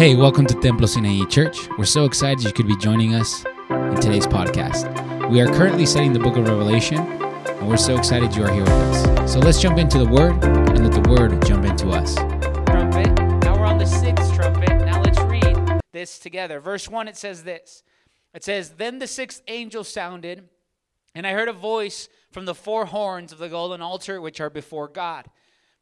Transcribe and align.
Hey, 0.00 0.16
welcome 0.16 0.46
to 0.46 0.54
Templo 0.54 0.86
Sinaí 0.86 1.28
Church. 1.28 1.68
We're 1.76 1.84
so 1.84 2.06
excited 2.06 2.42
you 2.42 2.52
could 2.54 2.66
be 2.66 2.76
joining 2.78 3.14
us 3.14 3.44
in 3.68 3.96
today's 3.96 4.26
podcast. 4.26 5.28
We 5.28 5.42
are 5.42 5.46
currently 5.46 5.84
studying 5.84 6.14
the 6.14 6.18
book 6.18 6.38
of 6.38 6.48
Revelation, 6.48 6.96
and 6.96 7.68
we're 7.68 7.76
so 7.76 7.98
excited 7.98 8.34
you 8.34 8.44
are 8.44 8.50
here 8.50 8.62
with 8.62 8.72
us. 8.72 9.30
So 9.30 9.38
let's 9.38 9.60
jump 9.60 9.76
into 9.76 9.98
the 9.98 10.06
Word 10.06 10.42
and 10.42 10.88
let 10.88 11.02
the 11.02 11.10
Word 11.10 11.44
jump 11.44 11.66
into 11.66 11.90
us. 11.90 12.14
trumpet. 12.14 13.12
Now 13.44 13.58
we're 13.58 13.66
on 13.66 13.76
the 13.76 13.84
sixth 13.84 14.34
trumpet. 14.34 14.70
Now 14.86 15.02
let's 15.02 15.20
read 15.20 15.82
this 15.92 16.18
together. 16.18 16.58
Verse 16.58 16.88
1, 16.88 17.06
it 17.06 17.18
says 17.18 17.44
this 17.44 17.82
It 18.32 18.42
says, 18.42 18.70
Then 18.70 19.00
the 19.00 19.06
sixth 19.06 19.42
angel 19.48 19.84
sounded, 19.84 20.48
and 21.14 21.26
I 21.26 21.32
heard 21.32 21.48
a 21.48 21.52
voice 21.52 22.08
from 22.30 22.46
the 22.46 22.54
four 22.54 22.86
horns 22.86 23.32
of 23.32 23.38
the 23.38 23.50
golden 23.50 23.82
altar 23.82 24.18
which 24.18 24.40
are 24.40 24.48
before 24.48 24.88
God. 24.88 25.26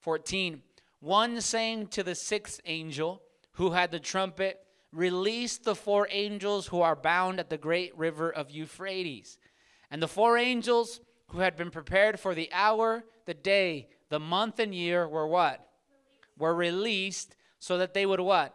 14, 0.00 0.62
one 0.98 1.40
saying 1.40 1.86
to 1.88 2.02
the 2.02 2.16
sixth 2.16 2.60
angel 2.66 3.22
who 3.58 3.70
had 3.70 3.90
the 3.90 4.00
trumpet, 4.00 4.64
Release 4.92 5.58
the 5.58 5.74
four 5.74 6.08
angels 6.10 6.68
who 6.68 6.80
are 6.80 6.96
bound 6.96 7.38
at 7.38 7.50
the 7.50 7.58
great 7.58 7.96
river 7.96 8.30
of 8.30 8.50
Euphrates. 8.50 9.36
And 9.90 10.02
the 10.02 10.08
four 10.08 10.38
angels 10.38 11.00
who 11.28 11.40
had 11.40 11.56
been 11.56 11.70
prepared 11.70 12.18
for 12.18 12.34
the 12.34 12.50
hour, 12.52 13.04
the 13.26 13.34
day, 13.34 13.88
the 14.08 14.18
month, 14.18 14.58
and 14.58 14.74
year 14.74 15.06
were 15.06 15.26
what? 15.26 15.64
were 16.38 16.54
released 16.54 17.34
so 17.58 17.78
that 17.78 17.94
they 17.94 18.06
would 18.06 18.20
what? 18.20 18.54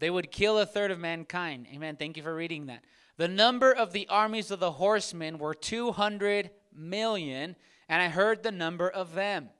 They 0.00 0.10
would 0.10 0.32
kill 0.32 0.58
a 0.58 0.66
third 0.66 0.90
of 0.90 0.98
mankind. 0.98 1.66
Amen. 1.72 1.96
Thank 1.96 2.16
you 2.16 2.22
for 2.24 2.34
reading 2.34 2.66
that. 2.66 2.82
The 3.18 3.28
number 3.28 3.72
of 3.72 3.92
the 3.92 4.08
armies 4.08 4.50
of 4.50 4.58
the 4.58 4.72
horsemen 4.72 5.38
were 5.38 5.54
200 5.54 6.50
million, 6.74 7.54
and 7.88 8.02
I 8.02 8.08
heard 8.08 8.42
the 8.42 8.50
number 8.50 8.88
of 8.88 9.14
them. 9.14 9.50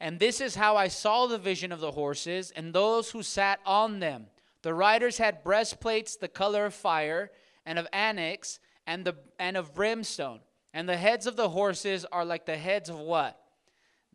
And 0.00 0.18
this 0.18 0.40
is 0.40 0.54
how 0.54 0.76
I 0.76 0.88
saw 0.88 1.26
the 1.26 1.38
vision 1.38 1.72
of 1.72 1.80
the 1.80 1.92
horses 1.92 2.52
and 2.54 2.72
those 2.72 3.10
who 3.10 3.22
sat 3.22 3.60
on 3.64 4.00
them. 4.00 4.26
The 4.62 4.74
riders 4.74 5.18
had 5.18 5.44
breastplates 5.44 6.16
the 6.16 6.28
color 6.28 6.66
of 6.66 6.74
fire 6.74 7.30
and 7.64 7.78
of 7.78 7.86
onyx 7.92 8.58
and 8.86 9.04
the 9.04 9.16
and 9.38 9.56
of 9.56 9.74
brimstone. 9.74 10.40
And 10.74 10.88
the 10.88 10.96
heads 10.96 11.26
of 11.26 11.36
the 11.36 11.48
horses 11.48 12.04
are 12.12 12.24
like 12.24 12.44
the 12.44 12.56
heads 12.56 12.90
of 12.90 12.98
what? 12.98 13.40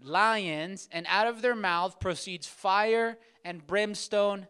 lions, 0.03 0.87
and 0.91 1.05
out 1.09 1.27
of 1.27 1.41
their 1.41 1.55
mouth 1.55 1.99
proceeds 1.99 2.47
fire 2.47 3.17
and 3.43 3.65
brimstone, 3.65 4.47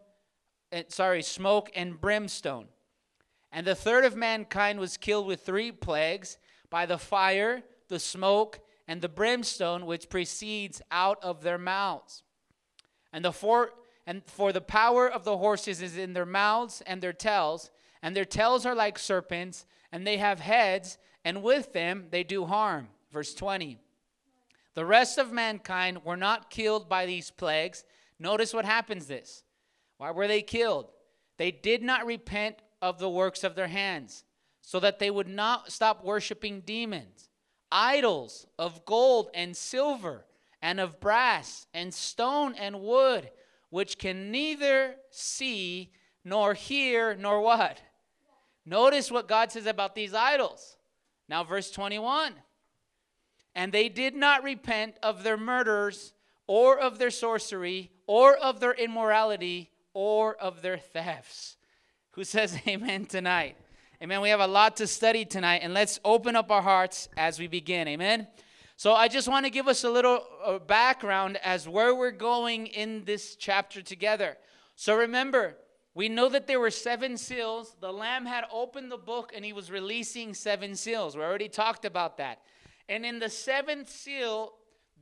eh, 0.70 0.84
sorry, 0.88 1.22
smoke 1.22 1.70
and 1.74 2.00
brimstone. 2.00 2.66
And 3.50 3.66
the 3.66 3.74
third 3.74 4.04
of 4.04 4.16
mankind 4.16 4.80
was 4.80 4.96
killed 4.96 5.26
with 5.26 5.42
three 5.42 5.72
plagues 5.72 6.38
by 6.70 6.86
the 6.86 6.98
fire, 6.98 7.62
the 7.88 7.98
smoke, 7.98 8.60
and 8.86 9.00
the 9.00 9.08
brimstone 9.08 9.86
which 9.86 10.08
proceeds 10.08 10.82
out 10.90 11.22
of 11.22 11.42
their 11.42 11.58
mouths. 11.58 12.22
And 13.12 13.24
the 13.24 13.32
four 13.32 13.70
and 14.06 14.22
for 14.26 14.52
the 14.52 14.60
power 14.60 15.08
of 15.08 15.24
the 15.24 15.38
horses 15.38 15.80
is 15.80 15.96
in 15.96 16.12
their 16.12 16.26
mouths 16.26 16.82
and 16.86 17.00
their 17.00 17.12
tails, 17.12 17.70
and 18.02 18.16
their 18.16 18.24
tails 18.24 18.66
are 18.66 18.74
like 18.74 18.98
serpents, 18.98 19.64
and 19.92 20.06
they 20.06 20.16
have 20.16 20.40
heads, 20.40 20.98
and 21.24 21.42
with 21.42 21.72
them 21.72 22.08
they 22.10 22.24
do 22.24 22.46
harm. 22.46 22.88
Verse 23.12 23.34
20. 23.34 23.78
The 24.74 24.84
rest 24.84 25.18
of 25.18 25.32
mankind 25.32 26.04
were 26.04 26.16
not 26.16 26.50
killed 26.50 26.88
by 26.88 27.06
these 27.06 27.30
plagues. 27.30 27.84
Notice 28.18 28.54
what 28.54 28.64
happens 28.64 29.06
this. 29.06 29.44
Why 29.98 30.10
were 30.10 30.26
they 30.26 30.42
killed? 30.42 30.90
They 31.36 31.50
did 31.50 31.82
not 31.82 32.06
repent 32.06 32.56
of 32.80 32.98
the 32.98 33.10
works 33.10 33.44
of 33.44 33.54
their 33.54 33.68
hands, 33.68 34.24
so 34.62 34.80
that 34.80 34.98
they 34.98 35.10
would 35.10 35.28
not 35.28 35.70
stop 35.70 36.04
worshiping 36.04 36.60
demons, 36.60 37.28
idols 37.72 38.46
of 38.58 38.84
gold 38.84 39.30
and 39.34 39.56
silver, 39.56 40.26
and 40.60 40.78
of 40.78 41.00
brass, 41.00 41.66
and 41.74 41.92
stone 41.92 42.54
and 42.54 42.80
wood, 42.80 43.30
which 43.70 43.98
can 43.98 44.30
neither 44.30 44.94
see 45.10 45.90
nor 46.24 46.54
hear 46.54 47.14
nor 47.14 47.40
what? 47.40 47.80
Notice 48.64 49.10
what 49.10 49.26
God 49.26 49.50
says 49.50 49.66
about 49.66 49.94
these 49.94 50.14
idols. 50.14 50.76
Now, 51.28 51.42
verse 51.42 51.70
21. 51.70 52.34
And 53.54 53.72
they 53.72 53.88
did 53.88 54.14
not 54.14 54.44
repent 54.44 54.96
of 55.02 55.24
their 55.24 55.36
murders, 55.36 56.14
or 56.46 56.78
of 56.78 56.98
their 56.98 57.10
sorcery, 57.10 57.90
or 58.06 58.36
of 58.36 58.60
their 58.60 58.72
immorality, 58.72 59.70
or 59.94 60.34
of 60.36 60.62
their 60.62 60.78
thefts. 60.78 61.56
Who 62.12 62.24
says 62.24 62.58
amen 62.68 63.06
tonight? 63.06 63.56
Amen. 64.02 64.20
We 64.20 64.30
have 64.30 64.40
a 64.40 64.48
lot 64.48 64.78
to 64.78 64.88
study 64.88 65.24
tonight, 65.24 65.60
and 65.62 65.72
let's 65.72 66.00
open 66.04 66.34
up 66.34 66.50
our 66.50 66.60
hearts 66.60 67.08
as 67.16 67.38
we 67.38 67.46
begin. 67.46 67.86
Amen. 67.86 68.26
So 68.76 68.94
I 68.94 69.06
just 69.06 69.28
want 69.28 69.46
to 69.46 69.50
give 69.50 69.68
us 69.68 69.84
a 69.84 69.90
little 69.90 70.24
uh, 70.44 70.58
background 70.58 71.38
as 71.44 71.68
where 71.68 71.94
we're 71.94 72.10
going 72.10 72.66
in 72.66 73.04
this 73.04 73.36
chapter 73.36 73.80
together. 73.80 74.38
So 74.74 74.96
remember, 74.96 75.56
we 75.94 76.08
know 76.08 76.28
that 76.30 76.48
there 76.48 76.58
were 76.58 76.72
seven 76.72 77.16
seals. 77.16 77.76
The 77.80 77.92
Lamb 77.92 78.26
had 78.26 78.42
opened 78.52 78.90
the 78.90 78.96
book 78.96 79.30
and 79.36 79.44
he 79.44 79.52
was 79.52 79.70
releasing 79.70 80.34
seven 80.34 80.74
seals. 80.74 81.16
We 81.16 81.22
already 81.22 81.48
talked 81.48 81.84
about 81.84 82.16
that. 82.16 82.40
And 82.88 83.06
in 83.06 83.20
the 83.20 83.30
seventh 83.30 83.88
seal, 83.88 84.52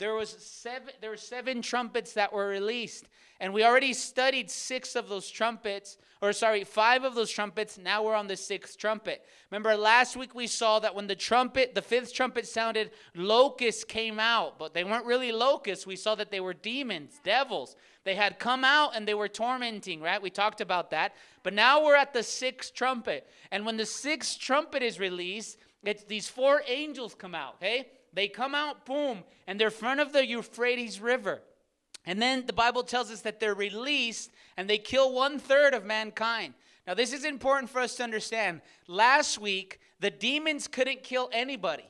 there 0.00 0.14
was 0.14 0.30
seven 0.30 0.92
there 1.00 1.10
were 1.10 1.16
seven 1.16 1.62
trumpets 1.62 2.14
that 2.14 2.32
were 2.32 2.48
released. 2.48 3.06
And 3.38 3.54
we 3.54 3.64
already 3.64 3.94
studied 3.94 4.50
six 4.50 4.94
of 4.94 5.08
those 5.08 5.30
trumpets, 5.30 5.96
or 6.20 6.34
sorry, 6.34 6.62
five 6.62 7.04
of 7.04 7.14
those 7.14 7.30
trumpets. 7.30 7.78
Now 7.78 8.02
we're 8.02 8.14
on 8.14 8.26
the 8.26 8.36
sixth 8.36 8.76
trumpet. 8.76 9.24
Remember 9.50 9.74
last 9.76 10.14
week 10.14 10.34
we 10.34 10.46
saw 10.46 10.78
that 10.80 10.94
when 10.94 11.06
the 11.06 11.14
trumpet, 11.14 11.74
the 11.74 11.80
fifth 11.80 12.12
trumpet 12.12 12.46
sounded, 12.46 12.90
locusts 13.14 13.82
came 13.82 14.20
out, 14.20 14.58
but 14.58 14.74
they 14.74 14.84
weren't 14.84 15.06
really 15.06 15.32
locusts. 15.32 15.86
We 15.86 15.96
saw 15.96 16.14
that 16.16 16.30
they 16.30 16.40
were 16.40 16.52
demons, 16.52 17.18
devils. 17.24 17.76
They 18.04 18.14
had 18.14 18.38
come 18.38 18.62
out 18.62 18.94
and 18.94 19.08
they 19.08 19.14
were 19.14 19.28
tormenting, 19.28 20.02
right? 20.02 20.20
We 20.20 20.28
talked 20.28 20.60
about 20.60 20.90
that. 20.90 21.14
But 21.42 21.54
now 21.54 21.82
we're 21.82 21.96
at 21.96 22.12
the 22.12 22.22
sixth 22.22 22.74
trumpet. 22.74 23.26
And 23.50 23.64
when 23.64 23.78
the 23.78 23.86
sixth 23.86 24.38
trumpet 24.38 24.82
is 24.82 24.98
released, 24.98 25.56
it's 25.82 26.04
these 26.04 26.28
four 26.28 26.62
angels 26.66 27.14
come 27.14 27.34
out, 27.34 27.54
okay? 27.54 27.86
They 28.12 28.28
come 28.28 28.54
out, 28.54 28.84
boom, 28.86 29.24
and 29.46 29.58
they're 29.58 29.68
in 29.68 29.74
front 29.74 30.00
of 30.00 30.12
the 30.12 30.26
Euphrates 30.26 31.00
River. 31.00 31.42
And 32.06 32.20
then 32.20 32.46
the 32.46 32.52
Bible 32.52 32.82
tells 32.82 33.10
us 33.10 33.20
that 33.22 33.40
they're 33.40 33.54
released 33.54 34.30
and 34.56 34.68
they 34.68 34.78
kill 34.78 35.12
one 35.12 35.38
third 35.38 35.74
of 35.74 35.84
mankind. 35.84 36.54
Now, 36.86 36.94
this 36.94 37.12
is 37.12 37.24
important 37.24 37.70
for 37.70 37.80
us 37.80 37.96
to 37.96 38.02
understand. 38.02 38.62
Last 38.88 39.38
week, 39.38 39.80
the 40.00 40.10
demons 40.10 40.66
couldn't 40.66 41.02
kill 41.02 41.28
anybody. 41.32 41.84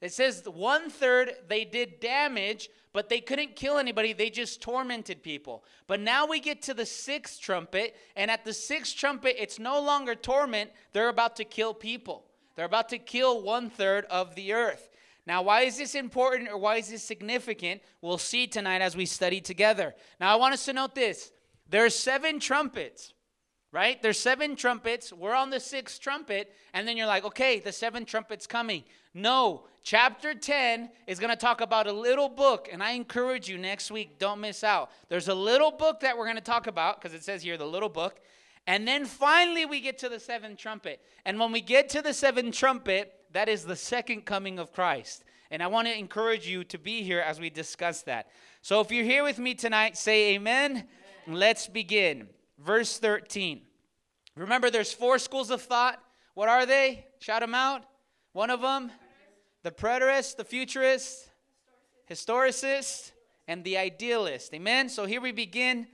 It 0.00 0.12
says 0.12 0.42
one 0.46 0.88
third 0.88 1.32
they 1.46 1.64
did 1.64 2.00
damage, 2.00 2.70
but 2.92 3.08
they 3.08 3.20
couldn't 3.20 3.54
kill 3.54 3.78
anybody. 3.78 4.12
They 4.12 4.30
just 4.30 4.62
tormented 4.62 5.22
people. 5.22 5.62
But 5.86 6.00
now 6.00 6.26
we 6.26 6.40
get 6.40 6.62
to 6.62 6.74
the 6.74 6.86
sixth 6.86 7.40
trumpet, 7.40 7.94
and 8.16 8.30
at 8.30 8.44
the 8.44 8.54
sixth 8.54 8.96
trumpet, 8.96 9.40
it's 9.40 9.58
no 9.58 9.80
longer 9.80 10.14
torment, 10.14 10.70
they're 10.92 11.10
about 11.10 11.36
to 11.36 11.44
kill 11.44 11.74
people. 11.74 12.24
They're 12.56 12.66
about 12.66 12.88
to 12.90 12.98
kill 12.98 13.42
one 13.42 13.70
third 13.70 14.06
of 14.06 14.34
the 14.34 14.52
earth. 14.52 14.89
Now, 15.26 15.42
why 15.42 15.62
is 15.62 15.76
this 15.76 15.94
important 15.94 16.48
or 16.48 16.58
why 16.58 16.76
is 16.76 16.88
this 16.88 17.02
significant? 17.02 17.82
We'll 18.00 18.18
see 18.18 18.46
tonight 18.46 18.80
as 18.80 18.96
we 18.96 19.06
study 19.06 19.40
together. 19.40 19.94
Now, 20.18 20.32
I 20.32 20.36
want 20.36 20.54
us 20.54 20.64
to 20.64 20.72
note 20.72 20.94
this 20.94 21.32
there 21.68 21.84
are 21.84 21.90
seven 21.90 22.40
trumpets, 22.40 23.12
right? 23.72 24.02
There's 24.02 24.18
seven 24.18 24.56
trumpets. 24.56 25.12
We're 25.12 25.34
on 25.34 25.50
the 25.50 25.60
sixth 25.60 26.00
trumpet, 26.00 26.52
and 26.74 26.86
then 26.86 26.96
you're 26.96 27.06
like, 27.06 27.24
okay, 27.24 27.60
the 27.60 27.72
seventh 27.72 28.08
trumpet's 28.08 28.46
coming. 28.46 28.84
No, 29.14 29.64
chapter 29.82 30.34
10 30.34 30.90
is 31.06 31.18
going 31.18 31.30
to 31.30 31.36
talk 31.36 31.60
about 31.60 31.86
a 31.86 31.92
little 31.92 32.28
book, 32.28 32.68
and 32.70 32.82
I 32.82 32.92
encourage 32.92 33.48
you 33.48 33.58
next 33.58 33.90
week, 33.90 34.18
don't 34.18 34.40
miss 34.40 34.64
out. 34.64 34.90
There's 35.08 35.28
a 35.28 35.34
little 35.34 35.70
book 35.70 36.00
that 36.00 36.16
we're 36.16 36.26
going 36.26 36.36
to 36.36 36.42
talk 36.42 36.66
about 36.66 37.00
because 37.00 37.14
it 37.14 37.24
says 37.24 37.42
here 37.42 37.56
the 37.56 37.66
little 37.66 37.88
book. 37.88 38.20
And 38.66 38.86
then 38.86 39.04
finally, 39.04 39.66
we 39.66 39.80
get 39.80 39.98
to 39.98 40.08
the 40.08 40.20
seventh 40.20 40.58
trumpet. 40.58 41.00
And 41.24 41.40
when 41.40 41.50
we 41.50 41.60
get 41.60 41.88
to 41.90 42.02
the 42.02 42.12
seventh 42.12 42.54
trumpet, 42.54 43.12
that 43.32 43.48
is 43.48 43.64
the 43.64 43.76
second 43.76 44.24
coming 44.24 44.58
of 44.58 44.72
Christ. 44.72 45.24
And 45.50 45.62
I 45.62 45.66
want 45.66 45.88
to 45.88 45.98
encourage 45.98 46.46
you 46.46 46.64
to 46.64 46.78
be 46.78 47.02
here 47.02 47.20
as 47.20 47.40
we 47.40 47.50
discuss 47.50 48.02
that. 48.02 48.28
So 48.62 48.80
if 48.80 48.90
you're 48.90 49.04
here 49.04 49.24
with 49.24 49.38
me 49.38 49.54
tonight, 49.54 49.96
say 49.96 50.34
amen. 50.34 50.70
amen. 50.70 50.86
Let's 51.26 51.66
begin. 51.66 52.28
Verse 52.58 52.98
13. 52.98 53.62
Remember, 54.36 54.70
there's 54.70 54.92
four 54.92 55.18
schools 55.18 55.50
of 55.50 55.62
thought. 55.62 56.00
What 56.34 56.48
are 56.48 56.66
they? 56.66 57.06
Shout 57.18 57.40
them 57.40 57.54
out. 57.54 57.82
One 58.32 58.50
of 58.50 58.60
them, 58.60 58.92
the 59.62 59.72
preterist, 59.72 60.36
the 60.36 60.44
futurist, 60.44 61.28
historicist, 62.08 63.12
and 63.48 63.64
the 63.64 63.76
idealist. 63.76 64.54
Amen. 64.54 64.88
So 64.88 65.04
here 65.04 65.20
we 65.20 65.32
begin. 65.32 65.88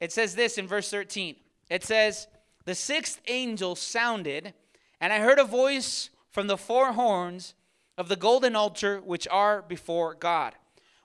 It 0.00 0.12
says 0.12 0.34
this 0.34 0.56
in 0.56 0.66
verse 0.66 0.90
13. 0.90 1.36
It 1.68 1.84
says, 1.84 2.26
The 2.64 2.74
sixth 2.74 3.20
angel 3.28 3.76
sounded, 3.76 4.54
and 5.00 5.12
I 5.12 5.18
heard 5.18 5.38
a 5.38 5.44
voice 5.44 6.08
from 6.38 6.46
the 6.46 6.56
four 6.56 6.92
horns 6.92 7.56
of 7.96 8.08
the 8.08 8.14
golden 8.14 8.54
altar 8.54 9.00
which 9.00 9.26
are 9.26 9.60
before 9.60 10.14
God. 10.14 10.54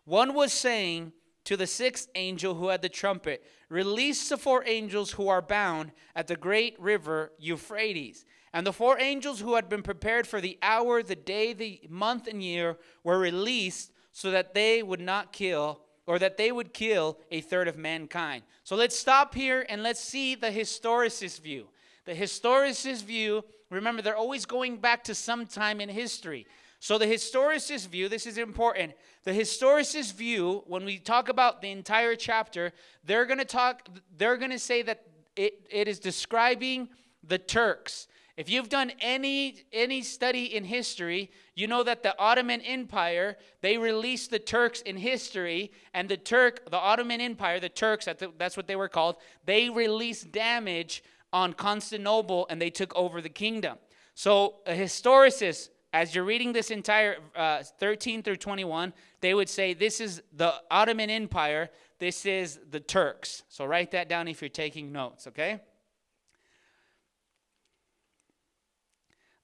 One 0.05 0.35
was 0.35 0.53
saying 0.53 1.11
to 1.45 1.57
the 1.57 1.65
sixth 1.65 2.07
angel 2.13 2.53
who 2.53 2.67
had 2.67 2.83
the 2.83 2.87
trumpet, 2.87 3.43
Release 3.67 4.29
the 4.29 4.37
four 4.37 4.63
angels 4.67 5.09
who 5.13 5.29
are 5.29 5.41
bound 5.41 5.91
at 6.15 6.27
the 6.27 6.35
great 6.35 6.79
river 6.79 7.31
Euphrates. 7.39 8.25
And 8.53 8.67
the 8.67 8.71
four 8.71 8.99
angels 8.99 9.39
who 9.39 9.55
had 9.55 9.69
been 9.69 9.81
prepared 9.81 10.27
for 10.27 10.39
the 10.39 10.59
hour, 10.61 11.01
the 11.01 11.15
day, 11.15 11.53
the 11.53 11.81
month, 11.89 12.27
and 12.27 12.43
year 12.43 12.77
were 13.03 13.17
released 13.17 13.91
so 14.11 14.29
that 14.29 14.53
they 14.53 14.83
would 14.83 15.01
not 15.01 15.33
kill 15.33 15.81
or 16.05 16.19
that 16.19 16.37
they 16.37 16.51
would 16.51 16.75
kill 16.75 17.17
a 17.31 17.41
third 17.41 17.67
of 17.67 17.75
mankind. 17.75 18.43
So 18.63 18.75
let's 18.75 18.95
stop 18.95 19.33
here 19.33 19.65
and 19.67 19.81
let's 19.81 19.99
see 19.99 20.35
the 20.35 20.51
historicist 20.51 21.41
view. 21.41 21.69
The 22.05 22.13
historicist 22.13 23.03
view, 23.03 23.43
remember, 23.69 24.01
they're 24.01 24.17
always 24.17 24.45
going 24.45 24.77
back 24.77 25.03
to 25.05 25.15
some 25.15 25.45
time 25.45 25.79
in 25.79 25.89
history. 25.89 26.45
So 26.79 26.97
the 26.97 27.05
historicist 27.05 27.87
view, 27.87 28.09
this 28.09 28.25
is 28.25 28.37
important. 28.37 28.93
The 29.23 29.31
historicist 29.31 30.15
view, 30.15 30.63
when 30.67 30.83
we 30.83 30.99
talk 30.99 31.29
about 31.29 31.61
the 31.61 31.71
entire 31.71 32.15
chapter, 32.15 32.73
they're 33.05 33.25
going 33.25 33.39
to 33.39 33.45
talk, 33.45 33.87
they're 34.17 34.35
going 34.35 34.51
to 34.51 34.59
say 34.59 34.81
that 34.81 35.03
it, 35.37 35.65
it 35.71 35.87
is 35.87 35.99
describing 35.99 36.89
the 37.23 37.37
Turks. 37.37 38.07
If 38.35 38.49
you've 38.49 38.67
done 38.69 38.91
any 38.99 39.63
any 39.71 40.01
study 40.01 40.55
in 40.55 40.63
history, 40.63 41.29
you 41.53 41.67
know 41.67 41.83
that 41.83 42.01
the 42.01 42.17
Ottoman 42.19 42.61
Empire, 42.61 43.37
they 43.61 43.77
released 43.77 44.31
the 44.31 44.39
Turks 44.39 44.81
in 44.81 44.97
history, 44.97 45.71
and 45.93 46.09
the 46.09 46.17
Turk, 46.17 46.69
the 46.69 46.79
Ottoman 46.79 47.21
Empire, 47.21 47.59
the 47.59 47.69
Turks, 47.69 48.09
that's 48.37 48.57
what 48.57 48.65
they 48.65 48.75
were 48.75 48.89
called, 48.89 49.17
they 49.45 49.69
released 49.69 50.31
damage 50.31 51.03
on 51.33 51.53
Constantinople 51.53 52.45
and 52.49 52.61
they 52.61 52.69
took 52.69 52.95
over 52.95 53.19
the 53.19 53.29
kingdom. 53.29 53.77
So 54.13 54.55
a 54.67 54.73
historicist, 54.73 55.69
as 55.91 56.13
you're 56.13 56.23
reading 56.23 56.53
this 56.53 56.71
entire 56.71 57.17
uh, 57.35 57.63
13 57.79 58.21
through 58.23 58.37
21, 58.37 58.93
they 59.21 59.33
would 59.33 59.49
say 59.49 59.73
this 59.73 59.99
is 59.99 60.21
the 60.31 60.53
Ottoman 60.69 61.09
Empire, 61.09 61.69
this 61.99 62.25
is 62.25 62.59
the 62.69 62.79
Turks. 62.79 63.43
So 63.49 63.65
write 63.65 63.91
that 63.91 64.07
down 64.07 64.27
if 64.27 64.41
you're 64.41 64.49
taking 64.49 64.91
notes, 64.91 65.27
okay? 65.27 65.59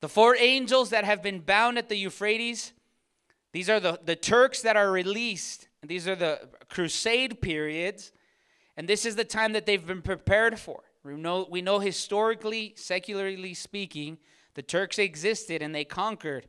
The 0.02 0.10
four 0.10 0.38
angels 0.38 0.92
that 0.92 1.04
have 1.04 1.22
been 1.22 1.40
bound 1.40 1.78
at 1.78 1.90
the 1.90 1.98
Euphrates, 1.98 2.72
these 3.52 3.70
are 3.70 3.80
the, 3.80 4.00
the 4.04 4.16
Turks 4.16 4.62
that 4.62 4.78
are 4.78 4.92
released. 4.92 5.68
These 5.84 6.08
are 6.08 6.16
the 6.16 6.48
crusade 6.70 7.42
periods. 7.42 8.12
And 8.78 8.88
this 8.88 9.06
is 9.06 9.16
the 9.16 9.26
time 9.26 9.54
that 9.54 9.66
they've 9.66 9.86
been 9.86 10.02
prepared 10.02 10.60
for. 10.60 10.84
We 11.04 11.16
know, 11.16 11.48
we 11.50 11.62
know 11.62 11.80
historically, 11.80 12.74
secularly 12.76 13.54
speaking, 13.54 14.18
the 14.54 14.62
Turks 14.62 15.00
existed 15.00 15.62
and 15.62 15.74
they 15.74 15.86
conquered 15.86 16.48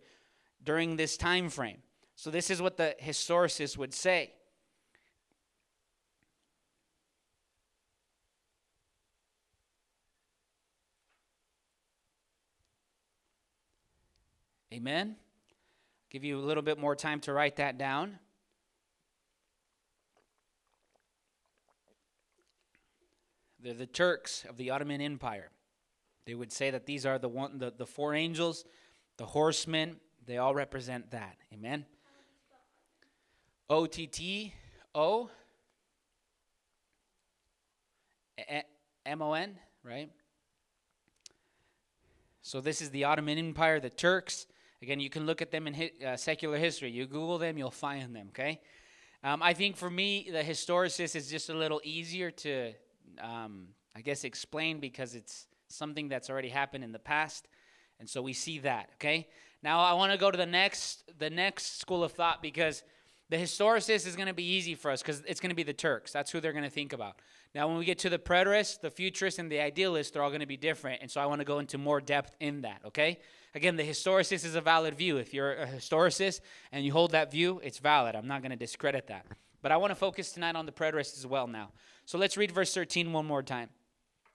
during 0.62 0.96
this 0.96 1.16
time 1.16 1.48
frame. 1.48 1.78
So 2.16 2.30
this 2.30 2.50
is 2.50 2.60
what 2.60 2.76
the 2.76 2.96
historicists 3.00 3.76
would 3.78 3.94
say. 3.94 4.32
Amen. 14.72 15.16
Give 16.10 16.22
you 16.22 16.38
a 16.38 16.44
little 16.44 16.62
bit 16.62 16.78
more 16.78 16.94
time 16.94 17.20
to 17.20 17.32
write 17.32 17.56
that 17.56 17.78
down. 17.78 18.18
They're 23.62 23.74
the 23.74 23.86
Turks 23.86 24.44
of 24.48 24.56
the 24.56 24.70
Ottoman 24.70 25.00
Empire. 25.00 25.50
They 26.26 26.34
would 26.34 26.52
say 26.52 26.70
that 26.70 26.86
these 26.86 27.04
are 27.04 27.18
the 27.18 27.28
one 27.28 27.58
the, 27.58 27.72
the 27.76 27.86
four 27.86 28.14
angels, 28.14 28.64
the 29.16 29.26
horsemen, 29.26 29.96
they 30.26 30.38
all 30.38 30.54
represent 30.54 31.10
that. 31.10 31.36
Amen. 31.52 31.84
O 33.68 33.86
T 33.86 34.06
T 34.06 34.54
O 34.94 35.30
M 39.06 39.22
O 39.22 39.32
N, 39.32 39.58
right? 39.84 40.10
So 42.42 42.60
this 42.60 42.80
is 42.80 42.90
the 42.90 43.04
Ottoman 43.04 43.38
Empire, 43.38 43.80
the 43.80 43.90
Turks. 43.90 44.46
Again, 44.82 44.98
you 44.98 45.10
can 45.10 45.26
look 45.26 45.42
at 45.42 45.50
them 45.50 45.66
in 45.66 45.74
hi- 45.74 45.92
uh, 46.06 46.16
secular 46.16 46.56
history. 46.56 46.90
You 46.90 47.06
Google 47.06 47.38
them, 47.38 47.58
you'll 47.58 47.70
find 47.70 48.16
them, 48.16 48.28
okay? 48.30 48.60
Um, 49.22 49.42
I 49.42 49.52
think 49.52 49.76
for 49.76 49.90
me, 49.90 50.30
the 50.32 50.42
historicist 50.42 51.14
is 51.14 51.28
just 51.28 51.50
a 51.50 51.54
little 51.54 51.80
easier 51.84 52.30
to, 52.30 52.72
um, 53.20 53.68
I 53.94 54.00
guess, 54.00 54.24
explain 54.24 54.80
because 54.80 55.14
it's 55.14 55.46
something 55.68 56.08
that's 56.08 56.30
already 56.30 56.48
happened 56.48 56.84
in 56.84 56.92
the 56.92 56.98
past. 56.98 57.48
And 57.98 58.08
so 58.08 58.22
we 58.22 58.32
see 58.32 58.58
that, 58.60 58.90
okay? 58.94 59.28
Now 59.62 59.80
I 59.80 59.92
want 59.94 60.12
to 60.12 60.18
go 60.18 60.30
to 60.30 60.38
the 60.38 60.46
next 60.46 61.04
the 61.18 61.30
next 61.30 61.80
school 61.80 62.02
of 62.02 62.12
thought 62.12 62.40
because 62.40 62.82
the 63.28 63.36
historicist 63.36 64.06
is 64.06 64.16
going 64.16 64.28
to 64.28 64.34
be 64.34 64.44
easy 64.44 64.74
for 64.74 64.90
us 64.90 65.02
because 65.02 65.22
it's 65.26 65.40
going 65.40 65.50
to 65.50 65.56
be 65.56 65.62
the 65.62 65.72
Turks. 65.72 66.12
That's 66.12 66.30
who 66.30 66.40
they're 66.40 66.52
going 66.52 66.64
to 66.64 66.70
think 66.70 66.92
about. 66.92 67.16
Now, 67.54 67.68
when 67.68 67.78
we 67.78 67.84
get 67.84 67.98
to 68.00 68.10
the 68.10 68.18
preterist, 68.18 68.80
the 68.80 68.90
futurist, 68.90 69.38
and 69.38 69.50
the 69.50 69.60
idealist, 69.60 70.12
they're 70.12 70.22
all 70.22 70.30
going 70.30 70.40
to 70.40 70.46
be 70.46 70.56
different. 70.56 71.02
And 71.02 71.10
so 71.10 71.20
I 71.20 71.26
want 71.26 71.40
to 71.40 71.44
go 71.44 71.58
into 71.58 71.78
more 71.78 72.00
depth 72.00 72.36
in 72.40 72.62
that, 72.62 72.80
okay? 72.86 73.18
Again, 73.54 73.76
the 73.76 73.82
historicist 73.82 74.44
is 74.44 74.54
a 74.54 74.60
valid 74.60 74.94
view. 74.94 75.16
If 75.16 75.34
you're 75.34 75.54
a 75.54 75.66
historicist 75.66 76.40
and 76.70 76.84
you 76.84 76.92
hold 76.92 77.10
that 77.12 77.30
view, 77.30 77.60
it's 77.64 77.78
valid. 77.78 78.14
I'm 78.14 78.28
not 78.28 78.42
going 78.42 78.52
to 78.52 78.56
discredit 78.56 79.08
that. 79.08 79.26
But 79.62 79.72
I 79.72 79.76
want 79.76 79.90
to 79.90 79.96
focus 79.96 80.32
tonight 80.32 80.56
on 80.56 80.64
the 80.66 80.72
preterist 80.72 81.18
as 81.18 81.26
well 81.26 81.46
now. 81.46 81.70
So 82.10 82.18
let's 82.18 82.36
read 82.36 82.50
verse 82.50 82.74
13 82.74 83.12
one 83.12 83.24
more 83.24 83.40
time. 83.40 83.68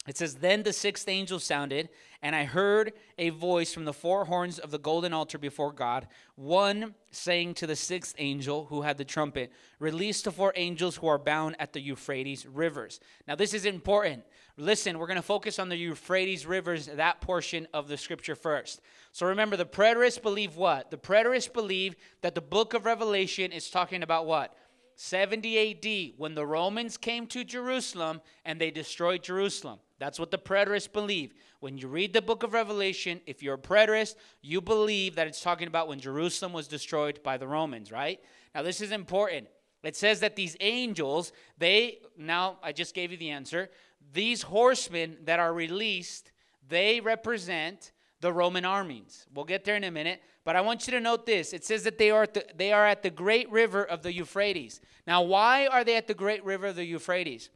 It 0.08 0.16
says, 0.16 0.36
Then 0.36 0.64
the 0.64 0.72
sixth 0.72 1.10
angel 1.10 1.40
sounded, 1.40 1.90
and 2.22 2.34
I 2.34 2.46
heard 2.46 2.94
a 3.18 3.32
voice 3.32 3.74
from 3.74 3.84
the 3.84 3.92
four 3.92 4.24
horns 4.24 4.60
of 4.60 4.72
the 4.72 4.80
golden 4.80 5.12
altar 5.12 5.38
before 5.38 5.74
God, 5.74 6.08
one 6.36 6.96
saying 7.12 7.56
to 7.56 7.68
the 7.68 7.76
sixth 7.76 8.16
angel 8.18 8.64
who 8.68 8.84
had 8.84 8.98
the 8.98 9.04
trumpet, 9.04 9.52
Release 9.80 10.22
the 10.22 10.32
four 10.32 10.54
angels 10.56 10.96
who 10.96 11.08
are 11.08 11.18
bound 11.18 11.58
at 11.60 11.74
the 11.74 11.82
Euphrates 11.82 12.46
rivers. 12.46 13.02
Now, 13.28 13.36
this 13.36 13.54
is 13.54 13.66
important. 13.66 14.24
Listen, 14.56 14.98
we're 14.98 15.08
going 15.08 15.18
to 15.18 15.22
focus 15.22 15.60
on 15.60 15.68
the 15.68 15.76
Euphrates 15.76 16.46
rivers, 16.46 16.86
that 16.86 17.20
portion 17.20 17.68
of 17.74 17.90
the 17.90 17.98
scripture 17.98 18.36
first. 18.36 18.80
So 19.12 19.26
remember, 19.26 19.58
the 19.58 19.66
preterists 19.66 20.22
believe 20.22 20.56
what? 20.56 20.92
The 20.92 20.98
preterists 20.98 21.52
believe 21.52 21.98
that 22.22 22.36
the 22.36 22.42
book 22.42 22.74
of 22.74 22.86
Revelation 22.86 23.52
is 23.52 23.70
talking 23.70 24.02
about 24.02 24.28
what? 24.28 24.56
70 24.96 26.12
AD, 26.14 26.14
when 26.18 26.36
the 26.36 26.46
Romans 26.46 26.98
came 26.98 27.28
to 27.28 27.44
Jerusalem 27.44 28.22
and 28.46 28.60
they 28.60 28.72
destroyed 28.72 29.24
Jerusalem. 29.24 29.80
That's 30.00 30.20
what 30.20 30.32
the 30.32 30.38
preterists 30.38 30.92
believe. 30.92 31.34
When 31.60 31.78
you 31.78 31.88
read 31.88 32.14
the 32.14 32.22
book 32.22 32.44
of 32.44 32.54
Revelation, 32.54 33.22
if 33.26 33.42
you're 33.42 33.56
a 33.56 33.58
preterist, 33.58 34.16
you 34.42 34.62
believe 34.62 35.16
that 35.16 35.28
it's 35.28 35.42
talking 35.42 35.68
about 35.68 35.88
when 35.88 36.00
Jerusalem 36.00 36.54
was 36.54 36.68
destroyed 36.68 37.22
by 37.24 37.38
the 37.38 37.48
Romans, 37.48 37.92
right? 37.92 38.20
Now, 38.54 38.62
this 38.62 38.82
is 38.82 38.92
important. 38.92 39.48
It 39.84 39.96
says 39.96 40.20
that 40.22 40.36
these 40.36 40.58
angels, 40.60 41.32
they, 41.58 42.00
now 42.18 42.58
I 42.64 42.72
just 42.72 42.96
gave 42.96 43.12
you 43.12 43.18
the 43.18 43.30
answer, 43.30 43.70
these 44.14 44.42
horsemen 44.42 45.18
that 45.26 45.40
are 45.40 45.54
released, 45.54 46.32
they 46.68 47.00
represent 47.00 47.92
the 48.22 48.34
Roman 48.34 48.66
armies. 48.66 49.28
We'll 49.34 49.46
get 49.46 49.64
there 49.64 49.76
in 49.76 49.84
a 49.84 49.92
minute, 49.92 50.22
but 50.46 50.56
I 50.56 50.62
want 50.62 50.88
you 50.88 50.92
to 50.92 51.02
note 51.02 51.26
this. 51.26 51.52
It 51.52 51.66
says 51.66 51.84
that 51.84 51.98
they 51.98 52.12
are, 52.12 52.28
the, 52.28 52.46
they 52.56 52.72
are 52.72 52.86
at 52.86 53.04
the 53.04 53.10
great 53.10 53.52
river 53.52 53.84
of 53.84 54.04
the 54.04 54.14
Euphrates. 54.14 54.80
Now, 55.06 55.24
why 55.24 55.68
are 55.68 55.84
they 55.84 55.98
at 55.98 56.08
the 56.08 56.14
great 56.14 56.46
river 56.46 56.68
of 56.68 56.76
the 56.76 56.86
Euphrates? 56.86 57.50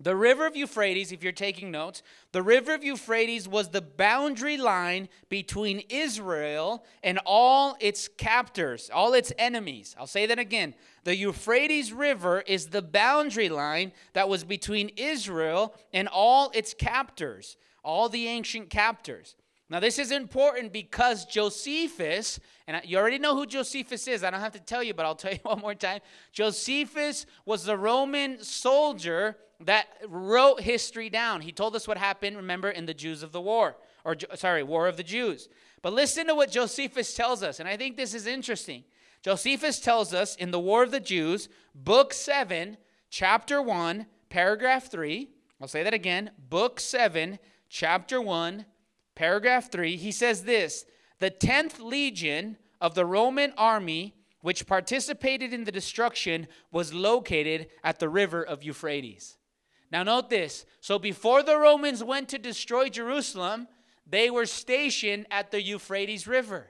The 0.00 0.16
river 0.16 0.46
of 0.46 0.56
Euphrates, 0.56 1.12
if 1.12 1.22
you're 1.22 1.30
taking 1.30 1.70
notes, 1.70 2.02
the 2.32 2.42
river 2.42 2.74
of 2.74 2.82
Euphrates 2.82 3.46
was 3.46 3.68
the 3.68 3.82
boundary 3.82 4.56
line 4.56 5.08
between 5.28 5.84
Israel 5.90 6.84
and 7.04 7.20
all 7.24 7.76
its 7.78 8.08
captors, 8.08 8.90
all 8.92 9.14
its 9.14 9.32
enemies. 9.38 9.94
I'll 9.96 10.08
say 10.08 10.26
that 10.26 10.40
again. 10.40 10.74
The 11.04 11.14
Euphrates 11.14 11.92
River 11.92 12.40
is 12.40 12.68
the 12.68 12.82
boundary 12.82 13.48
line 13.48 13.92
that 14.14 14.28
was 14.28 14.42
between 14.42 14.88
Israel 14.96 15.74
and 15.92 16.08
all 16.08 16.50
its 16.52 16.74
captors, 16.74 17.56
all 17.84 18.08
the 18.08 18.26
ancient 18.26 18.70
captors. 18.70 19.36
Now, 19.72 19.80
this 19.80 19.98
is 19.98 20.10
important 20.10 20.70
because 20.70 21.24
Josephus, 21.24 22.38
and 22.66 22.82
you 22.84 22.98
already 22.98 23.18
know 23.18 23.34
who 23.34 23.46
Josephus 23.46 24.06
is. 24.06 24.22
I 24.22 24.28
don't 24.28 24.40
have 24.40 24.52
to 24.52 24.60
tell 24.60 24.82
you, 24.82 24.92
but 24.92 25.06
I'll 25.06 25.14
tell 25.24 25.32
you 25.32 25.38
one 25.44 25.60
more 25.60 25.74
time. 25.74 26.00
Josephus 26.30 27.24
was 27.46 27.64
the 27.64 27.78
Roman 27.78 28.44
soldier 28.44 29.38
that 29.60 29.86
wrote 30.06 30.60
history 30.60 31.08
down. 31.08 31.40
He 31.40 31.52
told 31.52 31.74
us 31.74 31.88
what 31.88 31.96
happened, 31.96 32.36
remember, 32.36 32.68
in 32.68 32.84
the 32.84 32.92
Jews 32.92 33.22
of 33.22 33.32
the 33.32 33.40
War, 33.40 33.76
or 34.04 34.14
sorry, 34.34 34.62
War 34.62 34.88
of 34.88 34.98
the 34.98 35.02
Jews. 35.02 35.48
But 35.80 35.94
listen 35.94 36.26
to 36.26 36.34
what 36.34 36.50
Josephus 36.50 37.14
tells 37.14 37.42
us, 37.42 37.58
and 37.58 37.66
I 37.66 37.78
think 37.78 37.96
this 37.96 38.12
is 38.12 38.26
interesting. 38.26 38.84
Josephus 39.22 39.80
tells 39.80 40.12
us 40.12 40.36
in 40.36 40.50
the 40.50 40.60
War 40.60 40.82
of 40.82 40.90
the 40.90 41.00
Jews, 41.00 41.48
book 41.74 42.12
7, 42.12 42.76
chapter 43.08 43.62
1, 43.62 44.04
paragraph 44.28 44.90
3. 44.90 45.30
I'll 45.62 45.66
say 45.66 45.82
that 45.82 45.94
again. 45.94 46.32
Book 46.50 46.78
7, 46.78 47.38
chapter 47.70 48.20
1, 48.20 48.66
paragraph 49.14 49.70
3. 49.70 49.96
He 49.96 50.12
says 50.12 50.44
this 50.44 50.84
The 51.18 51.30
10th 51.30 51.80
legion 51.80 52.56
of 52.80 52.94
the 52.94 53.06
Roman 53.06 53.52
army, 53.56 54.14
which 54.40 54.66
participated 54.66 55.52
in 55.52 55.64
the 55.64 55.72
destruction, 55.72 56.48
was 56.70 56.92
located 56.92 57.68
at 57.84 57.98
the 57.98 58.08
river 58.08 58.42
of 58.42 58.62
Euphrates. 58.62 59.38
Now, 59.90 60.02
note 60.02 60.30
this. 60.30 60.64
So, 60.80 60.98
before 60.98 61.42
the 61.42 61.58
Romans 61.58 62.02
went 62.02 62.28
to 62.30 62.38
destroy 62.38 62.88
Jerusalem, 62.88 63.68
they 64.06 64.30
were 64.30 64.46
stationed 64.46 65.26
at 65.30 65.50
the 65.50 65.62
Euphrates 65.62 66.26
River. 66.26 66.68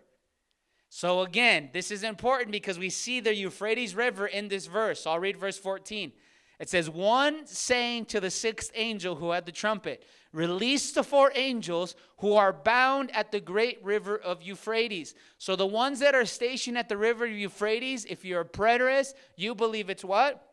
So, 0.88 1.22
again, 1.22 1.70
this 1.72 1.90
is 1.90 2.02
important 2.02 2.50
because 2.50 2.78
we 2.78 2.90
see 2.90 3.20
the 3.20 3.34
Euphrates 3.34 3.94
River 3.94 4.26
in 4.26 4.48
this 4.48 4.66
verse. 4.66 5.06
I'll 5.06 5.20
read 5.20 5.38
verse 5.38 5.56
14. 5.56 6.12
It 6.60 6.68
says, 6.68 6.90
One 6.90 7.46
saying 7.46 8.06
to 8.06 8.20
the 8.20 8.30
sixth 8.30 8.70
angel 8.74 9.14
who 9.14 9.30
had 9.30 9.46
the 9.46 9.52
trumpet, 9.52 10.04
Release 10.32 10.92
the 10.92 11.04
four 11.04 11.30
angels 11.34 11.94
who 12.18 12.34
are 12.34 12.52
bound 12.52 13.14
at 13.14 13.32
the 13.32 13.40
great 13.40 13.82
river 13.84 14.16
of 14.16 14.42
Euphrates. 14.42 15.14
So, 15.38 15.56
the 15.56 15.66
ones 15.66 15.98
that 16.00 16.14
are 16.14 16.24
stationed 16.24 16.78
at 16.78 16.88
the 16.88 16.96
river 16.96 17.26
of 17.26 17.32
Euphrates, 17.32 18.06
if 18.06 18.24
you're 18.24 18.40
a 18.40 18.44
preterist, 18.46 19.12
you 19.36 19.54
believe 19.54 19.90
it's 19.90 20.04
what? 20.04 20.52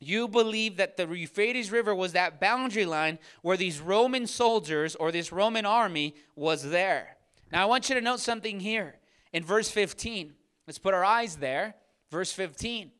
you 0.00 0.26
believe 0.26 0.78
that 0.78 0.96
the 0.96 1.06
Euphrates 1.06 1.70
River 1.70 1.94
was 1.94 2.12
that 2.12 2.40
boundary 2.40 2.86
line 2.86 3.18
where 3.42 3.58
these 3.58 3.80
Roman 3.80 4.26
soldiers 4.26 4.96
or 4.96 5.12
this 5.12 5.30
Roman 5.30 5.66
army 5.66 6.14
was 6.34 6.70
there. 6.70 7.16
Now, 7.52 7.62
I 7.62 7.66
want 7.66 7.88
you 7.88 7.94
to 7.94 8.00
note 8.00 8.20
something 8.20 8.60
here 8.60 8.96
in 9.32 9.44
verse 9.44 9.70
15. 9.70 10.32
Let's 10.66 10.78
put 10.78 10.94
our 10.94 11.04
eyes 11.04 11.36
there. 11.36 11.74
Verse 12.10 12.32
15. 12.32 12.90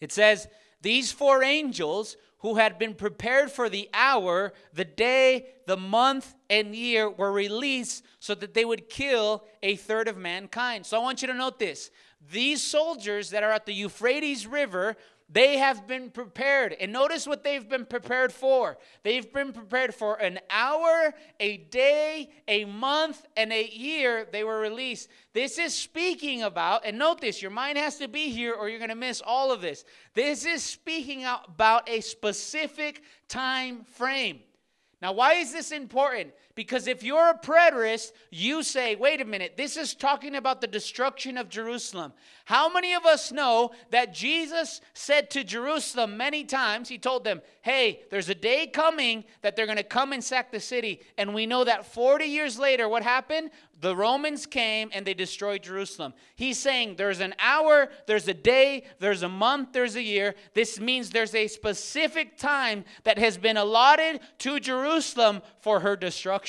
It 0.00 0.10
says, 0.10 0.48
These 0.82 1.12
four 1.12 1.44
angels 1.44 2.16
who 2.38 2.54
had 2.54 2.78
been 2.78 2.94
prepared 2.94 3.50
for 3.50 3.68
the 3.68 3.88
hour, 3.92 4.52
the 4.72 4.84
day, 4.84 5.46
the 5.66 5.76
month, 5.76 6.34
and 6.48 6.74
year 6.74 7.10
were 7.10 7.32
released 7.32 8.04
so 8.20 8.34
that 8.34 8.54
they 8.54 8.64
would 8.64 8.88
kill 8.88 9.44
a 9.62 9.76
third 9.76 10.08
of 10.08 10.16
mankind. 10.16 10.86
So 10.86 10.96
I 10.96 11.02
want 11.02 11.20
you 11.20 11.28
to 11.28 11.34
note 11.34 11.58
this. 11.58 11.90
These 12.30 12.62
soldiers 12.62 13.30
that 13.30 13.42
are 13.42 13.52
at 13.52 13.66
the 13.66 13.74
Euphrates 13.74 14.46
River 14.46 14.96
they 15.30 15.58
have 15.58 15.86
been 15.86 16.10
prepared. 16.10 16.74
And 16.80 16.92
notice 16.92 17.26
what 17.26 17.44
they've 17.44 17.68
been 17.68 17.84
prepared 17.84 18.32
for. 18.32 18.78
They've 19.02 19.30
been 19.30 19.52
prepared 19.52 19.94
for 19.94 20.14
an 20.16 20.38
hour, 20.48 21.12
a 21.38 21.58
day, 21.58 22.30
a 22.48 22.64
month, 22.64 23.26
and 23.36 23.52
a 23.52 23.68
year 23.68 24.26
they 24.32 24.42
were 24.42 24.58
released. 24.58 25.08
This 25.34 25.58
is 25.58 25.74
speaking 25.74 26.42
about, 26.42 26.86
and 26.86 26.98
note 26.98 27.20
this, 27.20 27.42
your 27.42 27.50
mind 27.50 27.76
has 27.76 27.98
to 27.98 28.08
be 28.08 28.30
here 28.30 28.54
or 28.54 28.68
you're 28.70 28.78
going 28.78 28.88
to 28.88 28.94
miss 28.94 29.20
all 29.20 29.52
of 29.52 29.60
this. 29.60 29.84
This 30.14 30.46
is 30.46 30.62
speaking 30.62 31.24
about 31.24 31.88
a 31.88 32.00
specific 32.00 33.02
time 33.28 33.84
frame. 33.84 34.40
Now, 35.00 35.12
why 35.12 35.34
is 35.34 35.52
this 35.52 35.70
important? 35.70 36.32
Because 36.58 36.88
if 36.88 37.04
you're 37.04 37.30
a 37.30 37.38
preterist, 37.38 38.10
you 38.32 38.64
say, 38.64 38.96
wait 38.96 39.20
a 39.20 39.24
minute, 39.24 39.56
this 39.56 39.76
is 39.76 39.94
talking 39.94 40.34
about 40.34 40.60
the 40.60 40.66
destruction 40.66 41.38
of 41.38 41.48
Jerusalem. 41.48 42.12
How 42.46 42.68
many 42.68 42.94
of 42.94 43.06
us 43.06 43.30
know 43.30 43.70
that 43.90 44.12
Jesus 44.12 44.80
said 44.92 45.30
to 45.30 45.44
Jerusalem 45.44 46.16
many 46.16 46.42
times, 46.42 46.88
He 46.88 46.98
told 46.98 47.22
them, 47.22 47.42
hey, 47.62 48.00
there's 48.10 48.28
a 48.28 48.34
day 48.34 48.66
coming 48.66 49.22
that 49.42 49.54
they're 49.54 49.66
going 49.66 49.78
to 49.78 49.84
come 49.84 50.12
and 50.12 50.24
sack 50.24 50.50
the 50.50 50.58
city. 50.58 51.00
And 51.16 51.32
we 51.32 51.46
know 51.46 51.62
that 51.62 51.86
40 51.86 52.24
years 52.24 52.58
later, 52.58 52.88
what 52.88 53.04
happened? 53.04 53.50
The 53.80 53.94
Romans 53.94 54.46
came 54.46 54.90
and 54.92 55.06
they 55.06 55.14
destroyed 55.14 55.62
Jerusalem. 55.62 56.14
He's 56.34 56.58
saying 56.58 56.96
there's 56.96 57.20
an 57.20 57.34
hour, 57.38 57.90
there's 58.06 58.26
a 58.26 58.34
day, 58.34 58.84
there's 58.98 59.22
a 59.22 59.28
month, 59.28 59.72
there's 59.72 59.94
a 59.94 60.02
year. 60.02 60.34
This 60.54 60.80
means 60.80 61.10
there's 61.10 61.34
a 61.34 61.46
specific 61.46 62.38
time 62.38 62.84
that 63.04 63.18
has 63.18 63.36
been 63.36 63.56
allotted 63.56 64.20
to 64.38 64.58
Jerusalem 64.58 65.42
for 65.60 65.80
her 65.80 65.94
destruction. 65.94 66.47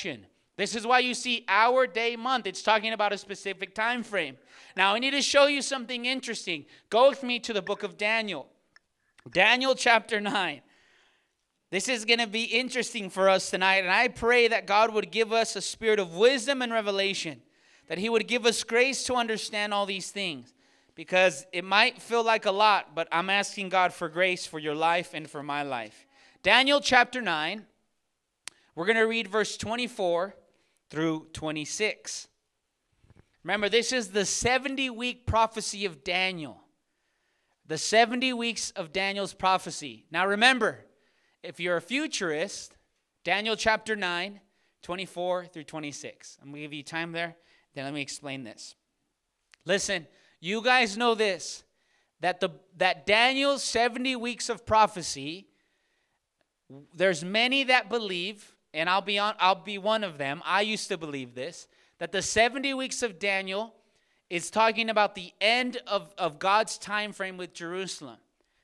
This 0.57 0.75
is 0.75 0.85
why 0.85 0.99
you 0.99 1.13
see 1.13 1.45
hour, 1.47 1.87
day, 1.87 2.15
month. 2.15 2.45
It's 2.45 2.61
talking 2.61 2.91
about 2.91 3.13
a 3.13 3.17
specific 3.17 3.73
time 3.73 4.03
frame. 4.03 4.37
Now, 4.75 4.93
I 4.93 4.99
need 4.99 5.11
to 5.11 5.21
show 5.21 5.47
you 5.47 5.61
something 5.61 6.05
interesting. 6.05 6.65
Go 6.89 7.09
with 7.09 7.23
me 7.23 7.39
to 7.39 7.53
the 7.53 7.61
book 7.61 7.83
of 7.83 7.97
Daniel. 7.97 8.47
Daniel 9.31 9.75
chapter 9.75 10.19
9. 10.19 10.61
This 11.71 11.87
is 11.87 12.03
going 12.03 12.19
to 12.19 12.27
be 12.27 12.43
interesting 12.43 13.09
for 13.09 13.29
us 13.29 13.51
tonight, 13.51 13.83
and 13.83 13.91
I 13.91 14.07
pray 14.07 14.47
that 14.47 14.65
God 14.65 14.91
would 14.93 15.11
give 15.11 15.31
us 15.31 15.55
a 15.55 15.61
spirit 15.61 15.99
of 15.99 16.15
wisdom 16.15 16.61
and 16.61 16.73
revelation, 16.73 17.41
that 17.87 17.99
He 17.99 18.09
would 18.09 18.27
give 18.27 18.45
us 18.45 18.63
grace 18.63 19.03
to 19.03 19.13
understand 19.13 19.71
all 19.73 19.85
these 19.85 20.09
things, 20.09 20.53
because 20.95 21.45
it 21.53 21.63
might 21.63 22.01
feel 22.01 22.23
like 22.23 22.45
a 22.45 22.51
lot, 22.51 22.95
but 22.95 23.07
I'm 23.11 23.29
asking 23.29 23.69
God 23.69 23.93
for 23.93 24.09
grace 24.09 24.47
for 24.47 24.57
your 24.57 24.73
life 24.73 25.11
and 25.13 25.29
for 25.29 25.43
my 25.43 25.61
life. 25.61 26.07
Daniel 26.41 26.81
chapter 26.81 27.21
9, 27.21 27.65
we're 28.75 28.85
going 28.85 28.97
to 28.97 29.03
read 29.03 29.27
verse 29.27 29.57
24 29.57 30.35
through 30.89 31.27
26. 31.33 32.27
Remember, 33.43 33.69
this 33.69 33.91
is 33.91 34.09
the 34.09 34.25
70 34.25 34.89
week 34.89 35.25
prophecy 35.25 35.85
of 35.85 36.03
Daniel. 36.03 36.61
The 37.65 37.77
70 37.77 38.33
weeks 38.33 38.71
of 38.71 38.91
Daniel's 38.91 39.33
prophecy. 39.33 40.05
Now 40.11 40.25
remember, 40.25 40.85
if 41.43 41.59
you're 41.59 41.77
a 41.77 41.81
futurist, 41.81 42.75
Daniel 43.23 43.55
chapter 43.55 43.95
9, 43.95 44.39
24 44.81 45.45
through 45.45 45.63
26. 45.63 46.37
I'm 46.41 46.49
going 46.49 46.55
to 46.55 46.61
give 46.61 46.73
you 46.73 46.83
time 46.83 47.11
there. 47.11 47.35
Then 47.75 47.85
let 47.85 47.93
me 47.93 48.01
explain 48.01 48.43
this. 48.43 48.75
Listen, 49.65 50.07
you 50.39 50.61
guys 50.61 50.97
know 50.97 51.15
this 51.15 51.63
that 52.21 52.39
the 52.39 52.49
that 52.77 53.05
Daniel's 53.05 53.63
70 53.63 54.15
weeks 54.17 54.49
of 54.49 54.65
prophecy 54.65 55.47
there's 56.93 57.23
many 57.23 57.63
that 57.63 57.89
believe 57.89 58.55
and 58.73 58.89
I'll 58.89 59.01
be 59.01 59.19
on 59.19 59.35
I'll 59.39 59.55
be 59.55 59.77
one 59.77 60.03
of 60.03 60.17
them. 60.17 60.41
I 60.45 60.61
used 60.61 60.87
to 60.89 60.97
believe 60.97 61.35
this 61.35 61.67
that 61.99 62.11
the 62.11 62.21
70 62.21 62.73
weeks 62.73 63.03
of 63.03 63.19
Daniel 63.19 63.73
is 64.29 64.49
talking 64.49 64.89
about 64.89 65.15
the 65.15 65.33
end 65.41 65.77
of, 65.87 66.13
of 66.17 66.39
God's 66.39 66.77
time 66.77 67.11
frame 67.11 67.35
with 67.35 67.53
Jerusalem. 67.53 68.17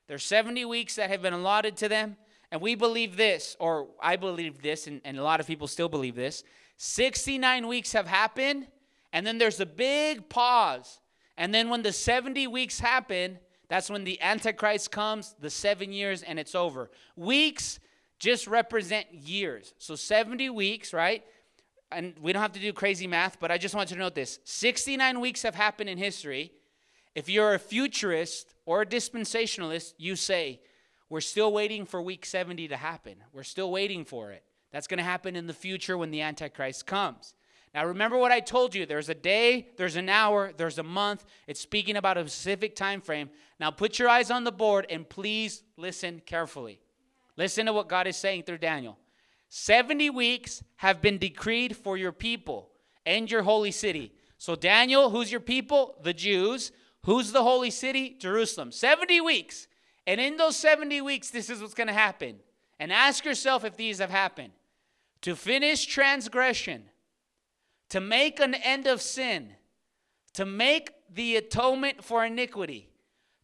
There's 0.07 0.23
70 0.23 0.65
weeks 0.65 0.95
that 0.95 1.09
have 1.09 1.21
been 1.21 1.33
allotted 1.33 1.75
to 1.77 1.89
them. 1.89 2.17
And 2.51 2.61
we 2.61 2.75
believe 2.75 3.17
this, 3.17 3.57
or 3.59 3.87
I 4.01 4.15
believe 4.15 4.61
this, 4.61 4.87
and, 4.87 5.01
and 5.03 5.17
a 5.17 5.23
lot 5.23 5.39
of 5.39 5.47
people 5.47 5.67
still 5.67 5.89
believe 5.89 6.15
this. 6.15 6.43
69 6.77 7.67
weeks 7.67 7.91
have 7.93 8.07
happened, 8.07 8.67
and 9.11 9.25
then 9.25 9.37
there's 9.37 9.59
a 9.59 9.65
big 9.65 10.29
pause. 10.29 10.99
And 11.37 11.53
then 11.53 11.69
when 11.69 11.81
the 11.81 11.91
70 11.91 12.47
weeks 12.47 12.79
happen, 12.79 13.39
that's 13.67 13.89
when 13.89 14.03
the 14.03 14.21
Antichrist 14.21 14.91
comes, 14.91 15.35
the 15.39 15.49
seven 15.49 15.91
years, 15.91 16.21
and 16.21 16.39
it's 16.39 16.53
over. 16.53 16.91
Weeks 17.15 17.79
just 18.19 18.47
represent 18.47 19.13
years. 19.13 19.73
So 19.77 19.95
70 19.95 20.49
weeks, 20.49 20.93
right? 20.93 21.23
And 21.91 22.13
we 22.21 22.33
don't 22.33 22.41
have 22.41 22.53
to 22.53 22.59
do 22.59 22.73
crazy 22.73 23.07
math, 23.07 23.39
but 23.39 23.51
I 23.51 23.57
just 23.57 23.75
want 23.75 23.89
you 23.89 23.95
to 23.95 24.01
note 24.01 24.15
this 24.15 24.39
69 24.43 25.19
weeks 25.19 25.43
have 25.43 25.55
happened 25.55 25.89
in 25.89 25.97
history. 25.97 26.51
If 27.13 27.29
you're 27.29 27.53
a 27.53 27.59
futurist 27.59 28.53
or 28.65 28.81
a 28.81 28.85
dispensationalist, 28.85 29.93
you 29.97 30.15
say, 30.15 30.59
we're 31.09 31.21
still 31.21 31.53
waiting 31.53 31.85
for 31.85 32.01
week 32.01 32.25
70 32.25 32.67
to 32.69 32.77
happen. 32.77 33.15
We're 33.31 33.43
still 33.43 33.71
waiting 33.71 34.03
for 34.03 34.31
it. 34.31 34.43
That's 34.71 34.87
going 34.87 34.97
to 34.97 35.03
happen 35.03 35.35
in 35.35 35.47
the 35.47 35.53
future 35.53 35.97
when 35.97 36.11
the 36.11 36.21
Antichrist 36.21 36.85
comes. 36.85 37.35
Now, 37.73 37.85
remember 37.85 38.17
what 38.17 38.31
I 38.31 38.39
told 38.39 38.73
you 38.73 38.85
there's 38.85 39.09
a 39.09 39.13
day, 39.13 39.67
there's 39.77 39.97
an 39.97 40.09
hour, 40.09 40.53
there's 40.55 40.79
a 40.79 40.83
month. 40.83 41.25
It's 41.45 41.59
speaking 41.59 41.97
about 41.97 42.17
a 42.17 42.21
specific 42.21 42.75
time 42.75 43.01
frame. 43.01 43.29
Now, 43.59 43.69
put 43.71 43.99
your 43.99 44.09
eyes 44.09 44.31
on 44.31 44.43
the 44.45 44.51
board 44.51 44.85
and 44.89 45.07
please 45.07 45.61
listen 45.77 46.21
carefully. 46.25 46.79
Listen 47.37 47.65
to 47.65 47.73
what 47.73 47.89
God 47.89 48.07
is 48.07 48.17
saying 48.17 48.43
through 48.43 48.59
Daniel. 48.59 48.97
70 49.49 50.09
weeks 50.09 50.63
have 50.77 51.01
been 51.01 51.17
decreed 51.17 51.75
for 51.75 51.97
your 51.97 52.11
people 52.11 52.69
and 53.05 53.29
your 53.29 53.43
holy 53.43 53.71
city. 53.71 54.13
So, 54.37 54.55
Daniel, 54.55 55.09
who's 55.09 55.31
your 55.31 55.41
people? 55.41 55.95
The 56.03 56.13
Jews. 56.13 56.71
Who's 57.05 57.31
the 57.31 57.43
holy 57.43 57.71
city? 57.71 58.15
Jerusalem. 58.19 58.71
70 58.71 59.21
weeks. 59.21 59.67
And 60.07 60.19
in 60.19 60.37
those 60.37 60.55
70 60.57 61.01
weeks, 61.01 61.29
this 61.29 61.49
is 61.49 61.61
what's 61.61 61.73
going 61.73 61.87
to 61.87 61.93
happen. 61.93 62.37
And 62.79 62.91
ask 62.91 63.25
yourself 63.25 63.63
if 63.63 63.77
these 63.77 63.99
have 63.99 64.09
happened. 64.09 64.51
To 65.21 65.35
finish 65.35 65.85
transgression, 65.85 66.83
to 67.89 67.99
make 67.99 68.39
an 68.39 68.53
end 68.53 68.85
of 68.85 69.01
sin, 69.01 69.53
to 70.33 70.45
make 70.45 70.91
the 71.09 71.37
atonement 71.37 72.03
for 72.03 72.23
iniquity, 72.25 72.89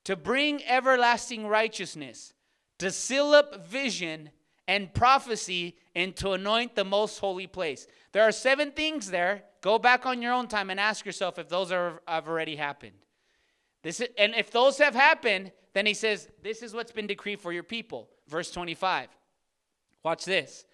to 0.04 0.16
bring 0.16 0.64
everlasting 0.66 1.48
righteousness, 1.48 2.34
to 2.82 2.90
seal 2.90 3.28
up 3.28 3.68
vision 3.68 4.32
and 4.68 4.92
prophecy, 4.92 5.76
and 5.96 6.16
to 6.16 6.32
anoint 6.32 6.76
the 6.76 6.84
most 6.84 7.20
holy 7.20 7.46
place. 7.46 7.86
There 8.12 8.24
are 8.24 8.32
seven 8.32 8.72
things 8.72 9.12
there. 9.12 9.44
Go 9.62 9.78
back 9.78 10.08
on 10.08 10.20
your 10.22 10.34
own 10.34 10.48
time 10.48 10.72
and 10.72 10.80
ask 10.80 11.06
yourself 11.06 11.38
if 11.38 11.48
those 11.48 11.72
are, 11.72 12.02
have 12.08 12.28
already 12.28 12.56
happened. 12.56 12.96
This 13.84 14.00
is, 14.00 14.10
and 14.18 14.34
if 14.34 14.50
those 14.50 14.80
have 14.80 14.96
happened, 14.96 15.52
then 15.74 15.86
he 15.86 15.94
says, 15.94 16.28
This 16.42 16.64
is 16.64 16.74
what's 16.74 16.92
been 16.92 17.06
decreed 17.06 17.40
for 17.40 17.54
your 17.54 17.64
people. 17.64 18.10
Verse 18.28 18.50
25. 18.50 19.10
Watch 20.04 20.26
this. 20.26 20.66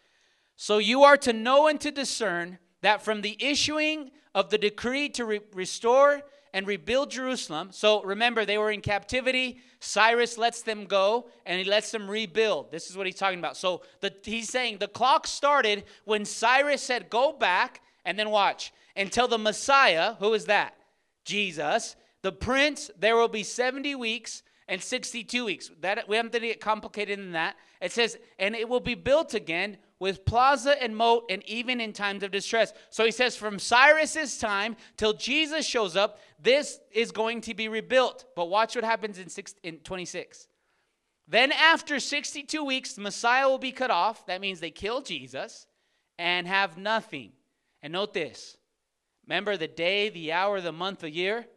So 0.56 0.78
you 0.78 1.04
are 1.04 1.18
to 1.18 1.34
know 1.34 1.68
and 1.68 1.82
to 1.82 1.92
discern 1.92 2.58
that 2.82 3.02
from 3.02 3.22
the 3.22 3.36
issuing 3.40 4.12
of 4.34 4.50
the 4.50 4.58
decree 4.58 5.10
to 5.10 5.26
re- 5.26 5.42
restore 5.54 6.22
and 6.58 6.66
rebuild 6.66 7.12
Jerusalem. 7.12 7.70
So 7.72 8.02
remember, 8.02 8.44
they 8.44 8.58
were 8.58 8.72
in 8.72 8.82
captivity. 8.82 9.60
Cyrus 9.80 10.40
lets 10.40 10.64
them 10.64 10.86
go 10.86 11.28
and 11.46 11.60
he 11.60 11.64
lets 11.64 11.92
them 11.92 12.10
rebuild. 12.10 12.72
This 12.72 12.90
is 12.90 12.98
what 12.98 13.06
he's 13.06 13.16
talking 13.16 13.38
about. 13.38 13.56
So 13.56 13.84
the, 14.00 14.12
he's 14.24 14.50
saying 14.50 14.80
the 14.80 14.88
clock 14.88 15.28
started 15.28 15.84
when 16.06 16.26
Cyrus 16.26 16.82
said, 16.82 17.12
Go 17.12 17.32
back, 17.32 17.82
and 18.06 18.18
then 18.18 18.32
watch 18.32 18.74
until 18.96 19.28
the 19.28 19.38
Messiah, 19.38 20.16
who 20.16 20.34
is 20.34 20.46
that? 20.46 20.74
Jesus, 21.26 21.96
the 22.24 22.32
prince, 22.32 22.90
there 22.98 23.16
will 23.16 23.28
be 23.28 23.44
70 23.44 23.94
weeks 23.94 24.42
and 24.68 24.82
62 24.82 25.46
weeks. 25.46 25.70
That 25.82 26.10
we 26.10 26.16
haven't 26.16 26.32
to 26.32 26.40
get 26.40 26.60
complicated 26.60 27.20
than 27.20 27.34
that. 27.34 27.56
It 27.84 27.92
says, 27.92 28.18
and 28.40 28.56
it 28.56 28.68
will 28.68 28.80
be 28.80 28.96
built 28.96 29.36
again 29.36 29.78
with 30.00 30.26
plaza 30.26 30.82
and 30.82 30.96
moat 30.96 31.26
and 31.30 31.44
even 31.48 31.82
in 31.82 31.92
times 31.94 32.24
of 32.24 32.32
distress. 32.32 32.74
So 32.90 33.04
he 33.04 33.12
says, 33.12 33.36
from 33.36 33.60
Cyrus's 33.60 34.38
time 34.38 34.76
till 34.96 35.14
Jesus 35.14 35.66
shows 35.66 35.96
up, 35.96 36.20
this 36.40 36.80
is 36.92 37.12
going 37.12 37.42
to 37.42 37.54
be 37.54 37.68
rebuilt. 37.68 38.26
But 38.36 38.50
watch 38.50 38.76
what 38.76 38.86
happens 38.86 39.18
in, 39.18 39.30
six, 39.30 39.56
in 39.64 39.78
26. 39.78 40.48
Then 41.28 41.52
after 41.52 42.00
62 42.00 42.64
weeks, 42.64 42.94
the 42.94 43.02
Messiah 43.02 43.50
will 43.50 43.58
be 43.58 43.72
cut 43.72 43.92
off. 43.92 44.26
That 44.28 44.40
means 44.40 44.60
they 44.60 44.72
kill 44.72 45.02
Jesus 45.02 45.66
and 46.18 46.48
have 46.48 46.78
nothing. 46.78 47.32
And 47.82 47.94
note 47.94 48.14
this. 48.14 48.58
Remember 49.28 49.58
the 49.58 49.68
day, 49.68 50.10
the 50.10 50.32
hour, 50.32 50.62
the 50.62 50.72
month, 50.72 51.00
the 51.00 51.12
year? 51.12 51.48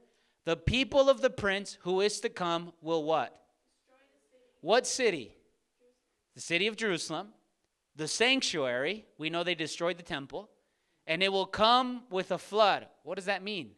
The 0.45 0.57
people 0.57 1.09
of 1.09 1.21
the 1.21 1.31
prince 1.31 1.79
who 1.83 2.01
is 2.01 2.21
to 2.21 2.29
come 2.29 2.73
will 2.81 3.05
what? 3.05 3.29
Destroy 3.87 3.99
the 4.01 4.27
city. 4.27 4.59
What 4.61 4.87
city? 4.87 5.35
The 6.35 6.41
city 6.41 6.67
of 6.67 6.77
Jerusalem. 6.77 7.29
The 7.97 8.09
sanctuary. 8.09 9.07
We 9.19 9.31
know 9.31 9.45
they 9.45 9.55
destroyed 9.55 9.99
the 9.99 10.03
temple. 10.03 10.51
And 11.07 11.23
it 11.23 11.33
will 11.33 11.47
come 11.47 12.03
with 12.11 12.31
a 12.31 12.39
flood. 12.39 12.87
What 13.03 13.17
does 13.17 13.25
that 13.25 13.43
mean? 13.43 13.73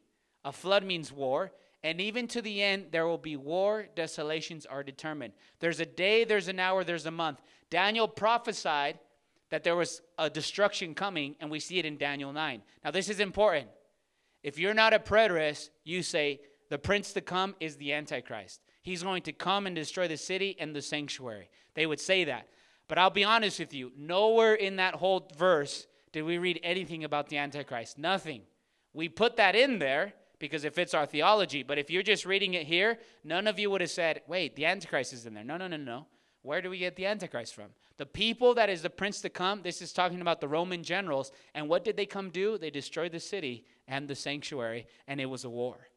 A 0.45 0.53
flood 0.53 0.85
means 0.85 1.13
war. 1.13 1.53
And 1.85 2.01
even 2.01 2.29
to 2.29 2.43
the 2.43 2.63
end, 2.63 2.87
there 2.91 3.07
will 3.07 3.19
be 3.19 3.37
war. 3.37 3.87
Desolations 3.97 4.67
are 4.67 4.83
determined. 4.83 5.33
There's 5.59 5.81
a 5.81 5.87
day, 5.87 6.25
there's 6.25 6.49
an 6.49 6.61
hour, 6.61 6.85
there's 6.85 7.07
a 7.07 7.11
month. 7.11 7.41
Daniel 7.71 8.07
prophesied 8.07 8.99
that 9.51 9.65
there 9.65 9.77
was 9.77 10.01
a 10.19 10.31
destruction 10.31 10.95
coming, 10.95 11.37
and 11.41 11.51
we 11.51 11.61
see 11.61 11.79
it 11.79 11.85
in 11.85 11.97
Daniel 11.97 12.33
9. 12.33 12.63
Now, 12.85 12.91
this 12.91 13.09
is 13.09 13.21
important. 13.21 13.69
If 14.43 14.59
you're 14.59 14.75
not 14.75 14.95
a 14.95 14.99
preterist, 14.99 15.71
you 15.85 16.03
say, 16.03 16.41
the 16.69 16.79
prince 16.79 17.13
to 17.13 17.21
come 17.21 17.55
is 17.61 17.77
the 17.77 17.93
Antichrist. 17.93 18.63
He's 18.83 19.03
going 19.03 19.23
to 19.23 19.33
come 19.33 19.67
and 19.67 19.77
destroy 19.77 20.09
the 20.09 20.17
city 20.17 20.57
and 20.59 20.75
the 20.75 20.83
sanctuary. 20.83 21.51
They 21.75 21.87
would 21.87 22.01
say 22.01 22.25
that. 22.25 22.49
But 22.93 22.99
I'll 22.99 23.09
be 23.09 23.25
honest 23.25 23.59
with 23.59 23.73
you, 23.73 23.91
nowhere 23.97 24.53
in 24.53 24.77
that 24.77 24.97
whole 24.97 25.27
verse 25.39 25.87
did 26.13 26.25
we 26.25 26.37
read 26.37 26.61
anything 26.63 27.05
about 27.05 27.31
the 27.31 27.39
Antichrist. 27.39 27.97
Nothing. 27.97 28.43
We 28.93 29.09
put 29.09 29.39
that 29.39 29.55
in 29.57 29.79
there 29.79 30.13
because 30.39 30.67
it 30.67 30.75
fits 30.75 30.93
our 30.93 31.07
theology. 31.07 31.63
But 31.63 31.79
if 31.79 31.91
you're 31.91 32.03
just 32.03 32.27
reading 32.27 32.53
it 32.53 32.67
here, 32.67 32.99
none 33.25 33.47
of 33.47 33.59
you 33.59 33.71
would 33.71 33.81
have 33.81 33.89
said, 33.89 34.21
wait, 34.27 34.57
the 34.57 34.67
Antichrist 34.67 35.15
is 35.15 35.25
in 35.25 35.33
there. 35.33 35.43
No, 35.43 35.57
no, 35.57 35.69
no, 35.69 35.79
no. 35.79 36.07
Where 36.43 36.61
do 36.61 36.69
we 36.69 36.77
get 36.77 36.97
the 36.97 37.07
Antichrist 37.07 37.55
from? 37.55 37.69
The 37.97 38.05
people 38.05 38.53
that 38.57 38.69
is 38.69 38.83
the 38.83 38.91
prince 38.91 39.23
to 39.23 39.31
come, 39.31 39.63
this 39.63 39.81
is 39.81 39.95
talking 39.95 40.21
about 40.21 40.43
the 40.43 40.49
Roman 40.49 40.83
generals. 40.83 41.33
And 41.55 41.71
what 41.71 41.87
did 41.87 41.97
they 41.97 42.05
come 42.05 42.29
do? 42.29 42.59
They 42.59 42.69
destroyed 42.69 43.13
the 43.13 43.21
city 43.21 43.65
and 43.89 44.07
the 44.07 44.15
sanctuary, 44.15 44.87
and 45.09 45.19
it 45.19 45.31
was 45.31 45.45
a 45.45 45.49
war. 45.49 45.89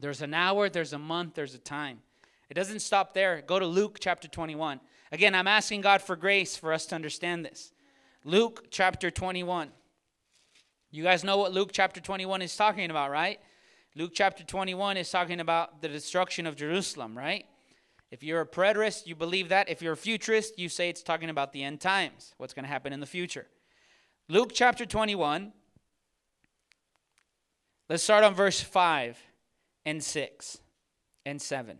There's 0.00 0.22
an 0.22 0.32
hour, 0.32 0.70
there's 0.70 0.94
a 0.94 0.98
month, 0.98 1.34
there's 1.34 1.54
a 1.54 1.58
time. 1.58 1.98
It 2.48 2.54
doesn't 2.54 2.80
stop 2.80 3.12
there. 3.12 3.42
Go 3.46 3.58
to 3.58 3.66
Luke 3.66 3.98
chapter 4.00 4.26
21. 4.26 4.80
Again, 5.12 5.34
I'm 5.34 5.46
asking 5.46 5.82
God 5.82 6.02
for 6.02 6.16
grace 6.16 6.56
for 6.56 6.72
us 6.72 6.86
to 6.86 6.94
understand 6.94 7.44
this. 7.44 7.72
Luke 8.24 8.66
chapter 8.70 9.10
21. 9.10 9.70
You 10.90 11.02
guys 11.02 11.24
know 11.24 11.38
what 11.38 11.52
Luke 11.52 11.70
chapter 11.72 12.00
21 12.00 12.42
is 12.42 12.56
talking 12.56 12.90
about, 12.90 13.10
right? 13.10 13.38
Luke 13.96 14.12
chapter 14.14 14.42
21 14.44 14.96
is 14.96 15.10
talking 15.10 15.40
about 15.40 15.82
the 15.82 15.88
destruction 15.88 16.46
of 16.46 16.56
Jerusalem, 16.56 17.16
right? 17.16 17.44
If 18.10 18.22
you're 18.22 18.40
a 18.40 18.46
preterist, 18.46 19.06
you 19.06 19.14
believe 19.14 19.48
that. 19.48 19.68
If 19.68 19.82
you're 19.82 19.92
a 19.92 19.96
futurist, 19.96 20.58
you 20.58 20.68
say 20.68 20.88
it's 20.88 21.02
talking 21.02 21.30
about 21.30 21.52
the 21.52 21.62
end 21.62 21.80
times, 21.80 22.34
what's 22.38 22.54
going 22.54 22.64
to 22.64 22.68
happen 22.68 22.92
in 22.92 23.00
the 23.00 23.06
future. 23.06 23.46
Luke 24.28 24.52
chapter 24.54 24.86
21. 24.86 25.52
Let's 27.88 28.02
start 28.02 28.24
on 28.24 28.34
verse 28.34 28.60
5 28.60 29.18
and 29.84 30.02
6 30.02 30.58
and 31.26 31.42
7. 31.42 31.78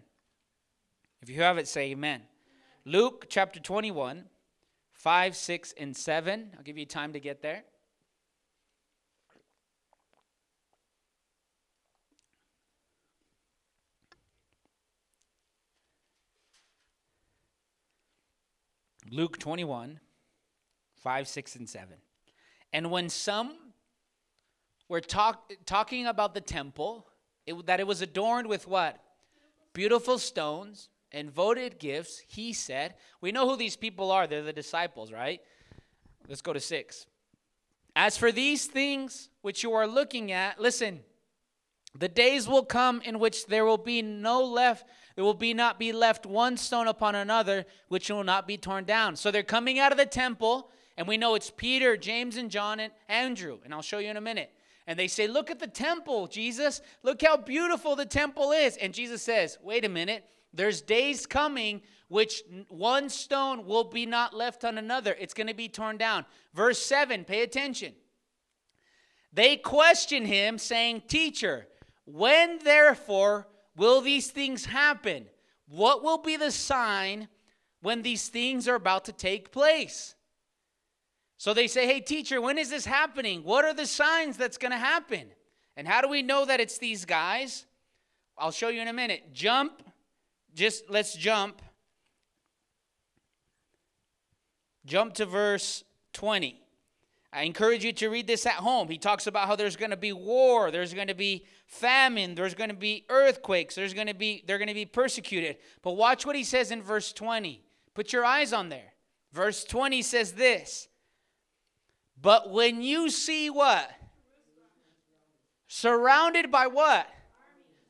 If 1.22 1.30
you 1.30 1.40
have 1.42 1.56
it, 1.56 1.66
say 1.66 1.92
amen. 1.92 2.22
Luke 2.86 3.28
chapter 3.30 3.60
21, 3.60 4.24
5, 4.92 5.36
6, 5.36 5.74
and 5.78 5.96
7. 5.96 6.50
I'll 6.54 6.62
give 6.62 6.76
you 6.76 6.84
time 6.84 7.14
to 7.14 7.20
get 7.20 7.40
there. 7.40 7.64
Luke 19.10 19.38
21, 19.38 19.98
5, 21.02 21.28
6, 21.28 21.56
and 21.56 21.66
7. 21.66 21.88
And 22.74 22.90
when 22.90 23.08
some 23.08 23.56
were 24.90 25.00
talk, 25.00 25.50
talking 25.64 26.06
about 26.06 26.34
the 26.34 26.42
temple, 26.42 27.06
it, 27.46 27.64
that 27.64 27.80
it 27.80 27.86
was 27.86 28.02
adorned 28.02 28.46
with 28.46 28.68
what? 28.68 29.00
Beautiful 29.72 30.18
stones 30.18 30.90
and 31.14 31.30
votive 31.30 31.78
gifts, 31.78 32.22
he 32.28 32.52
said. 32.52 32.94
We 33.20 33.32
know 33.32 33.48
who 33.48 33.56
these 33.56 33.76
people 33.76 34.10
are. 34.10 34.26
They're 34.26 34.42
the 34.42 34.52
disciples, 34.52 35.12
right? 35.12 35.40
Let's 36.28 36.42
go 36.42 36.52
to 36.52 36.60
six. 36.60 37.06
As 37.96 38.18
for 38.18 38.32
these 38.32 38.66
things 38.66 39.30
which 39.42 39.62
you 39.62 39.72
are 39.72 39.86
looking 39.86 40.32
at, 40.32 40.60
listen, 40.60 41.00
the 41.96 42.08
days 42.08 42.48
will 42.48 42.64
come 42.64 43.00
in 43.02 43.20
which 43.20 43.46
there 43.46 43.64
will 43.64 43.78
be 43.78 44.02
no 44.02 44.42
left, 44.42 44.86
there 45.14 45.24
will 45.24 45.32
be 45.32 45.54
not 45.54 45.78
be 45.78 45.92
left 45.92 46.26
one 46.26 46.56
stone 46.56 46.88
upon 46.88 47.14
another, 47.14 47.64
which 47.88 48.10
will 48.10 48.24
not 48.24 48.48
be 48.48 48.56
torn 48.56 48.84
down. 48.84 49.14
So 49.14 49.30
they're 49.30 49.44
coming 49.44 49.78
out 49.78 49.92
of 49.92 49.98
the 49.98 50.06
temple, 50.06 50.70
and 50.96 51.06
we 51.06 51.16
know 51.16 51.36
it's 51.36 51.52
Peter, 51.56 51.96
James, 51.96 52.36
and 52.36 52.50
John, 52.50 52.80
and 52.80 52.92
Andrew. 53.08 53.58
And 53.64 53.72
I'll 53.72 53.82
show 53.82 53.98
you 53.98 54.08
in 54.08 54.16
a 54.16 54.20
minute. 54.20 54.50
And 54.88 54.98
they 54.98 55.06
say, 55.06 55.28
Look 55.28 55.50
at 55.50 55.60
the 55.60 55.68
temple, 55.68 56.26
Jesus. 56.26 56.80
Look 57.04 57.22
how 57.22 57.36
beautiful 57.36 57.94
the 57.94 58.04
temple 58.04 58.50
is. 58.50 58.76
And 58.76 58.92
Jesus 58.92 59.22
says, 59.22 59.56
Wait 59.62 59.84
a 59.84 59.88
minute. 59.88 60.24
There's 60.54 60.80
days 60.80 61.26
coming 61.26 61.82
which 62.08 62.42
one 62.68 63.08
stone 63.08 63.66
will 63.66 63.84
be 63.84 64.06
not 64.06 64.34
left 64.34 64.64
on 64.64 64.78
another. 64.78 65.16
It's 65.18 65.34
going 65.34 65.46
to 65.48 65.54
be 65.54 65.68
torn 65.68 65.96
down. 65.96 66.24
Verse 66.52 66.80
7, 66.80 67.24
pay 67.24 67.42
attention. 67.42 67.94
They 69.32 69.56
question 69.56 70.24
him, 70.24 70.58
saying, 70.58 71.02
Teacher, 71.08 71.66
when 72.04 72.60
therefore 72.62 73.48
will 73.76 74.00
these 74.00 74.30
things 74.30 74.64
happen? 74.66 75.26
What 75.66 76.04
will 76.04 76.18
be 76.18 76.36
the 76.36 76.52
sign 76.52 77.28
when 77.80 78.02
these 78.02 78.28
things 78.28 78.68
are 78.68 78.76
about 78.76 79.06
to 79.06 79.12
take 79.12 79.50
place? 79.50 80.14
So 81.36 81.52
they 81.52 81.66
say, 81.66 81.86
Hey, 81.86 82.00
teacher, 82.00 82.40
when 82.40 82.58
is 82.58 82.70
this 82.70 82.86
happening? 82.86 83.42
What 83.42 83.64
are 83.64 83.74
the 83.74 83.86
signs 83.86 84.36
that's 84.36 84.58
going 84.58 84.72
to 84.72 84.78
happen? 84.78 85.32
And 85.76 85.88
how 85.88 86.00
do 86.00 86.08
we 86.08 86.22
know 86.22 86.44
that 86.44 86.60
it's 86.60 86.78
these 86.78 87.04
guys? 87.04 87.66
I'll 88.38 88.52
show 88.52 88.68
you 88.68 88.80
in 88.80 88.88
a 88.88 88.92
minute. 88.92 89.32
Jump 89.32 89.82
just 90.54 90.88
let's 90.88 91.14
jump. 91.14 91.60
Jump 94.86 95.14
to 95.14 95.26
verse 95.26 95.82
20. 96.12 96.60
I 97.32 97.42
encourage 97.42 97.84
you 97.84 97.92
to 97.94 98.08
read 98.10 98.28
this 98.28 98.46
at 98.46 98.54
home. 98.54 98.88
He 98.88 98.96
talks 98.96 99.26
about 99.26 99.48
how 99.48 99.56
there's 99.56 99.74
going 99.74 99.90
to 99.90 99.96
be 99.96 100.12
war, 100.12 100.70
there's 100.70 100.94
going 100.94 101.08
to 101.08 101.14
be 101.14 101.46
famine, 101.66 102.36
there's 102.36 102.54
going 102.54 102.70
to 102.70 102.76
be 102.76 103.04
earthquakes, 103.08 103.74
there's 103.74 103.92
going 103.92 104.06
to 104.06 104.14
be 104.14 104.44
they're 104.46 104.58
going 104.58 104.68
to 104.68 104.74
be 104.74 104.86
persecuted. 104.86 105.56
But 105.82 105.92
watch 105.92 106.24
what 106.24 106.36
he 106.36 106.44
says 106.44 106.70
in 106.70 106.80
verse 106.80 107.12
20. 107.12 107.64
Put 107.94 108.12
your 108.12 108.24
eyes 108.24 108.52
on 108.52 108.68
there. 108.68 108.92
Verse 109.32 109.64
20 109.64 110.02
says 110.02 110.32
this. 110.32 110.88
But 112.20 112.50
when 112.50 112.82
you 112.82 113.10
see 113.10 113.50
what? 113.50 113.90
Surrounded 115.66 116.52
by 116.52 116.68
what? 116.68 117.08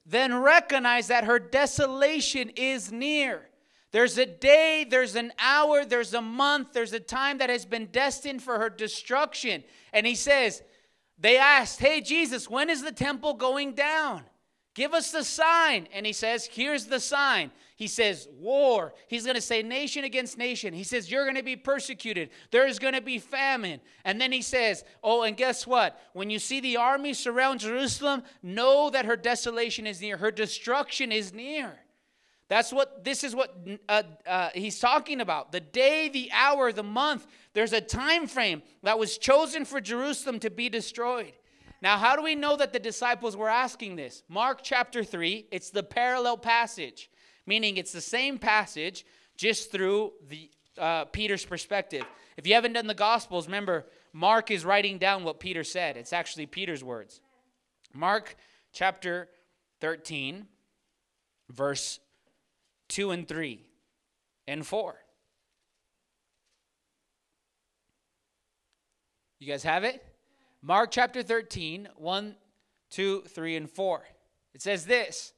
Then 0.07 0.35
recognize 0.35 1.09
that 1.09 1.25
her 1.25 1.39
desolation 1.39 2.51
is 2.57 2.93
near. 2.93 3.49
There's 3.91 4.19
a 4.19 4.27
day, 4.27 4.85
there's 4.89 5.15
an 5.15 5.33
hour, 5.39 5.85
there's 5.85 6.15
a 6.15 6.21
month, 6.21 6.73
there's 6.73 6.93
a 6.93 7.01
time 7.01 7.39
that 7.39 7.49
has 7.49 7.65
been 7.65 7.87
destined 7.87 8.43
for 8.43 8.59
her 8.59 8.69
destruction. 8.69 9.63
And 9.93 10.07
he 10.07 10.17
says, 10.17 10.63
They 11.19 11.39
asked, 11.39 11.79
Hey, 11.79 12.01
Jesus, 12.01 12.51
when 12.51 12.71
is 12.71 12.83
the 12.83 12.93
temple 12.93 13.35
going 13.35 13.73
down? 13.75 14.25
Give 14.75 14.93
us 14.93 15.13
the 15.13 15.23
sign. 15.23 15.87
And 15.93 16.05
he 16.05 16.13
says, 16.13 16.45
Here's 16.45 16.87
the 16.87 16.99
sign. 16.99 17.53
He 17.85 17.89
says, 17.89 18.29
War. 18.39 18.95
He's 19.09 19.25
going 19.25 19.35
to 19.35 19.43
say, 19.43 19.63
Nation 19.63 20.05
against 20.05 20.39
nation. 20.39 20.73
He 20.73 20.85
says, 20.85 21.11
You're 21.11 21.27
going 21.27 21.37
to 21.37 21.43
be 21.43 21.55
persecuted. 21.55 22.31
There's 22.51 22.79
going 22.79 22.95
to 22.95 23.03
be 23.03 23.19
famine. 23.19 23.79
And 24.07 24.19
then 24.19 24.33
he 24.33 24.41
says, 24.41 24.85
Oh, 25.03 25.25
and 25.25 25.37
guess 25.37 25.67
what? 25.67 26.01
When 26.15 26.31
you 26.31 26.39
see 26.39 26.61
the 26.61 26.79
army 26.79 27.13
surround 27.13 27.61
Jerusalem, 27.61 28.23
know 28.43 28.89
that 28.89 29.05
her 29.05 29.17
desolation 29.17 29.87
is 29.87 30.01
near, 30.01 30.17
her 30.17 30.31
destruction 30.31 31.13
is 31.13 31.35
near. 31.35 31.75
That's 32.49 32.73
what 32.73 33.05
this 33.05 33.23
is 33.23 33.37
what 33.37 33.55
uh, 33.87 34.05
uh, 34.27 34.49
he's 34.55 34.79
talking 34.79 35.21
about. 35.21 35.53
The 35.53 35.61
day, 35.61 36.09
the 36.09 36.31
hour, 36.33 36.73
the 36.73 36.83
month. 36.83 37.27
There's 37.53 37.75
a 37.75 37.83
time 37.83 38.27
frame 38.27 38.63
that 38.83 38.99
was 38.99 39.19
chosen 39.19 39.67
for 39.67 39.79
Jerusalem 39.79 40.41
to 40.41 40.49
be 40.49 40.71
destroyed. 40.71 41.35
Now, 41.83 41.99
how 41.99 42.17
do 42.17 42.23
we 42.23 42.35
know 42.35 42.57
that 42.57 42.73
the 42.73 42.79
disciples 42.79 43.37
were 43.37 43.51
asking 43.51 43.97
this? 43.97 44.23
Mark 44.27 44.61
chapter 44.63 45.05
3, 45.05 45.49
it's 45.51 45.69
the 45.69 45.83
parallel 45.83 46.39
passage, 46.39 47.11
meaning 47.47 47.77
it's 47.77 47.93
the 47.93 48.01
same 48.01 48.39
passage 48.39 49.05
just 49.37 49.71
through 49.71 50.13
the 50.29 50.51
uh, 50.79 51.05
Peter's 51.07 51.45
perspective. 51.45 52.05
If 52.37 52.47
you 52.47 52.55
haven't 52.55 52.73
done 52.73 52.87
the 52.87 52.95
Gospels, 52.95 53.47
remember, 53.47 53.87
Mark 54.13 54.51
is 54.51 54.65
writing 54.65 54.99
down 54.99 55.25
what 55.25 55.41
Peter 55.41 55.65
said. 55.65 55.97
It's 55.97 56.13
actually 56.13 56.47
Peter's 56.47 56.83
words. 56.83 57.21
Mark 57.93 58.37
chapter 58.73 59.29
13, 59.81 60.47
verse 61.51 62.01
2 62.89 63.11
and 63.11 63.29
3 63.29 63.61
and 64.47 64.67
4. 64.67 64.97
You 69.39 69.47
guys 69.47 69.63
have 69.63 69.85
it? 69.85 70.03
Mark 70.63 70.91
chapter 70.91 71.23
13, 71.23 71.89
1, 71.97 72.37
2, 72.91 73.21
3, 73.29 73.57
and 73.57 73.71
4. 73.71 74.05
It 74.55 74.63
says 74.63 74.87
this 74.87 75.34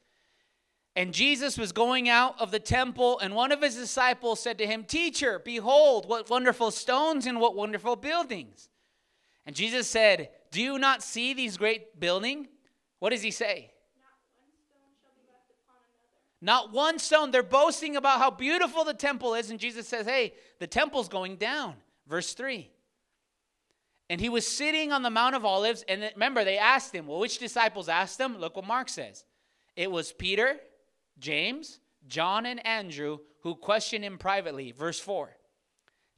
And 0.96 1.12
Jesus 1.12 1.58
was 1.58 1.72
going 1.72 2.08
out 2.08 2.40
of 2.40 2.50
the 2.50 2.58
temple, 2.58 3.18
and 3.18 3.34
one 3.34 3.52
of 3.52 3.60
his 3.60 3.76
disciples 3.76 4.40
said 4.40 4.56
to 4.58 4.66
him, 4.66 4.82
Teacher, 4.82 5.38
behold, 5.44 6.08
what 6.08 6.30
wonderful 6.30 6.70
stones 6.70 7.26
and 7.26 7.38
what 7.38 7.54
wonderful 7.54 7.96
buildings. 7.96 8.70
And 9.44 9.54
Jesus 9.54 9.86
said, 9.86 10.30
Do 10.50 10.62
you 10.62 10.78
not 10.78 11.02
see 11.02 11.34
these 11.34 11.58
great 11.58 12.00
building? 12.00 12.48
What 12.98 13.10
does 13.10 13.20
he 13.20 13.30
say? 13.30 13.72
Not 16.40 16.72
one 16.72 16.98
stone. 16.98 17.30
They're 17.30 17.42
boasting 17.42 17.96
about 17.96 18.18
how 18.18 18.30
beautiful 18.30 18.82
the 18.84 18.94
temple 18.94 19.34
is. 19.34 19.50
And 19.50 19.60
Jesus 19.60 19.86
says, 19.86 20.06
Hey, 20.06 20.32
the 20.60 20.66
temple's 20.66 21.08
going 21.08 21.36
down. 21.36 21.74
Verse 22.08 22.32
3. 22.32 22.70
And 24.08 24.20
he 24.20 24.30
was 24.30 24.46
sitting 24.46 24.92
on 24.92 25.02
the 25.02 25.10
Mount 25.10 25.34
of 25.34 25.44
Olives. 25.44 25.84
And 25.88 26.10
remember, 26.14 26.42
they 26.42 26.56
asked 26.56 26.94
him, 26.94 27.06
Well, 27.06 27.18
which 27.18 27.38
disciples 27.38 27.90
asked 27.90 28.18
him? 28.18 28.38
Look 28.38 28.56
what 28.56 28.66
Mark 28.66 28.88
says. 28.88 29.24
It 29.76 29.90
was 29.90 30.12
Peter, 30.12 30.58
James, 31.18 31.80
John, 32.06 32.46
and 32.46 32.64
Andrew 32.66 33.18
who 33.40 33.54
questioned 33.54 34.04
him 34.04 34.18
privately. 34.18 34.72
Verse 34.72 34.98
4. 34.98 35.36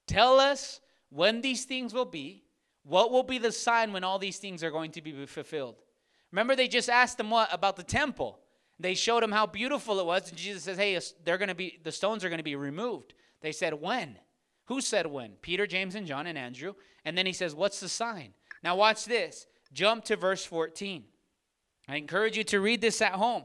Tell 0.07 0.41
us 0.41 0.81
when 1.11 1.41
these 1.41 1.65
things 1.65 1.93
will 1.93 2.05
be. 2.05 2.45
What 2.85 3.11
will 3.11 3.23
be 3.23 3.37
the 3.37 3.53
sign 3.53 3.93
when 3.93 4.03
all 4.03 4.19
these 4.19 4.39
things 4.39 4.65
are 4.65 4.71
going 4.71 4.93
to 4.93 5.03
be 5.03 5.27
fulfilled? 5.27 5.83
Remember, 6.33 6.57
they 6.57 6.69
just 6.69 6.89
asked 6.89 7.21
him 7.21 7.29
what 7.29 7.53
about 7.53 7.77
the 7.77 7.83
temple. 7.83 8.41
They 8.81 8.95
showed 8.95 9.23
him 9.23 9.33
how 9.33 9.45
beautiful 9.45 9.99
it 10.01 10.07
was, 10.07 10.31
and 10.31 10.39
Jesus 10.39 10.63
says, 10.63 10.79
"Hey, 10.79 10.99
they're 11.25 11.37
going 11.37 11.49
to 11.49 11.55
be 11.55 11.79
the 11.83 11.93
stones 11.93 12.25
are 12.25 12.29
going 12.29 12.39
to 12.39 12.45
be 12.45 12.57
removed." 12.57 13.13
They 13.43 13.53
said, 13.53 13.75
"When?" 13.75 14.19
Who 14.67 14.81
said 14.81 15.07
when? 15.07 15.33
Peter, 15.43 15.67
James, 15.67 15.95
and 15.95 16.07
John, 16.07 16.27
and 16.27 16.39
Andrew. 16.39 16.75
And 17.05 17.17
then 17.17 17.27
he 17.27 17.33
says, 17.33 17.55
"What's 17.55 17.81
the 17.81 17.89
sign?" 17.89 18.35
Now 18.63 18.77
watch 18.77 19.05
this. 19.05 19.47
Jump 19.73 20.05
to 20.05 20.17
verse 20.17 20.45
14. 20.45 21.05
I 21.89 21.97
encourage 21.97 22.37
you 22.37 22.45
to 22.45 22.61
read 22.61 22.81
this 22.81 23.03
at 23.03 23.13
home. 23.13 23.45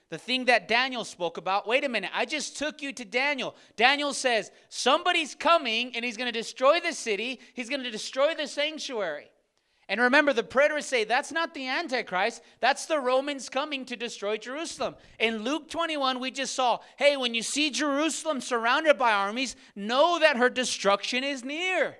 the 0.11 0.17
thing 0.17 0.45
that 0.45 0.67
Daniel 0.67 1.05
spoke 1.05 1.37
about, 1.37 1.65
wait 1.65 1.85
a 1.85 1.89
minute, 1.89 2.11
I 2.13 2.25
just 2.25 2.57
took 2.57 2.81
you 2.81 2.91
to 2.91 3.05
Daniel. 3.05 3.55
Daniel 3.77 4.13
says, 4.13 4.51
somebody's 4.67 5.33
coming 5.35 5.95
and 5.95 6.03
he's 6.03 6.17
going 6.17 6.31
to 6.31 6.37
destroy 6.37 6.81
the 6.81 6.91
city, 6.91 7.39
he's 7.53 7.69
going 7.69 7.81
to 7.81 7.89
destroy 7.89 8.35
the 8.35 8.45
sanctuary. 8.45 9.31
And 9.87 10.01
remember, 10.01 10.33
the 10.33 10.43
preterists 10.43 10.83
say 10.83 11.05
that's 11.05 11.31
not 11.31 11.53
the 11.53 11.65
Antichrist, 11.65 12.41
that's 12.59 12.87
the 12.87 12.99
Romans 12.99 13.47
coming 13.47 13.85
to 13.85 13.95
destroy 13.95 14.35
Jerusalem. 14.35 14.95
In 15.17 15.43
Luke 15.43 15.69
21, 15.69 16.19
we 16.19 16.29
just 16.29 16.55
saw 16.55 16.79
hey, 16.97 17.15
when 17.15 17.33
you 17.33 17.41
see 17.41 17.69
Jerusalem 17.69 18.41
surrounded 18.41 18.97
by 18.97 19.13
armies, 19.13 19.55
know 19.77 20.19
that 20.19 20.35
her 20.35 20.49
destruction 20.49 21.23
is 21.23 21.45
near. 21.45 21.95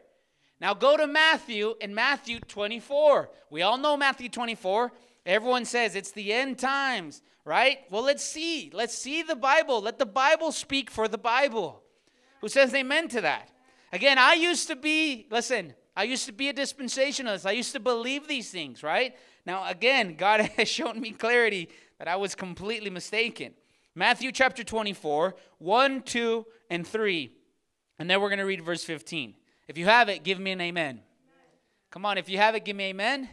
Now 0.59 0.73
go 0.73 0.97
to 0.97 1.07
Matthew 1.07 1.75
in 1.79 1.95
Matthew 1.95 2.41
24. 2.41 3.29
We 3.49 3.61
all 3.61 3.77
know 3.77 3.95
Matthew 3.95 4.27
24. 4.27 4.91
Everyone 5.25 5.65
says 5.65 5.95
it's 5.95 6.11
the 6.11 6.33
end 6.33 6.59
times, 6.59 7.21
right? 7.45 7.79
Well, 7.89 8.03
let's 8.03 8.23
see. 8.23 8.71
Let's 8.73 8.97
see 8.97 9.23
the 9.23 9.35
Bible. 9.35 9.81
Let 9.81 9.99
the 9.99 10.05
Bible 10.05 10.51
speak 10.51 10.89
for 10.89 11.07
the 11.07 11.17
Bible. 11.17 11.83
Who 12.41 12.49
says 12.49 12.73
amen 12.73 13.07
to 13.09 13.21
that? 13.21 13.49
Again, 13.93 14.17
I 14.17 14.33
used 14.33 14.67
to 14.67 14.75
be, 14.75 15.27
listen, 15.29 15.73
I 15.95 16.03
used 16.03 16.25
to 16.25 16.31
be 16.31 16.49
a 16.49 16.53
dispensationalist. 16.53 17.45
I 17.45 17.51
used 17.51 17.73
to 17.73 17.79
believe 17.79 18.27
these 18.27 18.49
things, 18.49 18.83
right? 18.83 19.15
Now, 19.45 19.67
again, 19.67 20.15
God 20.15 20.41
has 20.57 20.67
shown 20.67 20.99
me 20.99 21.11
clarity 21.11 21.69
that 21.99 22.07
I 22.07 22.15
was 22.15 22.35
completely 22.35 22.89
mistaken. 22.89 23.53
Matthew 23.93 24.31
chapter 24.31 24.63
24, 24.63 25.35
1, 25.57 26.01
2, 26.03 26.45
and 26.69 26.87
3. 26.87 27.31
And 27.99 28.09
then 28.09 28.21
we're 28.21 28.29
going 28.29 28.39
to 28.39 28.45
read 28.45 28.63
verse 28.63 28.83
15. 28.83 29.35
If 29.67 29.77
you 29.77 29.85
have 29.85 30.09
it, 30.09 30.23
give 30.23 30.39
me 30.39 30.51
an 30.51 30.61
amen. 30.61 30.85
amen. 30.85 31.03
Come 31.91 32.05
on, 32.05 32.17
if 32.17 32.29
you 32.29 32.37
have 32.37 32.55
it, 32.55 32.63
give 32.65 32.75
me 32.75 32.85
amen. 32.85 33.29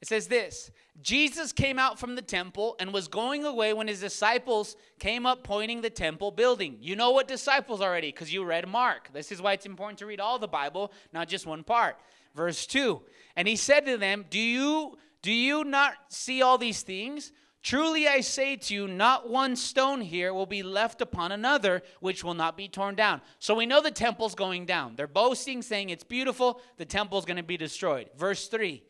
It 0.00 0.08
says 0.08 0.26
this 0.28 0.70
Jesus 1.00 1.52
came 1.52 1.78
out 1.78 1.98
from 1.98 2.14
the 2.14 2.22
temple 2.22 2.76
and 2.78 2.92
was 2.92 3.08
going 3.08 3.44
away 3.44 3.72
when 3.72 3.88
his 3.88 4.00
disciples 4.00 4.76
came 4.98 5.26
up 5.26 5.44
pointing 5.44 5.80
the 5.80 5.90
temple 5.90 6.30
building. 6.30 6.76
You 6.80 6.96
know 6.96 7.10
what 7.10 7.28
disciples 7.28 7.80
already 7.80 8.10
because 8.12 8.32
you 8.32 8.44
read 8.44 8.68
Mark. 8.68 9.12
This 9.12 9.32
is 9.32 9.40
why 9.40 9.52
it's 9.52 9.66
important 9.66 9.98
to 10.00 10.06
read 10.06 10.20
all 10.20 10.38
the 10.38 10.48
Bible, 10.48 10.92
not 11.12 11.28
just 11.28 11.46
one 11.46 11.64
part. 11.64 11.96
Verse 12.34 12.66
2. 12.66 13.00
And 13.36 13.48
he 13.48 13.56
said 13.56 13.86
to 13.86 13.96
them, 13.96 14.26
"Do 14.28 14.38
you 14.38 14.98
do 15.22 15.32
you 15.32 15.64
not 15.64 15.94
see 16.08 16.42
all 16.42 16.58
these 16.58 16.82
things? 16.82 17.32
Truly 17.62 18.06
I 18.06 18.20
say 18.20 18.54
to 18.54 18.74
you, 18.74 18.86
not 18.86 19.28
one 19.28 19.56
stone 19.56 20.00
here 20.00 20.32
will 20.32 20.46
be 20.46 20.62
left 20.62 21.00
upon 21.00 21.32
another, 21.32 21.82
which 21.98 22.22
will 22.22 22.34
not 22.34 22.56
be 22.56 22.68
torn 22.68 22.94
down. 22.94 23.20
So 23.40 23.56
we 23.56 23.66
know 23.66 23.80
the 23.80 23.90
temple's 23.90 24.36
going 24.36 24.66
down. 24.66 24.94
They're 24.94 25.08
boasting, 25.08 25.62
saying 25.62 25.90
it's 25.90 26.04
beautiful. 26.04 26.60
The 26.76 26.84
temple's 26.84 27.24
going 27.24 27.38
to 27.38 27.42
be 27.42 27.56
destroyed. 27.56 28.10
Verse 28.16 28.46
3 28.46 28.84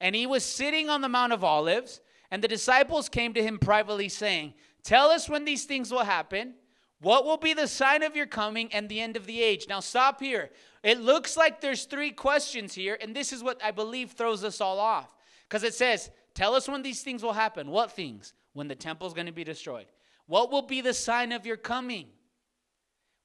And 0.00 0.14
he 0.14 0.26
was 0.26 0.44
sitting 0.44 0.88
on 0.90 1.00
the 1.00 1.08
Mount 1.08 1.32
of 1.32 1.44
Olives, 1.44 2.00
and 2.30 2.42
the 2.42 2.48
disciples 2.48 3.08
came 3.08 3.32
to 3.34 3.42
him 3.42 3.58
privately, 3.58 4.08
saying, 4.08 4.54
Tell 4.82 5.08
us 5.08 5.28
when 5.28 5.44
these 5.44 5.64
things 5.64 5.90
will 5.90 6.04
happen. 6.04 6.54
What 7.00 7.24
will 7.24 7.36
be 7.36 7.54
the 7.54 7.68
sign 7.68 8.02
of 8.02 8.16
your 8.16 8.26
coming 8.26 8.72
and 8.72 8.88
the 8.88 9.00
end 9.00 9.16
of 9.16 9.26
the 9.26 9.42
age? 9.42 9.66
Now, 9.68 9.80
stop 9.80 10.20
here. 10.20 10.50
It 10.82 11.00
looks 11.00 11.36
like 11.36 11.60
there's 11.60 11.84
three 11.84 12.10
questions 12.10 12.74
here, 12.74 12.96
and 13.00 13.14
this 13.14 13.32
is 13.32 13.42
what 13.42 13.62
I 13.62 13.70
believe 13.70 14.12
throws 14.12 14.44
us 14.44 14.60
all 14.60 14.78
off. 14.78 15.08
Because 15.48 15.64
it 15.64 15.74
says, 15.74 16.10
Tell 16.34 16.54
us 16.54 16.68
when 16.68 16.82
these 16.82 17.02
things 17.02 17.22
will 17.22 17.32
happen. 17.32 17.70
What 17.70 17.92
things? 17.92 18.32
When 18.52 18.68
the 18.68 18.74
temple 18.74 19.06
is 19.06 19.14
going 19.14 19.26
to 19.26 19.32
be 19.32 19.44
destroyed. 19.44 19.86
What 20.26 20.50
will 20.50 20.62
be 20.62 20.80
the 20.80 20.94
sign 20.94 21.32
of 21.32 21.46
your 21.46 21.56
coming? 21.56 22.08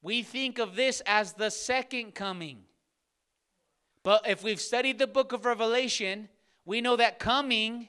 We 0.01 0.23
think 0.23 0.59
of 0.59 0.75
this 0.75 1.01
as 1.05 1.33
the 1.33 1.49
second 1.49 2.15
coming. 2.15 2.59
But 4.03 4.27
if 4.27 4.43
we've 4.43 4.61
studied 4.61 4.99
the 4.99 5.07
book 5.07 5.33
of 5.33 5.45
Revelation, 5.45 6.29
we 6.69 6.81
know 6.81 6.95
that 6.95 7.17
coming 7.17 7.87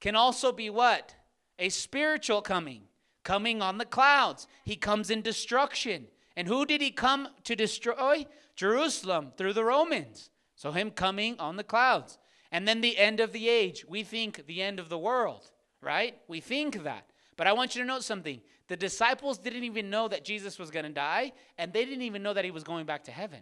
can 0.00 0.16
also 0.16 0.52
be 0.52 0.70
what? 0.70 1.14
A 1.58 1.68
spiritual 1.68 2.40
coming. 2.40 2.84
Coming 3.24 3.60
on 3.60 3.76
the 3.76 3.84
clouds. 3.84 4.46
He 4.64 4.74
comes 4.74 5.10
in 5.10 5.20
destruction. 5.20 6.06
And 6.34 6.48
who 6.48 6.64
did 6.64 6.80
he 6.80 6.92
come 6.92 7.28
to 7.44 7.54
destroy? 7.54 8.24
Jerusalem 8.56 9.32
through 9.36 9.52
the 9.52 9.64
Romans. 9.64 10.30
So 10.56 10.72
him 10.72 10.92
coming 10.92 11.38
on 11.38 11.56
the 11.56 11.62
clouds. 11.62 12.16
And 12.50 12.66
then 12.66 12.80
the 12.80 12.96
end 12.96 13.20
of 13.20 13.32
the 13.32 13.50
age. 13.50 13.84
We 13.86 14.02
think 14.02 14.46
the 14.46 14.62
end 14.62 14.80
of 14.80 14.88
the 14.88 14.96
world, 14.96 15.50
right? 15.82 16.16
We 16.26 16.40
think 16.40 16.82
that. 16.84 17.04
But 17.36 17.48
I 17.48 17.52
want 17.52 17.74
you 17.74 17.82
to 17.82 17.86
note 17.86 18.02
something. 18.02 18.40
The 18.68 18.78
disciples 18.78 19.36
didn't 19.36 19.64
even 19.64 19.90
know 19.90 20.08
that 20.08 20.24
Jesus 20.24 20.58
was 20.58 20.70
going 20.70 20.86
to 20.86 20.90
die, 20.90 21.32
and 21.58 21.70
they 21.70 21.84
didn't 21.84 22.00
even 22.04 22.22
know 22.22 22.32
that 22.32 22.46
he 22.46 22.50
was 22.50 22.64
going 22.64 22.86
back 22.86 23.04
to 23.04 23.12
heaven. 23.12 23.40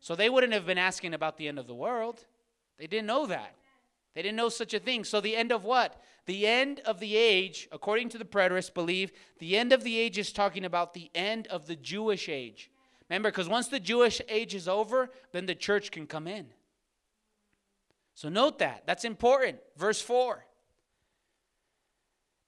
So 0.00 0.14
they 0.14 0.30
wouldn't 0.30 0.54
have 0.54 0.64
been 0.64 0.78
asking 0.78 1.12
about 1.12 1.36
the 1.36 1.46
end 1.46 1.58
of 1.58 1.66
the 1.66 1.74
world. 1.74 2.24
They 2.78 2.86
didn't 2.86 3.06
know 3.06 3.26
that. 3.26 3.54
They 4.14 4.22
didn't 4.22 4.36
know 4.36 4.48
such 4.48 4.74
a 4.74 4.78
thing. 4.78 5.04
So 5.04 5.20
the 5.20 5.36
end 5.36 5.52
of 5.52 5.64
what? 5.64 6.02
The 6.26 6.46
end 6.46 6.80
of 6.80 7.00
the 7.00 7.16
age, 7.16 7.68
according 7.72 8.08
to 8.10 8.18
the 8.18 8.24
preterists, 8.24 8.72
believe 8.72 9.12
the 9.38 9.56
end 9.56 9.72
of 9.72 9.84
the 9.84 9.98
age 9.98 10.18
is 10.18 10.32
talking 10.32 10.64
about 10.64 10.92
the 10.92 11.10
end 11.14 11.46
of 11.48 11.66
the 11.66 11.76
Jewish 11.76 12.28
age. 12.28 12.70
Remember, 13.08 13.30
because 13.30 13.48
once 13.48 13.68
the 13.68 13.80
Jewish 13.80 14.20
age 14.28 14.54
is 14.54 14.68
over, 14.68 15.10
then 15.32 15.46
the 15.46 15.54
church 15.54 15.90
can 15.90 16.06
come 16.06 16.26
in. 16.26 16.46
So 18.14 18.28
note 18.28 18.58
that. 18.58 18.82
That's 18.86 19.04
important. 19.04 19.58
Verse 19.76 20.02
4. 20.02 20.44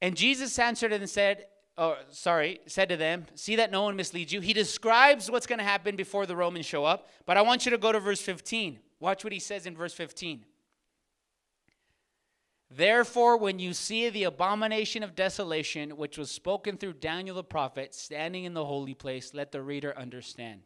And 0.03 0.17
Jesus 0.17 0.59
answered 0.59 0.93
and 0.93 1.09
said, 1.09 1.47
oh, 1.79 1.97
sorry, 2.11 2.61
said 2.67 2.89
to 2.91 2.97
them, 2.97 3.27
See 3.35 3.57
that 3.57 3.71
no 3.71 3.83
one 3.83 3.97
misleads 3.97 4.33
you. 4.33 4.41
He 4.41 4.53
describes 4.53 5.31
what's 5.31 5.47
going 5.47 5.59
to 5.59 5.65
happen 5.65 5.97
before 5.97 6.27
the 6.27 6.37
Romans 6.37 6.67
show 6.67 6.85
up, 6.85 7.09
but 7.27 7.37
I 7.37 7.43
want 7.43 7.65
you 7.65 7.71
to 7.71 7.79
go 7.79 7.93
to 7.93 8.01
verse 8.01 8.21
15. 8.21 8.79
Watch 9.01 9.25
what 9.25 9.33
he 9.33 9.39
says 9.39 9.67
in 9.67 9.77
verse 9.77 9.95
15. 9.95 10.45
Therefore, 12.71 13.37
when 13.37 13.59
you 13.59 13.75
see 13.75 14.09
the 14.09 14.25
abomination 14.25 15.03
of 15.03 15.17
desolation, 15.17 15.97
which 15.97 16.17
was 16.17 16.31
spoken 16.31 16.77
through 16.77 16.95
Daniel 16.95 17.35
the 17.35 17.43
prophet, 17.43 17.95
standing 17.95 18.45
in 18.45 18.55
the 18.55 18.65
holy 18.65 18.95
place, 18.95 19.35
let 19.35 19.51
the 19.51 19.61
reader 19.61 19.97
understand. 19.99 20.63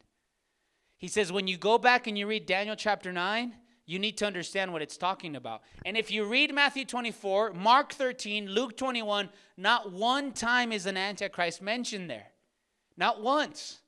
He 0.97 1.07
says, 1.07 1.31
when 1.31 1.47
you 1.47 1.57
go 1.57 1.79
back 1.79 2.05
and 2.05 2.17
you 2.17 2.27
read 2.27 2.45
Daniel 2.45 2.75
chapter 2.75 3.11
9, 3.11 3.53
you 3.87 3.97
need 3.97 4.17
to 4.17 4.25
understand 4.25 4.71
what 4.71 4.83
it's 4.83 4.97
talking 4.97 5.35
about. 5.35 5.61
And 5.83 5.97
if 5.97 6.11
you 6.11 6.25
read 6.25 6.53
Matthew 6.53 6.85
24, 6.85 7.53
Mark 7.53 7.93
13, 7.93 8.49
Luke 8.49 8.77
21, 8.77 9.29
not 9.57 9.91
one 9.91 10.31
time 10.31 10.71
is 10.71 10.85
an 10.85 10.97
antichrist 10.97 11.61
mentioned 11.61 12.09
there. 12.09 12.27
Not 12.97 13.21
once. 13.21 13.79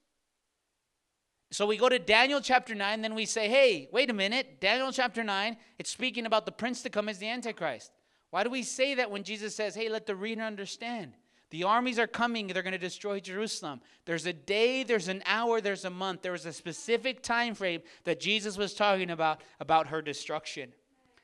So 1.51 1.65
we 1.65 1.77
go 1.77 1.87
to 1.87 1.99
Daniel 1.99 2.41
chapter 2.41 2.75
9, 2.75 3.01
then 3.01 3.15
we 3.15 3.25
say, 3.25 3.47
hey, 3.47 3.89
wait 3.91 4.09
a 4.09 4.13
minute. 4.13 4.59
Daniel 4.59 4.91
chapter 4.91 5.23
9, 5.23 5.55
it's 5.79 5.89
speaking 5.89 6.25
about 6.25 6.45
the 6.45 6.51
prince 6.51 6.81
to 6.81 6.89
come 6.89 7.07
as 7.09 7.19
the 7.19 7.29
antichrist. 7.29 7.91
Why 8.29 8.43
do 8.43 8.49
we 8.49 8.63
say 8.63 8.95
that 8.95 9.09
when 9.11 9.23
Jesus 9.23 9.55
says, 9.55 9.75
hey, 9.75 9.89
let 9.89 10.05
the 10.05 10.15
reader 10.15 10.41
understand? 10.41 11.13
The 11.49 11.63
armies 11.63 11.97
are 11.97 12.07
coming, 12.07 12.47
they're 12.47 12.61
going 12.61 12.73
to 12.73 12.77
destroy 12.77 13.21
Jerusalem. 13.21 13.79
There's 14.05 14.25
a 14.25 14.33
day, 14.33 14.83
there's 14.83 15.07
an 15.07 15.23
hour, 15.25 15.61
there's 15.61 15.85
a 15.85 15.89
month. 15.89 16.21
There 16.21 16.33
was 16.33 16.45
a 16.45 16.51
specific 16.51 17.23
time 17.23 17.55
frame 17.55 17.81
that 18.03 18.19
Jesus 18.19 18.57
was 18.57 18.73
talking 18.73 19.09
about 19.09 19.41
about 19.61 19.87
her 19.87 20.01
destruction. 20.01 20.73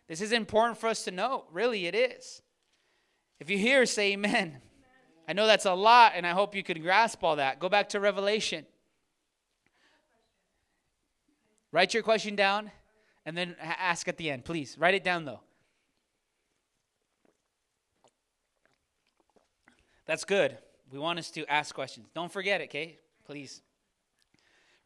This 0.07 0.21
is 0.21 0.31
important 0.31 0.77
for 0.77 0.87
us 0.87 1.03
to 1.03 1.11
know. 1.11 1.45
Really, 1.51 1.87
it 1.87 1.95
is. 1.95 2.41
If 3.41 3.49
you 3.49 3.57
hear, 3.57 3.85
say 3.85 4.13
amen. 4.13 4.33
amen. 4.33 4.61
I 5.27 5.33
know 5.33 5.45
that's 5.45 5.65
a 5.65 5.73
lot, 5.73 6.13
and 6.15 6.25
I 6.25 6.31
hope 6.31 6.55
you 6.55 6.63
can 6.63 6.81
grasp 6.81 7.21
all 7.21 7.35
that. 7.35 7.59
Go 7.59 7.67
back 7.67 7.89
to 7.89 7.99
Revelation. 7.99 8.65
Write 11.73 11.93
your 11.93 12.03
question 12.03 12.35
down 12.35 12.71
and 13.25 13.35
then 13.35 13.57
ask 13.59 14.07
at 14.07 14.15
the 14.15 14.29
end. 14.29 14.45
Please, 14.45 14.77
write 14.77 14.93
it 14.93 15.03
down 15.03 15.25
though. 15.25 15.41
That's 20.05 20.25
good. 20.25 20.57
We 20.91 20.99
want 20.99 21.19
us 21.19 21.31
to 21.31 21.45
ask 21.51 21.73
questions. 21.73 22.07
Don't 22.13 22.31
forget 22.31 22.61
it, 22.61 22.65
okay? 22.65 22.99
Please. 23.25 23.61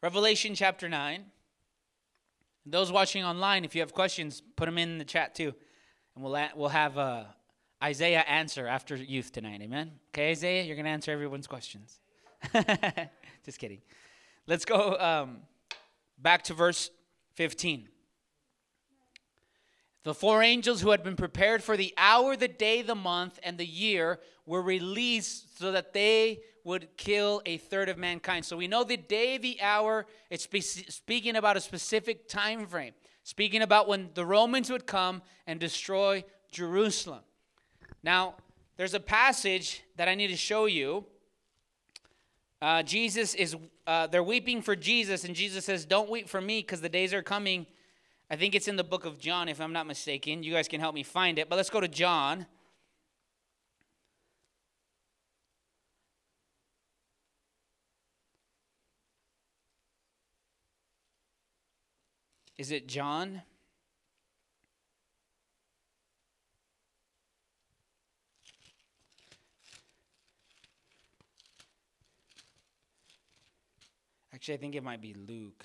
Revelation 0.02 0.54
chapter 0.54 0.88
9. 0.88 1.24
Those 2.64 2.92
watching 2.92 3.24
online, 3.24 3.64
if 3.64 3.74
you 3.74 3.80
have 3.80 3.92
questions, 3.92 4.42
put 4.56 4.66
them 4.66 4.78
in 4.78 4.98
the 4.98 5.04
chat 5.04 5.34
too. 5.34 5.54
And 6.14 6.24
we'll, 6.24 6.38
we'll 6.54 6.68
have 6.68 6.98
uh, 6.98 7.24
Isaiah 7.82 8.24
answer 8.28 8.66
after 8.66 8.96
youth 8.96 9.32
tonight. 9.32 9.60
Amen? 9.62 9.92
Okay, 10.10 10.30
Isaiah, 10.30 10.62
you're 10.62 10.76
going 10.76 10.84
to 10.84 10.90
answer 10.90 11.10
everyone's 11.10 11.46
questions. 11.46 12.00
Just 13.44 13.58
kidding. 13.58 13.80
Let's 14.46 14.64
go 14.64 14.96
um, 14.98 15.38
back 16.18 16.42
to 16.44 16.54
verse 16.54 16.90
15. 17.34 17.88
The 20.04 20.14
four 20.14 20.42
angels 20.42 20.80
who 20.80 20.90
had 20.90 21.02
been 21.02 21.16
prepared 21.16 21.62
for 21.62 21.76
the 21.76 21.92
hour, 21.98 22.36
the 22.36 22.48
day, 22.48 22.82
the 22.82 22.94
month, 22.94 23.38
and 23.42 23.58
the 23.58 23.66
year 23.66 24.20
were 24.46 24.62
released 24.62 25.58
so 25.58 25.72
that 25.72 25.92
they 25.92 26.40
would 26.64 26.96
kill 26.96 27.42
a 27.46 27.58
third 27.58 27.88
of 27.88 27.98
mankind. 27.98 28.44
So 28.44 28.56
we 28.56 28.68
know 28.68 28.84
the 28.84 28.96
day, 28.96 29.38
the 29.38 29.60
hour, 29.60 30.06
it's 30.30 30.46
speaking 30.88 31.36
about 31.36 31.56
a 31.56 31.60
specific 31.60 32.28
time 32.28 32.66
frame, 32.66 32.92
speaking 33.22 33.62
about 33.62 33.88
when 33.88 34.10
the 34.14 34.24
Romans 34.24 34.70
would 34.70 34.86
come 34.86 35.22
and 35.46 35.58
destroy 35.58 36.24
Jerusalem. 36.50 37.20
Now, 38.02 38.34
there's 38.76 38.94
a 38.94 39.00
passage 39.00 39.82
that 39.96 40.08
I 40.08 40.14
need 40.14 40.28
to 40.28 40.36
show 40.36 40.66
you. 40.66 41.04
Uh, 42.62 42.82
Jesus 42.82 43.34
is, 43.34 43.56
uh, 43.86 44.06
they're 44.06 44.22
weeping 44.22 44.62
for 44.62 44.76
Jesus, 44.76 45.24
and 45.24 45.34
Jesus 45.34 45.64
says, 45.64 45.84
Don't 45.84 46.10
weep 46.10 46.28
for 46.28 46.40
me 46.40 46.60
because 46.60 46.80
the 46.80 46.88
days 46.88 47.12
are 47.12 47.22
coming 47.22 47.66
I 48.30 48.36
think 48.36 48.54
it's 48.54 48.68
in 48.68 48.76
the 48.76 48.84
book 48.84 49.06
of 49.06 49.18
John, 49.18 49.48
if 49.48 49.58
I'm 49.60 49.72
not 49.72 49.86
mistaken. 49.86 50.42
You 50.42 50.52
guys 50.52 50.68
can 50.68 50.80
help 50.80 50.94
me 50.94 51.02
find 51.02 51.38
it. 51.38 51.48
But 51.48 51.56
let's 51.56 51.70
go 51.70 51.80
to 51.80 51.88
John. 51.88 52.46
Is 62.58 62.70
it 62.70 62.86
John? 62.86 63.42
Actually, 74.34 74.54
I 74.54 74.58
think 74.58 74.74
it 74.74 74.82
might 74.82 75.00
be 75.00 75.14
Luke. 75.14 75.64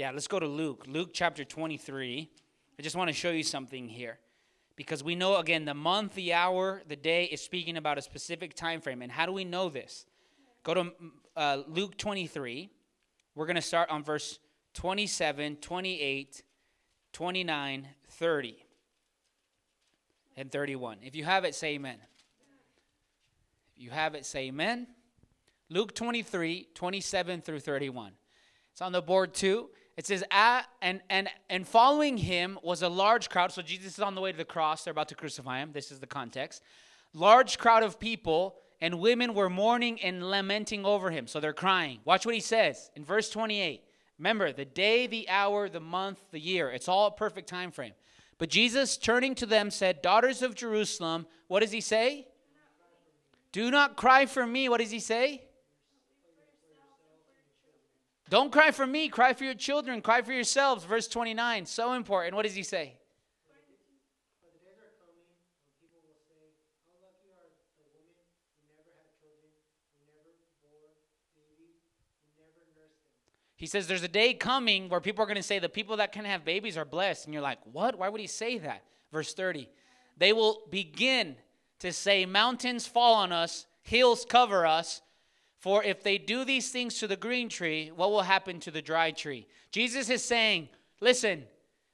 Yeah, 0.00 0.12
let's 0.12 0.28
go 0.28 0.40
to 0.40 0.46
Luke. 0.46 0.86
Luke 0.88 1.10
chapter 1.12 1.44
23. 1.44 2.30
I 2.78 2.82
just 2.82 2.96
want 2.96 3.08
to 3.08 3.12
show 3.12 3.32
you 3.32 3.42
something 3.42 3.86
here. 3.86 4.18
Because 4.74 5.04
we 5.04 5.14
know, 5.14 5.36
again, 5.36 5.66
the 5.66 5.74
month, 5.74 6.14
the 6.14 6.32
hour, 6.32 6.80
the 6.88 6.96
day 6.96 7.24
is 7.24 7.42
speaking 7.42 7.76
about 7.76 7.98
a 7.98 8.00
specific 8.00 8.54
time 8.54 8.80
frame. 8.80 9.02
And 9.02 9.12
how 9.12 9.26
do 9.26 9.32
we 9.32 9.44
know 9.44 9.68
this? 9.68 10.06
Go 10.62 10.72
to 10.72 10.92
uh, 11.36 11.58
Luke 11.68 11.98
23. 11.98 12.70
We're 13.34 13.44
going 13.44 13.56
to 13.56 13.60
start 13.60 13.90
on 13.90 14.02
verse 14.02 14.38
27, 14.72 15.56
28, 15.56 16.42
29, 17.12 17.88
30, 18.08 18.64
and 20.38 20.50
31. 20.50 20.96
If 21.02 21.14
you 21.14 21.24
have 21.24 21.44
it, 21.44 21.54
say 21.54 21.74
amen. 21.74 21.98
If 23.76 23.82
you 23.82 23.90
have 23.90 24.14
it, 24.14 24.24
say 24.24 24.46
amen. 24.46 24.86
Luke 25.68 25.94
23, 25.94 26.68
27 26.72 27.42
through 27.42 27.60
31. 27.60 28.12
It's 28.72 28.80
on 28.80 28.92
the 28.92 29.02
board 29.02 29.34
too. 29.34 29.68
It 29.96 30.06
says, 30.06 30.24
and, 30.30 31.00
and, 31.10 31.28
and 31.48 31.66
following 31.66 32.16
him 32.16 32.58
was 32.62 32.82
a 32.82 32.88
large 32.88 33.28
crowd. 33.28 33.52
So 33.52 33.60
Jesus 33.60 33.94
is 33.94 34.00
on 34.00 34.14
the 34.14 34.20
way 34.20 34.32
to 34.32 34.38
the 34.38 34.44
cross. 34.44 34.84
They're 34.84 34.92
about 34.92 35.08
to 35.08 35.14
crucify 35.14 35.58
him. 35.58 35.72
This 35.72 35.90
is 35.90 36.00
the 36.00 36.06
context. 36.06 36.62
Large 37.12 37.58
crowd 37.58 37.82
of 37.82 37.98
people, 37.98 38.56
and 38.80 39.00
women 39.00 39.34
were 39.34 39.50
mourning 39.50 40.00
and 40.00 40.30
lamenting 40.30 40.86
over 40.86 41.10
him. 41.10 41.26
So 41.26 41.40
they're 41.40 41.52
crying. 41.52 41.98
Watch 42.04 42.24
what 42.24 42.34
he 42.34 42.40
says 42.40 42.90
in 42.96 43.04
verse 43.04 43.28
28. 43.30 43.82
Remember, 44.18 44.52
the 44.52 44.64
day, 44.64 45.06
the 45.06 45.28
hour, 45.28 45.68
the 45.68 45.80
month, 45.80 46.18
the 46.30 46.40
year. 46.40 46.70
It's 46.70 46.88
all 46.88 47.06
a 47.06 47.10
perfect 47.10 47.48
time 47.48 47.70
frame. 47.70 47.94
But 48.38 48.48
Jesus, 48.48 48.96
turning 48.96 49.34
to 49.36 49.46
them, 49.46 49.70
said, 49.70 50.02
Daughters 50.02 50.40
of 50.40 50.54
Jerusalem, 50.54 51.26
what 51.48 51.60
does 51.60 51.72
he 51.72 51.80
say? 51.80 52.26
Do 53.52 53.70
not 53.70 53.96
cry 53.96 54.26
for 54.26 54.46
me. 54.46 54.68
What 54.68 54.80
does 54.80 54.90
he 54.90 55.00
say? 55.00 55.42
Don't 58.30 58.52
cry 58.52 58.70
for 58.70 58.86
me, 58.86 59.08
cry 59.08 59.32
for 59.32 59.42
your 59.42 59.54
children, 59.54 60.00
cry 60.00 60.22
for 60.22 60.32
yourselves. 60.32 60.84
Verse 60.84 61.08
29, 61.08 61.66
so 61.66 61.94
important. 61.94 62.36
What 62.36 62.46
does 62.46 62.54
he 62.54 62.62
say? 62.62 62.94
He 73.56 73.66
says 73.66 73.88
there's 73.88 74.04
a 74.04 74.08
day 74.08 74.32
coming 74.32 74.88
where 74.88 75.00
people 75.00 75.24
are 75.24 75.26
going 75.26 75.36
to 75.36 75.42
say 75.42 75.58
the 75.58 75.68
people 75.68 75.96
that 75.96 76.12
can 76.12 76.24
have 76.24 76.44
babies 76.44 76.78
are 76.78 76.84
blessed. 76.84 77.26
And 77.26 77.34
you're 77.34 77.42
like, 77.42 77.58
what? 77.70 77.98
Why 77.98 78.08
would 78.08 78.20
he 78.20 78.28
say 78.28 78.58
that? 78.58 78.84
Verse 79.12 79.34
30. 79.34 79.68
They 80.16 80.32
will 80.32 80.62
begin 80.70 81.34
to 81.80 81.92
say, 81.92 82.24
Mountains 82.26 82.86
fall 82.86 83.14
on 83.14 83.32
us, 83.32 83.66
hills 83.82 84.24
cover 84.24 84.64
us, 84.64 85.02
for 85.60 85.84
if 85.84 86.02
they 86.02 86.18
do 86.18 86.44
these 86.44 86.70
things 86.70 86.98
to 86.98 87.06
the 87.06 87.16
green 87.16 87.48
tree, 87.48 87.92
what 87.94 88.10
will 88.10 88.22
happen 88.22 88.58
to 88.60 88.70
the 88.70 88.82
dry 88.82 89.10
tree? 89.10 89.46
Jesus 89.70 90.08
is 90.10 90.24
saying, 90.24 90.70
listen, 91.00 91.44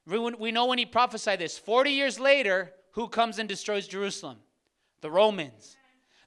we 0.05 0.51
know 0.51 0.65
when 0.65 0.77
he 0.77 0.85
prophesied 0.85 1.39
this, 1.39 1.57
40 1.57 1.91
years 1.91 2.19
later, 2.19 2.73
who 2.91 3.09
comes 3.09 3.39
and 3.39 3.47
destroys 3.47 3.87
Jerusalem? 3.87 4.37
The 5.01 5.11
Romans. 5.11 5.75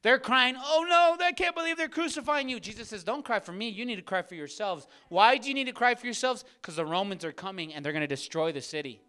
They're 0.03 0.19
crying, 0.19 0.55
oh 0.59 0.87
no, 0.89 1.25
I 1.25 1.33
can't 1.33 1.55
believe 1.55 1.77
they're 1.77 1.89
crucifying 1.89 2.49
you. 2.49 2.61
Jesus 2.61 2.89
says, 2.89 3.05
don't 3.05 3.25
cry 3.25 3.41
for 3.41 3.53
me. 3.53 3.69
You 3.69 3.85
need 3.85 3.97
to 3.97 4.03
cry 4.03 4.23
for 4.23 4.35
yourselves. 4.35 4.87
Why 5.09 5.37
do 5.37 5.49
you 5.49 5.55
need 5.55 5.67
to 5.67 5.73
cry 5.73 5.95
for 5.95 6.07
yourselves? 6.07 6.45
Because 6.61 6.77
the 6.77 6.87
Romans 6.87 7.25
are 7.25 7.33
coming 7.33 7.75
and 7.75 7.85
they're 7.85 7.93
going 7.93 8.01
to 8.03 8.07
destroy 8.07 8.53
the 8.53 8.63
city. 8.63 9.01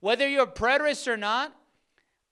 Whether 0.00 0.28
you're 0.28 0.44
a 0.44 0.46
preterist 0.46 1.08
or 1.08 1.16
not, 1.16 1.52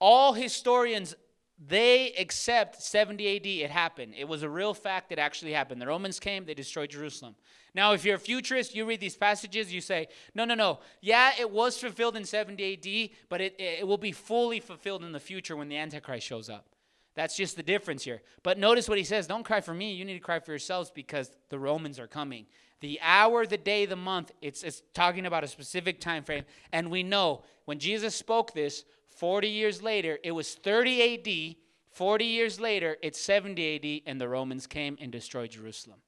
all 0.01 0.33
historians 0.33 1.15
they 1.59 2.13
accept 2.19 2.83
70 2.83 3.37
AD 3.37 3.47
it 3.47 3.71
happened. 3.71 4.15
It 4.17 4.27
was 4.27 4.43
a 4.43 4.49
real 4.49 4.75
fact 4.75 5.09
that 5.11 5.19
actually 5.19 5.53
happened. 5.53 5.81
The 5.81 5.87
Romans 5.87 6.19
came, 6.19 6.45
they 6.45 6.55
destroyed 6.55 6.91
Jerusalem. 6.91 7.37
Now, 7.75 7.93
if 7.93 8.05
you're 8.05 8.17
a 8.17 8.21
futurist, 8.21 8.75
you 8.75 8.85
read 8.85 9.01
these 9.01 9.17
passages, 9.17 9.73
you 9.73 9.81
say, 9.81 10.09
no, 10.35 10.45
no, 10.45 10.55
no. 10.55 10.81
Yeah, 11.01 11.33
it 11.39 11.51
was 11.51 11.79
fulfilled 11.79 12.17
in 12.17 12.25
70 12.25 12.73
AD, 12.75 13.11
but 13.29 13.41
it, 13.41 13.55
it 13.59 13.87
will 13.87 13.99
be 13.99 14.13
fully 14.13 14.61
fulfilled 14.61 15.05
in 15.05 15.13
the 15.13 15.21
future 15.21 15.57
when 15.57 15.69
the 15.69 15.77
Antichrist 15.77 16.27
shows 16.27 16.49
up. 16.49 16.67
That's 17.15 17.37
just 17.37 17.57
the 17.57 17.63
difference 17.63 18.03
here. 18.05 18.23
But 18.43 18.59
notice 18.59 18.89
what 18.89 18.99
he 18.99 19.05
says 19.05 19.27
don't 19.27 19.45
cry 19.45 19.61
for 19.61 19.75
me. 19.75 19.93
You 19.95 20.05
need 20.05 20.15
to 20.15 20.21
cry 20.21 20.41
for 20.41 20.53
yourselves 20.53 20.91
because 20.91 21.31
the 21.49 21.59
Romans 21.59 21.99
are 21.99 22.09
coming. 22.09 22.47
The 22.81 22.99
hour, 23.01 23.47
the 23.47 23.57
day, 23.57 23.87
the 23.87 23.97
month, 23.97 24.33
it's, 24.43 24.63
it's 24.63 24.83
talking 24.93 25.27
about 25.27 25.45
a 25.45 25.49
specific 25.49 26.01
time 26.01 26.25
frame. 26.25 26.45
And 26.73 26.91
we 26.91 27.03
know 27.03 27.43
when 27.65 27.79
Jesus 27.79 28.15
spoke 28.15 28.53
this, 28.53 28.85
40 29.15 29.49
years 29.49 29.83
later, 29.83 30.19
it 30.23 30.33
was 30.33 30.55
30 30.55 31.15
AD. 31.15 31.57
40 31.91 32.25
years 32.25 32.59
later, 32.59 32.97
it's 33.03 33.21
70 33.21 33.77
AD, 33.77 34.11
and 34.11 34.21
the 34.21 34.29
Romans 34.29 34.67
came 34.67 34.99
and 35.01 35.13
destroyed 35.13 35.51
Jerusalem. 35.51 35.99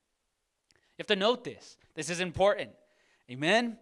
You 0.73 1.03
have 1.03 1.07
to 1.09 1.17
note 1.17 1.45
this. 1.45 1.77
This 1.95 2.11
is 2.11 2.21
important. 2.21 2.71
Amen? 3.31 3.79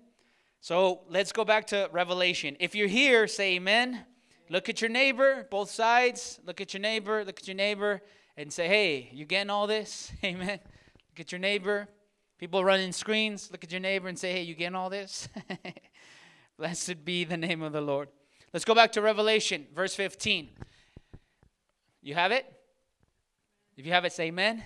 So 0.61 1.03
let's 1.09 1.33
go 1.33 1.45
back 1.45 1.67
to 1.69 1.89
Revelation. 1.93 2.57
If 2.61 2.75
you're 2.75 2.89
here, 2.89 3.27
say 3.27 3.57
amen. 3.57 4.05
Look 4.51 4.69
at 4.69 4.81
your 4.81 4.91
neighbor, 4.91 5.47
both 5.51 5.71
sides. 5.71 6.41
Look 6.45 6.61
at 6.61 6.75
your 6.75 6.81
neighbor, 6.81 7.25
look 7.25 7.39
at 7.39 7.49
your 7.49 7.57
neighbor, 7.57 8.03
and 8.37 8.53
say, 8.53 8.69
hey, 8.69 9.11
you 9.13 9.25
getting 9.25 9.51
all 9.51 9.67
this? 9.67 10.13
Amen. 10.25 10.59
Look 11.11 11.21
at 11.21 11.33
your 11.33 11.39
neighbor. 11.39 11.89
People 12.39 12.65
running 12.65 12.93
screens, 12.93 13.51
look 13.53 13.63
at 13.63 13.71
your 13.71 13.81
neighbor 13.81 14.09
and 14.09 14.19
say, 14.19 14.33
hey, 14.33 14.43
you 14.43 14.55
getting 14.55 14.75
all 14.75 14.91
this? 14.91 15.29
Blessed 16.59 17.05
be 17.05 17.25
the 17.25 17.37
name 17.37 17.63
of 17.63 17.73
the 17.73 17.81
Lord. 17.81 18.09
Let's 18.55 18.65
go 18.65 18.73
back 18.77 18.93
to 18.93 19.03
Revelation, 19.03 19.67
verse 19.75 19.97
15. 19.97 20.49
You 22.03 22.15
have 22.15 22.31
it? 22.31 22.47
If 23.77 23.85
you 23.85 23.91
have 23.91 24.05
it, 24.05 24.13
say 24.13 24.27
amen. 24.27 24.63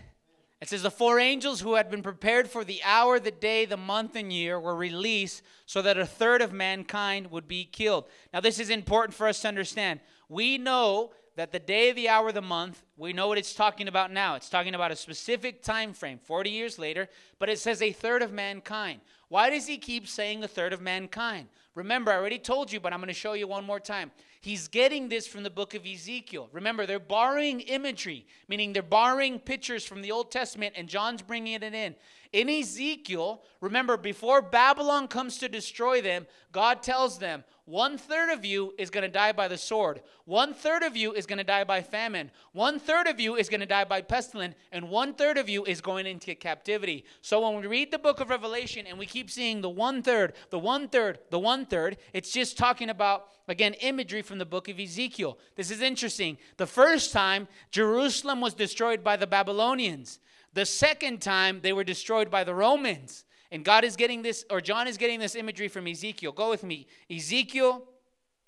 It 0.60 0.68
says, 0.68 0.82
The 0.82 0.90
four 0.90 1.18
angels 1.18 1.62
who 1.62 1.74
had 1.74 1.90
been 1.90 2.02
prepared 2.02 2.50
for 2.50 2.64
the 2.64 2.82
hour, 2.84 3.18
the 3.18 3.30
day, 3.30 3.64
the 3.64 3.78
month, 3.78 4.14
and 4.14 4.30
year 4.30 4.60
were 4.60 4.76
released 4.76 5.40
so 5.64 5.80
that 5.80 5.96
a 5.96 6.04
third 6.04 6.42
of 6.42 6.52
mankind 6.52 7.30
would 7.30 7.48
be 7.48 7.64
killed. 7.64 8.04
Now, 8.30 8.40
this 8.40 8.60
is 8.60 8.68
important 8.68 9.14
for 9.14 9.26
us 9.26 9.40
to 9.40 9.48
understand. 9.48 10.00
We 10.28 10.58
know 10.58 11.12
that 11.36 11.52
the 11.52 11.58
day, 11.58 11.92
the 11.92 12.10
hour, 12.10 12.30
the 12.30 12.42
month, 12.42 12.84
we 12.98 13.14
know 13.14 13.26
what 13.28 13.38
it's 13.38 13.54
talking 13.54 13.88
about 13.88 14.12
now. 14.12 14.34
It's 14.34 14.50
talking 14.50 14.74
about 14.74 14.92
a 14.92 14.96
specific 14.96 15.62
time 15.62 15.94
frame, 15.94 16.18
40 16.18 16.50
years 16.50 16.78
later, 16.78 17.08
but 17.38 17.48
it 17.48 17.58
says 17.58 17.80
a 17.80 17.92
third 17.92 18.20
of 18.20 18.34
mankind. 18.34 19.00
Why 19.28 19.50
does 19.50 19.66
he 19.66 19.76
keep 19.76 20.08
saying 20.08 20.42
a 20.42 20.48
third 20.48 20.72
of 20.72 20.80
mankind? 20.80 21.48
Remember, 21.74 22.10
I 22.10 22.16
already 22.16 22.38
told 22.38 22.72
you, 22.72 22.80
but 22.80 22.92
I'm 22.92 22.98
going 22.98 23.08
to 23.08 23.14
show 23.14 23.34
you 23.34 23.46
one 23.46 23.64
more 23.64 23.78
time. 23.78 24.10
He's 24.40 24.68
getting 24.68 25.08
this 25.08 25.26
from 25.26 25.42
the 25.42 25.50
book 25.50 25.74
of 25.74 25.84
Ezekiel. 25.86 26.48
Remember, 26.52 26.86
they're 26.86 26.98
borrowing 26.98 27.60
imagery, 27.60 28.26
meaning 28.48 28.72
they're 28.72 28.82
borrowing 28.82 29.38
pictures 29.38 29.84
from 29.84 30.00
the 30.00 30.10
Old 30.10 30.30
Testament, 30.30 30.74
and 30.76 30.88
John's 30.88 31.22
bringing 31.22 31.54
it 31.54 31.62
in. 31.62 31.94
In 32.32 32.48
Ezekiel, 32.48 33.42
remember, 33.60 33.96
before 33.96 34.42
Babylon 34.42 35.08
comes 35.08 35.38
to 35.38 35.48
destroy 35.48 36.00
them, 36.00 36.26
God 36.50 36.82
tells 36.82 37.18
them, 37.18 37.44
one 37.68 37.98
third 37.98 38.30
of 38.30 38.46
you 38.46 38.72
is 38.78 38.88
going 38.88 39.02
to 39.02 39.10
die 39.10 39.32
by 39.32 39.46
the 39.46 39.58
sword. 39.58 40.00
One 40.24 40.54
third 40.54 40.82
of 40.82 40.96
you 40.96 41.12
is 41.12 41.26
going 41.26 41.36
to 41.36 41.44
die 41.44 41.64
by 41.64 41.82
famine. 41.82 42.30
One 42.52 42.80
third 42.80 43.06
of 43.06 43.20
you 43.20 43.36
is 43.36 43.50
going 43.50 43.60
to 43.60 43.66
die 43.66 43.84
by 43.84 44.00
pestilence. 44.00 44.54
And 44.72 44.88
one 44.88 45.12
third 45.12 45.36
of 45.36 45.50
you 45.50 45.66
is 45.66 45.82
going 45.82 46.06
into 46.06 46.34
captivity. 46.34 47.04
So 47.20 47.46
when 47.46 47.60
we 47.60 47.66
read 47.66 47.90
the 47.90 47.98
book 47.98 48.20
of 48.20 48.30
Revelation 48.30 48.86
and 48.86 48.98
we 48.98 49.04
keep 49.04 49.30
seeing 49.30 49.60
the 49.60 49.68
one 49.68 50.02
third, 50.02 50.32
the 50.48 50.58
one 50.58 50.88
third, 50.88 51.18
the 51.28 51.38
one 51.38 51.66
third, 51.66 51.98
it's 52.14 52.32
just 52.32 52.56
talking 52.56 52.88
about, 52.88 53.26
again, 53.48 53.74
imagery 53.74 54.22
from 54.22 54.38
the 54.38 54.46
book 54.46 54.70
of 54.70 54.80
Ezekiel. 54.80 55.38
This 55.54 55.70
is 55.70 55.82
interesting. 55.82 56.38
The 56.56 56.66
first 56.66 57.12
time, 57.12 57.48
Jerusalem 57.70 58.40
was 58.40 58.54
destroyed 58.54 59.04
by 59.04 59.16
the 59.16 59.26
Babylonians. 59.26 60.20
The 60.54 60.64
second 60.64 61.20
time, 61.20 61.60
they 61.60 61.74
were 61.74 61.84
destroyed 61.84 62.30
by 62.30 62.44
the 62.44 62.54
Romans. 62.54 63.26
And 63.50 63.64
God 63.64 63.84
is 63.84 63.96
getting 63.96 64.22
this, 64.22 64.44
or 64.50 64.60
John 64.60 64.86
is 64.86 64.96
getting 64.96 65.20
this 65.20 65.34
imagery 65.34 65.68
from 65.68 65.86
Ezekiel. 65.86 66.32
Go 66.32 66.50
with 66.50 66.62
me. 66.62 66.86
Ezekiel 67.10 67.84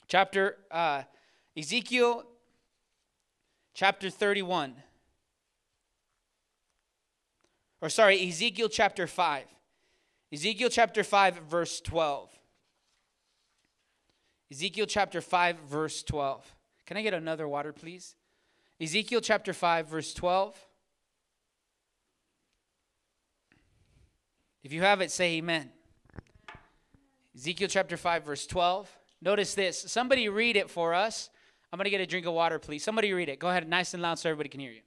chapter, 0.08 0.58
uh, 0.70 1.02
Ezekiel 1.56 2.24
chapter 3.72 4.10
31. 4.10 4.74
Or 7.80 7.88
sorry, 7.88 8.28
Ezekiel 8.28 8.68
chapter 8.68 9.06
5. 9.06 9.44
Ezekiel 10.32 10.68
chapter 10.68 11.02
5, 11.02 11.36
verse 11.48 11.80
12. 11.80 12.30
Ezekiel 14.50 14.86
chapter 14.86 15.20
5, 15.20 15.56
verse 15.68 16.02
12. 16.02 16.54
Can 16.86 16.96
I 16.96 17.02
get 17.02 17.14
another 17.14 17.48
water, 17.48 17.72
please? 17.72 18.16
Ezekiel 18.80 19.20
chapter 19.20 19.52
5, 19.52 19.88
verse 19.88 20.12
12. 20.12 20.56
If 24.62 24.72
you 24.72 24.82
have 24.82 25.00
it, 25.00 25.10
say 25.10 25.38
amen. 25.38 25.70
Ezekiel 27.34 27.68
chapter 27.68 27.96
5, 27.96 28.24
verse 28.24 28.46
12. 28.46 28.90
Notice 29.22 29.54
this. 29.54 29.80
Somebody 29.80 30.28
read 30.28 30.56
it 30.56 30.70
for 30.70 30.94
us. 30.94 31.30
I'm 31.72 31.76
going 31.78 31.84
to 31.84 31.90
get 31.90 32.00
a 32.00 32.06
drink 32.06 32.26
of 32.26 32.34
water, 32.34 32.58
please. 32.58 32.82
Somebody 32.82 33.12
read 33.12 33.28
it. 33.28 33.38
Go 33.38 33.48
ahead, 33.48 33.68
nice 33.68 33.94
and 33.94 34.02
loud 34.02 34.18
so 34.18 34.28
everybody 34.28 34.48
can 34.48 34.60
hear 34.60 34.72
you. 34.72 34.80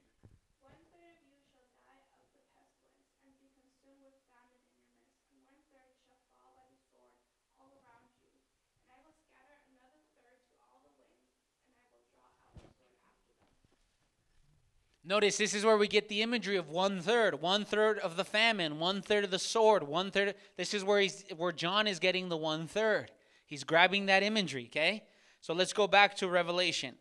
Notice 15.06 15.36
this 15.36 15.52
is 15.52 15.66
where 15.66 15.76
we 15.76 15.86
get 15.86 16.08
the 16.08 16.22
imagery 16.22 16.56
of 16.56 16.70
one 16.70 17.02
third, 17.02 17.42
one 17.42 17.66
third 17.66 17.98
of 17.98 18.16
the 18.16 18.24
famine, 18.24 18.78
one 18.78 19.02
third 19.02 19.22
of 19.22 19.30
the 19.30 19.38
sword, 19.38 19.82
one 19.82 20.10
third. 20.10 20.34
This 20.56 20.72
is 20.72 20.82
where 20.82 20.98
he's 20.98 21.24
where 21.36 21.52
John 21.52 21.86
is 21.86 21.98
getting 21.98 22.30
the 22.30 22.38
one 22.38 22.66
third. 22.66 23.10
He's 23.44 23.64
grabbing 23.64 24.06
that 24.06 24.22
imagery. 24.22 24.66
Okay, 24.70 25.04
so 25.42 25.52
let's 25.52 25.74
go 25.74 25.86
back 25.86 26.16
to 26.16 26.28
Revelation. 26.28 26.94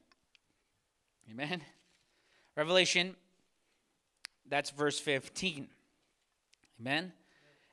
Amen. 1.32 1.62
Revelation. 2.58 3.16
That's 4.50 4.70
verse 4.72 5.00
fifteen. 5.00 5.70
Amen. 6.82 7.13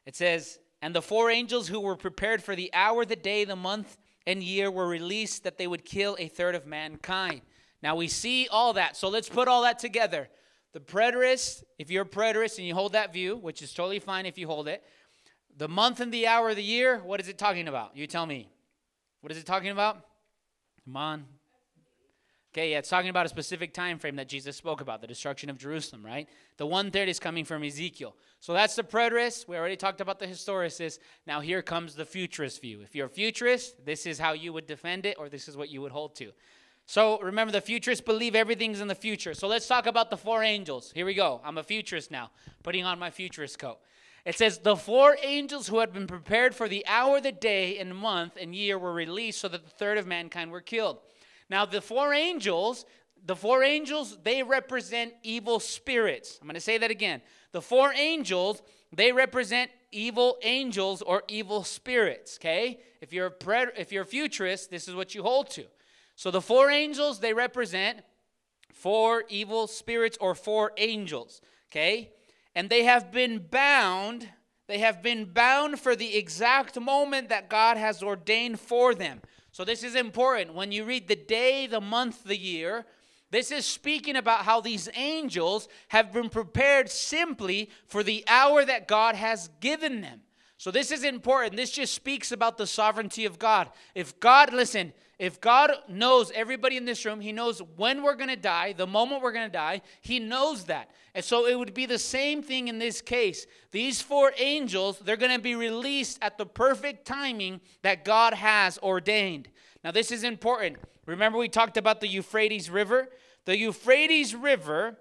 It 0.06 0.14
says, 0.14 0.60
"And 0.80 0.94
the 0.94 1.02
four 1.02 1.28
angels 1.28 1.66
who 1.66 1.80
were 1.80 1.96
prepared 1.96 2.40
for 2.40 2.54
the 2.54 2.72
hour, 2.72 3.04
the 3.04 3.16
day, 3.16 3.44
the 3.44 3.56
month, 3.56 3.98
and 4.28 4.44
year 4.44 4.70
were 4.70 4.86
released 4.86 5.42
that 5.42 5.58
they 5.58 5.66
would 5.66 5.84
kill 5.84 6.14
a 6.20 6.28
third 6.28 6.54
of 6.54 6.66
mankind." 6.66 7.42
Now 7.82 7.96
we 7.96 8.08
see 8.08 8.48
all 8.50 8.74
that. 8.74 8.96
So 8.96 9.08
let's 9.08 9.28
put 9.28 9.48
all 9.48 9.62
that 9.62 9.78
together. 9.78 10.28
The 10.72 10.80
preterist, 10.80 11.64
if 11.78 11.90
you're 11.90 12.02
a 12.02 12.08
preterist 12.08 12.58
and 12.58 12.66
you 12.66 12.74
hold 12.74 12.92
that 12.92 13.12
view, 13.12 13.36
which 13.36 13.62
is 13.62 13.72
totally 13.72 13.98
fine 13.98 14.26
if 14.26 14.38
you 14.38 14.46
hold 14.46 14.68
it, 14.68 14.82
the 15.56 15.68
month 15.68 16.00
and 16.00 16.12
the 16.12 16.26
hour 16.26 16.50
of 16.50 16.56
the 16.56 16.62
year, 16.62 17.02
what 17.04 17.20
is 17.20 17.28
it 17.28 17.38
talking 17.38 17.68
about? 17.68 17.96
You 17.96 18.06
tell 18.06 18.26
me. 18.26 18.50
What 19.20 19.32
is 19.32 19.38
it 19.38 19.46
talking 19.46 19.70
about? 19.70 20.04
Come 20.84 20.96
on. 20.96 21.24
Okay, 22.52 22.72
yeah, 22.72 22.78
it's 22.78 22.88
talking 22.88 23.10
about 23.10 23.26
a 23.26 23.28
specific 23.28 23.72
time 23.72 23.98
frame 23.98 24.16
that 24.16 24.28
Jesus 24.28 24.56
spoke 24.56 24.80
about, 24.80 25.00
the 25.00 25.06
destruction 25.06 25.50
of 25.50 25.58
Jerusalem, 25.58 26.04
right? 26.04 26.28
The 26.56 26.66
one 26.66 26.90
third 26.90 27.08
is 27.08 27.20
coming 27.20 27.44
from 27.44 27.62
Ezekiel. 27.62 28.16
So 28.40 28.52
that's 28.52 28.74
the 28.74 28.82
preterist. 28.82 29.46
We 29.46 29.56
already 29.56 29.76
talked 29.76 30.00
about 30.00 30.18
the 30.18 30.26
historicist. 30.26 30.98
Now 31.28 31.40
here 31.40 31.62
comes 31.62 31.94
the 31.94 32.04
futurist 32.04 32.60
view. 32.60 32.80
If 32.80 32.96
you're 32.96 33.06
a 33.06 33.10
futurist, 33.10 33.84
this 33.84 34.04
is 34.04 34.18
how 34.18 34.32
you 34.32 34.52
would 34.52 34.66
defend 34.66 35.06
it, 35.06 35.16
or 35.16 35.28
this 35.28 35.46
is 35.46 35.56
what 35.56 35.68
you 35.68 35.80
would 35.80 35.92
hold 35.92 36.16
to. 36.16 36.32
So 36.90 37.20
remember, 37.20 37.52
the 37.52 37.60
futurists 37.60 38.04
believe 38.04 38.34
everything's 38.34 38.80
in 38.80 38.88
the 38.88 38.96
future. 38.96 39.32
So 39.32 39.46
let's 39.46 39.68
talk 39.68 39.86
about 39.86 40.10
the 40.10 40.16
four 40.16 40.42
angels. 40.42 40.90
Here 40.92 41.06
we 41.06 41.14
go. 41.14 41.40
I'm 41.44 41.56
a 41.56 41.62
futurist 41.62 42.10
now, 42.10 42.32
putting 42.64 42.84
on 42.84 42.98
my 42.98 43.10
futurist 43.10 43.60
coat. 43.60 43.78
It 44.24 44.36
says, 44.36 44.58
The 44.58 44.74
four 44.74 45.16
angels 45.22 45.68
who 45.68 45.78
had 45.78 45.92
been 45.92 46.08
prepared 46.08 46.52
for 46.52 46.68
the 46.68 46.84
hour, 46.88 47.20
the 47.20 47.30
day, 47.30 47.78
and 47.78 47.96
month, 47.96 48.36
and 48.40 48.56
year 48.56 48.76
were 48.76 48.92
released 48.92 49.40
so 49.40 49.46
that 49.46 49.62
the 49.62 49.70
third 49.70 49.98
of 49.98 50.08
mankind 50.08 50.50
were 50.50 50.60
killed. 50.60 50.98
Now, 51.48 51.64
the 51.64 51.80
four 51.80 52.12
angels, 52.12 52.84
the 53.24 53.36
four 53.36 53.62
angels, 53.62 54.18
they 54.24 54.42
represent 54.42 55.12
evil 55.22 55.60
spirits. 55.60 56.40
I'm 56.42 56.48
going 56.48 56.54
to 56.54 56.60
say 56.60 56.76
that 56.78 56.90
again. 56.90 57.22
The 57.52 57.62
four 57.62 57.92
angels, 57.92 58.62
they 58.92 59.12
represent 59.12 59.70
evil 59.92 60.38
angels 60.42 61.02
or 61.02 61.22
evil 61.28 61.62
spirits, 61.62 62.36
okay? 62.40 62.80
If 63.00 63.12
you're 63.12 63.26
a 63.26 63.30
pred- 63.30 63.78
if 63.78 63.92
you're 63.92 64.02
a 64.02 64.06
futurist, 64.06 64.72
this 64.72 64.88
is 64.88 64.96
what 64.96 65.14
you 65.14 65.22
hold 65.22 65.50
to. 65.50 65.66
So 66.20 66.30
the 66.30 66.42
four 66.42 66.68
angels, 66.68 67.20
they 67.20 67.32
represent 67.32 68.00
four 68.74 69.24
evil 69.30 69.66
spirits 69.66 70.18
or 70.20 70.34
four 70.34 70.72
angels, 70.76 71.40
okay? 71.70 72.10
And 72.54 72.68
they 72.68 72.84
have 72.84 73.10
been 73.10 73.46
bound, 73.50 74.28
they 74.66 74.80
have 74.80 75.02
been 75.02 75.32
bound 75.32 75.80
for 75.80 75.96
the 75.96 76.18
exact 76.18 76.78
moment 76.78 77.30
that 77.30 77.48
God 77.48 77.78
has 77.78 78.02
ordained 78.02 78.60
for 78.60 78.94
them. 78.94 79.22
So 79.52 79.64
this 79.64 79.82
is 79.82 79.94
important. 79.94 80.52
When 80.52 80.72
you 80.72 80.84
read 80.84 81.08
the 81.08 81.16
day, 81.16 81.66
the 81.66 81.80
month, 81.80 82.24
the 82.24 82.36
year, 82.36 82.84
this 83.30 83.50
is 83.50 83.64
speaking 83.64 84.16
about 84.16 84.44
how 84.44 84.60
these 84.60 84.90
angels 84.96 85.68
have 85.88 86.12
been 86.12 86.28
prepared 86.28 86.90
simply 86.90 87.70
for 87.86 88.02
the 88.02 88.24
hour 88.28 88.62
that 88.66 88.86
God 88.86 89.14
has 89.14 89.48
given 89.60 90.02
them. 90.02 90.20
So 90.58 90.70
this 90.70 90.92
is 90.92 91.02
important. 91.02 91.56
This 91.56 91.70
just 91.70 91.94
speaks 91.94 92.30
about 92.30 92.58
the 92.58 92.66
sovereignty 92.66 93.24
of 93.24 93.38
God. 93.38 93.70
If 93.94 94.20
God, 94.20 94.52
listen, 94.52 94.92
if 95.20 95.38
God 95.38 95.70
knows 95.86 96.32
everybody 96.34 96.78
in 96.78 96.86
this 96.86 97.04
room, 97.04 97.20
He 97.20 97.30
knows 97.30 97.60
when 97.76 98.02
we're 98.02 98.14
going 98.14 98.30
to 98.30 98.36
die, 98.36 98.72
the 98.72 98.86
moment 98.86 99.20
we're 99.20 99.32
going 99.32 99.48
to 99.48 99.52
die, 99.52 99.82
He 100.00 100.18
knows 100.18 100.64
that. 100.64 100.90
And 101.14 101.22
so 101.22 101.46
it 101.46 101.58
would 101.58 101.74
be 101.74 101.84
the 101.84 101.98
same 101.98 102.42
thing 102.42 102.68
in 102.68 102.78
this 102.78 103.02
case. 103.02 103.46
These 103.70 104.00
four 104.00 104.32
angels, 104.38 104.98
they're 104.98 105.18
going 105.18 105.36
to 105.36 105.42
be 105.42 105.54
released 105.54 106.18
at 106.22 106.38
the 106.38 106.46
perfect 106.46 107.06
timing 107.06 107.60
that 107.82 108.02
God 108.02 108.32
has 108.32 108.78
ordained. 108.78 109.50
Now, 109.84 109.90
this 109.90 110.10
is 110.10 110.24
important. 110.24 110.78
Remember, 111.04 111.36
we 111.36 111.50
talked 111.50 111.76
about 111.76 112.00
the 112.00 112.08
Euphrates 112.08 112.70
River? 112.70 113.10
The 113.44 113.58
Euphrates 113.58 114.34
River 114.34 114.96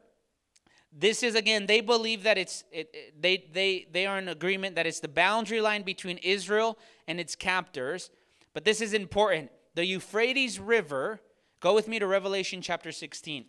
this 0.92 1.22
is 1.22 1.36
again 1.36 1.68
they 1.68 1.82
believe 1.82 2.24
that 2.24 2.36
it's 2.36 2.64
it, 2.72 3.14
they 3.22 3.46
they 3.54 3.86
they 3.92 4.08
are 4.08 4.18
in 4.18 4.28
agreement 4.28 4.76
that 4.76 4.88
it's 4.88 5.00
the 5.00 5.08
boundary 5.08 5.62
line 5.62 5.84
between 5.84 6.18
israel 6.24 6.80
and 7.08 7.20
its 7.20 7.36
captors 7.36 8.10
but 8.56 8.66
this 8.66 8.82
is 8.82 8.96
important 8.96 9.52
the 9.76 9.86
Euphrates 9.86 10.60
River, 10.60 11.22
go 11.60 11.74
with 11.74 11.88
me 11.88 12.00
to 12.00 12.08
Revelation 12.08 12.62
chapter 12.62 12.92
16. 12.92 13.46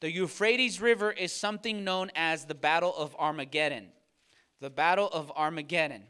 The 0.00 0.12
Euphrates 0.12 0.80
River 0.80 1.12
is 1.12 1.32
something 1.32 1.84
known 1.84 2.10
as 2.14 2.44
the 2.44 2.54
Battle 2.54 2.94
of 2.96 3.14
Armageddon. 3.16 3.88
The 4.60 4.70
Battle 4.70 5.08
of 5.08 5.30
Armageddon. 5.36 6.04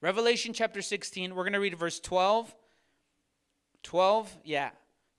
Revelation 0.00 0.52
chapter 0.52 0.82
16, 0.82 1.34
we're 1.34 1.44
going 1.44 1.52
to 1.52 1.60
read 1.60 1.78
verse 1.78 2.00
12. 2.00 2.54
12, 3.82 4.38
yeah. 4.44 4.70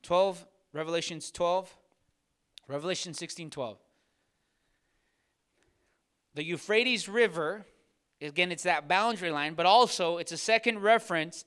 12, 0.03 0.45
Revelations 0.73 1.31
12. 1.31 1.75
Revelation 2.67 3.13
16, 3.13 3.49
12. 3.49 3.77
The 6.33 6.43
Euphrates 6.43 7.07
River, 7.07 7.65
again, 8.21 8.51
it's 8.51 8.63
that 8.63 8.87
boundary 8.87 9.31
line, 9.31 9.53
but 9.53 9.65
also 9.65 10.17
it's 10.17 10.31
a 10.31 10.37
second 10.37 10.79
reference 10.79 11.45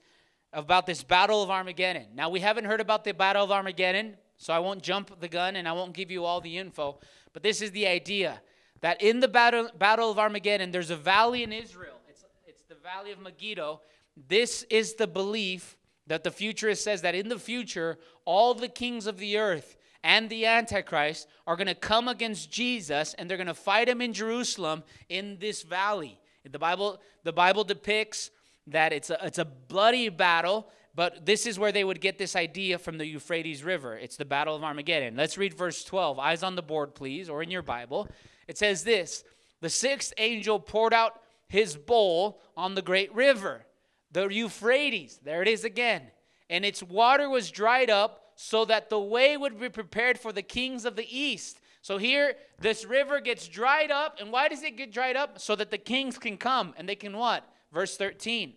about 0.52 0.86
this 0.86 1.02
Battle 1.02 1.42
of 1.42 1.50
Armageddon. 1.50 2.06
Now, 2.14 2.28
we 2.28 2.40
haven't 2.40 2.64
heard 2.64 2.80
about 2.80 3.04
the 3.04 3.12
Battle 3.12 3.44
of 3.44 3.50
Armageddon, 3.50 4.16
so 4.36 4.52
I 4.52 4.58
won't 4.58 4.82
jump 4.82 5.20
the 5.20 5.28
gun 5.28 5.56
and 5.56 5.68
I 5.68 5.72
won't 5.72 5.92
give 5.92 6.10
you 6.10 6.24
all 6.24 6.40
the 6.40 6.56
info. 6.56 6.98
But 7.32 7.42
this 7.42 7.60
is 7.60 7.70
the 7.72 7.86
idea 7.86 8.40
that 8.80 9.02
in 9.02 9.20
the 9.20 9.28
Battle, 9.28 9.70
battle 9.76 10.10
of 10.10 10.18
Armageddon, 10.18 10.70
there's 10.70 10.90
a 10.90 10.96
valley 10.96 11.42
in 11.42 11.52
Israel. 11.52 11.96
It's, 12.08 12.24
it's 12.46 12.62
the 12.68 12.76
Valley 12.76 13.12
of 13.12 13.20
Megiddo. 13.20 13.80
This 14.28 14.64
is 14.70 14.94
the 14.94 15.06
belief 15.06 15.76
that 16.06 16.24
the 16.24 16.30
futurist 16.30 16.82
says 16.82 17.02
that 17.02 17.14
in 17.14 17.28
the 17.28 17.38
future, 17.38 17.98
all 18.24 18.54
the 18.54 18.68
kings 18.68 19.06
of 19.06 19.18
the 19.18 19.36
earth 19.36 19.76
and 20.02 20.30
the 20.30 20.46
Antichrist 20.46 21.28
are 21.46 21.56
going 21.56 21.66
to 21.66 21.74
come 21.74 22.08
against 22.08 22.50
Jesus 22.50 23.14
and 23.14 23.28
they're 23.28 23.36
going 23.36 23.46
to 23.46 23.54
fight 23.54 23.88
him 23.88 24.00
in 24.00 24.12
Jerusalem 24.12 24.82
in 25.08 25.38
this 25.38 25.62
valley. 25.62 26.18
The 26.50 26.58
Bible, 26.58 27.00
the 27.24 27.32
Bible 27.32 27.62
depicts 27.62 28.30
that 28.70 28.92
it's 28.92 29.10
a, 29.10 29.18
it's 29.22 29.38
a 29.38 29.44
bloody 29.44 30.08
battle, 30.08 30.68
but 30.94 31.24
this 31.24 31.46
is 31.46 31.58
where 31.58 31.72
they 31.72 31.84
would 31.84 32.00
get 32.00 32.18
this 32.18 32.34
idea 32.34 32.78
from 32.78 32.98
the 32.98 33.06
Euphrates 33.06 33.62
River. 33.62 33.96
It's 33.96 34.16
the 34.16 34.24
Battle 34.24 34.56
of 34.56 34.64
Armageddon. 34.64 35.16
Let's 35.16 35.38
read 35.38 35.54
verse 35.54 35.84
12. 35.84 36.18
Eyes 36.18 36.42
on 36.42 36.56
the 36.56 36.62
board, 36.62 36.94
please, 36.94 37.28
or 37.28 37.42
in 37.42 37.50
your 37.50 37.62
Bible. 37.62 38.08
It 38.46 38.58
says 38.58 38.84
this 38.84 39.24
The 39.60 39.70
sixth 39.70 40.12
angel 40.18 40.58
poured 40.58 40.94
out 40.94 41.20
his 41.48 41.76
bowl 41.76 42.40
on 42.56 42.74
the 42.74 42.82
great 42.82 43.14
river, 43.14 43.64
the 44.10 44.28
Euphrates. 44.28 45.20
There 45.22 45.42
it 45.42 45.48
is 45.48 45.64
again. 45.64 46.02
And 46.50 46.64
its 46.64 46.82
water 46.82 47.28
was 47.28 47.50
dried 47.50 47.90
up 47.90 48.32
so 48.34 48.64
that 48.64 48.88
the 48.88 49.00
way 49.00 49.36
would 49.36 49.58
be 49.60 49.68
prepared 49.68 50.18
for 50.18 50.32
the 50.32 50.42
kings 50.42 50.84
of 50.84 50.96
the 50.96 51.16
east. 51.16 51.60
So 51.82 51.98
here, 51.98 52.34
this 52.60 52.84
river 52.84 53.20
gets 53.20 53.48
dried 53.48 53.90
up. 53.90 54.18
And 54.20 54.32
why 54.32 54.48
does 54.48 54.62
it 54.62 54.76
get 54.76 54.92
dried 54.92 55.16
up? 55.16 55.38
So 55.38 55.56
that 55.56 55.70
the 55.70 55.78
kings 55.78 56.18
can 56.18 56.36
come 56.36 56.74
and 56.76 56.88
they 56.88 56.94
can 56.94 57.16
what? 57.16 57.48
Verse 57.72 57.96
13. 57.96 58.54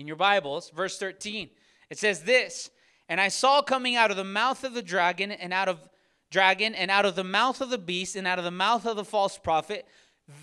In 0.00 0.06
your 0.06 0.16
Bibles, 0.16 0.70
verse 0.70 0.98
13. 0.98 1.50
It 1.90 1.98
says 1.98 2.22
this 2.22 2.70
And 3.10 3.20
I 3.20 3.28
saw 3.28 3.60
coming 3.60 3.96
out 3.96 4.10
of 4.10 4.16
the 4.16 4.24
mouth 4.24 4.64
of 4.64 4.72
the 4.72 4.80
dragon 4.80 5.30
and 5.30 5.52
out 5.52 5.68
of 5.68 5.90
dragon 6.30 6.74
and 6.74 6.90
out 6.90 7.04
of 7.04 7.16
the 7.16 7.24
mouth 7.24 7.60
of 7.60 7.68
the 7.68 7.76
beast 7.76 8.16
and 8.16 8.26
out 8.26 8.38
of 8.38 8.46
the 8.46 8.50
mouth 8.50 8.86
of 8.86 8.96
the 8.96 9.04
false 9.04 9.36
prophet 9.36 9.86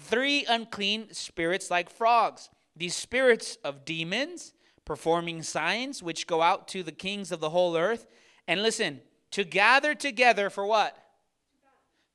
three 0.03 0.45
unclean 0.47 1.11
spirits 1.11 1.71
like 1.71 1.89
frogs. 1.89 2.51
These 2.75 2.93
spirits 2.93 3.57
of 3.63 3.83
demons 3.83 4.53
performing 4.85 5.41
signs 5.41 6.03
which 6.03 6.27
go 6.27 6.43
out 6.43 6.67
to 6.67 6.83
the 6.83 6.91
kings 6.91 7.31
of 7.31 7.39
the 7.39 7.49
whole 7.49 7.75
earth. 7.75 8.05
And 8.47 8.61
listen, 8.61 9.01
to 9.31 9.43
gather 9.43 9.95
together 9.95 10.51
for 10.51 10.67
what? 10.67 10.95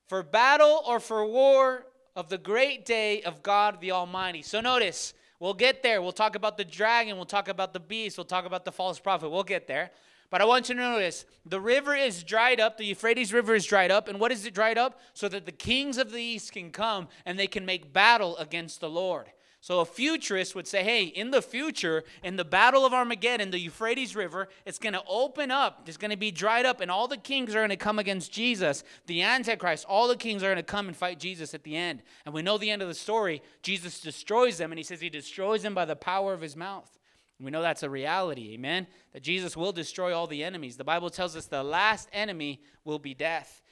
For 0.06 0.22
battle 0.22 0.84
or 0.86 1.00
for 1.00 1.26
war 1.26 1.86
of 2.14 2.28
the 2.28 2.38
great 2.38 2.86
day 2.86 3.20
of 3.22 3.42
God 3.42 3.80
the 3.80 3.90
Almighty. 3.90 4.42
So 4.42 4.60
notice, 4.60 5.12
we'll 5.42 5.54
get 5.54 5.82
there. 5.82 6.00
We'll 6.00 6.12
talk 6.12 6.36
about 6.36 6.56
the 6.56 6.64
dragon, 6.64 7.16
we'll 7.16 7.26
talk 7.26 7.48
about 7.48 7.72
the 7.72 7.80
beast, 7.80 8.16
we'll 8.16 8.24
talk 8.24 8.46
about 8.46 8.64
the 8.64 8.70
false 8.70 9.00
prophet. 9.00 9.28
We'll 9.28 9.42
get 9.42 9.66
there. 9.66 9.90
But 10.30 10.40
I 10.40 10.44
want 10.44 10.68
you 10.68 10.76
to 10.76 10.80
notice 10.80 11.26
the 11.44 11.60
river 11.60 11.94
is 11.94 12.22
dried 12.22 12.60
up, 12.60 12.78
the 12.78 12.86
Euphrates 12.86 13.32
River 13.32 13.54
is 13.54 13.66
dried 13.66 13.90
up. 13.90 14.06
And 14.06 14.20
what 14.20 14.30
is 14.30 14.46
it 14.46 14.54
dried 14.54 14.78
up? 14.78 15.00
So 15.12 15.28
that 15.28 15.44
the 15.44 15.52
kings 15.52 15.98
of 15.98 16.12
the 16.12 16.22
east 16.22 16.52
can 16.52 16.70
come 16.70 17.08
and 17.26 17.38
they 17.38 17.48
can 17.48 17.66
make 17.66 17.92
battle 17.92 18.36
against 18.38 18.80
the 18.80 18.88
Lord. 18.88 19.26
So 19.62 19.78
a 19.78 19.84
futurist 19.84 20.56
would 20.56 20.66
say, 20.66 20.82
hey, 20.82 21.04
in 21.04 21.30
the 21.30 21.40
future, 21.40 22.02
in 22.24 22.34
the 22.34 22.44
Battle 22.44 22.84
of 22.84 22.92
Armageddon, 22.92 23.52
the 23.52 23.60
Euphrates 23.60 24.16
River, 24.16 24.48
it's 24.66 24.80
going 24.80 24.92
to 24.92 25.04
open 25.08 25.52
up, 25.52 25.84
it's 25.86 25.96
going 25.96 26.10
to 26.10 26.16
be 26.16 26.32
dried 26.32 26.66
up, 26.66 26.80
and 26.80 26.90
all 26.90 27.06
the 27.06 27.16
kings 27.16 27.50
are 27.54 27.60
going 27.60 27.68
to 27.68 27.76
come 27.76 28.00
against 28.00 28.32
Jesus, 28.32 28.82
the 29.06 29.22
Antichrist. 29.22 29.86
All 29.88 30.08
the 30.08 30.16
kings 30.16 30.42
are 30.42 30.48
going 30.48 30.56
to 30.56 30.64
come 30.64 30.88
and 30.88 30.96
fight 30.96 31.20
Jesus 31.20 31.54
at 31.54 31.62
the 31.62 31.76
end. 31.76 32.02
And 32.26 32.34
we 32.34 32.42
know 32.42 32.58
the 32.58 32.70
end 32.72 32.82
of 32.82 32.88
the 32.88 32.94
story. 32.94 33.40
Jesus 33.62 34.00
destroys 34.00 34.58
them, 34.58 34.72
and 34.72 34.80
he 34.80 34.82
says 34.82 35.00
he 35.00 35.08
destroys 35.08 35.62
them 35.62 35.74
by 35.74 35.84
the 35.84 35.94
power 35.94 36.32
of 36.32 36.40
his 36.40 36.56
mouth. 36.56 36.98
We 37.40 37.52
know 37.52 37.62
that's 37.62 37.84
a 37.84 37.90
reality, 37.90 38.54
amen? 38.54 38.88
That 39.12 39.22
Jesus 39.22 39.56
will 39.56 39.72
destroy 39.72 40.12
all 40.12 40.26
the 40.26 40.42
enemies. 40.42 40.76
The 40.76 40.82
Bible 40.82 41.08
tells 41.08 41.36
us 41.36 41.46
the 41.46 41.62
last 41.62 42.08
enemy 42.12 42.62
will 42.84 42.98
be 42.98 43.14
death, 43.14 43.62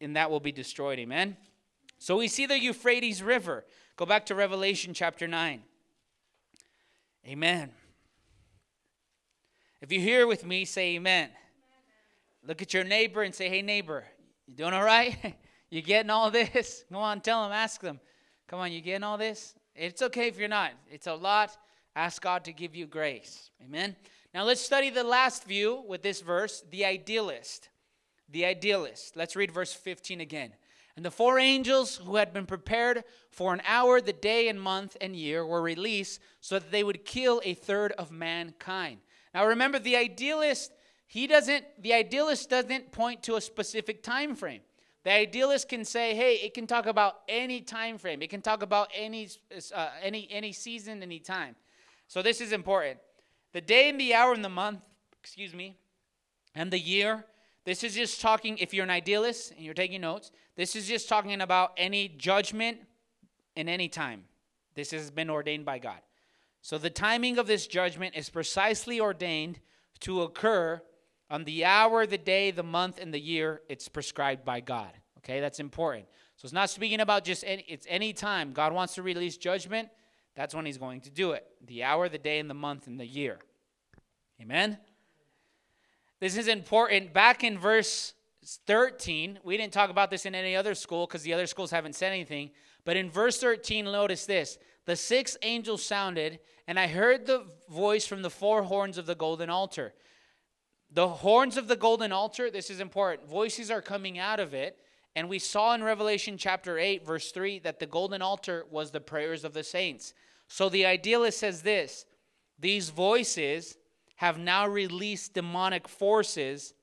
and 0.00 0.14
that 0.14 0.30
will 0.30 0.38
be 0.38 0.52
destroyed, 0.52 1.00
amen? 1.00 1.36
So 1.98 2.16
we 2.16 2.28
see 2.28 2.46
the 2.46 2.60
Euphrates 2.60 3.24
River. 3.24 3.64
Go 3.96 4.04
back 4.04 4.26
to 4.26 4.34
Revelation 4.34 4.92
chapter 4.92 5.26
9. 5.26 5.62
Amen. 7.26 7.70
If 9.80 9.90
you're 9.90 10.02
here 10.02 10.26
with 10.26 10.44
me, 10.44 10.66
say 10.66 10.96
amen. 10.96 11.30
Look 12.46 12.60
at 12.60 12.74
your 12.74 12.84
neighbor 12.84 13.22
and 13.22 13.34
say, 13.34 13.48
hey, 13.48 13.62
neighbor, 13.62 14.04
you 14.46 14.54
doing 14.54 14.74
all 14.74 14.82
right? 14.82 15.34
you 15.70 15.80
getting 15.80 16.10
all 16.10 16.30
this? 16.30 16.84
Come 16.92 16.98
on, 16.98 17.22
tell 17.22 17.42
them, 17.42 17.52
ask 17.52 17.80
them. 17.80 17.98
Come 18.48 18.60
on, 18.60 18.70
you 18.70 18.82
getting 18.82 19.02
all 19.02 19.16
this? 19.16 19.54
It's 19.74 20.02
okay 20.02 20.28
if 20.28 20.38
you're 20.38 20.46
not. 20.46 20.72
It's 20.90 21.06
a 21.06 21.14
lot. 21.14 21.56
Ask 21.94 22.20
God 22.20 22.44
to 22.44 22.52
give 22.52 22.76
you 22.76 22.86
grace. 22.86 23.50
Amen. 23.64 23.96
Now 24.34 24.44
let's 24.44 24.60
study 24.60 24.90
the 24.90 25.04
last 25.04 25.44
view 25.44 25.82
with 25.88 26.02
this 26.02 26.20
verse 26.20 26.62
the 26.70 26.84
idealist. 26.84 27.70
The 28.28 28.44
idealist. 28.44 29.16
Let's 29.16 29.36
read 29.36 29.50
verse 29.50 29.72
15 29.72 30.20
again. 30.20 30.52
And 30.96 31.04
the 31.04 31.10
four 31.10 31.38
angels 31.38 31.96
who 31.98 32.16
had 32.16 32.32
been 32.32 32.46
prepared 32.46 33.04
for 33.30 33.52
an 33.52 33.60
hour, 33.66 34.00
the 34.00 34.14
day 34.14 34.48
and 34.48 34.60
month 34.60 34.96
and 35.00 35.14
year 35.14 35.44
were 35.46 35.60
released 35.60 36.20
so 36.40 36.58
that 36.58 36.72
they 36.72 36.82
would 36.82 37.04
kill 37.04 37.42
a 37.44 37.52
third 37.52 37.92
of 37.92 38.10
mankind. 38.10 39.00
Now 39.34 39.46
remember 39.46 39.78
the 39.78 39.96
idealist 39.96 40.72
he 41.06 41.26
doesn't 41.26 41.64
the 41.80 41.92
idealist 41.92 42.50
doesn't 42.50 42.90
point 42.90 43.22
to 43.24 43.36
a 43.36 43.40
specific 43.40 44.02
time 44.02 44.34
frame. 44.34 44.62
The 45.04 45.12
idealist 45.12 45.68
can 45.68 45.84
say, 45.84 46.16
"Hey, 46.16 46.36
it 46.36 46.52
can 46.52 46.66
talk 46.66 46.86
about 46.86 47.20
any 47.28 47.60
time 47.60 47.96
frame. 47.96 48.22
It 48.22 48.30
can 48.30 48.42
talk 48.42 48.62
about 48.62 48.90
any 48.92 49.28
uh, 49.72 49.90
any 50.02 50.26
any 50.30 50.52
season, 50.52 51.02
any 51.02 51.20
time." 51.20 51.54
So 52.08 52.22
this 52.22 52.40
is 52.40 52.52
important. 52.52 52.98
The 53.52 53.60
day 53.60 53.88
and 53.88 54.00
the 54.00 54.14
hour 54.14 54.32
and 54.32 54.44
the 54.44 54.48
month, 54.48 54.80
excuse 55.20 55.54
me, 55.54 55.76
and 56.54 56.72
the 56.72 56.78
year. 56.78 57.24
This 57.64 57.82
is 57.82 57.94
just 57.94 58.20
talking, 58.20 58.58
if 58.58 58.72
you're 58.72 58.84
an 58.84 58.90
idealist 58.90 59.50
and 59.50 59.60
you're 59.60 59.74
taking 59.74 60.00
notes, 60.00 60.30
this 60.56 60.74
is 60.74 60.88
just 60.88 61.08
talking 61.08 61.40
about 61.40 61.72
any 61.76 62.08
judgment 62.08 62.78
in 63.54 63.68
any 63.68 63.88
time. 63.88 64.24
This 64.74 64.90
has 64.90 65.10
been 65.10 65.30
ordained 65.30 65.64
by 65.64 65.78
God. 65.78 65.98
So 66.62 66.78
the 66.78 66.90
timing 66.90 67.38
of 67.38 67.46
this 67.46 67.66
judgment 67.66 68.16
is 68.16 68.28
precisely 68.28 69.00
ordained 69.00 69.60
to 70.00 70.22
occur 70.22 70.82
on 71.30 71.44
the 71.44 71.64
hour, 71.64 72.06
the 72.06 72.18
day, 72.18 72.50
the 72.50 72.62
month, 72.62 72.98
and 73.00 73.12
the 73.12 73.20
year 73.20 73.62
it's 73.68 73.88
prescribed 73.88 74.44
by 74.44 74.60
God. 74.60 74.90
Okay, 75.18 75.40
that's 75.40 75.60
important. 75.60 76.06
So 76.36 76.46
it's 76.46 76.52
not 76.52 76.70
speaking 76.70 77.00
about 77.00 77.24
just 77.24 77.44
any, 77.46 77.64
it's 77.68 77.86
any 77.88 78.12
time 78.12 78.52
God 78.52 78.72
wants 78.72 78.94
to 78.94 79.02
release 79.02 79.36
judgment. 79.36 79.88
That's 80.34 80.54
when 80.54 80.66
he's 80.66 80.78
going 80.78 81.00
to 81.02 81.10
do 81.10 81.32
it 81.32 81.46
the 81.66 81.82
hour, 81.82 82.08
the 82.08 82.18
day, 82.18 82.38
and 82.38 82.48
the 82.48 82.54
month, 82.54 82.86
and 82.86 83.00
the 83.00 83.06
year. 83.06 83.38
Amen? 84.40 84.78
This 86.20 86.36
is 86.36 86.46
important. 86.48 87.12
Back 87.12 87.42
in 87.42 87.58
verse 87.58 88.12
13, 88.66 89.40
we 89.44 89.56
didn't 89.56 89.72
talk 89.72 89.90
about 89.90 90.10
this 90.10 90.26
in 90.26 90.34
any 90.34 90.56
other 90.56 90.74
school 90.74 91.06
because 91.06 91.22
the 91.22 91.34
other 91.34 91.46
schools 91.46 91.70
haven't 91.70 91.94
said 91.94 92.12
anything. 92.12 92.50
But 92.84 92.96
in 92.96 93.10
verse 93.10 93.38
13, 93.38 93.84
notice 93.84 94.26
this 94.26 94.58
The 94.84 94.96
sixth 94.96 95.36
angel 95.42 95.78
sounded, 95.78 96.38
and 96.66 96.78
I 96.78 96.86
heard 96.86 97.26
the 97.26 97.44
voice 97.68 98.06
from 98.06 98.22
the 98.22 98.30
four 98.30 98.62
horns 98.62 98.98
of 98.98 99.06
the 99.06 99.14
golden 99.14 99.50
altar. 99.50 99.94
The 100.90 101.08
horns 101.08 101.56
of 101.56 101.68
the 101.68 101.76
golden 101.76 102.12
altar, 102.12 102.50
this 102.50 102.70
is 102.70 102.80
important. 102.80 103.28
Voices 103.28 103.70
are 103.70 103.82
coming 103.82 104.18
out 104.18 104.40
of 104.40 104.54
it. 104.54 104.78
And 105.16 105.30
we 105.30 105.38
saw 105.38 105.74
in 105.74 105.82
Revelation 105.82 106.36
chapter 106.36 106.78
8, 106.78 107.04
verse 107.04 107.32
3, 107.32 107.60
that 107.60 107.80
the 107.80 107.86
golden 107.86 108.20
altar 108.20 108.66
was 108.70 108.90
the 108.90 109.00
prayers 109.00 109.44
of 109.44 109.54
the 109.54 109.64
saints. 109.64 110.12
So 110.46 110.68
the 110.68 110.86
idealist 110.86 111.38
says 111.38 111.62
this 111.62 112.04
these 112.58 112.90
voices 112.90 113.76
have 114.16 114.38
now 114.38 114.66
released 114.66 115.34
demonic 115.34 115.88
forces 115.88 116.74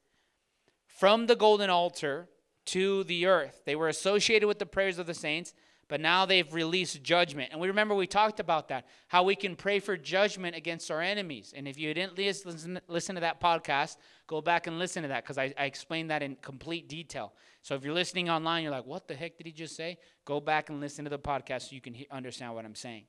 from 0.94 1.28
the 1.28 1.36
golden 1.36 1.70
altar 1.70 2.28
to 2.66 3.04
the 3.06 3.26
earth. 3.26 3.62
They 3.66 3.76
were 3.76 3.90
associated 3.90 4.48
with 4.48 4.60
the 4.60 4.66
prayers 4.66 5.00
of 5.00 5.08
the 5.08 5.14
saints, 5.14 5.54
but 5.90 6.00
now 6.00 6.26
they've 6.26 6.52
released 6.54 7.04
judgment. 7.04 7.50
And 7.52 7.60
we 7.60 7.68
remember 7.68 7.94
we 7.94 8.08
talked 8.08 8.40
about 8.40 8.70
that, 8.70 8.86
how 9.08 9.24
we 9.24 9.36
can 9.36 9.56
pray 9.56 9.80
for 9.80 9.98
judgment 9.98 10.56
against 10.56 10.90
our 10.90 11.02
enemies. 11.02 11.54
And 11.56 11.68
if 11.68 11.78
you 11.78 11.94
didn't 11.94 12.18
listen, 12.18 12.80
listen 12.88 13.16
to 13.16 13.22
that 13.22 13.42
podcast, 13.42 13.98
go 14.28 14.40
back 14.40 14.68
and 14.68 14.80
listen 14.80 15.04
to 15.04 15.10
that 15.10 15.24
because 15.24 15.38
I, 15.38 15.54
I 15.58 15.66
explained 15.66 16.10
that 16.10 16.24
in 16.24 16.36
complete 16.38 16.88
detail. 16.88 17.34
So 17.64 17.76
if 17.76 17.84
you're 17.84 17.94
listening 17.94 18.30
online, 18.30 18.64
you're 18.64 18.72
like, 18.72 18.86
what 18.86 19.08
the 19.08 19.16
heck 19.16 19.38
did 19.38 19.46
he 19.46 19.52
just 19.52 19.76
say? 19.76 19.98
Go 20.26 20.40
back 20.40 20.70
and 20.70 20.80
listen 20.80 21.04
to 21.06 21.10
the 21.10 21.20
podcast 21.20 21.70
so 21.70 21.76
you 21.76 21.82
can 21.82 21.94
he- 21.94 22.08
understand 22.12 22.54
what 22.54 22.66
I'm 22.66 22.76
saying. 22.76 23.04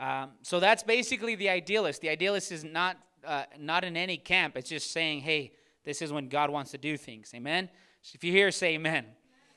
Um, 0.00 0.30
so 0.42 0.58
that's 0.58 0.82
basically 0.82 1.34
the 1.34 1.48
idealist. 1.48 2.00
The 2.00 2.08
idealist 2.08 2.50
is 2.50 2.64
not 2.64 2.96
uh, 3.24 3.44
not 3.56 3.84
in 3.84 3.96
any 3.96 4.16
camp. 4.16 4.56
It's 4.56 4.68
just 4.68 4.90
saying, 4.90 5.20
hey, 5.20 5.52
this 5.84 6.02
is 6.02 6.12
when 6.12 6.28
God 6.28 6.50
wants 6.50 6.70
to 6.72 6.78
do 6.78 6.96
things. 6.96 7.32
Amen. 7.34 7.68
So 8.02 8.12
if 8.14 8.24
you 8.24 8.32
hear, 8.32 8.50
say 8.50 8.74
amen. 8.74 9.06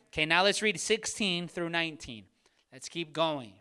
Okay, 0.07 0.25
now 0.25 0.43
let's 0.43 0.61
read 0.61 0.79
16 0.79 1.47
through 1.47 1.69
19. 1.69 2.25
Let's 2.71 2.89
keep 2.89 3.13
going. 3.13 3.53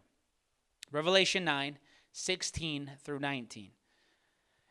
Revelation 0.92 1.44
9, 1.44 1.78
16 2.12 2.90
through 3.02 3.18
19. 3.18 3.70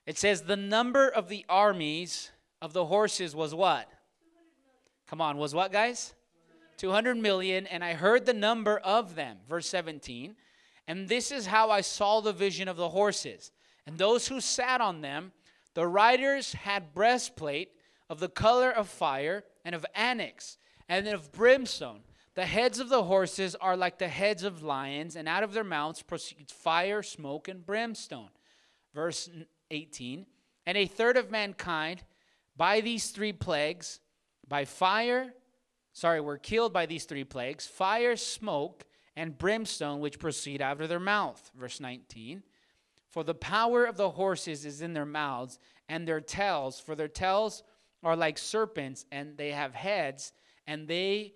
It 0.06 0.18
says, 0.18 0.44
The 0.44 0.56
number 0.56 1.08
of 1.08 1.30
the 1.30 1.46
armies 1.50 2.32
of 2.62 2.74
the 2.74 2.86
horses 2.86 3.36
was 3.36 3.54
what? 3.54 3.90
Come 5.08 5.22
on, 5.22 5.38
was 5.38 5.54
what, 5.54 5.72
guys? 5.72 6.14
200 6.78 7.18
million. 7.18 7.68
And 7.68 7.84
I 7.84 7.94
heard 7.94 8.26
the 8.26 8.34
number 8.34 8.78
of 8.80 9.16
them. 9.16 9.38
Verse 9.48 9.68
17. 9.68 10.36
And 10.88 11.08
this 11.08 11.32
is 11.32 11.46
how 11.46 11.70
I 11.70 11.82
saw 11.82 12.20
the 12.20 12.34
vision 12.34 12.68
of 12.68 12.78
the 12.78 12.90
horses. 12.90 13.52
And 13.86 13.98
those 13.98 14.28
who 14.28 14.40
sat 14.42 14.82
on 14.82 15.02
them, 15.02 15.32
the 15.74 15.88
riders 15.88 16.54
had 16.54 16.94
breastplate 16.94 17.72
of 18.10 18.20
the 18.20 18.30
color 18.30 18.72
of 18.72 18.88
fire 18.88 19.44
and 19.64 19.74
of 19.74 19.86
onyx 19.96 20.58
and 20.90 21.08
of 21.08 21.32
brimstone. 21.32 22.02
The 22.36 22.46
heads 22.46 22.80
of 22.80 22.90
the 22.90 23.04
horses 23.04 23.56
are 23.56 23.78
like 23.78 24.00
the 24.00 24.08
heads 24.08 24.44
of 24.44 24.64
lions, 24.64 25.16
and 25.16 25.28
out 25.28 25.44
of 25.44 25.54
their 25.54 25.64
mouths 25.64 26.02
proceeds 26.02 26.52
fire, 26.52 27.04
smoke, 27.04 27.48
and 27.48 27.66
brimstone. 27.66 28.30
Verse 28.94 29.30
18 29.70 30.26
And 30.66 30.78
a 30.78 30.88
third 30.88 31.18
of 31.18 31.30
mankind 31.30 32.04
by 32.56 32.82
these 32.82 33.12
three 33.12 33.34
plagues, 33.34 34.00
by 34.48 34.66
fire, 34.66 35.34
sorry, 35.92 36.22
were 36.22 36.38
killed 36.38 36.74
by 36.74 36.86
these 36.86 37.06
three 37.06 37.24
plagues 37.24 37.68
fire, 37.68 38.16
smoke, 38.16 38.86
and 39.16 39.38
brimstone, 39.38 40.00
which 40.00 40.20
proceed 40.20 40.62
out 40.62 40.82
of 40.82 40.90
their 40.90 41.00
mouth. 41.00 41.52
Verse 41.56 41.80
19 41.80 42.42
For 43.10 43.24
the 43.24 43.36
power 43.36 43.86
of 43.86 43.98
the 43.98 44.12
horses 44.12 44.66
is 44.66 44.82
in 44.82 44.94
their 44.94 45.06
mouths, 45.06 45.60
and 45.88 46.08
their 46.08 46.22
tails, 46.22 46.80
for 46.80 46.96
their 46.96 47.08
tails 47.08 47.64
are 48.04 48.16
like 48.16 48.38
serpents, 48.38 49.06
and 49.12 49.38
they 49.38 49.52
have 49.52 49.74
heads, 49.74 50.34
and 50.68 50.88
they 50.88 51.34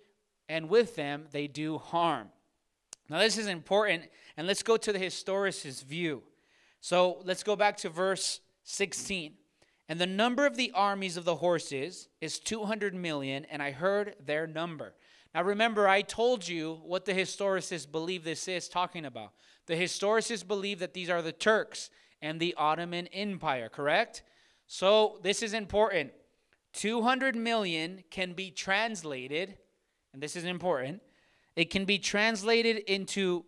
and 0.48 0.68
with 0.68 0.96
them 0.96 1.26
they 1.30 1.46
do 1.46 1.78
harm. 1.78 2.28
Now 3.08 3.18
this 3.18 3.38
is 3.38 3.46
important, 3.46 4.04
and 4.36 4.46
let's 4.46 4.62
go 4.62 4.76
to 4.76 4.92
the 4.92 4.98
historicist 4.98 5.84
view. 5.84 6.22
So 6.80 7.20
let's 7.24 7.42
go 7.42 7.56
back 7.56 7.76
to 7.78 7.88
verse 7.88 8.40
16. 8.64 9.34
And 9.88 9.98
the 9.98 10.06
number 10.06 10.46
of 10.46 10.56
the 10.56 10.70
armies 10.74 11.16
of 11.16 11.24
the 11.24 11.36
horses 11.36 12.08
is 12.20 12.38
200 12.38 12.94
million, 12.94 13.46
and 13.46 13.62
I 13.62 13.70
heard 13.70 14.14
their 14.24 14.46
number. 14.46 14.94
Now 15.34 15.42
remember, 15.42 15.88
I 15.88 16.02
told 16.02 16.46
you 16.46 16.80
what 16.84 17.04
the 17.04 17.14
historicists 17.14 17.90
believe 17.90 18.24
this 18.24 18.48
is 18.48 18.68
talking 18.68 19.06
about. 19.06 19.32
The 19.66 19.74
historicists 19.74 20.46
believe 20.46 20.78
that 20.80 20.94
these 20.94 21.10
are 21.10 21.22
the 21.22 21.32
Turks 21.32 21.90
and 22.20 22.38
the 22.40 22.54
Ottoman 22.56 23.06
Empire, 23.08 23.68
correct? 23.68 24.22
So 24.66 25.18
this 25.22 25.42
is 25.42 25.54
important. 25.54 26.12
200 26.72 27.36
million 27.36 28.04
can 28.10 28.32
be 28.32 28.50
translated, 28.50 29.58
and 30.12 30.22
this 30.22 30.36
is 30.36 30.44
important, 30.44 31.02
it 31.56 31.70
can 31.70 31.84
be 31.84 31.98
translated 31.98 32.78
into 32.86 33.44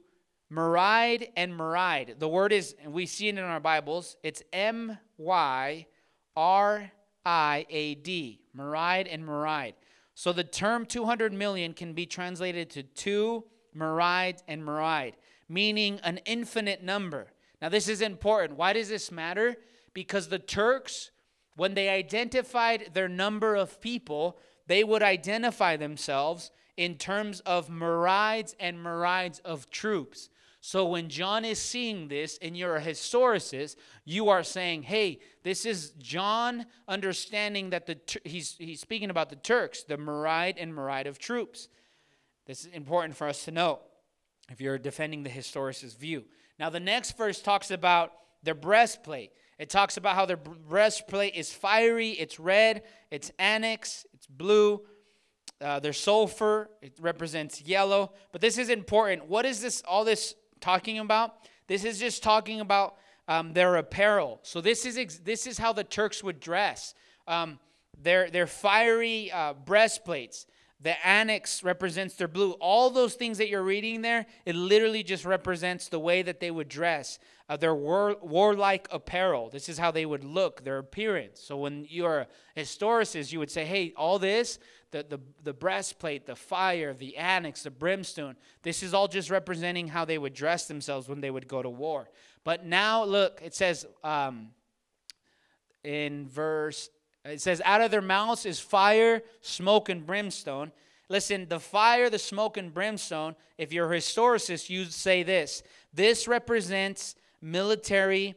Myride 0.52 1.28
and 1.36 1.52
Myride. 1.52 2.18
The 2.18 2.28
word 2.28 2.52
is, 2.52 2.74
and 2.82 2.92
we 2.92 3.06
see 3.06 3.28
it 3.28 3.38
in 3.38 3.44
our 3.44 3.60
Bibles, 3.60 4.16
it's 4.22 4.42
M 4.52 4.98
Y 5.16 5.86
R 6.36 6.90
I 7.24 7.66
A 7.70 7.94
D. 7.94 8.40
Myride 8.56 9.06
and 9.10 9.24
Myride. 9.24 9.74
So 10.14 10.32
the 10.32 10.44
term 10.44 10.86
200 10.86 11.32
million 11.32 11.72
can 11.72 11.92
be 11.92 12.06
translated 12.06 12.68
to 12.70 12.82
two 12.82 13.44
Myride 13.76 14.42
and 14.48 14.62
Myride, 14.62 15.14
meaning 15.48 16.00
an 16.02 16.18
infinite 16.26 16.82
number. 16.82 17.28
Now, 17.62 17.68
this 17.68 17.88
is 17.88 18.00
important. 18.00 18.58
Why 18.58 18.72
does 18.72 18.88
this 18.88 19.12
matter? 19.12 19.56
Because 19.94 20.28
the 20.28 20.38
Turks, 20.38 21.10
when 21.60 21.74
they 21.74 21.90
identified 21.90 22.88
their 22.94 23.06
number 23.06 23.54
of 23.54 23.82
people, 23.82 24.38
they 24.66 24.82
would 24.82 25.02
identify 25.02 25.76
themselves 25.76 26.50
in 26.78 26.94
terms 26.94 27.40
of 27.40 27.68
myriads 27.68 28.56
and 28.58 28.82
myriads 28.82 29.40
of 29.40 29.68
troops. 29.68 30.30
So 30.62 30.86
when 30.86 31.10
John 31.10 31.44
is 31.44 31.58
seeing 31.58 32.08
this 32.08 32.38
and 32.40 32.56
you're 32.56 32.76
a 32.76 32.80
historicist, 32.80 33.76
you 34.06 34.30
are 34.30 34.42
saying, 34.42 34.84
hey, 34.84 35.18
this 35.42 35.66
is 35.66 35.90
John 35.98 36.64
understanding 36.88 37.68
that 37.68 37.84
the 37.84 37.98
he's, 38.24 38.56
he's 38.58 38.80
speaking 38.80 39.10
about 39.10 39.28
the 39.28 39.36
Turks, 39.36 39.82
the 39.82 39.98
myriad 39.98 40.56
and 40.56 40.74
myriad 40.74 41.06
of 41.06 41.18
troops. 41.18 41.68
This 42.46 42.64
is 42.64 42.72
important 42.72 43.16
for 43.16 43.28
us 43.28 43.44
to 43.44 43.50
know 43.50 43.80
if 44.50 44.62
you're 44.62 44.78
defending 44.78 45.24
the 45.24 45.28
historicist 45.28 45.98
view. 45.98 46.24
Now, 46.58 46.70
the 46.70 46.80
next 46.80 47.18
verse 47.18 47.42
talks 47.42 47.70
about 47.70 48.12
their 48.42 48.54
breastplate. 48.54 49.32
It 49.60 49.68
talks 49.68 49.98
about 49.98 50.14
how 50.14 50.24
their 50.24 50.38
breastplate 50.38 51.34
is 51.34 51.52
fiery, 51.52 52.12
it's 52.12 52.40
red, 52.40 52.82
it's 53.10 53.30
onyx, 53.38 54.06
it's 54.14 54.26
blue. 54.26 54.80
Uh, 55.60 55.78
their 55.78 55.92
sulfur, 55.92 56.70
it 56.80 56.94
represents 56.98 57.60
yellow. 57.60 58.12
But 58.32 58.40
this 58.40 58.56
is 58.56 58.70
important. 58.70 59.26
What 59.26 59.44
is 59.44 59.60
this, 59.60 59.82
all 59.86 60.06
this 60.06 60.34
talking 60.62 60.98
about? 60.98 61.34
This 61.66 61.84
is 61.84 61.98
just 61.98 62.22
talking 62.22 62.60
about 62.60 62.96
um, 63.28 63.52
their 63.52 63.76
apparel. 63.76 64.40
So 64.44 64.62
this 64.62 64.86
is, 64.86 64.96
ex- 64.96 65.18
this 65.18 65.46
is 65.46 65.58
how 65.58 65.74
the 65.74 65.84
Turks 65.84 66.24
would 66.24 66.40
dress. 66.40 66.94
Um, 67.28 67.58
their, 68.02 68.30
their 68.30 68.46
fiery 68.46 69.30
uh, 69.30 69.52
breastplates. 69.52 70.46
The 70.82 70.94
onyx 71.04 71.62
represents 71.62 72.14
their 72.14 72.28
blue. 72.28 72.52
All 72.52 72.88
those 72.88 73.14
things 73.14 73.36
that 73.36 73.50
you're 73.50 73.62
reading 73.62 74.00
there, 74.00 74.24
it 74.46 74.54
literally 74.54 75.02
just 75.02 75.26
represents 75.26 75.88
the 75.88 75.98
way 75.98 76.22
that 76.22 76.40
they 76.40 76.50
would 76.50 76.68
dress, 76.68 77.18
uh, 77.50 77.58
their 77.58 77.74
war, 77.74 78.16
warlike 78.22 78.88
apparel. 78.90 79.50
This 79.50 79.68
is 79.68 79.76
how 79.76 79.90
they 79.90 80.06
would 80.06 80.24
look, 80.24 80.64
their 80.64 80.78
appearance. 80.78 81.40
So 81.40 81.58
when 81.58 81.86
you're 81.90 82.20
a 82.56 82.60
historicist, 82.60 83.30
you 83.30 83.38
would 83.40 83.50
say, 83.50 83.66
hey, 83.66 83.92
all 83.94 84.18
this, 84.18 84.58
the, 84.90 85.04
the, 85.06 85.20
the 85.44 85.52
breastplate, 85.52 86.24
the 86.24 86.34
fire, 86.34 86.94
the 86.94 87.18
onyx, 87.18 87.64
the 87.64 87.70
brimstone, 87.70 88.36
this 88.62 88.82
is 88.82 88.94
all 88.94 89.06
just 89.06 89.28
representing 89.28 89.88
how 89.88 90.06
they 90.06 90.16
would 90.16 90.32
dress 90.32 90.66
themselves 90.66 91.10
when 91.10 91.20
they 91.20 91.30
would 91.30 91.46
go 91.46 91.62
to 91.62 91.70
war. 91.70 92.08
But 92.42 92.64
now, 92.64 93.04
look, 93.04 93.40
it 93.44 93.54
says 93.54 93.84
um, 94.02 94.48
in 95.84 96.26
verse 96.26 96.88
it 97.24 97.40
says, 97.40 97.60
Out 97.64 97.80
of 97.80 97.90
their 97.90 98.02
mouths 98.02 98.46
is 98.46 98.60
fire, 98.60 99.22
smoke, 99.40 99.88
and 99.88 100.06
brimstone. 100.06 100.72
Listen, 101.08 101.46
the 101.48 101.60
fire, 101.60 102.08
the 102.08 102.18
smoke, 102.18 102.56
and 102.56 102.72
brimstone, 102.72 103.34
if 103.58 103.72
you're 103.72 103.92
a 103.92 103.96
historicist, 103.96 104.70
you'd 104.70 104.92
say 104.92 105.22
this. 105.22 105.62
This 105.92 106.28
represents 106.28 107.16
military 107.42 108.34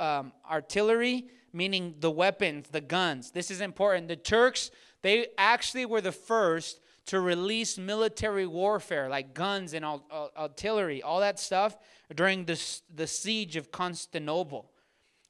um, 0.00 0.32
artillery, 0.50 1.26
meaning 1.52 1.94
the 2.00 2.10
weapons, 2.10 2.68
the 2.70 2.80
guns. 2.80 3.30
This 3.30 3.50
is 3.50 3.60
important. 3.60 4.08
The 4.08 4.16
Turks, 4.16 4.70
they 5.02 5.28
actually 5.38 5.86
were 5.86 6.00
the 6.00 6.12
first 6.12 6.80
to 7.06 7.20
release 7.20 7.78
military 7.78 8.46
warfare, 8.46 9.08
like 9.08 9.34
guns 9.34 9.74
and 9.74 9.84
artillery, 9.84 11.02
all 11.02 11.20
that 11.20 11.38
stuff, 11.38 11.76
during 12.14 12.44
the, 12.44 12.60
the 12.94 13.06
siege 13.06 13.56
of 13.56 13.70
Constantinople. 13.70 14.70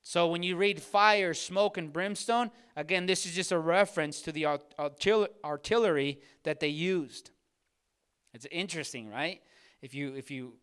So 0.07 0.29
when 0.29 0.43
you 0.43 0.57
read 0.57 0.83
fire, 0.83 1.33
smoke, 1.33 1.79
and 1.79 1.91
brimstone, 1.91 2.51
again, 2.77 3.07
this 3.07 3.25
is 3.25 3.33
just 3.33 3.53
a 3.53 3.59
reference 3.59 4.21
to 4.21 4.33
the 4.33 4.47
artillery 5.45 6.21
that 6.43 6.61
they 6.61 6.69
used. 6.69 7.31
It's 8.35 8.47
interesting, 8.53 9.09
right? 9.09 9.41
If 9.81 9.95
you 9.95 10.15
if 10.15 10.31
you 10.31 10.55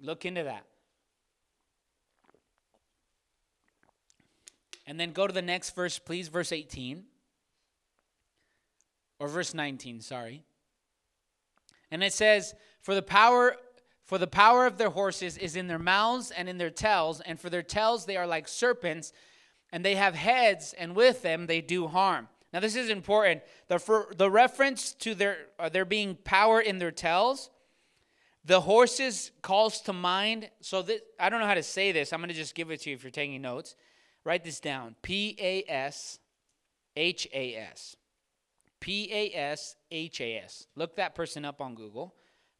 look 0.00 0.26
into 0.26 0.44
that. 0.44 0.66
And 4.86 5.00
then 5.00 5.12
go 5.12 5.26
to 5.26 5.32
the 5.32 5.40
next 5.40 5.74
verse, 5.74 5.98
please, 5.98 6.28
verse 6.28 6.52
18. 6.52 7.04
Or 9.18 9.28
verse 9.28 9.54
19, 9.54 10.00
sorry. 10.00 10.44
And 11.90 12.02
it 12.02 12.12
says, 12.12 12.54
For 12.80 12.94
the 12.94 13.02
power 13.02 13.56
for 14.04 14.18
the 14.18 14.26
power 14.26 14.66
of 14.66 14.78
their 14.78 14.90
horses 14.90 15.38
is 15.38 15.56
in 15.56 15.68
their 15.68 15.78
mouths 15.78 16.30
and 16.30 16.48
in 16.48 16.58
their 16.58 16.70
tails, 16.70 17.20
and 17.20 17.38
for 17.38 17.50
their 17.50 17.62
tails 17.62 18.04
they 18.04 18.16
are 18.16 18.26
like 18.26 18.48
serpents, 18.48 19.12
and 19.70 19.84
they 19.84 19.94
have 19.94 20.14
heads, 20.14 20.74
and 20.76 20.94
with 20.94 21.22
them 21.22 21.46
they 21.46 21.60
do 21.60 21.86
harm. 21.86 22.28
Now, 22.52 22.60
this 22.60 22.76
is 22.76 22.90
important. 22.90 23.42
The, 23.68 23.78
for, 23.78 24.12
the 24.16 24.30
reference 24.30 24.92
to 24.94 25.14
their, 25.14 25.38
uh, 25.58 25.70
there 25.70 25.86
being 25.86 26.16
power 26.16 26.60
in 26.60 26.78
their 26.78 26.90
tails, 26.90 27.48
the 28.44 28.60
horses 28.60 29.30
calls 29.40 29.80
to 29.82 29.92
mind. 29.92 30.50
So, 30.60 30.82
this, 30.82 31.00
I 31.18 31.30
don't 31.30 31.40
know 31.40 31.46
how 31.46 31.54
to 31.54 31.62
say 31.62 31.92
this. 31.92 32.12
I'm 32.12 32.20
going 32.20 32.28
to 32.28 32.34
just 32.34 32.54
give 32.54 32.70
it 32.70 32.82
to 32.82 32.90
you 32.90 32.96
if 32.96 33.02
you're 33.02 33.10
taking 33.10 33.40
notes. 33.40 33.74
Write 34.24 34.44
this 34.44 34.60
down 34.60 34.96
P 35.00 35.36
A 35.40 35.64
S 35.66 36.18
H 36.94 37.26
A 37.32 37.56
S. 37.56 37.96
P 38.80 39.08
A 39.12 39.34
S 39.34 39.76
H 39.90 40.20
A 40.20 40.36
S. 40.36 40.66
Look 40.76 40.96
that 40.96 41.14
person 41.14 41.44
up 41.44 41.60
on 41.60 41.74
Google. 41.74 42.14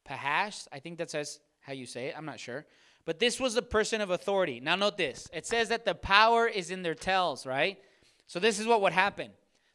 Pahash, 0.08 0.66
I 0.72 0.78
think 0.78 0.98
that 0.98 1.10
says 1.10 1.40
how 1.60 1.72
you 1.72 1.86
say 1.86 2.06
it. 2.06 2.14
I'm 2.16 2.24
not 2.24 2.40
sure. 2.40 2.66
But 3.04 3.18
this 3.18 3.40
was 3.40 3.56
a 3.56 3.62
person 3.62 4.00
of 4.00 4.10
authority. 4.10 4.60
Now, 4.60 4.76
note 4.76 4.96
this 4.96 5.28
it 5.32 5.46
says 5.46 5.68
that 5.68 5.84
the 5.84 5.94
power 5.94 6.46
is 6.46 6.70
in 6.70 6.82
their 6.82 6.94
tails, 6.94 7.46
right? 7.46 7.78
So, 8.26 8.38
this 8.38 8.58
is 8.58 8.66
what 8.66 8.80
would 8.82 8.92
happen 8.92 9.30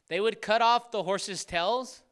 they 0.08 0.20
would 0.20 0.40
cut 0.40 0.62
off 0.62 0.90
the 0.90 1.02
horse's 1.02 1.44
tails 1.44 2.02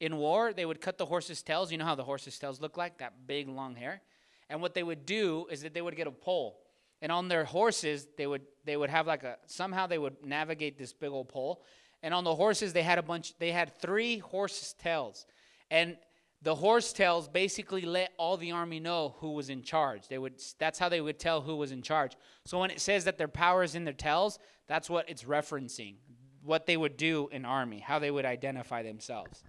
in 0.00 0.16
war. 0.16 0.52
They 0.52 0.64
would 0.64 0.80
cut 0.80 0.98
the 0.98 1.06
horse's 1.06 1.42
tails. 1.42 1.70
You 1.70 1.78
know 1.78 1.84
how 1.84 1.94
the 1.94 2.04
horse's 2.04 2.38
tails 2.38 2.60
look 2.60 2.76
like? 2.76 2.98
That 2.98 3.26
big, 3.26 3.48
long 3.48 3.74
hair. 3.74 4.00
And 4.48 4.60
what 4.60 4.74
they 4.74 4.82
would 4.82 5.06
do 5.06 5.46
is 5.50 5.62
that 5.62 5.74
they 5.74 5.82
would 5.82 5.96
get 5.96 6.06
a 6.06 6.10
pole. 6.10 6.58
And 7.00 7.12
on 7.12 7.28
their 7.28 7.44
horses, 7.44 8.06
they 8.16 8.26
would 8.26 8.42
they 8.64 8.76
would 8.76 8.90
have 8.90 9.06
like 9.06 9.24
a 9.24 9.36
somehow 9.46 9.86
they 9.86 9.98
would 9.98 10.24
navigate 10.24 10.78
this 10.78 10.92
big 10.92 11.10
old 11.10 11.28
pole. 11.28 11.62
And 12.02 12.12
on 12.12 12.24
the 12.24 12.34
horses, 12.34 12.72
they 12.72 12.82
had 12.82 12.98
a 12.98 13.02
bunch. 13.02 13.36
They 13.38 13.52
had 13.52 13.78
three 13.80 14.18
horses' 14.18 14.74
tails, 14.74 15.26
and 15.70 15.96
the 16.42 16.54
horse 16.56 16.92
tails 16.92 17.28
basically 17.28 17.82
let 17.82 18.12
all 18.18 18.36
the 18.36 18.50
army 18.50 18.80
know 18.80 19.14
who 19.18 19.30
was 19.32 19.48
in 19.48 19.62
charge. 19.62 20.08
They 20.08 20.18
would 20.18 20.42
that's 20.58 20.78
how 20.78 20.88
they 20.88 21.00
would 21.00 21.18
tell 21.18 21.40
who 21.40 21.56
was 21.56 21.70
in 21.70 21.82
charge. 21.82 22.16
So 22.44 22.58
when 22.58 22.70
it 22.70 22.80
says 22.80 23.04
that 23.04 23.16
their 23.16 23.28
power 23.28 23.62
is 23.62 23.74
in 23.74 23.84
their 23.84 23.94
tails, 23.94 24.38
that's 24.66 24.90
what 24.90 25.08
it's 25.08 25.22
referencing. 25.22 25.96
What 26.42 26.66
they 26.66 26.76
would 26.76 26.96
do 26.96 27.28
in 27.30 27.44
army, 27.44 27.78
how 27.78 28.00
they 28.00 28.10
would 28.10 28.24
identify 28.24 28.82
themselves. 28.82 29.44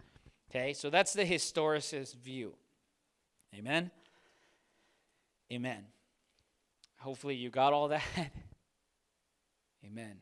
Okay? 0.52 0.74
So 0.74 0.91
that's 0.91 1.14
the 1.14 1.26
historicist 1.26 2.16
view. 2.18 2.54
Amen. 3.56 3.89
Amen. 5.52 5.86
Hopefully 7.00 7.36
you 7.36 7.50
got 7.50 7.74
all 7.74 7.88
that. 7.88 8.04
Amen. 9.86 10.18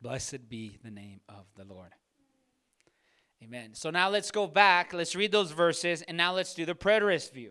Blessed 0.00 0.48
be 0.48 0.78
the 0.84 0.90
name 0.90 1.20
of 1.28 1.46
the 1.56 1.64
Lord. 1.64 1.90
Amen. 3.42 3.70
So 3.74 3.90
now 3.90 4.08
let's 4.08 4.30
go 4.30 4.46
back. 4.46 4.92
Let's 4.92 5.16
read 5.16 5.32
those 5.32 5.50
verses, 5.50 6.02
and 6.02 6.16
now 6.16 6.32
let's 6.32 6.54
do 6.54 6.64
the 6.64 6.74
preterist 6.74 7.32
view. 7.32 7.50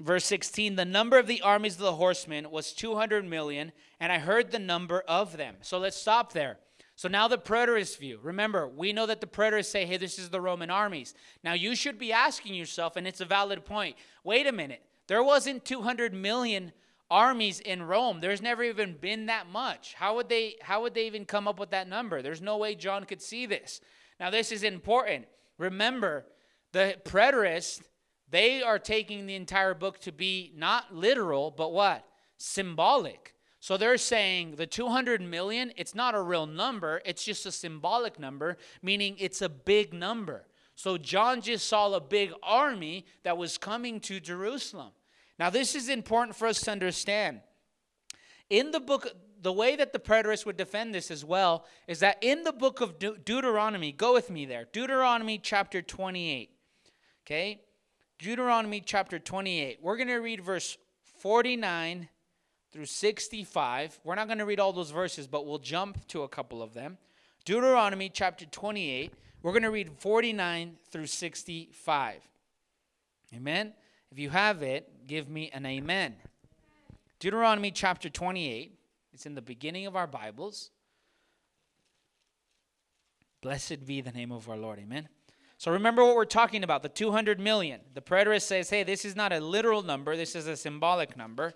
Verse 0.00 0.24
16 0.24 0.74
The 0.74 0.84
number 0.84 1.18
of 1.18 1.26
the 1.28 1.42
armies 1.42 1.74
of 1.74 1.80
the 1.80 1.92
horsemen 1.92 2.50
was 2.50 2.72
200 2.72 3.24
million, 3.24 3.70
and 4.00 4.10
I 4.10 4.18
heard 4.18 4.50
the 4.50 4.58
number 4.58 5.00
of 5.02 5.36
them. 5.36 5.56
So 5.60 5.78
let's 5.78 5.96
stop 5.96 6.32
there. 6.32 6.58
So 6.96 7.08
now 7.08 7.28
the 7.28 7.38
preterist 7.38 7.98
view. 7.98 8.18
Remember, 8.22 8.66
we 8.68 8.92
know 8.92 9.06
that 9.06 9.20
the 9.20 9.26
preterists 9.26 9.66
say, 9.70 9.86
hey, 9.86 9.96
this 9.96 10.18
is 10.18 10.30
the 10.30 10.40
Roman 10.40 10.68
armies. 10.68 11.14
Now 11.44 11.52
you 11.52 11.76
should 11.76 11.98
be 11.98 12.12
asking 12.12 12.54
yourself, 12.54 12.96
and 12.96 13.06
it's 13.06 13.20
a 13.20 13.24
valid 13.24 13.64
point 13.64 13.96
wait 14.24 14.46
a 14.46 14.52
minute, 14.52 14.82
there 15.06 15.22
wasn't 15.22 15.64
200 15.64 16.12
million 16.12 16.72
armies 17.10 17.60
in 17.60 17.82
Rome. 17.82 18.20
There's 18.20 18.40
never 18.40 18.62
even 18.62 18.96
been 19.00 19.26
that 19.26 19.48
much. 19.50 19.94
How 19.94 20.16
would 20.16 20.28
they 20.28 20.56
how 20.62 20.82
would 20.82 20.94
they 20.94 21.06
even 21.06 21.24
come 21.24 21.48
up 21.48 21.58
with 21.58 21.70
that 21.70 21.88
number? 21.88 22.22
There's 22.22 22.42
no 22.42 22.56
way 22.56 22.74
John 22.74 23.04
could 23.04 23.20
see 23.20 23.46
this. 23.46 23.80
Now 24.18 24.30
this 24.30 24.52
is 24.52 24.62
important. 24.62 25.26
Remember, 25.58 26.26
the 26.72 26.96
preterists, 27.04 27.82
they 28.30 28.62
are 28.62 28.78
taking 28.78 29.26
the 29.26 29.34
entire 29.34 29.74
book 29.74 29.98
to 30.00 30.12
be 30.12 30.52
not 30.56 30.94
literal, 30.94 31.50
but 31.50 31.72
what? 31.72 32.06
Symbolic. 32.38 33.34
So 33.58 33.76
they're 33.76 33.98
saying 33.98 34.54
the 34.56 34.66
200 34.66 35.20
million, 35.20 35.72
it's 35.76 35.94
not 35.94 36.14
a 36.14 36.22
real 36.22 36.46
number, 36.46 37.02
it's 37.04 37.24
just 37.24 37.44
a 37.44 37.52
symbolic 37.52 38.18
number, 38.18 38.56
meaning 38.82 39.16
it's 39.18 39.42
a 39.42 39.50
big 39.50 39.92
number. 39.92 40.46
So 40.74 40.96
John 40.96 41.42
just 41.42 41.68
saw 41.68 41.92
a 41.92 42.00
big 42.00 42.32
army 42.42 43.04
that 43.22 43.36
was 43.36 43.58
coming 43.58 44.00
to 44.00 44.18
Jerusalem. 44.18 44.92
Now, 45.40 45.48
this 45.48 45.74
is 45.74 45.88
important 45.88 46.36
for 46.36 46.46
us 46.46 46.60
to 46.60 46.70
understand. 46.70 47.40
In 48.50 48.72
the 48.72 48.78
book, 48.78 49.10
the 49.40 49.54
way 49.54 49.74
that 49.74 49.94
the 49.94 49.98
preterists 49.98 50.44
would 50.44 50.58
defend 50.58 50.94
this 50.94 51.10
as 51.10 51.24
well 51.24 51.64
is 51.88 52.00
that 52.00 52.18
in 52.20 52.44
the 52.44 52.52
book 52.52 52.82
of 52.82 52.98
De- 52.98 53.16
Deuteronomy, 53.16 53.90
go 53.90 54.12
with 54.12 54.28
me 54.28 54.44
there, 54.44 54.66
Deuteronomy 54.70 55.38
chapter 55.38 55.80
28. 55.80 56.50
Okay? 57.24 57.62
Deuteronomy 58.18 58.82
chapter 58.82 59.18
28. 59.18 59.78
We're 59.80 59.96
going 59.96 60.08
to 60.08 60.16
read 60.16 60.42
verse 60.42 60.76
49 61.20 62.10
through 62.70 62.84
65. 62.84 63.98
We're 64.04 64.16
not 64.16 64.26
going 64.26 64.40
to 64.40 64.44
read 64.44 64.60
all 64.60 64.74
those 64.74 64.90
verses, 64.90 65.26
but 65.26 65.46
we'll 65.46 65.58
jump 65.58 66.06
to 66.08 66.22
a 66.22 66.28
couple 66.28 66.62
of 66.62 66.74
them. 66.74 66.98
Deuteronomy 67.46 68.10
chapter 68.10 68.44
28. 68.44 69.14
We're 69.42 69.52
going 69.52 69.62
to 69.62 69.70
read 69.70 69.90
49 69.96 70.76
through 70.90 71.06
65. 71.06 72.28
Amen. 73.34 73.72
If 74.12 74.18
you 74.18 74.30
have 74.30 74.62
it, 74.62 75.06
give 75.06 75.28
me 75.28 75.50
an 75.54 75.64
amen. 75.64 76.16
Deuteronomy 77.20 77.70
chapter 77.70 78.08
28. 78.08 78.76
It's 79.12 79.24
in 79.24 79.36
the 79.36 79.42
beginning 79.42 79.86
of 79.86 79.94
our 79.94 80.08
Bibles. 80.08 80.70
Blessed 83.40 83.86
be 83.86 84.00
the 84.00 84.10
name 84.10 84.32
of 84.32 84.48
our 84.48 84.56
Lord. 84.56 84.80
Amen. 84.80 85.08
So 85.58 85.70
remember 85.70 86.04
what 86.04 86.16
we're 86.16 86.24
talking 86.24 86.64
about 86.64 86.82
the 86.82 86.88
200 86.88 87.38
million. 87.38 87.82
The 87.94 88.00
preterist 88.00 88.42
says, 88.42 88.68
hey, 88.68 88.82
this 88.82 89.04
is 89.04 89.14
not 89.14 89.32
a 89.32 89.38
literal 89.38 89.82
number, 89.82 90.16
this 90.16 90.34
is 90.34 90.48
a 90.48 90.56
symbolic 90.56 91.16
number. 91.16 91.52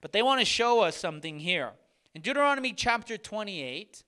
But 0.00 0.12
they 0.12 0.22
want 0.22 0.40
to 0.40 0.46
show 0.46 0.80
us 0.80 0.96
something 0.96 1.38
here. 1.38 1.72
In 2.14 2.22
Deuteronomy 2.22 2.72
chapter 2.72 3.18
28, 3.18 4.04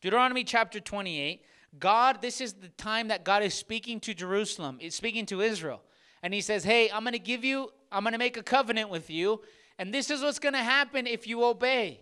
Deuteronomy 0.00 0.44
chapter 0.44 0.78
28, 0.78 1.42
God, 1.78 2.22
this 2.22 2.40
is 2.40 2.52
the 2.52 2.68
time 2.68 3.08
that 3.08 3.24
God 3.24 3.42
is 3.42 3.54
speaking 3.54 3.98
to 4.00 4.14
Jerusalem, 4.14 4.78
it's 4.80 4.94
speaking 4.94 5.26
to 5.26 5.40
Israel. 5.40 5.82
And 6.22 6.34
he 6.34 6.40
says, 6.40 6.64
Hey, 6.64 6.90
I'm 6.90 7.02
going 7.02 7.12
to 7.12 7.18
give 7.18 7.44
you, 7.44 7.70
I'm 7.92 8.02
going 8.02 8.12
to 8.12 8.18
make 8.18 8.36
a 8.36 8.42
covenant 8.42 8.90
with 8.90 9.10
you, 9.10 9.40
and 9.78 9.92
this 9.92 10.10
is 10.10 10.22
what's 10.22 10.38
going 10.38 10.54
to 10.54 10.58
happen 10.58 11.06
if 11.06 11.26
you 11.26 11.44
obey. 11.44 12.00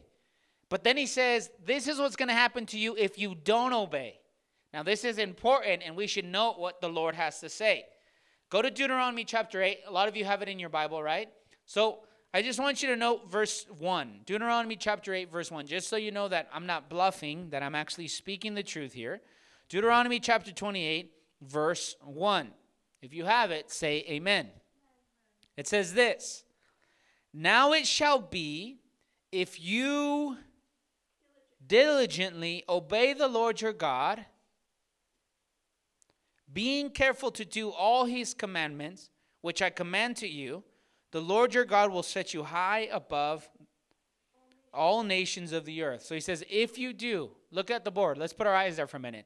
But 0.68 0.84
then 0.84 0.96
he 0.96 1.06
says, 1.06 1.50
This 1.64 1.88
is 1.88 1.98
what's 1.98 2.16
going 2.16 2.28
to 2.28 2.34
happen 2.34 2.66
to 2.66 2.78
you 2.78 2.96
if 2.96 3.18
you 3.18 3.34
don't 3.34 3.72
obey. 3.72 4.18
Now, 4.72 4.82
this 4.82 5.04
is 5.04 5.18
important, 5.18 5.82
and 5.84 5.96
we 5.96 6.06
should 6.06 6.24
note 6.24 6.58
what 6.58 6.80
the 6.80 6.88
Lord 6.88 7.14
has 7.14 7.40
to 7.40 7.48
say. 7.48 7.84
Go 8.50 8.62
to 8.62 8.70
Deuteronomy 8.70 9.24
chapter 9.24 9.62
8. 9.62 9.78
A 9.86 9.90
lot 9.90 10.08
of 10.08 10.16
you 10.16 10.24
have 10.24 10.42
it 10.42 10.48
in 10.48 10.58
your 10.58 10.68
Bible, 10.68 11.02
right? 11.02 11.28
So, 11.64 12.00
I 12.34 12.42
just 12.42 12.60
want 12.60 12.82
you 12.82 12.90
to 12.90 12.96
note 12.96 13.30
verse 13.30 13.64
1. 13.78 14.20
Deuteronomy 14.26 14.76
chapter 14.76 15.14
8, 15.14 15.32
verse 15.32 15.50
1, 15.50 15.66
just 15.66 15.88
so 15.88 15.96
you 15.96 16.10
know 16.10 16.28
that 16.28 16.48
I'm 16.52 16.66
not 16.66 16.90
bluffing, 16.90 17.48
that 17.48 17.62
I'm 17.62 17.74
actually 17.74 18.08
speaking 18.08 18.54
the 18.54 18.62
truth 18.62 18.92
here. 18.92 19.22
Deuteronomy 19.70 20.20
chapter 20.20 20.52
28, 20.52 21.12
verse 21.40 21.96
1. 22.04 22.50
If 23.02 23.12
you 23.12 23.24
have 23.24 23.50
it, 23.50 23.70
say 23.70 24.04
amen. 24.08 24.50
It 25.56 25.66
says 25.66 25.94
this 25.94 26.44
Now 27.32 27.72
it 27.72 27.86
shall 27.86 28.20
be 28.20 28.78
if 29.32 29.60
you 29.60 30.36
diligently 31.66 32.64
obey 32.68 33.12
the 33.12 33.28
Lord 33.28 33.60
your 33.60 33.72
God, 33.72 34.24
being 36.52 36.90
careful 36.90 37.30
to 37.32 37.44
do 37.44 37.70
all 37.70 38.04
his 38.04 38.34
commandments, 38.34 39.10
which 39.40 39.60
I 39.60 39.70
command 39.70 40.16
to 40.18 40.28
you 40.28 40.62
the 41.12 41.20
Lord 41.20 41.54
your 41.54 41.64
God 41.64 41.92
will 41.92 42.02
set 42.02 42.34
you 42.34 42.42
high 42.42 42.88
above 42.92 43.48
all 44.72 45.02
nations 45.02 45.52
of 45.52 45.64
the 45.64 45.82
earth. 45.82 46.02
So 46.02 46.14
he 46.14 46.20
says, 46.20 46.44
if 46.50 46.76
you 46.76 46.92
do, 46.92 47.30
look 47.50 47.70
at 47.70 47.84
the 47.84 47.90
board. 47.90 48.18
Let's 48.18 48.34
put 48.34 48.46
our 48.46 48.54
eyes 48.54 48.76
there 48.76 48.86
for 48.86 48.98
a 48.98 49.00
minute. 49.00 49.24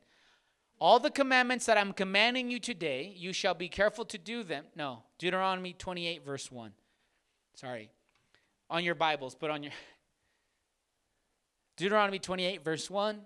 All 0.80 0.98
the 0.98 1.10
commandments 1.10 1.66
that 1.66 1.76
I'm 1.76 1.92
commanding 1.92 2.50
you 2.50 2.58
today, 2.58 3.12
you 3.14 3.34
shall 3.34 3.52
be 3.52 3.68
careful 3.68 4.06
to 4.06 4.16
do 4.16 4.42
them. 4.42 4.64
No, 4.74 5.02
Deuteronomy 5.18 5.74
28, 5.74 6.24
verse 6.24 6.50
1. 6.50 6.72
Sorry. 7.54 7.90
On 8.70 8.82
your 8.82 8.94
Bibles, 8.94 9.34
put 9.34 9.50
on 9.50 9.62
your. 9.62 9.72
Deuteronomy 11.76 12.18
28, 12.18 12.64
verse 12.64 12.88
1. 12.88 13.20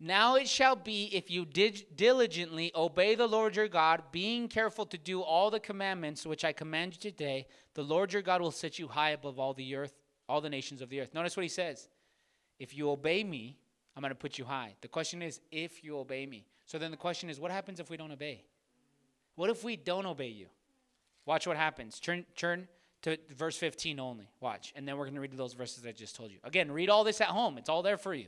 Now 0.00 0.36
it 0.36 0.48
shall 0.48 0.76
be 0.76 1.06
if 1.12 1.30
you 1.30 1.44
diligently 1.44 2.70
obey 2.74 3.14
the 3.14 3.26
Lord 3.26 3.56
your 3.56 3.66
God, 3.66 4.02
being 4.12 4.46
careful 4.46 4.86
to 4.86 4.98
do 4.98 5.22
all 5.22 5.50
the 5.50 5.58
commandments 5.58 6.24
which 6.24 6.44
I 6.44 6.52
command 6.52 6.92
you 6.94 7.10
today, 7.10 7.46
the 7.74 7.82
Lord 7.82 8.12
your 8.12 8.22
God 8.22 8.40
will 8.40 8.52
set 8.52 8.78
you 8.78 8.88
high 8.88 9.10
above 9.10 9.40
all 9.40 9.54
the 9.54 9.74
earth, 9.74 9.94
all 10.28 10.40
the 10.40 10.50
nations 10.50 10.82
of 10.82 10.88
the 10.88 11.00
earth. 11.00 11.14
Notice 11.14 11.36
what 11.36 11.42
he 11.42 11.48
says. 11.48 11.88
If 12.58 12.76
you 12.76 12.90
obey 12.90 13.22
me, 13.24 13.56
I'm 13.96 14.02
going 14.02 14.10
to 14.10 14.16
put 14.16 14.38
you 14.38 14.44
high. 14.44 14.74
The 14.80 14.88
question 14.88 15.22
is 15.22 15.40
if 15.50 15.82
you 15.82 15.98
obey 15.98 16.26
me. 16.26 16.46
So 16.66 16.78
then 16.78 16.90
the 16.90 16.96
question 16.96 17.30
is 17.30 17.40
what 17.40 17.50
happens 17.50 17.80
if 17.80 17.90
we 17.90 17.96
don't 17.96 18.12
obey? 18.12 18.44
What 19.34 19.50
if 19.50 19.64
we 19.64 19.76
don't 19.76 20.06
obey 20.06 20.28
you? 20.28 20.46
Watch 21.26 21.46
what 21.46 21.56
happens. 21.56 22.00
Turn 22.00 22.24
turn 22.36 22.68
to 23.02 23.18
verse 23.36 23.56
15 23.56 24.00
only. 24.00 24.28
Watch. 24.40 24.72
And 24.76 24.86
then 24.86 24.96
we're 24.96 25.04
going 25.04 25.14
to 25.14 25.20
read 25.20 25.36
those 25.36 25.52
verses 25.52 25.84
I 25.86 25.92
just 25.92 26.16
told 26.16 26.30
you. 26.30 26.38
Again, 26.44 26.70
read 26.70 26.90
all 26.90 27.04
this 27.04 27.20
at 27.20 27.28
home. 27.28 27.58
It's 27.58 27.68
all 27.68 27.82
there 27.82 27.96
for 27.96 28.14
you. 28.14 28.26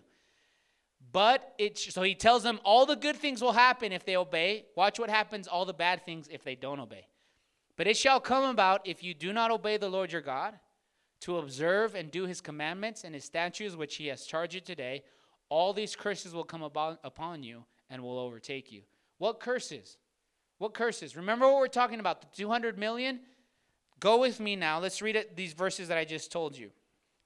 But 1.12 1.54
it 1.58 1.78
so 1.78 2.02
he 2.02 2.14
tells 2.14 2.42
them 2.42 2.60
all 2.64 2.86
the 2.86 2.96
good 2.96 3.16
things 3.16 3.42
will 3.42 3.52
happen 3.52 3.92
if 3.92 4.04
they 4.04 4.16
obey. 4.16 4.66
Watch 4.76 4.98
what 4.98 5.10
happens 5.10 5.48
all 5.48 5.64
the 5.64 5.74
bad 5.74 6.04
things 6.04 6.28
if 6.30 6.44
they 6.44 6.54
don't 6.54 6.80
obey. 6.80 7.06
But 7.76 7.86
it 7.86 7.96
shall 7.96 8.20
come 8.20 8.44
about 8.44 8.86
if 8.86 9.02
you 9.02 9.14
do 9.14 9.32
not 9.32 9.50
obey 9.50 9.76
the 9.76 9.88
Lord 9.88 10.12
your 10.12 10.20
God 10.20 10.58
to 11.20 11.38
observe 11.38 11.94
and 11.94 12.10
do 12.10 12.24
his 12.24 12.40
commandments 12.40 13.04
and 13.04 13.14
his 13.14 13.24
statutes 13.24 13.76
which 13.76 13.96
he 13.96 14.06
has 14.06 14.24
charged 14.24 14.54
you 14.54 14.60
today, 14.60 15.02
all 15.48 15.72
these 15.72 15.94
curses 15.94 16.32
will 16.32 16.44
come 16.44 16.62
upon 16.62 17.42
you 17.42 17.64
and 17.90 18.02
will 18.02 18.18
overtake 18.18 18.72
you. 18.72 18.82
What 19.18 19.40
curses? 19.40 19.98
What 20.58 20.74
curses? 20.74 21.16
Remember 21.16 21.46
what 21.46 21.56
we're 21.56 21.68
talking 21.68 22.00
about, 22.00 22.20
the 22.20 22.26
200 22.34 22.78
million? 22.78 23.20
Go 23.98 24.20
with 24.20 24.40
me 24.40 24.56
now. 24.56 24.78
Let's 24.78 25.02
read 25.02 25.16
it, 25.16 25.36
these 25.36 25.52
verses 25.52 25.88
that 25.88 25.98
I 25.98 26.04
just 26.04 26.32
told 26.32 26.56
you. 26.56 26.70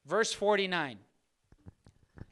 Verse 0.07 0.33
49. 0.33 0.99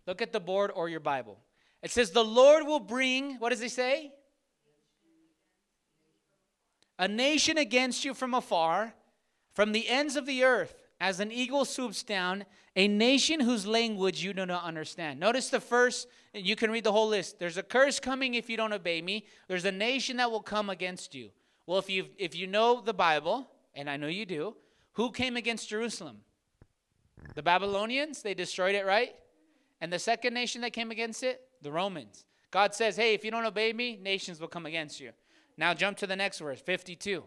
Look 0.06 0.20
at 0.20 0.32
the 0.32 0.40
board 0.40 0.72
or 0.74 0.88
your 0.88 1.00
Bible. 1.00 1.38
It 1.82 1.90
says, 1.90 2.10
The 2.10 2.24
Lord 2.24 2.66
will 2.66 2.80
bring, 2.80 3.36
what 3.36 3.50
does 3.50 3.60
he 3.60 3.68
say? 3.68 4.12
A 6.98 7.08
nation 7.08 7.58
against 7.58 8.04
you 8.04 8.14
from 8.14 8.34
afar, 8.34 8.94
from 9.54 9.72
the 9.72 9.88
ends 9.88 10.16
of 10.16 10.26
the 10.26 10.44
earth, 10.44 10.81
as 11.02 11.18
an 11.18 11.32
eagle 11.32 11.64
swoops 11.64 12.04
down, 12.04 12.44
a 12.76 12.86
nation 12.86 13.40
whose 13.40 13.66
language 13.66 14.22
you 14.22 14.32
do 14.32 14.46
not 14.46 14.62
understand. 14.62 15.18
Notice 15.18 15.50
the 15.50 15.58
first, 15.58 16.06
you 16.32 16.54
can 16.54 16.70
read 16.70 16.84
the 16.84 16.92
whole 16.92 17.08
list. 17.08 17.40
There's 17.40 17.56
a 17.56 17.62
curse 17.64 17.98
coming 17.98 18.34
if 18.34 18.48
you 18.48 18.56
don't 18.56 18.72
obey 18.72 19.02
me. 19.02 19.26
There's 19.48 19.64
a 19.64 19.72
nation 19.72 20.18
that 20.18 20.30
will 20.30 20.40
come 20.40 20.70
against 20.70 21.12
you. 21.12 21.30
Well, 21.66 21.80
if 21.80 21.90
you 21.90 22.06
if 22.18 22.36
you 22.36 22.46
know 22.46 22.80
the 22.80 22.94
Bible, 22.94 23.48
and 23.74 23.90
I 23.90 23.96
know 23.96 24.06
you 24.06 24.24
do, 24.24 24.54
who 24.92 25.10
came 25.10 25.36
against 25.36 25.68
Jerusalem? 25.68 26.18
The 27.34 27.42
Babylonians, 27.42 28.22
they 28.22 28.34
destroyed 28.34 28.76
it, 28.76 28.86
right? 28.86 29.16
And 29.80 29.92
the 29.92 29.98
second 29.98 30.34
nation 30.34 30.60
that 30.60 30.72
came 30.72 30.92
against 30.92 31.24
it, 31.24 31.40
the 31.62 31.72
Romans. 31.72 32.26
God 32.52 32.74
says, 32.74 32.94
hey, 32.94 33.12
if 33.12 33.24
you 33.24 33.32
don't 33.32 33.44
obey 33.44 33.72
me, 33.72 33.98
nations 34.00 34.40
will 34.40 34.46
come 34.46 34.66
against 34.66 35.00
you. 35.00 35.10
Now 35.56 35.74
jump 35.74 35.98
to 35.98 36.06
the 36.06 36.14
next 36.14 36.38
verse, 36.38 36.60
52. 36.60 37.24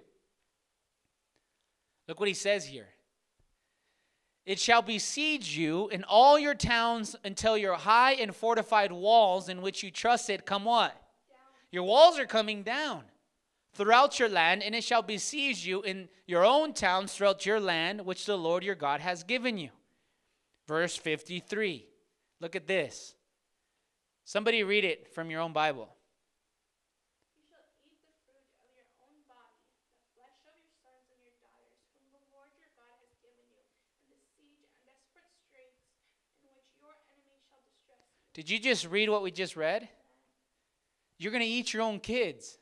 Look 2.07 2.19
what 2.21 2.29
he 2.29 2.33
says 2.33 2.65
here. 2.65 2.87
It 4.45 4.59
shall 4.59 4.83
besiege 4.83 5.57
you 5.57 5.89
in 5.89 6.03
all 6.03 6.37
your 6.37 6.53
towns 6.53 7.15
until 7.23 7.57
your 7.57 7.73
high 7.73 8.13
and 8.13 8.35
fortified 8.35 8.91
walls 8.91 9.49
in 9.49 9.61
which 9.61 9.81
you 9.81 9.89
trusted 9.89 10.45
come 10.45 10.65
what? 10.65 10.91
Down. 10.91 11.37
Your 11.71 11.83
walls 11.83 12.19
are 12.19 12.27
coming 12.27 12.61
down 12.61 13.03
throughout 13.73 14.19
your 14.19 14.29
land, 14.29 14.61
and 14.61 14.75
it 14.75 14.83
shall 14.83 15.01
besiege 15.01 15.65
you 15.65 15.81
in 15.81 16.09
your 16.27 16.45
own 16.45 16.73
towns 16.73 17.13
throughout 17.13 17.45
your 17.45 17.59
land, 17.59 18.05
which 18.05 18.25
the 18.25 18.37
Lord 18.37 18.63
your 18.63 18.75
God 18.75 19.01
has 19.01 19.23
given 19.23 19.57
you. 19.57 19.69
Verse 20.67 20.95
53. 20.95 21.87
Look 22.39 22.55
at 22.55 22.67
this. 22.67 23.15
Somebody 24.25 24.63
read 24.63 24.85
it 24.85 25.13
from 25.13 25.31
your 25.31 25.41
own 25.41 25.53
Bible. 25.53 25.94
Did 38.35 38.49
you 38.49 38.59
just 38.59 38.85
read 38.87 39.09
what 39.09 39.23
we 39.23 39.31
just 39.31 39.55
read? 39.55 39.87
You're 41.17 41.31
going 41.31 41.41
to 41.41 41.47
eat 41.47 41.73
your 41.73 41.81
own 41.81 41.99
kids. 41.99 42.57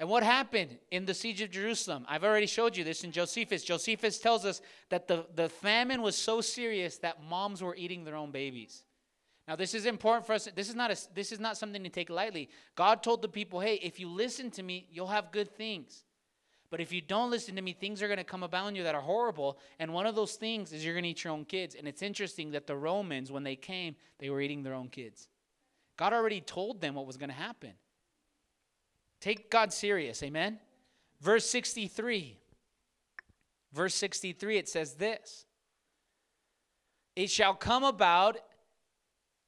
And 0.00 0.08
what 0.08 0.24
happened 0.24 0.76
in 0.90 1.06
the 1.06 1.14
siege 1.14 1.40
of 1.40 1.52
Jerusalem? 1.52 2.04
I've 2.08 2.24
already 2.24 2.46
showed 2.46 2.76
you 2.76 2.82
this 2.82 3.04
in 3.04 3.12
Josephus. 3.12 3.62
Josephus 3.62 4.18
tells 4.18 4.44
us 4.44 4.60
that 4.90 5.06
the, 5.06 5.24
the 5.36 5.48
famine 5.48 6.02
was 6.02 6.16
so 6.16 6.40
serious 6.40 6.98
that 6.98 7.22
moms 7.22 7.62
were 7.62 7.76
eating 7.76 8.02
their 8.02 8.16
own 8.16 8.32
babies. 8.32 8.82
Now, 9.46 9.54
this 9.54 9.72
is 9.72 9.86
important 9.86 10.26
for 10.26 10.32
us. 10.32 10.48
This 10.52 10.68
is 10.68 10.74
not 10.74 10.90
a, 10.90 10.98
this 11.14 11.30
is 11.30 11.38
not 11.38 11.56
something 11.56 11.84
to 11.84 11.90
take 11.90 12.10
lightly. 12.10 12.48
God 12.74 13.04
told 13.04 13.22
the 13.22 13.28
people, 13.28 13.60
"Hey, 13.60 13.74
if 13.76 14.00
you 14.00 14.08
listen 14.08 14.50
to 14.52 14.62
me, 14.64 14.88
you'll 14.90 15.06
have 15.06 15.30
good 15.30 15.54
things. 15.54 16.02
But 16.74 16.80
if 16.80 16.92
you 16.92 17.00
don't 17.00 17.30
listen 17.30 17.54
to 17.54 17.62
me, 17.62 17.72
things 17.72 18.02
are 18.02 18.08
going 18.08 18.18
to 18.18 18.24
come 18.24 18.42
about 18.42 18.74
you 18.74 18.82
that 18.82 18.96
are 18.96 19.00
horrible. 19.00 19.60
And 19.78 19.94
one 19.94 20.06
of 20.06 20.16
those 20.16 20.32
things 20.32 20.72
is 20.72 20.84
you're 20.84 20.94
going 20.94 21.04
to 21.04 21.10
eat 21.10 21.22
your 21.22 21.32
own 21.32 21.44
kids. 21.44 21.76
And 21.76 21.86
it's 21.86 22.02
interesting 22.02 22.50
that 22.50 22.66
the 22.66 22.74
Romans, 22.74 23.30
when 23.30 23.44
they 23.44 23.54
came, 23.54 23.94
they 24.18 24.28
were 24.28 24.40
eating 24.40 24.64
their 24.64 24.74
own 24.74 24.88
kids. 24.88 25.28
God 25.96 26.12
already 26.12 26.40
told 26.40 26.80
them 26.80 26.96
what 26.96 27.06
was 27.06 27.16
going 27.16 27.28
to 27.28 27.36
happen. 27.36 27.74
Take 29.20 29.52
God 29.52 29.72
serious, 29.72 30.20
amen? 30.24 30.58
Verse 31.20 31.48
63. 31.48 32.40
Verse 33.72 33.94
63, 33.94 34.58
it 34.58 34.68
says 34.68 34.94
this 34.94 35.46
It 37.14 37.30
shall 37.30 37.54
come 37.54 37.84
about 37.84 38.38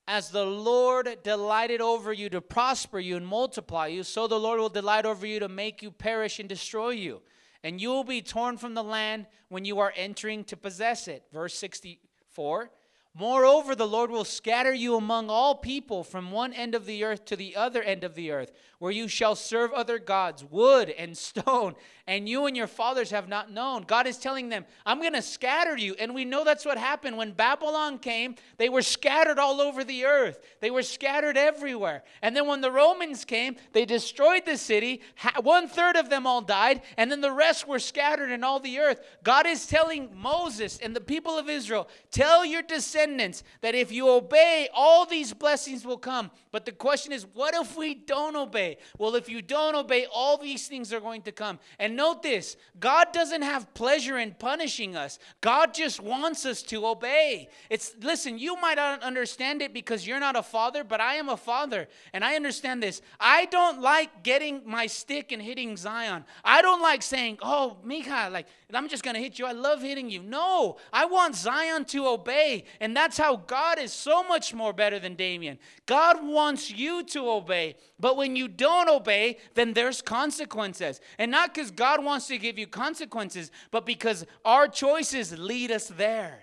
as 0.09 0.31
the 0.31 0.45
Lord 0.45 1.19
delighted 1.25 1.81
over 1.81 2.13
you 2.13 2.29
to 2.31 2.41
prosper 2.41 2.99
you 2.99 3.17
and 3.17 3.27
multiply 3.27 3.89
you, 3.89 4.03
so 4.03 4.27
the 4.27 4.39
Lord 4.39 4.61
will 4.61 4.69
delight 4.69 5.05
over 5.05 5.27
you 5.27 5.41
to 5.41 5.49
make 5.49 5.83
you 5.83 5.91
perish 5.91 6.39
and 6.39 6.49
destroy 6.49 6.91
you. 6.91 7.23
And 7.65 7.81
you 7.81 7.89
will 7.89 8.05
be 8.05 8.23
torn 8.23 8.57
from 8.57 8.75
the 8.75 8.85
land 8.85 9.27
when 9.49 9.65
you 9.65 9.81
are 9.81 9.93
entering 9.97 10.45
to 10.45 10.57
possess 10.57 11.09
it. 11.09 11.25
Verse 11.33 11.55
64 11.55 12.71
Moreover, 13.19 13.75
the 13.75 13.89
Lord 13.89 14.11
will 14.11 14.27
scatter 14.27 14.75
you 14.75 14.95
among 14.95 15.31
all 15.31 15.55
people 15.55 16.05
from 16.05 16.31
one 16.31 16.53
end 16.53 16.75
of 16.75 16.85
the 16.85 17.03
earth 17.03 17.25
to 17.27 17.37
the 17.37 17.57
other 17.57 17.83
end 17.83 18.05
of 18.05 18.15
the 18.15 18.31
earth, 18.31 18.53
where 18.79 18.93
you 18.93 19.09
shall 19.09 19.35
serve 19.35 19.73
other 19.73 19.99
gods, 19.99 20.45
wood 20.45 20.91
and 20.91 21.17
stone, 21.27 21.75
and 22.07 22.29
you 22.29 22.45
and 22.45 22.55
your 22.55 22.67
fathers 22.67 23.11
have 23.11 23.27
not 23.27 23.51
known. 23.51 23.85
God 23.85 24.07
is 24.07 24.19
telling 24.19 24.51
them, 24.51 24.67
I'm 24.85 25.01
going 25.01 25.15
to 25.15 25.23
scatter 25.23 25.79
you. 25.79 25.95
And 25.99 26.15
we 26.15 26.27
know 26.27 26.45
that's 26.45 26.67
what 26.67 26.77
happened. 26.77 27.17
When 27.17 27.33
Babylon 27.33 27.99
came, 27.99 28.35
they 28.59 28.69
were 28.69 28.83
scattered 28.83 29.39
all 29.39 29.63
over 29.63 29.83
the 29.83 30.05
earth, 30.05 30.39
they 30.61 30.71
were 30.71 30.83
scattered 30.83 31.39
everywhere. 31.39 32.05
And 32.21 32.37
then 32.37 32.47
when 32.47 32.61
the 32.61 32.71
Romans 32.71 33.25
came, 33.25 33.57
they 33.73 33.87
destroyed 33.87 34.45
the 34.45 34.59
city. 34.59 35.01
One 35.43 35.69
third 35.69 35.97
of 35.97 36.11
them 36.11 36.27
all 36.27 36.43
died, 36.43 36.83
and 36.99 37.11
then 37.11 37.23
the 37.23 37.33
rest 37.33 37.67
were 37.67 37.79
scattered 37.79 38.31
in 38.31 38.45
all 38.45 38.61
the 38.61 38.79
earth. 38.79 39.01
God 39.23 39.47
is 39.47 39.67
telling 39.67 40.11
Moses 40.15 40.79
and 40.81 40.95
the 40.95 41.01
people 41.01 41.39
of 41.39 41.49
Israel, 41.49 41.89
Tell 42.11 42.45
your 42.45 42.61
descendants 42.61 43.06
descendants 43.07 43.43
that 43.61 43.75
if 43.75 43.93
you 43.93 44.09
obey, 44.09 44.69
all 44.75 45.07
these 45.07 45.33
blessings 45.33 45.85
will 45.85 45.99
come. 45.99 46.31
But 46.51 46.65
the 46.65 46.73
question 46.73 47.13
is, 47.13 47.27
what 47.35 47.55
if 47.55 47.77
we 47.77 47.95
don't 47.95 48.37
obey? 48.37 48.79
Well, 48.99 49.15
if 49.15 49.29
you 49.29 49.43
don't 49.43 49.75
obey, 49.75 50.07
all 50.13 50.39
these 50.39 50.69
things 50.69 50.93
are 50.93 51.01
going 51.01 51.23
to 51.23 51.33
come. 51.33 51.59
And 51.79 51.97
note 51.97 52.23
this 52.23 52.57
God 52.79 53.13
doesn't 53.13 53.43
have 53.43 53.73
pleasure 53.75 54.19
in 54.19 54.35
punishing 54.39 54.97
us, 54.97 55.19
God 55.41 55.75
just 55.75 56.01
wants 56.01 56.47
us 56.47 56.63
to 56.65 56.87
obey. 56.87 57.49
It's, 57.71 57.95
listen, 58.01 58.39
you 58.39 58.57
might 58.57 58.77
not 58.77 59.03
understand 59.03 59.63
it 59.63 59.73
because 59.73 60.07
you're 60.07 60.21
not 60.21 60.37
a 60.37 60.43
father, 60.43 60.85
but 60.85 61.01
I 61.01 61.15
am 61.15 61.29
a 61.29 61.37
father. 61.37 61.89
And 62.13 62.25
I 62.25 62.37
understand 62.37 62.83
this. 62.83 63.03
I 63.21 63.47
don't 63.47 63.81
like 63.81 64.23
getting 64.23 64.63
my 64.65 64.87
stick 64.87 65.33
and 65.33 65.43
hitting 65.43 65.77
Zion. 65.77 66.25
I 66.45 66.63
don't 66.63 66.83
like 66.83 67.03
saying, 67.03 67.39
oh, 67.43 67.77
Mika, 67.85 68.29
like, 68.33 68.47
I'm 68.73 68.89
just 68.89 69.03
going 69.03 69.15
to 69.15 69.21
hit 69.21 69.39
you. 69.39 69.47
I 69.47 69.53
love 69.53 69.83
hitting 69.83 70.11
you. 70.11 70.23
No, 70.23 70.79
I 70.93 71.05
want 71.05 71.37
Zion 71.37 71.85
to 71.87 72.07
obey. 72.07 72.65
And 72.81 72.96
that's 72.97 73.19
how 73.19 73.37
God 73.37 73.79
is 73.79 73.93
so 73.93 74.23
much 74.23 74.55
more 74.55 74.73
better 74.73 74.99
than 74.99 75.15
Damien. 75.15 75.59
God 75.87 76.25
wants 76.25 76.71
you 76.71 77.03
to 77.05 77.29
obey. 77.29 77.77
But 77.99 78.17
when 78.17 78.37
you 78.37 78.49
don't 78.49 78.89
obey, 78.89 79.39
then 79.55 79.75
there's 79.75 80.01
consequences. 80.01 81.01
And 81.19 81.31
not 81.31 81.53
because 81.53 81.71
God 81.71 82.05
wants 82.05 82.29
to 82.29 82.39
give 82.39 82.59
you 82.59 82.67
consequences, 82.67 83.51
but 83.71 83.85
because 83.85 84.25
our 84.45 84.69
choices 84.69 85.37
lead 85.39 85.71
us 85.71 85.89
there. 85.89 86.39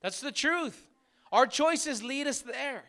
That's 0.00 0.20
the 0.20 0.32
truth. 0.32 0.88
Our 1.30 1.46
choices 1.46 2.02
lead 2.02 2.26
us 2.26 2.40
there. 2.42 2.84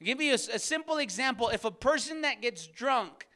I'll 0.00 0.06
give 0.06 0.20
you 0.20 0.32
a, 0.32 0.34
a 0.34 0.58
simple 0.58 0.98
example. 0.98 1.48
If 1.48 1.64
a 1.64 1.70
person 1.70 2.22
that 2.22 2.40
gets 2.40 2.66
drunk 2.66 3.26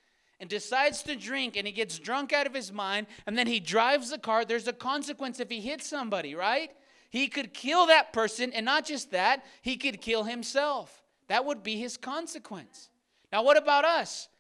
and 0.41 0.49
decides 0.49 1.03
to 1.05 1.17
drink 1.17 1.57
and 1.57 1.67
he 1.67 1.73
gets 1.73 1.99
drunk 1.99 2.33
out 2.33 2.47
of 2.47 2.55
his 2.55 2.73
mind 2.73 3.07
and 3.27 3.37
then 3.37 3.47
he 3.47 3.61
drives 3.61 4.11
the 4.11 4.19
car, 4.19 4.45
there's 4.45 4.69
a 4.69 4.73
consequence 4.73 5.41
if 5.41 5.51
he 5.51 5.61
hits 5.61 5.87
somebody, 5.87 6.35
right? 6.35 6.71
He 7.13 7.29
could 7.29 7.53
kill 7.53 7.89
that 7.89 8.15
person, 8.15 8.55
and 8.55 8.65
not 8.65 8.87
just 8.87 9.11
that, 9.11 9.45
he 9.61 9.77
could 9.77 10.01
kill 10.01 10.25
himself. 10.25 11.03
That 11.29 11.45
would 11.45 11.63
be 11.63 11.77
his 11.77 11.99
consequence. 11.99 12.89
Now, 13.31 13.43
what 13.43 13.59
about 13.59 13.85
us? 13.85 14.31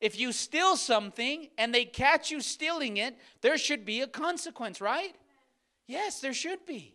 If 0.00 0.18
you 0.18 0.32
steal 0.32 0.76
something 0.76 1.48
and 1.58 1.74
they 1.74 1.84
catch 1.84 2.30
you 2.30 2.40
stealing 2.40 2.96
it, 2.96 3.18
there 3.42 3.58
should 3.58 3.84
be 3.84 4.00
a 4.00 4.06
consequence, 4.06 4.80
right? 4.80 5.14
Yes, 5.86 6.20
there 6.20 6.32
should 6.32 6.64
be. 6.64 6.94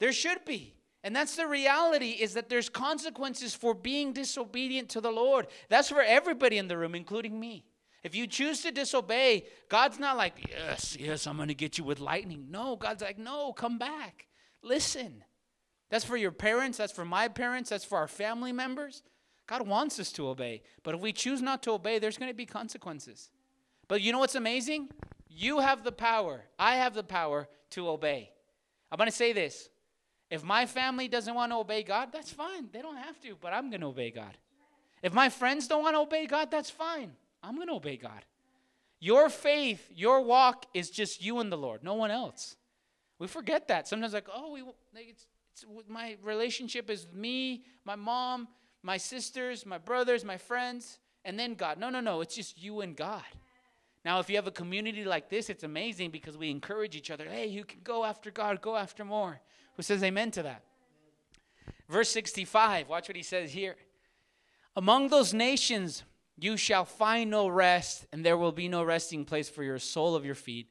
There 0.00 0.12
should 0.12 0.44
be. 0.44 0.74
And 1.02 1.16
that's 1.16 1.36
the 1.36 1.46
reality 1.46 2.10
is 2.10 2.34
that 2.34 2.50
there's 2.50 2.68
consequences 2.68 3.54
for 3.54 3.72
being 3.72 4.12
disobedient 4.12 4.90
to 4.90 5.00
the 5.00 5.10
Lord. 5.10 5.46
That's 5.70 5.88
for 5.88 6.02
everybody 6.02 6.58
in 6.58 6.68
the 6.68 6.76
room, 6.76 6.94
including 6.94 7.40
me. 7.40 7.64
If 8.02 8.14
you 8.14 8.26
choose 8.26 8.60
to 8.64 8.70
disobey, 8.70 9.46
God's 9.70 9.98
not 9.98 10.18
like, 10.18 10.46
yes, 10.50 10.94
yes, 11.00 11.26
I'm 11.26 11.36
going 11.36 11.48
to 11.48 11.54
get 11.54 11.78
you 11.78 11.84
with 11.84 12.00
lightning. 12.00 12.48
No, 12.50 12.76
God's 12.76 13.02
like, 13.02 13.18
no, 13.18 13.54
come 13.54 13.78
back. 13.78 14.27
Listen. 14.62 15.24
That's 15.90 16.04
for 16.04 16.16
your 16.16 16.32
parents, 16.32 16.76
that's 16.78 16.92
for 16.92 17.04
my 17.04 17.28
parents, 17.28 17.70
that's 17.70 17.84
for 17.84 17.98
our 17.98 18.08
family 18.08 18.52
members. 18.52 19.02
God 19.46 19.66
wants 19.66 19.98
us 19.98 20.12
to 20.12 20.28
obey. 20.28 20.62
But 20.82 20.94
if 20.94 21.00
we 21.00 21.12
choose 21.12 21.40
not 21.40 21.62
to 21.62 21.72
obey, 21.72 21.98
there's 21.98 22.18
going 22.18 22.30
to 22.30 22.36
be 22.36 22.44
consequences. 22.44 23.30
But 23.88 24.02
you 24.02 24.12
know 24.12 24.18
what's 24.18 24.34
amazing? 24.34 24.90
You 25.30 25.60
have 25.60 25.84
the 25.84 25.92
power. 25.92 26.44
I 26.58 26.76
have 26.76 26.92
the 26.92 27.02
power 27.02 27.48
to 27.70 27.88
obey. 27.88 28.30
I'm 28.92 28.98
going 28.98 29.08
to 29.08 29.16
say 29.16 29.32
this. 29.32 29.70
If 30.30 30.44
my 30.44 30.66
family 30.66 31.08
doesn't 31.08 31.34
want 31.34 31.52
to 31.52 31.56
obey 31.56 31.82
God, 31.82 32.10
that's 32.12 32.30
fine. 32.30 32.68
They 32.70 32.82
don't 32.82 32.96
have 32.96 33.18
to, 33.20 33.36
but 33.40 33.54
I'm 33.54 33.70
going 33.70 33.80
to 33.80 33.86
obey 33.86 34.10
God. 34.10 34.36
If 35.02 35.14
my 35.14 35.30
friends 35.30 35.66
don't 35.68 35.82
want 35.82 35.96
to 35.96 36.00
obey 36.00 36.26
God, 36.26 36.50
that's 36.50 36.68
fine. 36.68 37.12
I'm 37.42 37.54
going 37.54 37.68
to 37.68 37.74
obey 37.74 37.96
God. 37.96 38.26
Your 39.00 39.30
faith, 39.30 39.90
your 39.94 40.20
walk 40.20 40.66
is 40.74 40.90
just 40.90 41.22
you 41.22 41.38
and 41.38 41.50
the 41.50 41.56
Lord, 41.56 41.82
no 41.82 41.94
one 41.94 42.10
else. 42.10 42.56
We 43.18 43.26
forget 43.26 43.68
that. 43.68 43.88
Sometimes, 43.88 44.12
like, 44.12 44.28
oh, 44.32 44.52
we, 44.52 44.62
it's, 44.94 45.26
it's, 45.52 45.64
my 45.88 46.16
relationship 46.22 46.88
is 46.88 47.06
me, 47.12 47.64
my 47.84 47.96
mom, 47.96 48.48
my 48.82 48.96
sisters, 48.96 49.66
my 49.66 49.78
brothers, 49.78 50.24
my 50.24 50.36
friends, 50.36 50.98
and 51.24 51.38
then 51.38 51.54
God. 51.54 51.78
No, 51.78 51.90
no, 51.90 52.00
no. 52.00 52.20
It's 52.20 52.36
just 52.36 52.62
you 52.62 52.80
and 52.80 52.96
God. 52.96 53.22
Now, 54.04 54.20
if 54.20 54.30
you 54.30 54.36
have 54.36 54.46
a 54.46 54.52
community 54.52 55.04
like 55.04 55.28
this, 55.28 55.50
it's 55.50 55.64
amazing 55.64 56.10
because 56.10 56.36
we 56.36 56.50
encourage 56.50 56.94
each 56.94 57.10
other. 57.10 57.28
Hey, 57.28 57.46
you 57.46 57.64
can 57.64 57.80
go 57.82 58.04
after 58.04 58.30
God, 58.30 58.60
go 58.60 58.76
after 58.76 59.04
more. 59.04 59.40
Who 59.76 59.82
says 59.82 60.02
amen 60.02 60.30
to 60.32 60.42
that? 60.44 60.62
Verse 61.88 62.08
65, 62.10 62.88
watch 62.88 63.08
what 63.08 63.16
he 63.16 63.22
says 63.22 63.52
here. 63.52 63.76
Among 64.76 65.08
those 65.08 65.34
nations, 65.34 66.04
you 66.38 66.56
shall 66.56 66.84
find 66.84 67.30
no 67.30 67.48
rest, 67.48 68.06
and 68.12 68.24
there 68.24 68.36
will 68.36 68.52
be 68.52 68.68
no 68.68 68.84
resting 68.84 69.24
place 69.24 69.48
for 69.48 69.64
your 69.64 69.78
sole 69.78 70.14
of 70.14 70.24
your 70.24 70.34
feet. 70.34 70.68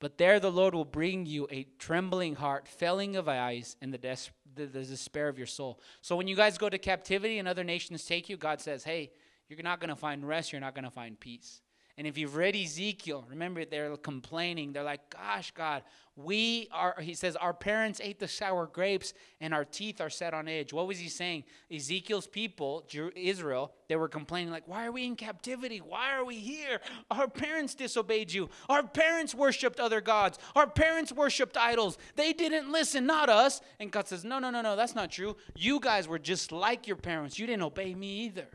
But 0.00 0.18
there 0.18 0.38
the 0.38 0.52
Lord 0.52 0.74
will 0.74 0.84
bring 0.84 1.26
you 1.26 1.48
a 1.50 1.66
trembling 1.78 2.36
heart, 2.36 2.68
failing 2.68 3.16
of 3.16 3.28
eyes, 3.28 3.76
and 3.82 3.92
the, 3.92 3.98
des- 3.98 4.30
the, 4.54 4.66
the 4.66 4.84
despair 4.84 5.28
of 5.28 5.38
your 5.38 5.46
soul. 5.46 5.80
So 6.02 6.14
when 6.14 6.28
you 6.28 6.36
guys 6.36 6.56
go 6.56 6.68
to 6.68 6.78
captivity 6.78 7.38
and 7.38 7.48
other 7.48 7.64
nations 7.64 8.04
take 8.04 8.28
you, 8.28 8.36
God 8.36 8.60
says, 8.60 8.84
hey, 8.84 9.10
you're 9.48 9.62
not 9.62 9.80
going 9.80 9.90
to 9.90 9.96
find 9.96 10.26
rest, 10.26 10.52
you're 10.52 10.60
not 10.60 10.74
going 10.74 10.84
to 10.84 10.90
find 10.90 11.18
peace. 11.18 11.62
And 11.98 12.06
if 12.06 12.16
you've 12.16 12.36
read 12.36 12.54
Ezekiel, 12.54 13.24
remember 13.28 13.64
they're 13.64 13.96
complaining. 13.96 14.72
They're 14.72 14.84
like, 14.84 15.10
gosh, 15.10 15.50
God, 15.50 15.82
we 16.14 16.68
are, 16.70 16.94
he 17.00 17.12
says, 17.12 17.34
our 17.34 17.52
parents 17.52 18.00
ate 18.00 18.20
the 18.20 18.28
sour 18.28 18.66
grapes 18.66 19.14
and 19.40 19.52
our 19.52 19.64
teeth 19.64 20.00
are 20.00 20.08
set 20.08 20.32
on 20.32 20.46
edge. 20.46 20.72
What 20.72 20.86
was 20.86 21.00
he 21.00 21.08
saying? 21.08 21.42
Ezekiel's 21.72 22.28
people, 22.28 22.84
Israel, 23.16 23.72
they 23.88 23.96
were 23.96 24.08
complaining, 24.08 24.52
like, 24.52 24.68
why 24.68 24.86
are 24.86 24.92
we 24.92 25.06
in 25.06 25.16
captivity? 25.16 25.78
Why 25.78 26.12
are 26.12 26.24
we 26.24 26.36
here? 26.36 26.80
Our 27.10 27.26
parents 27.26 27.74
disobeyed 27.74 28.32
you. 28.32 28.48
Our 28.68 28.84
parents 28.84 29.34
worshiped 29.34 29.80
other 29.80 30.00
gods. 30.00 30.38
Our 30.54 30.68
parents 30.68 31.12
worshiped 31.12 31.56
idols. 31.56 31.98
They 32.14 32.32
didn't 32.32 32.70
listen, 32.70 33.06
not 33.06 33.28
us. 33.28 33.60
And 33.80 33.90
God 33.90 34.06
says, 34.06 34.24
no, 34.24 34.38
no, 34.38 34.50
no, 34.50 34.62
no, 34.62 34.76
that's 34.76 34.94
not 34.94 35.10
true. 35.10 35.36
You 35.56 35.80
guys 35.80 36.06
were 36.06 36.20
just 36.20 36.52
like 36.52 36.86
your 36.86 36.96
parents. 36.96 37.40
You 37.40 37.46
didn't 37.48 37.62
obey 37.62 37.92
me 37.92 38.26
either. 38.26 38.46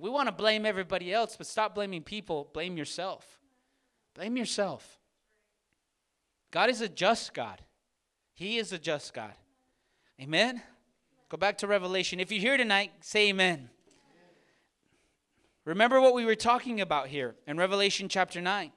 We 0.00 0.10
want 0.10 0.28
to 0.28 0.32
blame 0.32 0.64
everybody 0.64 1.12
else, 1.12 1.36
but 1.36 1.46
stop 1.46 1.74
blaming 1.74 2.02
people. 2.02 2.48
Blame 2.52 2.76
yourself. 2.76 3.38
Blame 4.14 4.36
yourself. 4.36 4.98
God 6.50 6.70
is 6.70 6.80
a 6.80 6.88
just 6.88 7.34
God. 7.34 7.62
He 8.34 8.58
is 8.58 8.72
a 8.72 8.78
just 8.78 9.12
God. 9.14 9.34
Amen. 10.20 10.62
Go 11.28 11.36
back 11.36 11.58
to 11.58 11.66
Revelation. 11.66 12.20
If 12.20 12.32
you're 12.32 12.40
here 12.40 12.56
tonight, 12.56 12.92
say 13.00 13.28
amen. 13.28 13.68
Remember 15.64 16.00
what 16.00 16.14
we 16.14 16.24
were 16.24 16.34
talking 16.34 16.80
about 16.80 17.08
here 17.08 17.34
in 17.46 17.58
Revelation 17.58 18.08
chapter 18.08 18.40
9 18.40 18.72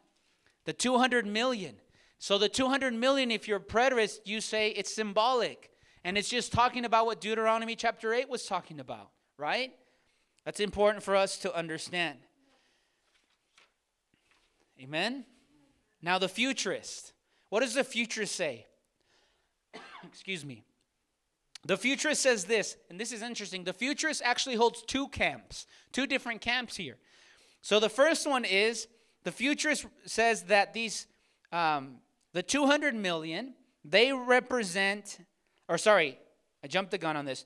the 0.66 0.74
200 0.74 1.26
million. 1.26 1.76
So, 2.20 2.38
the 2.38 2.50
200 2.50 2.94
million, 2.94 3.32
if 3.32 3.48
you're 3.48 3.58
a 3.58 3.60
preterist, 3.60 4.20
you 4.26 4.42
say 4.42 4.70
it's 4.70 4.94
symbolic. 4.94 5.72
And 6.04 6.18
it's 6.18 6.30
just 6.30 6.52
talking 6.52 6.86
about 6.86 7.08
what 7.08 7.20
Deuteronomy 7.20 7.76
chapter 7.76 8.14
8 8.14 8.30
was 8.30 8.46
talking 8.46 8.80
about, 8.80 9.10
right? 9.38 9.72
That's 10.46 10.60
important 10.60 11.04
for 11.04 11.16
us 11.16 11.38
to 11.40 11.56
understand. 11.56 12.18
Amen? 14.82 15.26
Now, 16.02 16.18
the 16.18 16.30
futurist. 16.30 17.14
What 17.50 17.60
does 17.60 17.76
the 17.76 17.84
futurist 17.84 18.36
say? 18.36 18.66
Excuse 20.04 20.44
me. 20.44 20.64
The 21.66 21.78
futurist 21.78 22.24
says 22.24 22.46
this, 22.46 22.76
and 22.90 23.00
this 23.00 23.12
is 23.12 23.22
interesting. 23.22 23.64
The 23.64 23.74
futurist 23.74 24.24
actually 24.26 24.56
holds 24.56 24.82
two 24.82 25.08
camps, 25.10 25.68
two 25.92 26.08
different 26.08 26.42
camps 26.42 26.76
here. 26.76 26.98
So 27.62 27.80
the 27.80 27.90
first 27.90 28.28
one 28.28 28.46
is 28.46 28.88
the 29.24 29.32
futurist 29.32 29.86
says 30.06 30.44
that 30.44 30.74
these, 30.74 31.06
um, 31.52 31.98
the 32.34 32.42
200 32.42 32.96
million, 32.96 33.54
they 33.86 34.12
represent, 34.12 35.20
or 35.70 35.78
sorry, 35.78 36.18
I 36.64 36.68
jumped 36.68 36.90
the 36.90 36.98
gun 36.98 37.16
on 37.16 37.26
this. 37.26 37.46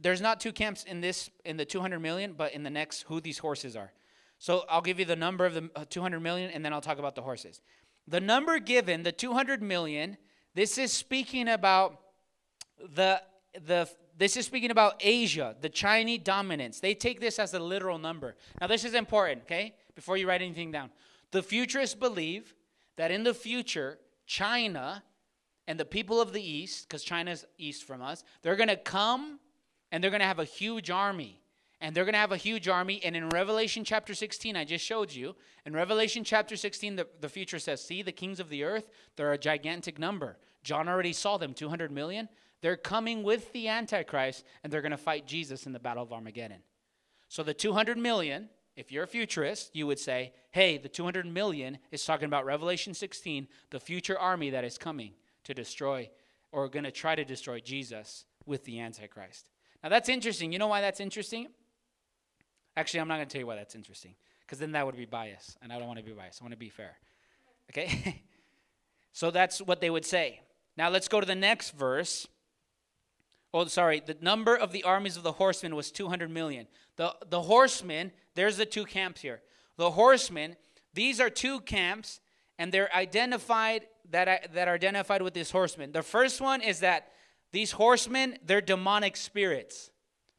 There's 0.00 0.20
not 0.20 0.40
two 0.40 0.52
camps 0.52 0.84
in 0.84 1.00
this, 1.00 1.30
in 1.44 1.56
the 1.56 1.64
200 1.64 1.98
million, 2.00 2.34
but 2.34 2.52
in 2.52 2.62
the 2.62 2.70
next, 2.70 3.02
who 3.02 3.20
these 3.20 3.38
horses 3.38 3.76
are. 3.76 3.92
So 4.38 4.64
I'll 4.68 4.82
give 4.82 4.98
you 4.98 5.04
the 5.04 5.16
number 5.16 5.46
of 5.46 5.54
the 5.54 5.70
uh, 5.76 5.84
200 5.88 6.20
million, 6.20 6.50
and 6.50 6.64
then 6.64 6.72
I'll 6.72 6.80
talk 6.80 6.98
about 6.98 7.14
the 7.14 7.22
horses. 7.22 7.60
The 8.08 8.20
number 8.20 8.58
given, 8.58 9.02
the 9.02 9.12
200 9.12 9.62
million, 9.62 10.16
this 10.54 10.78
is 10.78 10.92
speaking 10.92 11.48
about 11.48 12.00
the 12.94 13.22
the 13.66 13.88
this 14.18 14.36
is 14.36 14.44
speaking 14.44 14.70
about 14.70 14.96
Asia, 15.00 15.56
the 15.60 15.68
Chinese 15.68 16.20
dominance. 16.22 16.80
They 16.80 16.94
take 16.94 17.20
this 17.20 17.38
as 17.38 17.54
a 17.54 17.58
literal 17.58 17.98
number. 17.98 18.36
Now 18.60 18.66
this 18.66 18.84
is 18.84 18.94
important, 18.94 19.42
okay? 19.42 19.74
Before 19.94 20.16
you 20.16 20.28
write 20.28 20.42
anything 20.42 20.70
down. 20.70 20.90
The 21.30 21.42
futurists 21.42 21.94
believe 21.94 22.54
that 22.96 23.10
in 23.10 23.24
the 23.24 23.34
future, 23.34 23.98
China 24.26 25.02
and 25.66 25.78
the 25.78 25.84
people 25.84 26.20
of 26.20 26.32
the 26.32 26.42
east, 26.42 26.88
because 26.88 27.02
China's 27.02 27.46
east 27.58 27.84
from 27.84 28.02
us, 28.02 28.24
they're 28.42 28.56
going 28.56 28.68
to 28.68 28.76
come 28.76 29.38
and 29.92 30.02
they're 30.02 30.10
going 30.10 30.20
to 30.20 30.26
have 30.26 30.40
a 30.40 30.44
huge 30.44 30.90
army. 30.90 31.38
And 31.80 31.94
they're 31.94 32.04
going 32.04 32.14
to 32.14 32.18
have 32.18 32.32
a 32.32 32.36
huge 32.36 32.68
army. 32.68 33.00
And 33.04 33.14
in 33.14 33.28
Revelation 33.28 33.84
chapter 33.84 34.14
16, 34.14 34.56
I 34.56 34.64
just 34.64 34.84
showed 34.84 35.12
you, 35.12 35.34
in 35.66 35.74
Revelation 35.74 36.24
chapter 36.24 36.56
16, 36.56 36.96
the, 36.96 37.06
the 37.20 37.28
future 37.28 37.58
says, 37.58 37.84
See, 37.84 38.02
the 38.02 38.12
kings 38.12 38.40
of 38.40 38.48
the 38.48 38.64
earth, 38.64 38.88
they're 39.16 39.32
a 39.32 39.38
gigantic 39.38 39.98
number. 39.98 40.38
John 40.62 40.88
already 40.88 41.12
saw 41.12 41.36
them, 41.36 41.54
200 41.54 41.90
million. 41.90 42.28
They're 42.62 42.76
coming 42.76 43.24
with 43.24 43.52
the 43.52 43.68
Antichrist 43.68 44.44
and 44.62 44.72
they're 44.72 44.80
going 44.80 44.92
to 44.92 44.96
fight 44.96 45.26
Jesus 45.26 45.66
in 45.66 45.72
the 45.72 45.80
Battle 45.80 46.04
of 46.04 46.12
Armageddon. 46.12 46.62
So 47.28 47.42
the 47.42 47.52
200 47.52 47.98
million, 47.98 48.48
if 48.76 48.92
you're 48.92 49.02
a 49.02 49.08
futurist, 49.08 49.74
you 49.74 49.88
would 49.88 49.98
say, 49.98 50.32
hey, 50.52 50.78
the 50.78 50.88
200 50.88 51.26
million 51.26 51.78
is 51.90 52.04
talking 52.04 52.26
about 52.26 52.44
Revelation 52.44 52.94
16, 52.94 53.48
the 53.70 53.80
future 53.80 54.18
army 54.18 54.50
that 54.50 54.64
is 54.64 54.78
coming 54.78 55.14
to 55.42 55.52
destroy 55.52 56.08
or 56.52 56.68
going 56.68 56.84
to 56.84 56.92
try 56.92 57.16
to 57.16 57.24
destroy 57.24 57.58
Jesus 57.58 58.24
with 58.46 58.64
the 58.64 58.78
Antichrist. 58.78 59.51
Now 59.82 59.88
that's 59.88 60.08
interesting. 60.08 60.52
You 60.52 60.58
know 60.58 60.68
why 60.68 60.80
that's 60.80 61.00
interesting? 61.00 61.48
Actually, 62.76 63.00
I'm 63.00 63.08
not 63.08 63.16
going 63.16 63.28
to 63.28 63.32
tell 63.32 63.40
you 63.40 63.46
why 63.46 63.56
that's 63.56 63.74
interesting 63.74 64.14
because 64.40 64.58
then 64.58 64.72
that 64.72 64.86
would 64.86 64.96
be 64.96 65.06
bias, 65.06 65.56
and 65.62 65.72
I 65.72 65.78
don't 65.78 65.86
want 65.86 65.98
to 65.98 66.04
be 66.04 66.12
biased. 66.12 66.40
I 66.40 66.44
want 66.44 66.52
to 66.52 66.58
be 66.58 66.68
fair. 66.68 66.96
Okay? 67.70 68.22
so 69.12 69.30
that's 69.30 69.60
what 69.60 69.80
they 69.80 69.90
would 69.90 70.04
say. 70.04 70.40
Now 70.76 70.88
let's 70.88 71.08
go 71.08 71.20
to 71.20 71.26
the 71.26 71.34
next 71.34 71.70
verse 71.72 72.26
oh 73.54 73.64
sorry 73.66 74.02
the 74.04 74.16
number 74.20 74.56
of 74.56 74.72
the 74.72 74.84
armies 74.84 75.16
of 75.16 75.22
the 75.22 75.32
horsemen 75.32 75.76
was 75.76 75.90
200 75.90 76.30
million 76.30 76.66
the, 76.96 77.14
the 77.28 77.42
horsemen 77.42 78.12
there's 78.34 78.56
the 78.56 78.66
two 78.66 78.84
camps 78.84 79.20
here 79.20 79.40
the 79.76 79.90
horsemen 79.90 80.56
these 80.94 81.20
are 81.20 81.30
two 81.30 81.60
camps 81.60 82.20
and 82.58 82.72
they're 82.72 82.94
identified 82.94 83.86
that, 84.10 84.52
that 84.54 84.68
are 84.68 84.74
identified 84.74 85.22
with 85.22 85.34
this 85.34 85.50
horsemen 85.50 85.92
the 85.92 86.02
first 86.02 86.40
one 86.40 86.60
is 86.60 86.80
that 86.80 87.08
these 87.52 87.72
horsemen 87.72 88.36
they're 88.44 88.60
demonic 88.60 89.16
spirits 89.16 89.90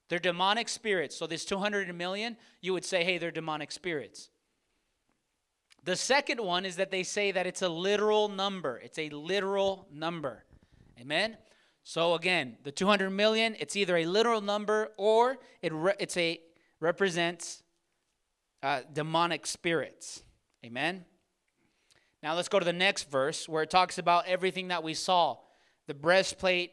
they're 0.09 0.20
demonic 0.20 0.68
spirits 0.70 1.16
so 1.16 1.28
this 1.28 1.45
200 1.45 1.93
million 1.95 2.38
you 2.61 2.74
would 2.74 2.86
say 2.86 3.03
hey 3.03 3.18
they're 3.18 3.32
demonic 3.32 3.72
spirits 3.72 4.30
the 5.86 5.95
second 5.95 6.39
one 6.39 6.66
is 6.66 6.78
that 6.78 6.91
they 6.91 7.03
say 7.03 7.32
that 7.32 7.45
it's 7.45 7.61
a 7.61 7.70
literal 7.70 8.30
number 8.30 8.80
it's 8.84 8.99
a 8.99 9.09
literal 9.09 9.88
number 9.91 10.43
amen 10.99 11.38
so 11.84 12.14
again, 12.16 12.57
the 12.64 12.72
200 12.72 13.09
million, 13.09 13.55
it's 13.59 13.76
either 13.76 13.97
a 13.97 14.05
literal 14.05 14.41
number 14.41 14.91
or 14.97 15.38
it 15.61 15.74
re- 15.74 15.95
it's 15.99 16.16
a 16.16 16.39
represents 16.80 17.61
uh, 18.64 18.82
demonic 18.91 19.45
spirits. 19.45 20.24
Amen. 20.66 21.03
Now 22.22 22.36
let's 22.36 22.47
go 22.47 22.57
to 22.57 22.66
the 22.66 22.72
next 22.72 23.11
verse 23.11 23.49
where 23.49 23.64
it 23.64 23.70
talks 23.70 23.97
about 23.97 24.28
everything 24.28 24.70
that 24.70 24.82
we 24.82 24.93
saw. 24.93 25.38
The 25.88 25.93
breastplate, 25.93 26.72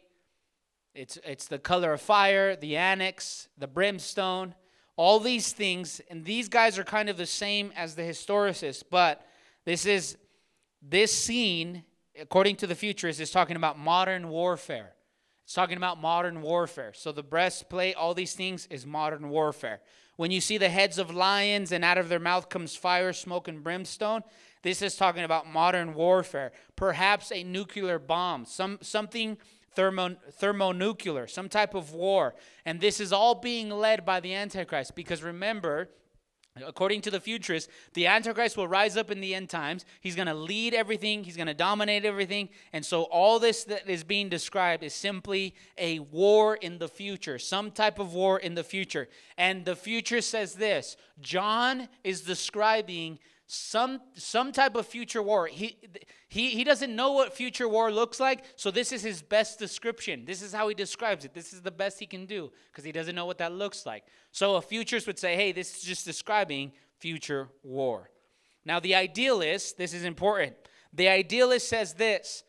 it's 0.94 1.18
it's 1.24 1.46
the 1.46 1.58
color 1.58 1.92
of 1.92 2.00
fire, 2.00 2.56
the 2.56 2.76
onyx, 2.76 3.48
the 3.56 3.66
brimstone, 3.66 4.54
all 4.96 5.20
these 5.20 5.52
things, 5.52 6.00
and 6.10 6.24
these 6.24 6.48
guys 6.48 6.78
are 6.78 6.84
kind 6.84 7.08
of 7.08 7.16
the 7.16 7.26
same 7.26 7.72
as 7.76 7.94
the 7.94 8.02
historicists, 8.02 8.82
but 8.88 9.26
this 9.64 9.86
is 9.86 10.16
this 10.82 11.12
scene, 11.12 11.84
according 12.18 12.56
to 12.56 12.66
the 12.66 12.74
futurists, 12.74 13.20
is 13.20 13.30
talking 13.30 13.56
about 13.56 13.78
modern 13.78 14.28
warfare. 14.28 14.94
It's 15.44 15.54
talking 15.54 15.76
about 15.76 16.00
modern 16.00 16.42
warfare. 16.42 16.92
So 16.94 17.12
the 17.12 17.22
breastplate, 17.22 17.96
all 17.96 18.14
these 18.14 18.34
things 18.34 18.66
is 18.70 18.86
modern 18.86 19.30
warfare. 19.30 19.80
When 20.16 20.30
you 20.30 20.40
see 20.40 20.58
the 20.58 20.68
heads 20.68 20.98
of 20.98 21.14
lions 21.14 21.72
and 21.72 21.84
out 21.84 21.98
of 21.98 22.08
their 22.08 22.20
mouth 22.20 22.48
comes 22.48 22.76
fire, 22.76 23.12
smoke, 23.12 23.48
and 23.48 23.62
brimstone, 23.64 24.22
this 24.62 24.82
is 24.82 24.96
talking 24.96 25.24
about 25.24 25.46
modern 25.46 25.94
warfare. 25.94 26.52
Perhaps 26.76 27.32
a 27.32 27.42
nuclear 27.42 27.98
bomb, 27.98 28.44
some 28.44 28.78
something 28.82 29.38
thermo, 29.74 30.16
thermonuclear, 30.32 31.26
some 31.26 31.48
type 31.48 31.74
of 31.74 31.92
war. 31.92 32.34
And 32.64 32.80
this 32.80 33.00
is 33.00 33.12
all 33.12 33.34
being 33.34 33.70
led 33.70 34.04
by 34.04 34.20
the 34.20 34.34
Antichrist. 34.34 34.94
Because 34.94 35.22
remember, 35.22 35.88
According 36.56 37.02
to 37.02 37.12
the 37.12 37.20
futurists, 37.20 37.70
the 37.94 38.08
Antichrist 38.08 38.56
will 38.56 38.66
rise 38.66 38.96
up 38.96 39.10
in 39.10 39.20
the 39.20 39.36
end 39.36 39.48
times. 39.48 39.84
He's 40.00 40.16
going 40.16 40.26
to 40.26 40.34
lead 40.34 40.74
everything, 40.74 41.22
he's 41.22 41.36
going 41.36 41.46
to 41.46 41.54
dominate 41.54 42.04
everything. 42.04 42.48
And 42.72 42.84
so, 42.84 43.04
all 43.04 43.38
this 43.38 43.62
that 43.64 43.88
is 43.88 44.02
being 44.02 44.28
described 44.28 44.82
is 44.82 44.92
simply 44.92 45.54
a 45.78 46.00
war 46.00 46.56
in 46.56 46.78
the 46.78 46.88
future, 46.88 47.38
some 47.38 47.70
type 47.70 48.00
of 48.00 48.14
war 48.14 48.38
in 48.38 48.56
the 48.56 48.64
future. 48.64 49.08
And 49.38 49.64
the 49.64 49.76
future 49.76 50.20
says 50.20 50.54
this 50.54 50.96
John 51.20 51.88
is 52.02 52.22
describing 52.22 53.20
some 53.50 54.00
some 54.14 54.52
type 54.52 54.76
of 54.76 54.86
future 54.86 55.22
war. 55.22 55.46
He 55.46 55.76
he 56.28 56.50
he 56.50 56.64
doesn't 56.64 56.94
know 56.94 57.12
what 57.12 57.34
future 57.34 57.68
war 57.68 57.90
looks 57.90 58.20
like, 58.20 58.44
so 58.56 58.70
this 58.70 58.92
is 58.92 59.02
his 59.02 59.22
best 59.22 59.58
description. 59.58 60.24
This 60.24 60.40
is 60.40 60.52
how 60.52 60.68
he 60.68 60.74
describes 60.74 61.24
it. 61.24 61.34
This 61.34 61.52
is 61.52 61.60
the 61.60 61.70
best 61.70 61.98
he 61.98 62.06
can 62.06 62.26
do 62.26 62.52
because 62.70 62.84
he 62.84 62.92
doesn't 62.92 63.14
know 63.14 63.26
what 63.26 63.38
that 63.38 63.52
looks 63.52 63.84
like. 63.86 64.04
So 64.30 64.56
a 64.56 64.62
futurist 64.62 65.06
would 65.06 65.18
say, 65.18 65.34
"Hey, 65.34 65.52
this 65.52 65.76
is 65.76 65.82
just 65.82 66.04
describing 66.04 66.72
future 66.98 67.48
war." 67.62 68.10
Now 68.64 68.78
the 68.78 68.94
idealist, 68.94 69.78
this 69.78 69.94
is 69.94 70.04
important. 70.04 70.54
The 70.92 71.08
idealist 71.08 71.68
says 71.68 71.94
this: 71.94 72.44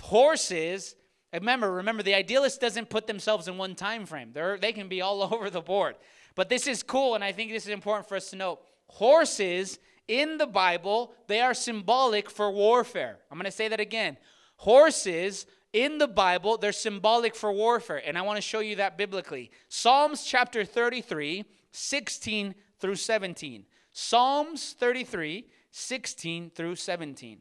horses 0.00 0.94
Remember, 1.34 1.72
remember, 1.72 2.04
the 2.04 2.14
idealist 2.14 2.60
doesn't 2.60 2.90
put 2.90 3.08
themselves 3.08 3.48
in 3.48 3.58
one 3.58 3.74
time 3.74 4.06
frame. 4.06 4.30
They're, 4.32 4.56
they 4.56 4.72
can 4.72 4.88
be 4.88 5.00
all 5.00 5.22
over 5.34 5.50
the 5.50 5.60
board. 5.60 5.96
But 6.36 6.48
this 6.48 6.66
is 6.66 6.82
cool, 6.82 7.16
and 7.16 7.24
I 7.24 7.32
think 7.32 7.50
this 7.50 7.64
is 7.64 7.70
important 7.70 8.08
for 8.08 8.16
us 8.16 8.30
to 8.30 8.36
know. 8.36 8.60
Horses 8.86 9.78
in 10.08 10.38
the 10.38 10.46
Bible, 10.46 11.14
they 11.26 11.40
are 11.40 11.54
symbolic 11.54 12.30
for 12.30 12.50
warfare. 12.50 13.18
I'm 13.30 13.38
going 13.38 13.46
to 13.46 13.50
say 13.50 13.68
that 13.68 13.80
again. 13.80 14.16
Horses 14.56 15.46
in 15.72 15.98
the 15.98 16.08
Bible, 16.08 16.56
they're 16.56 16.72
symbolic 16.72 17.34
for 17.34 17.52
warfare. 17.52 18.02
And 18.04 18.16
I 18.16 18.22
want 18.22 18.36
to 18.36 18.42
show 18.42 18.60
you 18.60 18.76
that 18.76 18.96
biblically. 18.96 19.50
Psalms 19.68 20.24
chapter 20.24 20.64
33, 20.64 21.44
16 21.72 22.54
through 22.78 22.96
17. 22.96 23.64
Psalms 23.92 24.74
33, 24.78 25.46
16 25.70 26.50
through 26.50 26.76
17. 26.76 27.40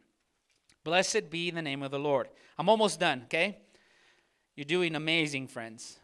Blessed 0.84 1.30
be 1.30 1.52
the 1.52 1.62
name 1.62 1.84
of 1.84 1.92
the 1.92 2.00
Lord. 2.00 2.28
I'm 2.58 2.70
almost 2.70 3.00
done, 3.00 3.24
okay? 3.26 3.60
You're 4.56 4.66
doing 4.66 4.96
amazing, 4.96 5.48
friends. 5.48 6.00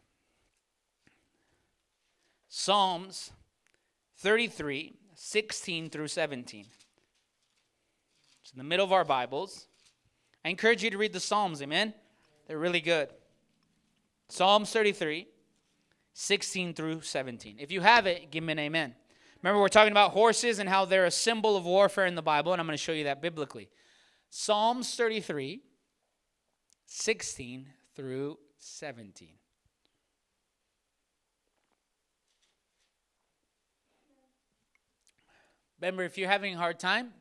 Psalms 2.47 3.31
33, 4.17 4.93
16 5.21 5.89
through 5.89 6.07
17. 6.07 6.65
It's 8.41 8.51
in 8.53 8.57
the 8.57 8.63
middle 8.63 8.85
of 8.85 8.93
our 8.93 9.03
Bibles. 9.03 9.67
I 10.45 10.49
encourage 10.49 10.81
you 10.81 10.89
to 10.91 10.97
read 10.97 11.11
the 11.11 11.19
Psalms, 11.19 11.61
amen? 11.61 11.93
They're 12.47 12.57
really 12.57 12.79
good. 12.79 13.09
Psalms 14.29 14.71
33, 14.71 15.27
16 16.13 16.73
through 16.73 17.01
17. 17.01 17.57
If 17.59 17.69
you 17.69 17.81
have 17.81 18.07
it, 18.07 18.31
give 18.31 18.45
me 18.45 18.53
an 18.53 18.59
amen. 18.59 18.95
Remember, 19.43 19.59
we're 19.59 19.67
talking 19.67 19.91
about 19.91 20.11
horses 20.11 20.57
and 20.57 20.69
how 20.69 20.85
they're 20.85 21.05
a 21.05 21.11
symbol 21.11 21.57
of 21.57 21.65
warfare 21.65 22.05
in 22.05 22.15
the 22.15 22.21
Bible, 22.21 22.53
and 22.53 22.61
I'm 22.61 22.65
going 22.65 22.77
to 22.77 22.81
show 22.81 22.93
you 22.93 23.03
that 23.03 23.21
biblically. 23.21 23.69
Psalms 24.29 24.95
33, 24.95 25.61
16 26.85 27.67
through 27.93 28.39
17. 28.57 29.38
Remember, 35.81 36.03
if 36.03 36.17
you're 36.17 36.29
having 36.29 36.55
a 36.55 36.57
hard 36.57 36.79
time, 36.79 37.13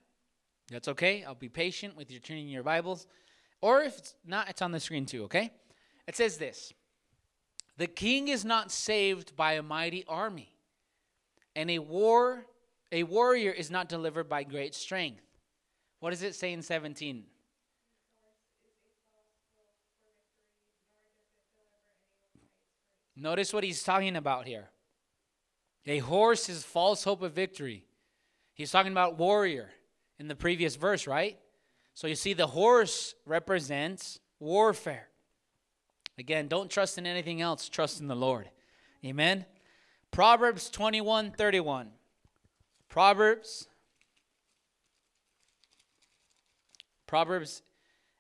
that's 0.71 0.89
okay. 0.89 1.25
I'll 1.25 1.35
be 1.35 1.49
patient 1.49 1.97
with 1.97 2.11
you 2.11 2.19
turning 2.19 2.49
your 2.49 2.63
Bibles. 2.63 3.07
Or 3.61 3.83
if 3.83 3.99
it's 3.99 4.15
not, 4.27 4.49
it's 4.49 4.63
on 4.63 4.73
the 4.73 4.81
screen 4.81 5.07
too, 5.07 5.25
okay? 5.25 5.53
It 6.07 6.17
says 6.17 6.37
this 6.37 6.73
The 7.77 7.87
king 7.87 8.29
is 8.29 8.45
not 8.45 8.71
saved 8.71 9.37
by 9.37 9.55
a 9.55 9.63
mighty 9.63 10.05
army, 10.09 10.53
and 11.57 11.71
a 11.71 11.79
war 11.79 12.47
a 12.91 13.03
warrior 13.03 13.51
is 13.51 13.71
not 13.71 13.89
delivered 13.89 14.29
by 14.29 14.45
great 14.45 14.75
strength. 14.75 15.23
What 16.01 16.11
does 16.11 16.23
it 16.23 16.35
say 16.35 16.53
in 16.53 16.63
17? 16.63 17.25
Notice 23.17 23.53
what 23.53 23.65
he's 23.65 23.83
talking 23.83 24.17
about 24.17 24.47
here. 24.47 24.71
A 25.87 25.99
horse 25.99 26.49
is 26.49 26.63
false 26.63 27.05
hope 27.05 27.23
of 27.23 27.33
victory. 27.33 27.85
He's 28.59 28.73
talking 28.73 28.91
about 28.91 29.19
warrior 29.19 29.71
in 30.19 30.27
the 30.27 30.35
previous 30.35 30.75
verse, 30.75 31.07
right? 31.07 31.39
So 31.95 32.09
you 32.09 32.17
see, 32.17 32.33
the 32.33 32.49
horse 32.49 33.15
represents 33.25 34.19
warfare. 34.41 35.09
Again, 36.19 36.49
don't 36.49 36.69
trust 36.69 36.99
in 36.99 37.07
anything 37.07 37.41
else, 37.41 37.69
trust 37.69 38.01
in 38.01 38.09
the 38.09 38.17
Lord. 38.17 38.51
Amen. 39.05 39.47
Proverbs 40.11 40.71
21 40.71 41.31
31. 41.31 41.91
Proverbs. 42.89 43.69
Proverbs, 47.07 47.63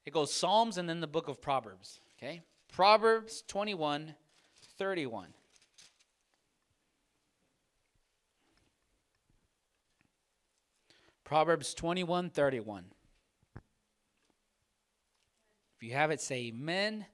it 0.07 0.12
goes 0.12 0.32
Psalms 0.32 0.78
and 0.78 0.89
then 0.89 1.01
the 1.01 1.09
book 1.09 1.26
of 1.26 1.43
Proverbs. 1.43 1.99
Okay? 2.16 2.43
Proverbs 2.72 3.43
21 3.49 4.14
31. 4.78 5.34
Proverbs 11.29 11.74
21 11.74 12.31
31. 12.31 12.87
If 15.76 15.83
you 15.83 15.93
have 15.93 16.11
it, 16.11 16.22
say 16.22 16.47
amen. 16.47 17.05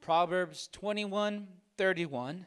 Proverbs 0.00 0.68
21 0.70 1.48
31. 1.76 2.46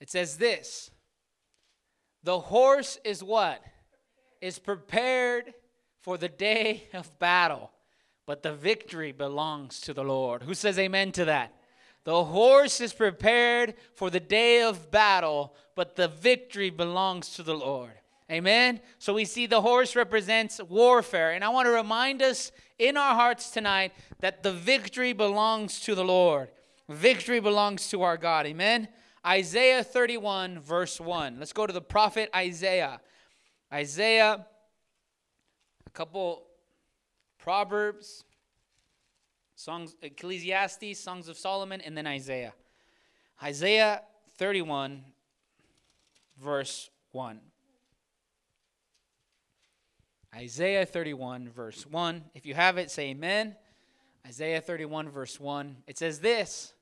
It 0.00 0.08
says 0.08 0.36
this 0.36 0.92
The 2.22 2.38
horse 2.38 3.00
is 3.02 3.24
what? 3.24 3.60
Is 4.40 4.60
prepared 4.60 5.52
for 6.00 6.16
the 6.16 6.28
day 6.28 6.84
of 6.92 7.18
battle, 7.18 7.72
but 8.24 8.44
the 8.44 8.54
victory 8.54 9.10
belongs 9.10 9.80
to 9.80 9.92
the 9.92 10.04
Lord. 10.04 10.44
Who 10.44 10.54
says 10.54 10.78
amen 10.78 11.10
to 11.10 11.24
that? 11.24 11.52
The 12.04 12.24
horse 12.24 12.80
is 12.80 12.92
prepared 12.92 13.74
for 13.94 14.10
the 14.10 14.20
day 14.20 14.62
of 14.62 14.90
battle, 14.90 15.54
but 15.74 15.96
the 15.96 16.08
victory 16.08 16.70
belongs 16.70 17.30
to 17.36 17.42
the 17.42 17.54
Lord. 17.54 17.92
Amen. 18.30 18.80
So 18.98 19.14
we 19.14 19.24
see 19.24 19.46
the 19.46 19.60
horse 19.60 19.96
represents 19.96 20.60
warfare. 20.62 21.32
And 21.32 21.44
I 21.44 21.48
want 21.48 21.66
to 21.66 21.72
remind 21.72 22.22
us 22.22 22.52
in 22.78 22.96
our 22.96 23.14
hearts 23.14 23.50
tonight 23.50 23.92
that 24.20 24.42
the 24.42 24.52
victory 24.52 25.12
belongs 25.12 25.80
to 25.80 25.94
the 25.94 26.04
Lord. 26.04 26.50
Victory 26.88 27.40
belongs 27.40 27.88
to 27.88 28.02
our 28.02 28.16
God. 28.16 28.46
Amen. 28.46 28.88
Isaiah 29.26 29.82
31, 29.82 30.60
verse 30.60 31.00
1. 31.00 31.38
Let's 31.38 31.52
go 31.52 31.66
to 31.66 31.72
the 31.72 31.80
prophet 31.80 32.28
Isaiah. 32.34 33.00
Isaiah, 33.72 34.46
a 35.86 35.90
couple 35.90 36.44
Proverbs, 37.38 38.24
Songs, 39.56 39.94
Ecclesiastes, 40.02 40.98
Songs 40.98 41.28
of 41.28 41.36
Solomon, 41.36 41.80
and 41.80 41.96
then 41.96 42.06
Isaiah. 42.06 42.54
Isaiah 43.42 44.02
31, 44.36 45.04
verse 46.42 46.90
1. 47.12 47.40
Isaiah 50.34 50.84
31, 50.84 51.48
verse 51.48 51.86
1. 51.86 52.24
If 52.34 52.44
you 52.44 52.54
have 52.54 52.78
it, 52.78 52.90
say 52.90 53.10
amen. 53.10 53.54
Isaiah 54.26 54.60
31, 54.60 55.10
verse 55.10 55.38
1. 55.38 55.76
It 55.86 55.98
says 55.98 56.20
this 56.20 56.74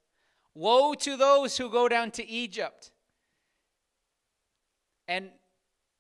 Woe 0.55 0.95
to 0.95 1.16
those 1.16 1.59
who 1.59 1.70
go 1.70 1.89
down 1.89 2.11
to 2.12 2.27
Egypt 2.27 2.91
and 5.09 5.31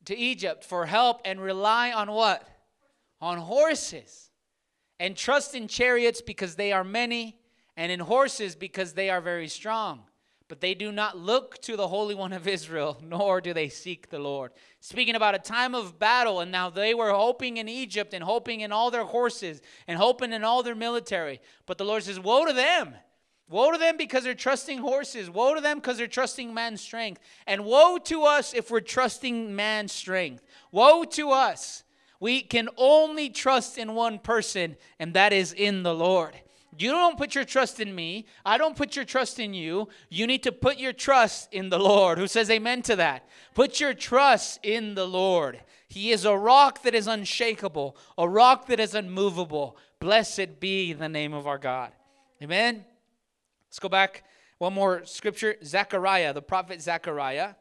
to 0.06 0.16
Egypt 0.16 0.64
for 0.64 0.86
help 0.86 1.20
and 1.24 1.40
rely 1.40 1.92
on 1.92 2.10
what? 2.10 2.48
On 3.20 3.38
horses. 3.38 4.31
And 5.02 5.16
trust 5.16 5.54
in 5.54 5.66
chariots 5.66 6.22
because 6.22 6.54
they 6.54 6.72
are 6.72 6.84
many, 6.84 7.36
and 7.76 7.90
in 7.90 8.00
horses 8.00 8.54
because 8.54 8.92
they 8.92 9.10
are 9.10 9.20
very 9.20 9.48
strong 9.48 10.04
but 10.52 10.60
they 10.60 10.74
do 10.74 10.92
not 10.92 11.16
look 11.16 11.58
to 11.62 11.78
the 11.78 11.88
Holy 11.88 12.14
One 12.14 12.34
of 12.34 12.46
Israel, 12.46 13.00
nor 13.02 13.40
do 13.40 13.54
they 13.54 13.70
seek 13.70 14.10
the 14.10 14.18
Lord. 14.18 14.52
Speaking 14.80 15.14
about 15.14 15.34
a 15.34 15.38
time 15.38 15.74
of 15.74 15.98
battle, 15.98 16.40
and 16.40 16.52
now 16.52 16.68
they 16.68 16.92
were 16.92 17.10
hoping 17.10 17.56
in 17.56 17.70
Egypt 17.70 18.12
and 18.12 18.22
hoping 18.22 18.60
in 18.60 18.70
all 18.70 18.90
their 18.90 19.06
horses 19.06 19.62
and 19.88 19.96
hoping 19.96 20.30
in 20.30 20.44
all 20.44 20.62
their 20.62 20.74
military. 20.74 21.40
But 21.64 21.78
the 21.78 21.86
Lord 21.86 22.02
says, 22.02 22.20
Woe 22.20 22.44
to 22.44 22.52
them! 22.52 22.94
Woe 23.48 23.72
to 23.72 23.78
them 23.78 23.96
because 23.96 24.24
they're 24.24 24.34
trusting 24.34 24.76
horses. 24.76 25.30
Woe 25.30 25.54
to 25.54 25.62
them 25.62 25.78
because 25.78 25.96
they're 25.96 26.06
trusting 26.06 26.52
man's 26.52 26.82
strength. 26.82 27.22
And 27.46 27.64
woe 27.64 27.96
to 28.04 28.24
us 28.24 28.52
if 28.52 28.70
we're 28.70 28.80
trusting 28.80 29.56
man's 29.56 29.92
strength. 29.92 30.44
Woe 30.70 31.04
to 31.04 31.30
us. 31.30 31.82
We 32.22 32.40
can 32.40 32.68
only 32.76 33.30
trust 33.30 33.76
in 33.76 33.96
one 33.96 34.20
person, 34.20 34.76
and 35.00 35.12
that 35.14 35.32
is 35.32 35.52
in 35.52 35.82
the 35.82 35.92
Lord. 35.92 36.36
You 36.78 36.92
don't 36.92 37.18
put 37.18 37.34
your 37.34 37.42
trust 37.42 37.80
in 37.80 37.92
me. 37.92 38.26
I 38.46 38.58
don't 38.58 38.76
put 38.76 38.94
your 38.94 39.04
trust 39.04 39.40
in 39.40 39.54
you. 39.54 39.88
You 40.08 40.28
need 40.28 40.44
to 40.44 40.52
put 40.52 40.78
your 40.78 40.92
trust 40.92 41.52
in 41.52 41.68
the 41.68 41.80
Lord. 41.80 42.18
Who 42.18 42.28
says 42.28 42.48
amen 42.48 42.82
to 42.82 42.94
that? 42.94 43.28
Put 43.54 43.80
your 43.80 43.92
trust 43.92 44.60
in 44.62 44.94
the 44.94 45.04
Lord. 45.04 45.62
He 45.88 46.12
is 46.12 46.24
a 46.24 46.38
rock 46.38 46.82
that 46.84 46.94
is 46.94 47.08
unshakable, 47.08 47.96
a 48.16 48.28
rock 48.28 48.68
that 48.68 48.78
is 48.78 48.94
unmovable. 48.94 49.76
Blessed 49.98 50.60
be 50.60 50.92
the 50.92 51.08
name 51.08 51.34
of 51.34 51.48
our 51.48 51.58
God. 51.58 51.90
Amen. 52.40 52.84
Let's 53.68 53.80
go 53.80 53.88
back 53.88 54.22
one 54.58 54.74
more 54.74 55.04
scripture 55.06 55.56
Zechariah, 55.64 56.32
the 56.34 56.40
prophet 56.40 56.82
Zechariah. 56.82 57.56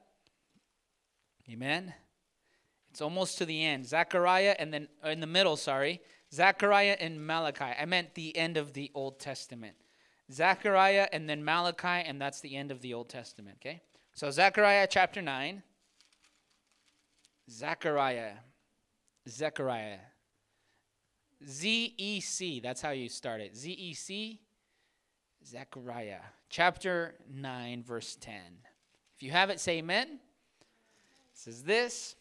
Amen. 1.49 1.95
It's 2.91 3.01
almost 3.01 3.37
to 3.37 3.45
the 3.45 3.63
end. 3.63 3.87
Zechariah, 3.87 4.55
and 4.59 4.73
then 4.73 4.89
uh, 5.03 5.09
in 5.09 5.21
the 5.21 5.27
middle, 5.27 5.55
sorry. 5.55 6.01
Zechariah 6.33 6.97
and 6.99 7.25
Malachi. 7.25 7.73
I 7.79 7.85
meant 7.85 8.15
the 8.15 8.35
end 8.37 8.57
of 8.57 8.73
the 8.73 8.91
Old 8.93 9.19
Testament. 9.19 9.75
Zechariah 10.31 11.07
and 11.11 11.29
then 11.29 11.43
Malachi, 11.43 12.07
and 12.07 12.21
that's 12.21 12.41
the 12.41 12.55
end 12.55 12.69
of 12.69 12.81
the 12.81 12.93
Old 12.93 13.09
Testament, 13.09 13.57
okay? 13.61 13.81
So, 14.13 14.29
Zechariah 14.29 14.87
chapter 14.89 15.21
9. 15.21 15.63
Zechariah. 17.49 18.33
Zechariah. 19.27 19.99
Z 21.47 21.93
E 21.97 22.19
C. 22.19 22.59
That's 22.59 22.81
how 22.81 22.91
you 22.91 23.09
start 23.09 23.41
it. 23.41 23.55
Z 23.55 23.71
E 23.71 23.93
C. 23.93 24.41
Zechariah. 25.45 26.19
Chapter 26.49 27.15
9, 27.33 27.83
verse 27.83 28.17
10. 28.19 28.35
If 29.15 29.23
you 29.23 29.31
have 29.31 29.49
it, 29.49 29.59
say 29.59 29.79
amen. 29.79 30.07
It 30.07 30.19
says 31.33 31.63
this 31.63 32.15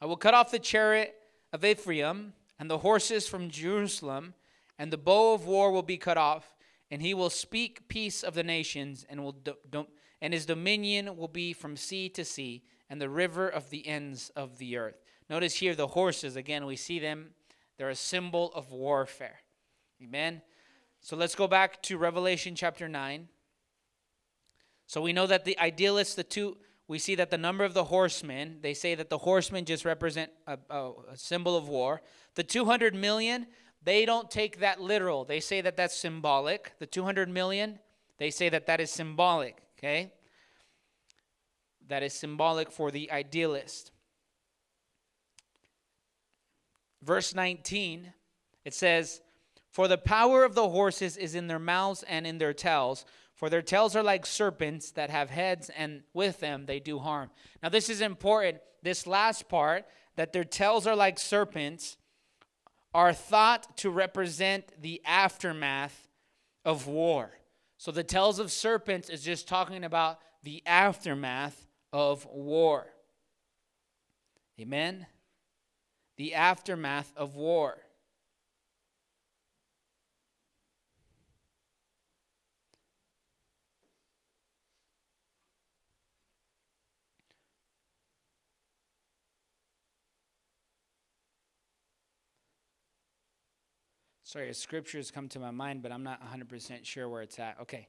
I 0.00 0.06
will 0.06 0.16
cut 0.16 0.34
off 0.34 0.50
the 0.50 0.58
chariot 0.58 1.14
of 1.52 1.64
Ephraim 1.64 2.32
and 2.58 2.70
the 2.70 2.78
horses 2.78 3.26
from 3.26 3.50
Jerusalem, 3.50 4.34
and 4.78 4.90
the 4.90 4.98
bow 4.98 5.34
of 5.34 5.44
war 5.44 5.70
will 5.70 5.82
be 5.82 5.98
cut 5.98 6.16
off, 6.16 6.56
and 6.90 7.02
he 7.02 7.12
will 7.12 7.30
speak 7.30 7.86
peace 7.88 8.22
of 8.22 8.34
the 8.34 8.42
nations, 8.42 9.04
and 9.08 9.22
will 9.22 9.32
do, 9.32 9.54
do, 9.68 9.86
and 10.22 10.32
his 10.32 10.46
dominion 10.46 11.16
will 11.16 11.28
be 11.28 11.52
from 11.52 11.76
sea 11.76 12.08
to 12.10 12.24
sea, 12.24 12.62
and 12.88 13.00
the 13.00 13.10
river 13.10 13.48
of 13.48 13.70
the 13.70 13.86
ends 13.86 14.30
of 14.34 14.58
the 14.58 14.76
earth. 14.76 15.02
Notice 15.28 15.56
here 15.56 15.74
the 15.74 15.88
horses 15.88 16.34
again. 16.34 16.66
We 16.66 16.76
see 16.76 16.98
them; 16.98 17.30
they're 17.76 17.90
a 17.90 17.94
symbol 17.94 18.52
of 18.54 18.72
warfare. 18.72 19.40
Amen. 20.02 20.42
So 21.00 21.16
let's 21.16 21.34
go 21.34 21.46
back 21.46 21.82
to 21.82 21.98
Revelation 21.98 22.54
chapter 22.54 22.88
nine. 22.88 23.28
So 24.86 25.00
we 25.00 25.12
know 25.12 25.26
that 25.26 25.44
the 25.44 25.58
idealists, 25.58 26.14
the 26.14 26.24
two 26.24 26.56
we 26.90 26.98
see 26.98 27.14
that 27.14 27.30
the 27.30 27.38
number 27.38 27.62
of 27.62 27.72
the 27.72 27.84
horsemen, 27.84 28.58
they 28.62 28.74
say 28.74 28.96
that 28.96 29.08
the 29.10 29.18
horsemen 29.18 29.64
just 29.64 29.84
represent 29.84 30.28
a, 30.48 30.58
a, 30.68 30.90
a, 31.12 31.16
symbol 31.16 31.56
of 31.56 31.68
war. 31.68 32.02
The 32.34 32.42
200 32.42 32.96
million, 32.96 33.46
they 33.84 34.04
don't 34.04 34.28
take 34.28 34.58
that 34.58 34.80
literal. 34.80 35.24
They 35.24 35.38
say 35.38 35.60
that 35.60 35.76
that's 35.76 35.94
symbolic. 35.96 36.72
The 36.80 36.86
200 36.86 37.28
million, 37.28 37.78
they 38.18 38.32
say 38.32 38.48
that 38.48 38.66
that 38.66 38.80
is 38.80 38.90
symbolic, 38.90 39.62
okay? 39.78 40.12
That 41.86 42.02
is 42.02 42.12
symbolic 42.12 42.72
for 42.72 42.90
the 42.90 43.08
idealist. 43.12 43.92
Verse 47.04 47.36
19, 47.36 48.12
it 48.64 48.74
says, 48.74 49.20
For 49.70 49.86
the 49.86 49.96
power 49.96 50.42
of 50.42 50.56
the 50.56 50.68
horses 50.68 51.16
is 51.16 51.36
in 51.36 51.46
their 51.46 51.60
mouths 51.60 52.02
and 52.08 52.26
in 52.26 52.38
their 52.38 52.52
tails 52.52 53.04
for 53.40 53.48
their 53.48 53.62
tails 53.62 53.96
are 53.96 54.02
like 54.02 54.26
serpents 54.26 54.90
that 54.90 55.08
have 55.08 55.30
heads, 55.30 55.70
and 55.70 56.02
with 56.12 56.40
them 56.40 56.66
they 56.66 56.78
do 56.78 56.98
harm. 56.98 57.30
Now, 57.62 57.70
this 57.70 57.88
is 57.88 58.02
important. 58.02 58.58
This 58.82 59.06
last 59.06 59.48
part, 59.48 59.86
that 60.16 60.34
their 60.34 60.44
tails 60.44 60.86
are 60.86 60.94
like 60.94 61.18
serpents, 61.18 61.96
are 62.92 63.14
thought 63.14 63.78
to 63.78 63.88
represent 63.88 64.82
the 64.82 65.00
aftermath 65.06 66.06
of 66.66 66.86
war. 66.86 67.30
So, 67.78 67.90
the 67.90 68.04
tails 68.04 68.38
of 68.40 68.52
serpents 68.52 69.08
is 69.08 69.22
just 69.22 69.48
talking 69.48 69.84
about 69.84 70.18
the 70.42 70.62
aftermath 70.66 71.66
of 71.94 72.26
war. 72.26 72.88
Amen? 74.60 75.06
The 76.18 76.34
aftermath 76.34 77.10
of 77.16 77.36
war. 77.36 77.78
Sorry, 94.30 94.48
a 94.48 94.54
scripture 94.54 94.98
has 94.98 95.10
come 95.10 95.26
to 95.30 95.40
my 95.40 95.50
mind, 95.50 95.82
but 95.82 95.90
I'm 95.90 96.04
not 96.04 96.20
100% 96.22 96.84
sure 96.84 97.08
where 97.08 97.20
it's 97.20 97.40
at. 97.40 97.56
Okay. 97.62 97.88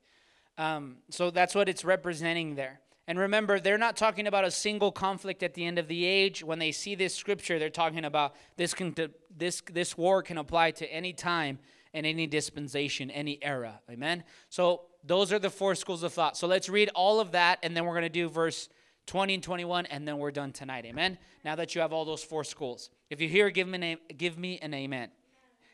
Um, 0.57 0.95
so 1.11 1.29
that's 1.29 1.53
what 1.53 1.69
it's 1.69 1.85
representing 1.85 2.55
there. 2.55 2.79
And 3.07 3.19
remember, 3.19 3.59
they're 3.59 3.77
not 3.77 3.95
talking 3.95 4.25
about 4.25 4.43
a 4.43 4.49
single 4.49 4.91
conflict 4.91 5.43
at 5.43 5.53
the 5.53 5.63
end 5.63 5.77
of 5.77 5.87
the 5.87 6.03
age. 6.03 6.43
When 6.43 6.57
they 6.57 6.71
see 6.71 6.95
this 6.95 7.13
scripture, 7.13 7.59
they're 7.59 7.69
talking 7.69 8.05
about 8.05 8.35
this, 8.57 8.73
can, 8.73 8.95
this, 9.37 9.61
this 9.71 9.95
war 9.95 10.23
can 10.23 10.39
apply 10.39 10.71
to 10.71 10.91
any 10.91 11.13
time 11.13 11.59
and 11.93 12.07
any 12.07 12.25
dispensation, 12.25 13.11
any 13.11 13.37
era. 13.43 13.79
Amen? 13.87 14.23
So 14.49 14.85
those 15.03 15.31
are 15.31 15.37
the 15.37 15.51
four 15.51 15.75
schools 15.75 16.01
of 16.01 16.11
thought. 16.11 16.37
So 16.37 16.47
let's 16.47 16.69
read 16.69 16.89
all 16.95 17.19
of 17.19 17.33
that, 17.33 17.59
and 17.61 17.77
then 17.77 17.85
we're 17.85 17.93
going 17.93 18.01
to 18.01 18.09
do 18.09 18.29
verse 18.29 18.67
20 19.05 19.35
and 19.35 19.43
21, 19.43 19.85
and 19.85 20.07
then 20.07 20.17
we're 20.17 20.31
done 20.31 20.53
tonight. 20.53 20.85
Amen? 20.85 21.19
Now 21.45 21.53
that 21.57 21.75
you 21.75 21.81
have 21.81 21.93
all 21.93 22.03
those 22.03 22.23
four 22.23 22.43
schools. 22.43 22.89
If 23.11 23.21
you 23.21 23.29
hear, 23.29 23.51
give 23.51 23.67
me, 23.67 23.91
an, 23.91 24.15
give 24.17 24.39
me 24.39 24.57
an 24.57 24.73
amen. 24.73 25.09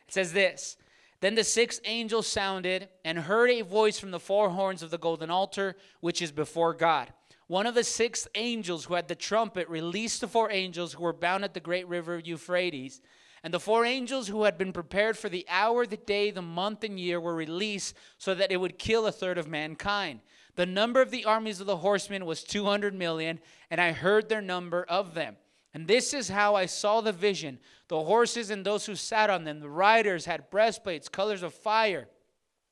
It 0.07 0.13
says 0.13 0.33
this 0.33 0.77
Then 1.19 1.35
the 1.35 1.43
sixth 1.43 1.81
angel 1.85 2.23
sounded 2.23 2.89
and 3.03 3.19
heard 3.19 3.49
a 3.49 3.61
voice 3.61 3.99
from 3.99 4.11
the 4.11 4.19
four 4.19 4.49
horns 4.49 4.81
of 4.81 4.91
the 4.91 4.97
golden 4.97 5.29
altar, 5.29 5.75
which 5.99 6.21
is 6.21 6.31
before 6.31 6.73
God. 6.73 7.13
One 7.47 7.65
of 7.65 7.75
the 7.75 7.83
six 7.83 8.27
angels 8.35 8.85
who 8.85 8.95
had 8.95 9.07
the 9.07 9.15
trumpet 9.15 9.69
released 9.69 10.21
the 10.21 10.27
four 10.27 10.51
angels 10.51 10.93
who 10.93 11.03
were 11.03 11.13
bound 11.13 11.43
at 11.43 11.53
the 11.53 11.61
great 11.61 11.87
river 11.87 12.19
Euphrates. 12.19 13.01
And 13.43 13.53
the 13.53 13.59
four 13.59 13.85
angels 13.85 14.27
who 14.27 14.43
had 14.43 14.57
been 14.57 14.73
prepared 14.73 15.17
for 15.17 15.29
the 15.29 15.45
hour, 15.47 15.85
the 15.85 15.95
day, 15.95 16.31
the 16.31 16.41
month, 16.41 16.83
and 16.83 16.99
year 16.99 17.21
were 17.21 17.35
released 17.35 17.95
so 18.17 18.35
that 18.35 18.51
it 18.51 18.57
would 18.57 18.79
kill 18.79 19.07
a 19.07 19.11
third 19.11 19.37
of 19.37 19.47
mankind. 19.47 20.19
The 20.55 20.65
number 20.65 21.01
of 21.01 21.11
the 21.11 21.23
armies 21.23 21.61
of 21.61 21.67
the 21.67 21.77
horsemen 21.77 22.25
was 22.25 22.43
200 22.43 22.93
million, 22.93 23.39
and 23.69 23.79
I 23.79 23.91
heard 23.91 24.27
their 24.27 24.41
number 24.41 24.83
of 24.83 25.13
them. 25.13 25.37
And 25.74 25.88
this 25.88 26.13
is 26.13 26.30
how 26.30 26.55
I 26.55 26.65
saw 26.65 27.01
the 27.01 27.11
vision. 27.11 27.59
The 27.88 28.03
horses 28.03 28.49
and 28.49 28.65
those 28.65 28.86
who 28.86 28.95
sat 28.95 29.30
on 29.30 29.43
them, 29.43 29.59
the 29.59 29.70
riders 29.70 30.26
had 30.26 30.49
breastplates, 30.49 31.09
colors 31.09 31.43
of 31.43 31.53
fire 31.53 32.07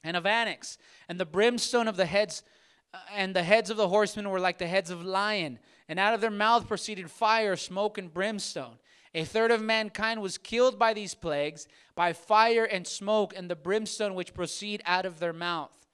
and 0.04 0.16
of 0.16 0.26
onyx, 0.26 0.78
and 1.10 1.20
the 1.20 1.26
brimstone 1.26 1.88
of 1.88 1.98
the 1.98 2.06
heads 2.06 2.43
uh, 2.93 3.00
and 3.14 3.36
the 3.36 3.43
heads 3.43 3.70
of 3.70 3.78
the 3.78 3.89
horsemen 3.89 4.30
were 4.30 4.39
like 4.39 4.58
the 4.58 4.68
heads 4.68 4.89
of 4.89 5.04
lion, 5.04 5.60
and 5.89 6.00
out 6.00 6.14
of 6.14 6.22
their 6.22 6.32
mouth 6.32 6.68
proceeded 6.68 7.12
fire, 7.12 7.56
smoke, 7.56 7.98
and 7.98 8.14
brimstone. 8.14 8.78
A 9.14 9.26
third 9.26 9.52
of 9.52 9.62
mankind 9.62 10.22
was 10.22 10.38
killed 10.38 10.78
by 10.78 10.93
these 10.93 11.14
plagues, 11.14 11.68
by 11.96 12.14
fire 12.14 12.66
and 12.66 12.86
smoke, 12.86 13.34
and 13.36 13.50
the 13.50 13.56
brimstone 13.56 14.14
which 14.14 14.34
proceed 14.34 14.82
out 14.86 15.06
of 15.06 15.20
their 15.20 15.34
mouth. 15.34 15.88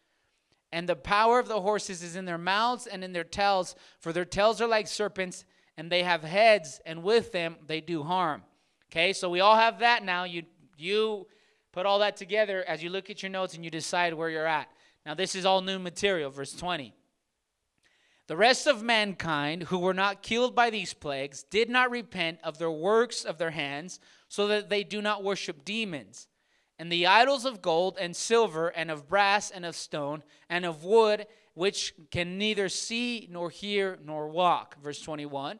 And 0.71 0.87
the 0.87 0.95
power 0.95 1.39
of 1.39 1.47
the 1.47 1.61
horses 1.61 2.01
is 2.01 2.15
in 2.15 2.25
their 2.25 2.37
mouths 2.37 2.87
and 2.87 3.03
in 3.03 3.13
their 3.13 3.23
tails, 3.23 3.75
for 3.99 4.13
their 4.13 4.25
tails 4.25 4.61
are 4.61 4.67
like 4.67 4.87
serpents, 4.87 5.45
and 5.77 5.91
they 5.91 6.03
have 6.03 6.23
heads, 6.23 6.79
and 6.85 7.03
with 7.03 7.31
them 7.31 7.55
they 7.67 7.81
do 7.81 8.03
harm. 8.03 8.43
Okay, 8.91 9.13
so 9.13 9.29
we 9.29 9.39
all 9.39 9.55
have 9.55 9.79
that 9.79 10.03
now. 10.03 10.25
You 10.25 10.43
you 10.77 11.27
put 11.71 11.85
all 11.85 11.99
that 11.99 12.17
together 12.17 12.63
as 12.67 12.83
you 12.83 12.89
look 12.89 13.09
at 13.09 13.23
your 13.23 13.29
notes 13.29 13.53
and 13.53 13.63
you 13.63 13.71
decide 13.71 14.13
where 14.13 14.29
you're 14.29 14.47
at. 14.47 14.69
Now 15.05 15.13
this 15.13 15.35
is 15.35 15.45
all 15.45 15.61
new 15.61 15.79
material, 15.79 16.29
verse 16.29 16.53
20. 16.53 16.93
The 18.27 18.37
rest 18.37 18.67
of 18.67 18.81
mankind 18.81 19.63
who 19.63 19.79
were 19.79 19.93
not 19.93 20.21
killed 20.21 20.55
by 20.55 20.69
these 20.69 20.93
plagues 20.93 21.43
did 21.43 21.69
not 21.69 21.91
repent 21.91 22.39
of 22.43 22.57
their 22.57 22.71
works 22.71 23.25
of 23.25 23.37
their 23.37 23.51
hands, 23.51 23.99
so 24.29 24.47
that 24.47 24.69
they 24.69 24.83
do 24.83 25.01
not 25.01 25.23
worship 25.23 25.65
demons. 25.65 26.27
And 26.79 26.91
the 26.91 27.07
idols 27.07 27.43
of 27.43 27.61
gold 27.61 27.97
and 27.99 28.15
silver, 28.15 28.69
and 28.69 28.89
of 28.89 29.07
brass 29.07 29.51
and 29.51 29.65
of 29.65 29.75
stone, 29.75 30.23
and 30.49 30.65
of 30.65 30.83
wood, 30.83 31.27
which 31.53 31.93
can 32.11 32.37
neither 32.37 32.69
see 32.69 33.27
nor 33.29 33.49
hear 33.49 33.99
nor 34.03 34.27
walk. 34.29 34.81
Verse 34.81 35.01
21. 35.01 35.59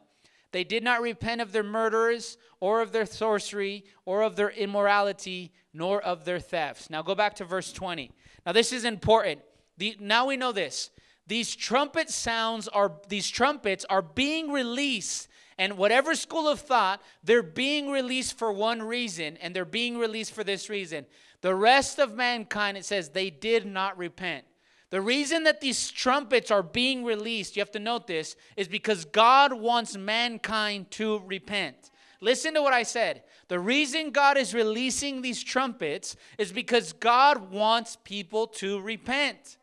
They 0.52 0.64
did 0.64 0.84
not 0.84 1.00
repent 1.00 1.40
of 1.40 1.52
their 1.52 1.62
murders, 1.62 2.36
or 2.60 2.82
of 2.82 2.92
their 2.92 3.06
sorcery, 3.06 3.84
or 4.04 4.22
of 4.22 4.36
their 4.36 4.50
immorality, 4.50 5.52
nor 5.72 6.02
of 6.02 6.24
their 6.24 6.38
thefts. 6.38 6.90
Now 6.90 7.02
go 7.02 7.14
back 7.14 7.34
to 7.36 7.44
verse 7.44 7.72
20. 7.72 8.10
Now 8.44 8.52
this 8.52 8.72
is 8.72 8.84
important. 8.84 9.40
The, 9.78 9.96
now 9.98 10.26
we 10.26 10.36
know 10.36 10.52
this 10.52 10.90
these 11.26 11.54
trumpet 11.54 12.10
sounds 12.10 12.68
are 12.68 12.92
these 13.08 13.28
trumpets 13.28 13.84
are 13.88 14.02
being 14.02 14.50
released 14.50 15.28
and 15.58 15.78
whatever 15.78 16.14
school 16.14 16.48
of 16.48 16.60
thought 16.60 17.00
they're 17.22 17.42
being 17.42 17.90
released 17.90 18.38
for 18.38 18.52
one 18.52 18.82
reason 18.82 19.36
and 19.38 19.54
they're 19.54 19.64
being 19.64 19.96
released 19.98 20.32
for 20.32 20.44
this 20.44 20.68
reason 20.68 21.06
the 21.40 21.54
rest 21.54 21.98
of 21.98 22.14
mankind 22.14 22.76
it 22.76 22.84
says 22.84 23.08
they 23.08 23.30
did 23.30 23.64
not 23.64 23.96
repent 23.96 24.44
the 24.92 25.00
reason 25.00 25.44
that 25.44 25.62
these 25.62 25.90
trumpets 25.90 26.50
are 26.50 26.62
being 26.62 27.02
released 27.02 27.56
you 27.56 27.60
have 27.62 27.70
to 27.70 27.78
note 27.78 28.06
this 28.06 28.36
is 28.58 28.68
because 28.68 29.06
god 29.06 29.54
wants 29.54 29.96
mankind 29.96 30.90
to 30.90 31.22
repent. 31.24 31.90
Listen 32.20 32.52
to 32.52 32.62
what 32.62 32.74
i 32.74 32.82
said. 32.82 33.22
The 33.48 33.58
reason 33.58 34.10
god 34.10 34.36
is 34.36 34.52
releasing 34.52 35.22
these 35.22 35.42
trumpets 35.42 36.14
is 36.36 36.52
because 36.52 36.92
god 36.92 37.50
wants 37.50 37.96
people 38.04 38.46
to 38.48 38.82
repent. 38.82 39.56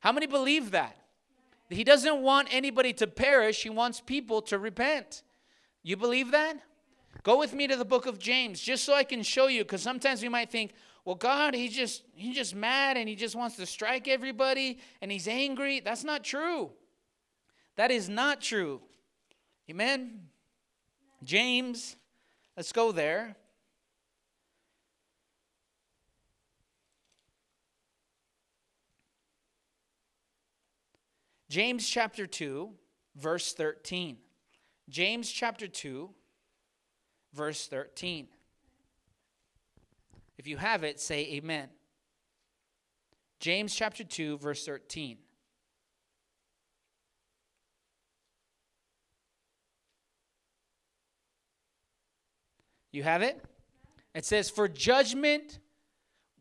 How 0.00 0.12
many 0.12 0.26
believe 0.26 0.70
that? 0.70 0.96
He 1.68 1.84
doesn't 1.84 2.22
want 2.22 2.48
anybody 2.50 2.94
to 2.94 3.06
perish, 3.06 3.62
He 3.62 3.68
wants 3.68 4.00
people 4.00 4.40
to 4.42 4.58
repent. 4.58 5.24
You 5.82 5.98
believe 5.98 6.30
that? 6.30 6.56
Go 7.22 7.38
with 7.38 7.52
me 7.52 7.66
to 7.66 7.76
the 7.76 7.84
book 7.84 8.06
of 8.06 8.18
James 8.18 8.58
just 8.58 8.84
so 8.84 8.94
I 8.94 9.04
can 9.04 9.22
show 9.22 9.48
you 9.48 9.62
because 9.62 9.82
sometimes 9.82 10.22
we 10.22 10.30
might 10.30 10.50
think, 10.50 10.72
well 11.04 11.16
God, 11.16 11.54
he's 11.54 11.74
just 11.74 12.04
he's 12.14 12.36
just 12.36 12.54
mad 12.54 12.96
and 12.96 13.08
he 13.08 13.16
just 13.16 13.34
wants 13.34 13.56
to 13.56 13.66
strike 13.66 14.08
everybody 14.08 14.78
and 15.00 15.10
he's 15.10 15.28
angry. 15.28 15.80
That's 15.80 16.04
not 16.04 16.24
true. 16.24 16.70
That 17.76 17.90
is 17.90 18.08
not 18.08 18.40
true. 18.40 18.80
Amen. 19.70 20.20
James, 21.22 21.96
let's 22.56 22.72
go 22.72 22.92
there. 22.92 23.36
James 31.50 31.88
chapter 31.88 32.28
2, 32.28 32.70
verse 33.16 33.52
13. 33.54 34.18
James 34.88 35.30
chapter 35.30 35.66
2, 35.66 36.08
verse 37.34 37.66
13. 37.66 38.28
If 40.40 40.46
you 40.46 40.56
have 40.56 40.84
it, 40.84 40.98
say 40.98 41.34
amen. 41.34 41.68
James 43.40 43.74
chapter 43.74 44.02
2, 44.02 44.38
verse 44.38 44.64
13. 44.64 45.18
You 52.90 53.02
have 53.02 53.20
it? 53.20 53.44
It 54.14 54.24
says, 54.24 54.48
For 54.48 54.66
judgment 54.66 55.58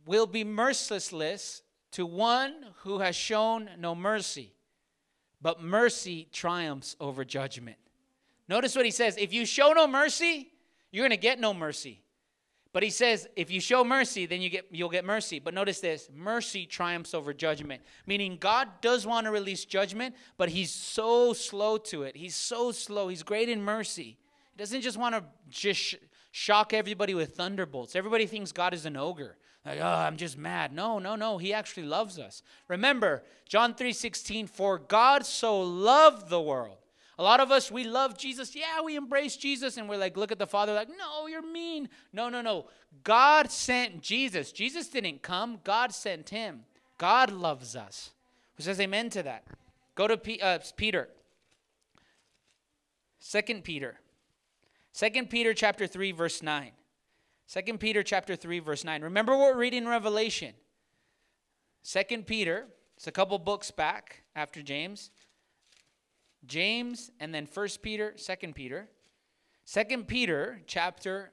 will 0.06 0.28
be 0.28 0.46
merciless 0.46 1.62
to 1.92 2.06
one 2.06 2.54
who 2.84 3.00
has 3.00 3.18
shown 3.18 3.70
no 3.78 3.96
mercy 3.96 4.54
but 5.42 5.62
mercy 5.62 6.30
triumphs 6.32 6.96
over 7.02 7.26
judgment. 7.26 7.76
Notice 8.48 8.78
what 8.78 8.86
he 8.86 8.92
says 8.92 9.18
if 9.18 9.34
you 9.34 9.46
show 9.46 9.74
no 9.74 9.88
mercy, 9.88 10.54
you're 10.90 11.04
going 11.04 11.10
to 11.10 11.18
get 11.22 11.38
no 11.38 11.54
mercy. 11.54 12.02
But 12.72 12.84
he 12.84 12.92
says, 12.92 13.28
if 13.36 13.50
you 13.50 13.60
show 13.60 13.84
mercy, 13.84 14.28
then 14.28 14.42
you 14.42 14.50
get, 14.50 14.68
you'll 14.70 14.90
get 14.90 15.04
mercy. 15.04 15.40
But 15.40 15.56
notice 15.56 15.80
this 15.80 16.08
mercy 16.14 16.68
triumphs 16.68 17.16
over 17.16 17.34
judgment. 17.34 17.82
Meaning, 18.06 18.38
God 18.40 18.68
does 18.82 19.08
want 19.08 19.26
to 19.26 19.32
release 19.32 19.66
judgment, 19.66 20.16
but 20.38 20.50
he's 20.50 20.72
so 20.72 21.34
slow 21.34 21.78
to 21.78 22.04
it. 22.04 22.16
He's 22.16 22.36
so 22.36 22.72
slow. 22.72 23.08
He's 23.08 23.24
great 23.24 23.50
in 23.50 23.62
mercy. 23.64 24.18
He 24.52 24.58
doesn't 24.58 24.82
just 24.82 24.98
want 24.98 25.16
to 25.16 25.24
just 25.50 25.80
sh- 25.80 25.96
shock 26.32 26.74
everybody 26.74 27.16
with 27.16 27.36
thunderbolts. 27.36 27.96
Everybody 27.96 28.28
thinks 28.28 28.52
God 28.52 28.76
is 28.76 28.86
an 28.86 28.98
ogre. 28.98 29.38
Like, 29.66 29.80
oh, 29.82 29.86
I'm 29.86 30.18
just 30.18 30.38
mad. 30.38 30.72
No, 30.72 31.00
no, 31.00 31.16
no. 31.16 31.38
He 31.38 31.54
actually 31.54 31.84
loves 31.84 32.20
us. 32.20 32.44
Remember, 32.68 33.24
John 33.48 33.74
3:16, 33.74 34.48
for 34.48 34.78
God 34.78 35.26
so 35.26 35.60
loved 35.60 36.30
the 36.30 36.42
world. 36.42 36.79
A 37.20 37.24
lot 37.24 37.40
of 37.40 37.52
us, 37.52 37.70
we 37.70 37.84
love 37.84 38.18
Jesus. 38.18 38.56
Yeah, 38.56 38.82
we 38.84 38.96
embrace 38.96 39.36
Jesus, 39.36 39.78
and 39.78 39.88
we're 39.88 39.98
like, 39.98 40.18
look 40.18 40.32
at 40.32 40.40
the 40.40 40.48
Father, 40.48 40.74
like, 40.74 40.90
no, 40.90 41.28
you're 41.28 41.46
mean. 41.46 41.90
No, 42.12 42.30
no, 42.30 42.42
no. 42.42 42.66
God 43.04 43.52
sent 43.52 44.02
Jesus. 44.02 44.52
Jesus 44.52 44.88
didn't 44.88 45.22
come, 45.22 45.60
God 45.64 45.94
sent 45.94 46.30
him. 46.30 46.62
God 46.98 47.30
loves 47.32 47.76
us. 47.76 48.14
Who 48.56 48.64
says 48.64 48.80
amen 48.80 49.12
to 49.12 49.24
that? 49.24 49.44
Go 49.94 50.08
to 50.08 50.18
P- 50.18 50.40
uh, 50.42 50.58
Peter. 50.76 51.10
Second 53.20 53.64
Peter. 53.64 54.00
Second 54.94 55.30
Peter 55.30 55.54
chapter 55.54 55.86
3, 55.86 56.14
verse 56.14 56.42
9. 56.42 56.72
Second 57.50 57.80
Peter 57.80 58.04
chapter 58.04 58.36
3 58.36 58.60
verse 58.60 58.84
9. 58.84 59.02
Remember 59.02 59.36
what 59.36 59.56
we're 59.56 59.60
reading 59.60 59.82
in 59.84 59.90
Revelation. 59.90 60.54
Second 61.82 62.28
Peter, 62.28 62.68
it's 62.96 63.08
a 63.08 63.12
couple 63.12 63.40
books 63.40 63.72
back 63.72 64.22
after 64.36 64.62
James. 64.62 65.10
James 66.46 67.12
and 67.20 67.34
then 67.34 67.46
First 67.46 67.82
Peter, 67.82 68.14
Second 68.16 68.56
Peter. 68.56 68.90
Second 69.66 70.08
Peter 70.08 70.62
chapter 70.66 71.32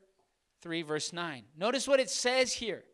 3 0.62 0.82
verse 0.82 1.12
9. 1.12 1.44
Notice 1.56 1.88
what 1.88 2.00
it 2.00 2.10
says 2.10 2.52
here. 2.52 2.84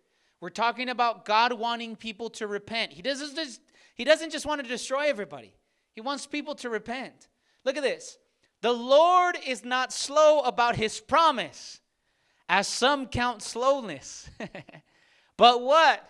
We're 0.40 0.50
talking 0.50 0.88
about 0.88 1.24
God 1.24 1.52
wanting 1.52 1.96
people 1.96 2.30
to 2.30 2.46
repent. 2.46 2.92
He 2.92 3.02
doesn't 3.02 3.34
just 3.34 3.60
he 3.94 4.04
doesn't 4.04 4.30
just 4.30 4.46
want 4.46 4.62
to 4.62 4.68
destroy 4.68 5.08
everybody. 5.08 5.54
He 5.94 6.00
wants 6.00 6.26
people 6.26 6.54
to 6.56 6.70
repent. 6.70 7.28
Look 7.64 7.76
at 7.76 7.82
this. 7.82 8.18
The 8.60 8.72
Lord 8.72 9.36
is 9.46 9.64
not 9.64 9.92
slow 9.92 10.40
about 10.40 10.76
his 10.76 11.00
promise 11.00 11.80
as 12.48 12.66
some 12.66 13.06
count 13.06 13.42
slowness, 13.42 14.30
But 15.36 15.62
what? 15.62 16.08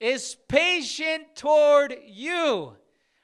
Is 0.00 0.36
patient 0.48 1.34
toward 1.34 1.94
you, 2.06 2.76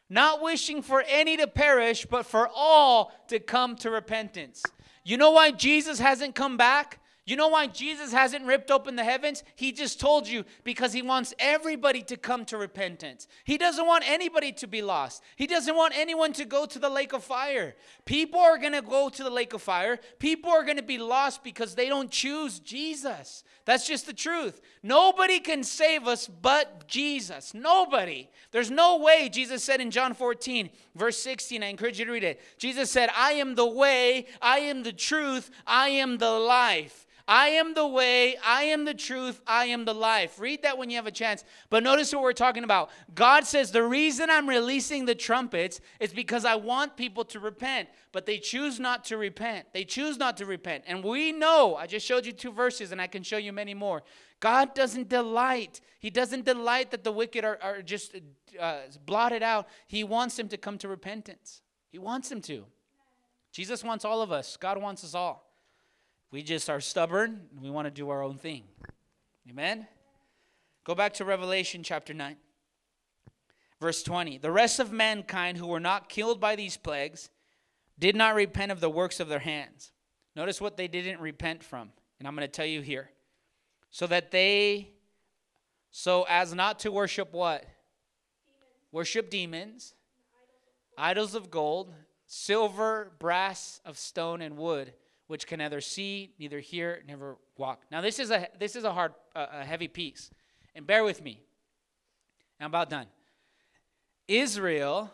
not 0.09 0.43
wishing 0.43 0.83
for 0.83 1.03
any 1.09 1.37
to 1.37 1.47
perish, 1.47 2.07
but 2.07 2.27
for 2.27 2.49
all 2.55 3.13
to 3.29 3.39
come 3.39 3.77
to 3.77 3.91
repentance. 3.91 4.63
You 5.05 5.17
know 5.17 5.33
why 5.33 5.51
Jesus 5.51 5.99
hasn't 5.99 6.35
come 6.35 6.57
back? 6.57 7.01
You 7.27 7.37
know 7.37 7.49
why 7.49 7.69
Jesus 7.69 8.13
hasn't 8.13 8.45
ripped 8.45 8.71
open 8.71 8.97
the 8.97 9.05
heavens? 9.05 9.45
He 9.57 9.73
just 9.73 9.99
told 9.99 10.29
you 10.29 10.45
because 10.63 10.93
he 10.93 11.01
wants 11.01 11.33
everybody 11.39 12.03
to 12.03 12.19
come 12.19 12.45
to 12.47 12.59
repentance. 12.59 13.29
He 13.45 13.57
doesn't 13.57 13.87
want 13.87 14.05
anybody 14.07 14.53
to 14.53 14.67
be 14.67 14.83
lost. 14.83 15.23
He 15.37 15.47
doesn't 15.47 15.75
want 15.75 15.97
anyone 15.97 16.35
to 16.35 16.45
go 16.45 16.67
to 16.67 16.79
the 16.79 16.91
lake 16.91 17.15
of 17.15 17.25
fire. 17.25 17.77
People 18.05 18.41
are 18.41 18.59
going 18.59 18.75
to 18.75 18.83
go 18.83 19.09
to 19.09 19.25
the 19.25 19.31
lake 19.31 19.55
of 19.55 19.63
fire. 19.63 19.99
People 20.19 20.51
are 20.51 20.65
going 20.65 20.77
to 20.77 20.83
be 20.83 20.99
lost 20.99 21.43
because 21.43 21.75
they 21.75 21.89
don't 21.89 22.11
choose 22.11 22.59
Jesus. 22.59 23.43
That's 23.65 23.87
just 23.87 24.05
the 24.05 24.13
truth. 24.13 24.61
Nobody 24.83 25.41
can 25.41 25.65
save 25.65 26.07
us 26.07 26.29
but 26.29 26.87
Jesus. 26.87 27.55
Nobody. 27.55 28.29
There's 28.51 28.71
no 28.71 28.99
way, 28.99 29.31
Jesus 29.31 29.65
said 29.65 29.81
in 29.81 29.91
John 29.91 30.13
14, 30.13 30.69
verse 30.95 31.17
16. 31.23 31.63
I 31.63 31.69
encourage 31.69 31.99
you 31.99 32.05
to 32.05 32.13
read 32.13 32.25
it. 32.25 32.43
Jesus 32.59 32.91
said, 32.91 33.09
I 33.17 33.33
am 33.33 33.55
the 33.55 33.67
way, 33.67 34.27
I 34.43 34.59
am 34.59 34.83
the 34.83 34.93
truth, 34.93 35.51
I 35.67 35.89
am 35.89 36.19
the 36.19 36.31
life. 36.31 37.07
I 37.27 37.49
am 37.49 37.73
the 37.73 37.87
way, 37.87 38.37
I 38.45 38.65
am 38.65 38.85
the 38.85 38.93
truth, 38.93 39.41
I 39.47 39.67
am 39.67 39.87
the 39.87 39.95
life. 39.95 40.39
Read 40.39 40.63
that 40.63 40.77
when 40.77 40.91
you 40.91 40.97
have 40.97 41.07
a 41.07 41.11
chance. 41.11 41.43
But 41.71 41.83
notice 41.83 42.13
what 42.13 42.23
we're 42.23 42.35
talking 42.35 42.65
about. 42.65 42.91
God 43.15 43.47
says, 43.47 43.71
The 43.71 43.83
reason 43.83 44.29
I'm 44.29 44.47
releasing 44.47 45.07
the 45.07 45.15
trumpets 45.15 45.81
is 46.01 46.13
because 46.13 46.45
I 46.45 46.57
want 46.57 46.99
people 46.99 47.25
to 47.27 47.41
repent, 47.41 47.89
but 48.13 48.27
they 48.27 48.37
choose 48.37 48.79
not 48.79 49.07
to 49.07 49.17
repent. 49.17 49.69
They 49.73 49.85
choose 49.85 50.19
not 50.19 50.37
to 50.37 50.47
repent. 50.47 50.85
And 50.87 51.03
we 51.03 51.33
know, 51.33 51.77
I 51.77 51.87
just 51.87 52.05
showed 52.05 52.27
you 52.27 52.33
two 52.33 52.53
verses, 52.53 52.93
and 52.93 53.01
I 53.01 53.07
can 53.07 53.23
show 53.23 53.39
you 53.39 53.55
many 53.55 53.73
more. 53.73 54.03
God 54.41 54.75
doesn't 54.75 55.09
delight. 55.09 55.81
He 56.01 56.11
doesn't 56.11 56.45
delight 56.45 56.91
that 56.91 57.05
the 57.05 57.13
wicked 57.13 57.43
are, 57.47 57.59
are 57.63 57.81
just 57.81 58.17
uh, 58.61 58.81
blotted 59.07 59.43
out. 59.43 59.67
He 59.87 60.05
wants 60.05 60.37
them 60.37 60.49
to 60.49 60.59
come 60.59 60.77
to 60.79 60.89
repentance. 60.89 61.63
He 61.91 61.99
wants 61.99 62.29
them 62.29 62.43
to. 62.43 62.67
Jesus 63.51 63.83
wants 63.83 64.05
all 64.05 64.21
of 64.21 64.31
us, 64.31 64.59
God 64.59 64.77
wants 64.77 65.05
us 65.05 65.15
all. 65.15 65.54
We 66.35 66.43
just 66.43 66.69
are 66.69 66.81
stubborn. 66.81 67.43
And 67.53 67.63
we 67.63 67.71
want 67.71 67.87
to 67.87 67.93
do 67.93 68.11
our 68.11 68.21
own 68.21 68.39
thing. 68.39 68.65
Amen? 69.49 69.87
Go 70.83 70.97
back 70.97 71.15
to 71.15 71.25
Revelation 71.25 71.85
chapter 71.85 72.13
9, 72.13 72.35
verse 73.81 74.03
20. 74.03 74.39
The 74.39 74.51
rest 74.51 74.81
of 74.81 74.91
mankind 74.91 75.59
who 75.59 75.69
were 75.69 75.79
not 75.79 76.09
killed 76.09 76.41
by 76.41 76.57
these 76.57 76.77
plagues 76.77 77.31
did 78.01 78.17
not 78.17 78.35
repent 78.35 78.73
of 78.73 78.81
the 78.81 78.91
works 78.91 79.21
of 79.21 79.29
their 79.29 79.39
hands. 79.39 79.93
Notice 80.35 80.61
what 80.61 80.77
they 80.77 80.89
didn't 80.89 81.21
repent 81.21 81.63
from. 81.63 81.93
And 82.19 82.27
I'm 82.27 82.35
going 82.35 82.49
to 82.49 82.53
tell 82.53 82.67
you 82.67 82.81
here. 82.81 83.11
So 83.93 84.09
that 84.09 84.33
they, 84.33 84.89
so 85.93 86.27
as 86.29 86.53
not 86.53 86.81
to 86.81 86.91
worship 86.91 87.33
what? 87.33 87.61
Demons. 87.61 87.73
Worship 88.91 89.31
demons, 89.31 89.95
idols 90.99 91.37
of 91.37 91.53
gold, 91.53 91.95
silver, 92.27 93.13
brass, 93.21 93.81
of 93.85 93.97
stone, 93.97 94.43
and 94.43 94.57
wood 94.57 94.95
which 95.27 95.47
can 95.47 95.59
neither 95.59 95.81
see, 95.81 96.35
neither 96.39 96.61
hear, 96.61 97.03
never 97.07 97.37
walk. 97.57 97.83
Now 97.91 98.01
this 98.01 98.19
is 98.19 98.31
a 98.31 98.49
this 98.59 98.77
is 98.77 98.85
a 98.85 98.93
hard, 98.93 99.15
uh, 99.35 99.47
a 99.53 99.65
heavy 99.65 99.89
piece, 99.89 100.31
and 100.75 100.87
bear 100.87 101.05
with 101.05 101.23
me. 101.23 101.41
I'm 102.61 102.67
about 102.67 102.91
done. 102.91 103.07
Israel. 104.29 105.11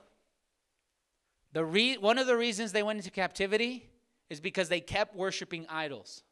The 1.53 1.65
re- 1.65 1.97
one 1.97 2.19
of 2.19 2.28
the 2.28 2.37
reasons 2.37 2.70
they 2.70 2.85
went 2.85 2.99
into 2.99 3.11
captivity 3.11 3.91
is 4.28 4.41
because 4.41 4.69
they 4.69 4.81
kept 4.81 5.16
worshiping 5.16 5.66
idols. 5.69 6.23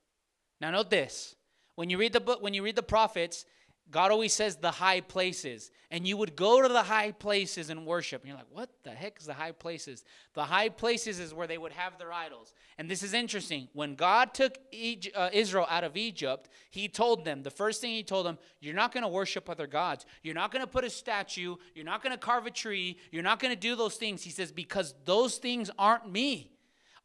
Now 0.61 0.71
note 0.71 0.91
this: 0.91 1.35
when 1.75 1.91
you 1.91 1.99
read 1.99 2.13
the 2.13 2.21
book, 2.21 2.41
when 2.43 2.55
you 2.55 2.63
read 2.63 2.77
the 2.77 2.83
prophets, 2.83 3.45
God 3.90 4.10
always 4.10 4.35
says 4.35 4.56
the 4.56 4.70
high 4.70 5.01
places. 5.01 5.70
And 5.90 6.06
you 6.06 6.19
would 6.19 6.36
go 6.36 6.60
to 6.60 6.69
the 6.69 6.82
high 6.82 7.12
places 7.12 7.70
and 7.70 7.86
worship. 7.86 8.20
And 8.20 8.28
you're 8.28 8.36
like, 8.36 8.47
what 8.51 8.69
the 8.85 8.90
heck 8.90 9.19
is 9.19 9.24
the 9.24 9.32
high 9.32 9.52
places? 9.52 10.05
The 10.35 10.44
high 10.44 10.69
places 10.69 11.19
is 11.19 11.32
where 11.32 11.47
they 11.47 11.56
would 11.56 11.73
have 11.73 11.97
their 11.97 12.12
idols. 12.12 12.52
And 12.77 12.90
this 12.90 13.02
is 13.02 13.15
interesting. 13.15 13.69
When 13.73 13.94
God 13.94 14.35
took 14.35 14.59
uh, 15.15 15.31
Israel 15.32 15.66
out 15.70 15.85
of 15.85 15.97
Egypt, 15.97 16.51
he 16.70 16.89
told 16.89 17.24
them, 17.24 17.43
the 17.43 17.51
first 17.51 17.81
thing 17.81 17.93
he 17.93 18.02
told 18.02 18.27
them, 18.27 18.39
you're 18.60 18.74
not 18.74 18.93
going 18.93 19.05
to 19.05 19.09
worship 19.09 19.48
other 19.48 19.66
gods. 19.66 20.05
You're 20.23 20.35
not 20.35 20.52
going 20.52 20.62
to 20.62 20.70
put 20.70 20.85
a 20.85 20.90
statue. 20.90 21.56
You're 21.74 21.86
not 21.86 22.02
going 22.02 22.12
to 22.12 22.19
carve 22.19 22.47
a 22.47 22.51
tree. 22.51 22.98
You're 23.10 23.23
not 23.23 23.40
going 23.40 23.55
to 23.55 23.60
do 23.60 23.74
those 23.74 23.94
things. 23.94 24.23
He 24.23 24.31
says, 24.31 24.52
because 24.52 24.94
those 25.06 25.39
things 25.39 25.70
aren't 25.78 26.10
me. 26.12 26.52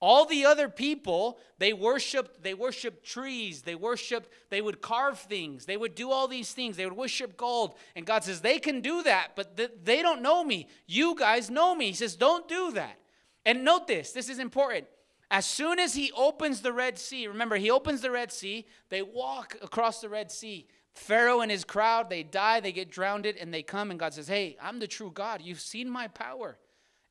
All 0.05 0.25
the 0.25 0.45
other 0.45 0.67
people, 0.67 1.39
they 1.59 1.71
worshiped, 1.71 2.43
they 2.43 2.53
worshiped 2.53 3.05
trees, 3.05 3.61
they 3.61 3.73
worshiped, 3.73 4.29
they 4.49 4.59
would 4.59 4.81
carve 4.81 5.17
things, 5.17 5.63
they 5.63 5.77
would 5.77 5.95
do 5.95 6.11
all 6.11 6.27
these 6.27 6.51
things, 6.51 6.75
they 6.75 6.83
would 6.83 6.97
worship 6.97 7.37
gold. 7.37 7.75
And 7.95 8.05
God 8.05 8.25
says, 8.25 8.41
they 8.41 8.59
can 8.59 8.81
do 8.81 9.03
that, 9.03 9.29
but 9.37 9.55
th- 9.55 9.71
they 9.81 10.01
don't 10.01 10.21
know 10.21 10.43
me. 10.43 10.67
You 10.87 11.15
guys 11.15 11.49
know 11.49 11.73
me. 11.73 11.85
He 11.87 11.93
says, 11.93 12.17
don't 12.17 12.49
do 12.49 12.73
that. 12.73 12.99
And 13.45 13.63
note 13.63 13.87
this, 13.87 14.11
this 14.11 14.27
is 14.27 14.39
important. 14.39 14.87
As 15.31 15.45
soon 15.45 15.79
as 15.79 15.95
he 15.95 16.11
opens 16.17 16.59
the 16.59 16.73
Red 16.73 16.99
Sea, 16.99 17.27
remember, 17.27 17.55
he 17.55 17.71
opens 17.71 18.01
the 18.01 18.11
Red 18.11 18.33
Sea, 18.33 18.67
they 18.89 19.03
walk 19.03 19.55
across 19.61 20.01
the 20.01 20.09
Red 20.09 20.33
Sea. 20.33 20.67
Pharaoh 20.91 21.39
and 21.39 21.49
his 21.49 21.63
crowd, 21.63 22.09
they 22.09 22.23
die, 22.23 22.59
they 22.59 22.73
get 22.73 22.91
drowned, 22.91 23.25
and 23.25 23.53
they 23.53 23.63
come, 23.63 23.89
and 23.89 23.97
God 23.97 24.13
says, 24.13 24.27
Hey, 24.27 24.57
I'm 24.61 24.79
the 24.79 24.85
true 24.87 25.11
God. 25.11 25.41
You've 25.41 25.61
seen 25.61 25.89
my 25.89 26.09
power. 26.09 26.57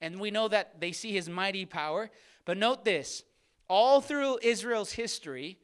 And 0.02 0.20
we 0.20 0.30
know 0.30 0.48
that 0.48 0.80
they 0.80 0.92
see 0.92 1.12
his 1.12 1.30
mighty 1.30 1.64
power. 1.64 2.10
But 2.44 2.58
note 2.58 2.84
this 2.84 3.22
all 3.68 4.00
through 4.00 4.38
Israel's 4.42 4.92
history, 4.92 5.58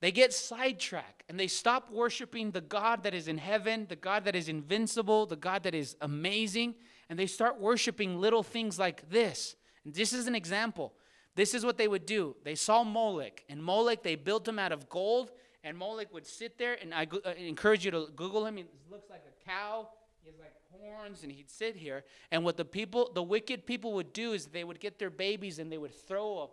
they 0.00 0.12
get 0.12 0.32
sidetracked 0.32 1.22
and 1.28 1.38
they 1.38 1.46
stop 1.46 1.90
worshiping 1.90 2.50
the 2.50 2.60
God 2.60 3.04
that 3.04 3.14
is 3.14 3.28
in 3.28 3.38
heaven, 3.38 3.86
the 3.88 3.96
God 3.96 4.24
that 4.24 4.36
is 4.36 4.48
invincible, 4.48 5.26
the 5.26 5.36
God 5.36 5.62
that 5.62 5.74
is 5.74 5.96
amazing, 6.00 6.74
and 7.08 7.18
they 7.18 7.26
start 7.26 7.60
worshiping 7.60 8.20
little 8.20 8.42
things 8.42 8.78
like 8.78 9.08
this. 9.10 9.56
And 9.84 9.94
this 9.94 10.12
is 10.12 10.26
an 10.26 10.34
example. 10.34 10.92
This 11.34 11.54
is 11.54 11.64
what 11.64 11.78
they 11.78 11.88
would 11.88 12.04
do. 12.04 12.36
They 12.44 12.54
saw 12.54 12.84
Molech, 12.84 13.44
and 13.48 13.62
Molech, 13.62 14.02
they 14.02 14.16
built 14.16 14.46
him 14.46 14.58
out 14.58 14.72
of 14.72 14.88
gold, 14.88 15.30
and 15.64 15.78
Molech 15.78 16.12
would 16.12 16.26
sit 16.26 16.58
there, 16.58 16.76
and 16.80 16.92
I 16.92 17.06
uh, 17.24 17.30
encourage 17.30 17.84
you 17.84 17.90
to 17.92 18.08
Google 18.14 18.44
him. 18.44 18.56
He 18.56 18.64
looks 18.90 19.08
like 19.08 19.22
a 19.26 19.44
cow. 19.48 19.88
He 20.22 20.30
has 20.30 20.38
like 20.38 20.52
horns 20.82 21.22
and 21.22 21.32
he'd 21.32 21.50
sit 21.50 21.76
here. 21.76 22.04
And 22.30 22.44
what 22.44 22.56
the 22.56 22.64
people, 22.64 23.10
the 23.14 23.22
wicked 23.22 23.66
people 23.66 23.92
would 23.94 24.12
do 24.12 24.32
is 24.32 24.46
they 24.46 24.64
would 24.64 24.80
get 24.80 24.98
their 24.98 25.10
babies 25.10 25.58
and 25.58 25.70
they 25.70 25.78
would 25.78 25.94
throw 25.94 26.38
up 26.38 26.52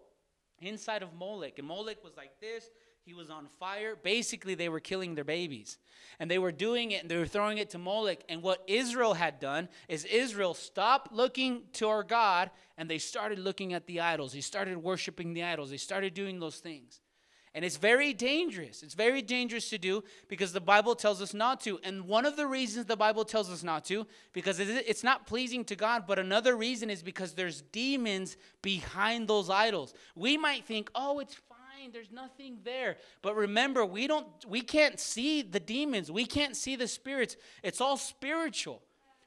inside 0.61 1.03
of 1.03 1.13
Molech. 1.13 1.57
And 1.57 1.67
Molech 1.67 2.03
was 2.03 2.15
like 2.17 2.39
this. 2.39 2.69
He 3.05 3.13
was 3.13 3.29
on 3.29 3.47
fire. 3.59 3.95
Basically, 3.95 4.53
they 4.55 4.69
were 4.69 4.79
killing 4.79 5.15
their 5.15 5.23
babies. 5.23 5.77
And 6.19 6.29
they 6.29 6.37
were 6.37 6.51
doing 6.51 6.91
it 6.91 7.01
and 7.01 7.09
they 7.09 7.17
were 7.17 7.25
throwing 7.25 7.57
it 7.57 7.71
to 7.71 7.77
Molech. 7.77 8.23
And 8.29 8.43
what 8.43 8.63
Israel 8.67 9.15
had 9.15 9.39
done 9.39 9.67
is 9.87 10.05
Israel 10.05 10.53
stopped 10.53 11.11
looking 11.11 11.63
to 11.73 11.87
our 11.87 12.03
God 12.03 12.51
and 12.77 12.89
they 12.89 12.99
started 12.99 13.39
looking 13.39 13.73
at 13.73 13.87
the 13.87 14.01
idols. 14.01 14.33
They 14.33 14.41
started 14.41 14.77
worshiping 14.77 15.33
the 15.33 15.43
idols. 15.43 15.71
They 15.71 15.77
started 15.77 16.13
doing 16.13 16.39
those 16.39 16.57
things. 16.57 16.99
And 17.59 17.65
it's 17.65 17.75
very 17.75 18.13
dangerous. 18.13 18.83
It's 18.83 18.93
very 18.93 19.21
dangerous 19.21 19.69
to 19.71 19.77
do 19.77 20.05
because 20.29 20.53
the 20.53 20.61
Bible 20.61 20.95
tells 20.95 21.21
us 21.21 21.33
not 21.33 21.59
to. 21.63 21.77
And 21.83 22.07
one 22.07 22.25
of 22.25 22.37
the 22.37 22.47
reasons 22.47 22.85
the 22.85 22.95
Bible 22.95 23.25
tells 23.25 23.51
us 23.51 23.63
not 23.63 23.83
to, 23.87 24.07
because 24.31 24.61
it's 24.61 25.03
not 25.03 25.27
pleasing 25.27 25.65
to 25.65 25.75
God, 25.75 26.05
but 26.07 26.19
another 26.19 26.55
reason 26.55 26.89
is 26.89 27.03
because 27.03 27.33
there's 27.33 27.61
demons 27.61 28.37
behind 28.61 29.27
those 29.27 29.49
idols. 29.49 29.93
We 30.15 30.37
might 30.37 30.63
think, 30.63 30.89
oh, 30.95 31.19
it's 31.19 31.35
fine, 31.49 31.91
there's 31.91 32.13
nothing 32.13 32.59
there. 32.63 32.95
But 33.21 33.35
remember, 33.35 33.85
we 33.85 34.07
don't 34.07 34.27
we 34.47 34.61
can't 34.61 34.97
see 34.97 35.41
the 35.41 35.59
demons, 35.59 36.09
we 36.09 36.25
can't 36.25 36.55
see 36.55 36.77
the 36.77 36.87
spirits. 36.87 37.35
It's 37.61 37.81
all 37.81 37.97
spiritual. 37.97 38.81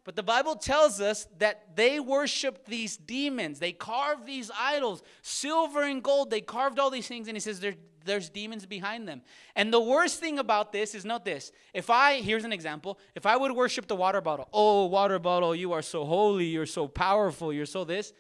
But 0.05 0.17
the 0.17 0.23
Bible 0.23 0.57
tells 0.57 1.03
us 1.03 1.29
that 1.37 1.77
they 1.77 2.01
worshiped 2.01 2.65
these 2.65 2.97
demons. 2.97 3.59
They 3.59 3.73
carved 3.73 4.27
these 4.27 4.51
idols, 4.59 5.03
silver 5.21 5.83
and 5.83 6.03
gold. 6.03 6.31
They 6.31 6.41
carved 6.41 6.79
all 6.81 6.91
these 6.91 7.07
things. 7.07 7.29
And 7.29 7.37
he 7.37 7.41
says 7.41 7.61
there's 8.05 8.29
demons 8.29 8.66
behind 8.66 9.09
them. 9.09 9.23
And 9.55 9.73
the 9.73 9.81
worst 9.81 10.20
thing 10.20 10.39
about 10.39 10.73
this 10.73 10.95
is 10.95 11.05
note 11.05 11.24
this. 11.24 11.53
If 11.74 11.91
I, 11.91 12.20
here's 12.20 12.45
an 12.45 12.53
example, 12.53 12.99
if 13.15 13.27
I 13.27 13.37
would 13.37 13.53
worship 13.53 13.87
the 13.87 13.97
water 13.97 14.20
bottle, 14.20 14.49
oh, 14.53 14.87
water 14.87 15.19
bottle, 15.19 15.55
you 15.55 15.73
are 15.73 15.83
so 15.83 16.05
holy, 16.05 16.47
you're 16.47 16.66
so 16.66 16.89
powerful, 16.89 17.53
you're 17.53 17.66
so 17.66 17.85
this. 17.85 18.12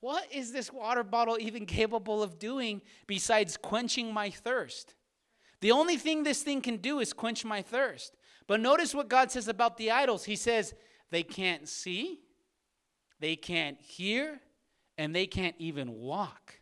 What 0.00 0.26
is 0.32 0.52
this 0.52 0.72
water 0.72 1.04
bottle 1.04 1.38
even 1.38 1.64
capable 1.64 2.22
of 2.22 2.38
doing 2.38 2.82
besides 3.06 3.56
quenching 3.56 4.12
my 4.12 4.30
thirst? 4.30 4.94
The 5.60 5.70
only 5.70 5.96
thing 5.96 6.24
this 6.24 6.42
thing 6.42 6.60
can 6.60 6.78
do 6.78 6.98
is 6.98 7.12
quench 7.12 7.44
my 7.44 7.62
thirst. 7.62 8.16
But 8.48 8.60
notice 8.60 8.94
what 8.94 9.08
God 9.08 9.30
says 9.30 9.46
about 9.46 9.76
the 9.76 9.92
idols. 9.92 10.24
He 10.24 10.34
says, 10.34 10.74
they 11.10 11.22
can't 11.22 11.68
see, 11.68 12.18
they 13.20 13.36
can't 13.36 13.80
hear, 13.80 14.40
and 14.98 15.14
they 15.14 15.26
can't 15.26 15.54
even 15.58 15.92
walk. 15.92 16.58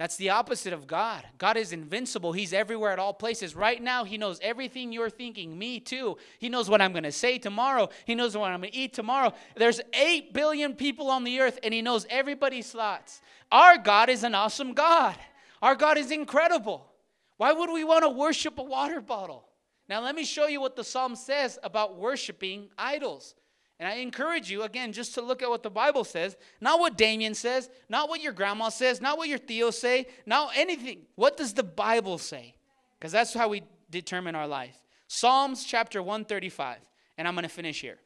That's 0.00 0.16
the 0.16 0.30
opposite 0.30 0.72
of 0.72 0.86
God. 0.86 1.26
God 1.36 1.58
is 1.58 1.74
invincible. 1.74 2.32
He's 2.32 2.54
everywhere 2.54 2.90
at 2.90 2.98
all 2.98 3.12
places. 3.12 3.54
Right 3.54 3.82
now, 3.82 4.04
He 4.04 4.16
knows 4.16 4.40
everything 4.42 4.92
you're 4.92 5.10
thinking. 5.10 5.58
Me 5.58 5.78
too. 5.78 6.16
He 6.38 6.48
knows 6.48 6.70
what 6.70 6.80
I'm 6.80 6.92
going 6.92 7.02
to 7.02 7.12
say 7.12 7.36
tomorrow. 7.36 7.90
He 8.06 8.14
knows 8.14 8.34
what 8.34 8.50
I'm 8.50 8.60
going 8.60 8.72
to 8.72 8.78
eat 8.78 8.94
tomorrow. 8.94 9.34
There's 9.56 9.78
8 9.92 10.32
billion 10.32 10.74
people 10.74 11.10
on 11.10 11.22
the 11.22 11.38
earth, 11.40 11.58
and 11.62 11.74
He 11.74 11.82
knows 11.82 12.06
everybody's 12.08 12.72
thoughts. 12.72 13.20
Our 13.52 13.76
God 13.76 14.08
is 14.08 14.24
an 14.24 14.34
awesome 14.34 14.72
God. 14.72 15.16
Our 15.60 15.74
God 15.74 15.98
is 15.98 16.10
incredible. 16.10 16.90
Why 17.36 17.52
would 17.52 17.70
we 17.70 17.84
want 17.84 18.04
to 18.04 18.08
worship 18.08 18.58
a 18.58 18.62
water 18.62 19.02
bottle? 19.02 19.50
Now, 19.86 20.00
let 20.00 20.14
me 20.14 20.24
show 20.24 20.46
you 20.46 20.62
what 20.62 20.76
the 20.76 20.84
psalm 20.84 21.14
says 21.14 21.58
about 21.62 21.98
worshiping 21.98 22.70
idols. 22.78 23.34
And 23.80 23.88
I 23.88 23.94
encourage 23.94 24.50
you, 24.50 24.62
again, 24.62 24.92
just 24.92 25.14
to 25.14 25.22
look 25.22 25.42
at 25.42 25.48
what 25.48 25.62
the 25.62 25.70
Bible 25.70 26.04
says, 26.04 26.36
not 26.60 26.78
what 26.78 26.98
Damien 26.98 27.32
says, 27.34 27.70
not 27.88 28.10
what 28.10 28.20
your 28.20 28.34
grandma 28.34 28.68
says, 28.68 29.00
not 29.00 29.16
what 29.16 29.26
your 29.30 29.38
Theo 29.38 29.70
say, 29.70 30.06
not 30.26 30.52
anything. 30.54 31.06
What 31.14 31.38
does 31.38 31.54
the 31.54 31.62
Bible 31.62 32.18
say? 32.18 32.54
Because 32.98 33.10
that's 33.10 33.32
how 33.32 33.48
we 33.48 33.62
determine 33.90 34.34
our 34.34 34.46
life. 34.46 34.76
Psalms 35.08 35.64
chapter 35.64 36.02
135. 36.02 36.76
And 37.16 37.26
I'm 37.26 37.34
going 37.34 37.44
to 37.44 37.48
finish 37.48 37.80
here. 37.80 37.96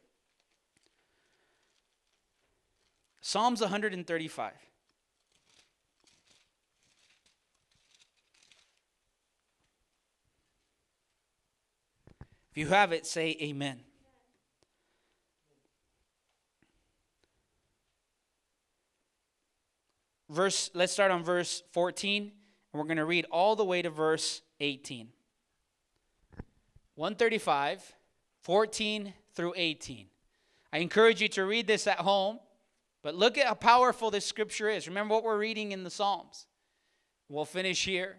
Psalms 3.19 3.59
135. 3.59 4.53
If 12.51 12.57
you 12.57 12.67
have 12.67 12.93
it, 12.93 13.05
say 13.05 13.35
amen. 13.41 13.81
Verse 20.35 20.69
let's 20.73 20.91
start 20.91 21.11
on 21.11 21.23
verse 21.23 21.63
14 21.71 22.23
and 22.23 22.31
we're 22.73 22.83
going 22.83 22.97
to 22.97 23.05
read 23.05 23.25
all 23.31 23.55
the 23.55 23.63
way 23.63 23.81
to 23.81 23.89
verse 23.89 24.41
18. 24.59 25.07
135 26.95 27.95
14 28.41 29.13
through 29.33 29.53
18. 29.55 30.07
I 30.73 30.79
encourage 30.79 31.21
you 31.21 31.29
to 31.29 31.45
read 31.45 31.67
this 31.67 31.87
at 31.87 31.99
home, 31.99 32.39
but 33.01 33.15
look 33.15 33.37
at 33.37 33.47
how 33.47 33.53
powerful 33.53 34.11
this 34.11 34.25
scripture 34.25 34.67
is. 34.67 34.89
Remember 34.89 35.13
what 35.13 35.23
we're 35.23 35.37
reading 35.37 35.71
in 35.71 35.85
the 35.85 35.89
Psalms. 35.89 36.47
We'll 37.29 37.45
finish 37.45 37.85
here. 37.85 38.17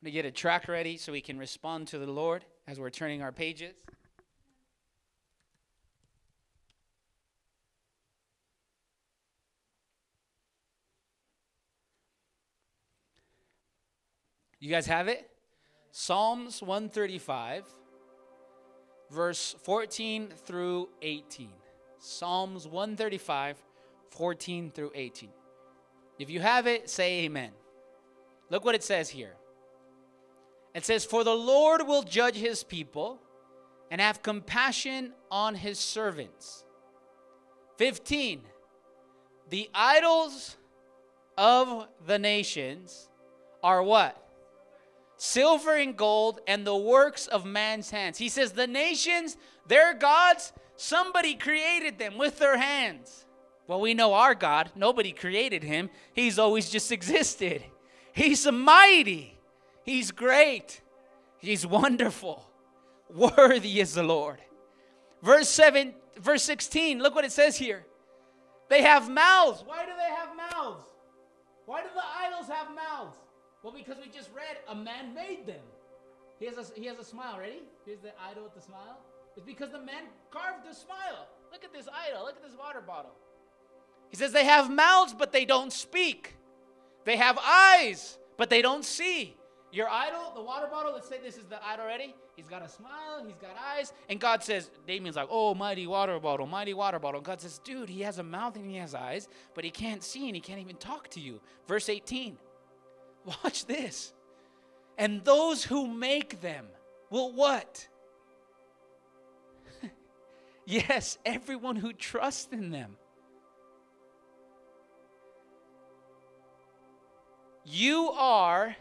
I'm 0.00 0.06
going 0.06 0.12
to 0.14 0.22
get 0.22 0.24
a 0.24 0.30
track 0.30 0.66
ready 0.66 0.96
so 0.96 1.12
we 1.12 1.20
can 1.20 1.38
respond 1.38 1.88
to 1.88 1.98
the 1.98 2.10
Lord 2.10 2.46
as 2.66 2.80
we're 2.80 2.88
turning 2.88 3.20
our 3.20 3.32
pages. 3.32 3.74
You 14.60 14.70
guys 14.70 14.86
have 14.86 15.06
it? 15.08 15.30
Psalms 15.92 16.60
135, 16.60 17.64
verse 19.10 19.54
14 19.62 20.28
through 20.44 20.88
18. 21.00 21.48
Psalms 21.98 22.66
135, 22.66 23.56
14 24.10 24.70
through 24.70 24.92
18. 24.94 25.30
If 26.18 26.28
you 26.30 26.40
have 26.40 26.66
it, 26.66 26.90
say 26.90 27.24
amen. 27.24 27.50
Look 28.50 28.64
what 28.64 28.74
it 28.74 28.82
says 28.82 29.08
here. 29.08 29.34
It 30.74 30.84
says, 30.84 31.04
For 31.04 31.22
the 31.22 31.34
Lord 31.34 31.86
will 31.86 32.02
judge 32.02 32.36
his 32.36 32.64
people 32.64 33.20
and 33.90 34.00
have 34.00 34.22
compassion 34.22 35.12
on 35.30 35.54
his 35.54 35.78
servants. 35.78 36.64
15. 37.76 38.42
The 39.50 39.70
idols 39.72 40.56
of 41.36 41.86
the 42.06 42.18
nations 42.18 43.08
are 43.62 43.82
what? 43.82 44.27
Silver 45.18 45.74
and 45.74 45.96
gold, 45.96 46.40
and 46.46 46.66
the 46.66 46.76
works 46.76 47.26
of 47.26 47.44
man's 47.44 47.90
hands. 47.90 48.16
He 48.16 48.30
says, 48.30 48.52
The 48.52 48.66
nations, 48.66 49.36
their 49.66 49.92
gods, 49.92 50.52
somebody 50.76 51.34
created 51.34 51.98
them 51.98 52.16
with 52.16 52.38
their 52.38 52.56
hands. 52.56 53.26
Well, 53.66 53.82
we 53.82 53.92
know 53.92 54.14
our 54.14 54.34
God, 54.34 54.70
nobody 54.74 55.12
created 55.12 55.62
him, 55.62 55.90
he's 56.14 56.38
always 56.38 56.70
just 56.70 56.90
existed. 56.90 57.62
He's 58.14 58.50
mighty, 58.50 59.38
he's 59.84 60.10
great, 60.10 60.80
he's 61.36 61.66
wonderful. 61.66 62.48
Worthy 63.10 63.80
is 63.80 63.94
the 63.94 64.02
Lord. 64.02 64.38
Verse 65.22 65.48
7, 65.48 65.94
verse 66.16 66.42
16, 66.44 67.00
look 67.00 67.14
what 67.14 67.24
it 67.24 67.32
says 67.32 67.56
here. 67.56 67.84
They 68.68 68.82
have 68.82 69.10
mouths. 69.10 69.62
Why 69.66 69.84
do 69.84 69.92
they 69.96 70.14
have 70.14 70.36
mouths? 70.36 70.84
Why 71.66 71.82
do 71.82 71.88
the 71.94 72.02
idols 72.04 72.48
have 72.48 72.74
mouths? 72.74 73.16
Well, 73.62 73.72
because 73.72 73.96
we 74.02 74.10
just 74.10 74.30
read 74.34 74.56
a 74.68 74.74
man 74.74 75.14
made 75.14 75.46
them. 75.46 75.64
He 76.38 76.46
has 76.46 76.56
a, 76.58 76.64
he 76.74 76.86
has 76.86 76.98
a 76.98 77.04
smile. 77.04 77.38
Ready? 77.38 77.62
Here's 77.84 78.00
the 78.00 78.12
idol 78.30 78.44
with 78.44 78.54
the 78.54 78.62
smile. 78.62 78.98
It's 79.36 79.44
because 79.44 79.70
the 79.70 79.80
man 79.80 80.04
carved 80.30 80.68
the 80.68 80.74
smile. 80.74 81.28
Look 81.52 81.64
at 81.64 81.72
this 81.72 81.88
idol. 82.08 82.24
Look 82.24 82.36
at 82.36 82.42
this 82.42 82.56
water 82.58 82.80
bottle. 82.80 83.12
He 84.10 84.16
says 84.16 84.32
they 84.32 84.44
have 84.44 84.70
mouths, 84.70 85.14
but 85.16 85.32
they 85.32 85.44
don't 85.44 85.72
speak. 85.72 86.36
They 87.04 87.16
have 87.16 87.38
eyes, 87.38 88.18
but 88.36 88.50
they 88.50 88.62
don't 88.62 88.84
see. 88.84 89.36
Your 89.70 89.88
idol, 89.88 90.32
the 90.34 90.42
water 90.42 90.66
bottle, 90.66 90.92
let's 90.94 91.08
say 91.08 91.18
this 91.22 91.36
is 91.36 91.44
the 91.44 91.62
idol 91.64 91.84
already. 91.84 92.14
He's 92.36 92.48
got 92.48 92.64
a 92.64 92.68
smile, 92.68 93.24
he's 93.26 93.36
got 93.36 93.50
eyes. 93.76 93.92
And 94.08 94.18
God 94.18 94.42
says, 94.42 94.70
Damien's 94.86 95.16
like, 95.16 95.28
oh, 95.30 95.54
mighty 95.54 95.86
water 95.86 96.18
bottle, 96.18 96.46
mighty 96.46 96.72
water 96.72 96.98
bottle. 96.98 97.18
And 97.18 97.26
God 97.26 97.40
says, 97.40 97.58
dude, 97.58 97.88
he 97.88 98.00
has 98.02 98.18
a 98.18 98.22
mouth 98.22 98.56
and 98.56 98.70
he 98.70 98.76
has 98.76 98.94
eyes, 98.94 99.28
but 99.54 99.64
he 99.64 99.70
can't 99.70 100.02
see 100.02 100.26
and 100.26 100.34
he 100.34 100.40
can't 100.40 100.60
even 100.60 100.76
talk 100.76 101.08
to 101.10 101.20
you. 101.20 101.40
Verse 101.66 101.88
18. 101.88 102.38
Watch 103.28 103.66
this. 103.66 104.12
And 104.96 105.24
those 105.24 105.64
who 105.64 105.86
make 105.86 106.40
them 106.40 106.66
will 107.10 107.32
what? 107.32 107.86
yes, 110.66 111.18
everyone 111.24 111.76
who 111.76 111.92
trusts 111.92 112.48
in 112.52 112.70
them. 112.70 112.96
You 117.64 118.10
are 118.12 118.76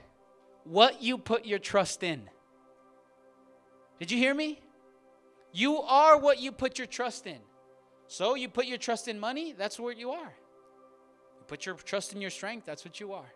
what 0.63 1.03
you 1.03 1.17
put 1.17 1.45
your 1.45 1.59
trust 1.59 2.03
in. 2.03 2.29
Did 3.99 4.11
you 4.11 4.17
hear 4.17 4.33
me? 4.33 4.61
You 5.51 5.81
are 5.81 6.17
what 6.17 6.39
you 6.39 6.51
put 6.51 6.77
your 6.77 6.87
trust 6.87 7.27
in. 7.27 7.39
So 8.07 8.35
you 8.35 8.47
put 8.47 8.65
your 8.65 8.77
trust 8.77 9.09
in 9.09 9.19
money, 9.19 9.53
that's 9.57 9.77
what 9.77 9.97
you 9.97 10.11
are. 10.11 10.33
You 11.37 11.43
put 11.47 11.65
your 11.65 11.75
trust 11.75 12.13
in 12.13 12.21
your 12.21 12.29
strength, 12.29 12.65
that's 12.65 12.85
what 12.85 13.01
you 13.01 13.11
are. 13.11 13.33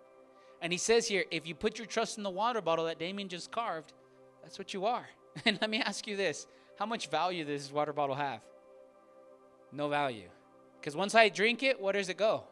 And 0.62 0.72
he 0.72 0.78
says 0.78 1.08
here, 1.08 1.26
if 1.32 1.48
you 1.48 1.56
put 1.56 1.80
your 1.80 1.88
trust 1.88 2.18
in 2.18 2.24
the 2.24 2.30
water 2.30 2.62
bottle 2.62 2.86
that 2.86 3.00
Damien 3.00 3.28
just 3.28 3.52
carved, 3.52 3.94
that's 4.44 4.58
what 4.60 4.74
you 4.74 4.86
are. 4.86 5.08
And 5.46 5.58
let 5.62 5.70
me 5.70 5.80
ask 5.80 6.08
you 6.08 6.18
this 6.18 6.46
how 6.78 6.86
much 6.86 7.08
value 7.08 7.46
does 7.46 7.64
this 7.64 7.72
water 7.72 7.94
bottle 7.94 8.16
have? 8.16 8.42
No 9.72 9.88
value. 9.88 10.28
Because 10.80 10.96
once 10.96 11.16
I 11.16 11.30
drink 11.30 11.64
it, 11.64 11.80
where 11.80 11.94
does 11.94 12.10
it 12.10 12.18
go? 12.18 12.44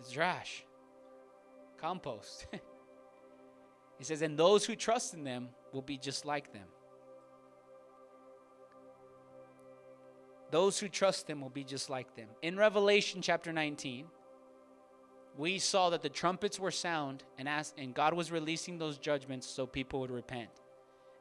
It's 0.00 0.10
trash, 0.10 0.64
compost. 1.78 2.46
he 3.98 4.04
says, 4.04 4.22
and 4.22 4.36
those 4.36 4.64
who 4.64 4.74
trust 4.74 5.14
in 5.14 5.22
them 5.22 5.50
will 5.72 5.82
be 5.82 5.96
just 5.96 6.24
like 6.24 6.52
them. 6.52 6.66
Those 10.50 10.78
who 10.78 10.88
trust 10.88 11.26
them 11.26 11.40
will 11.40 11.50
be 11.50 11.64
just 11.64 11.88
like 11.88 12.16
them. 12.16 12.28
In 12.42 12.56
Revelation 12.56 13.22
chapter 13.22 13.52
19, 13.52 14.06
we 15.36 15.58
saw 15.58 15.90
that 15.90 16.02
the 16.02 16.08
trumpets 16.08 16.60
were 16.60 16.70
sound 16.70 17.24
and 17.38 17.48
asked, 17.48 17.74
and 17.78 17.94
God 17.94 18.14
was 18.14 18.30
releasing 18.30 18.78
those 18.78 18.98
judgments 18.98 19.46
so 19.46 19.66
people 19.66 20.00
would 20.00 20.10
repent. 20.10 20.50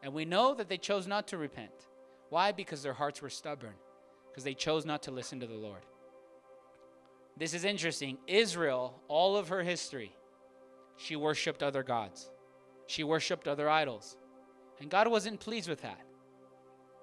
And 0.04 0.14
we 0.14 0.26
know 0.26 0.54
that 0.54 0.68
they 0.68 0.78
chose 0.78 1.08
not 1.08 1.28
to 1.30 1.38
repent. 1.38 1.88
Why? 2.30 2.52
Because 2.52 2.84
their 2.84 2.94
hearts 2.94 3.22
were 3.22 3.30
stubborn, 3.30 3.76
because 4.30 4.44
they 4.44 4.54
chose 4.54 4.86
not 4.86 5.04
to 5.04 5.12
listen 5.12 5.40
to 5.40 5.48
the 5.48 5.54
Lord. 5.54 5.86
This 7.38 7.54
is 7.54 7.64
interesting. 7.64 8.18
Israel, 8.28 9.00
all 9.08 9.38
of 9.38 9.48
her 9.50 9.64
history, 9.64 10.12
she 10.98 11.16
worshiped 11.16 11.64
other 11.64 11.84
gods. 11.84 12.30
She 12.88 13.04
worshiped 13.04 13.48
other 13.48 13.70
idols. 13.70 14.18
And 14.80 14.90
God 14.90 15.08
wasn't 15.08 15.40
pleased 15.40 15.70
with 15.70 15.82
that. 15.82 16.02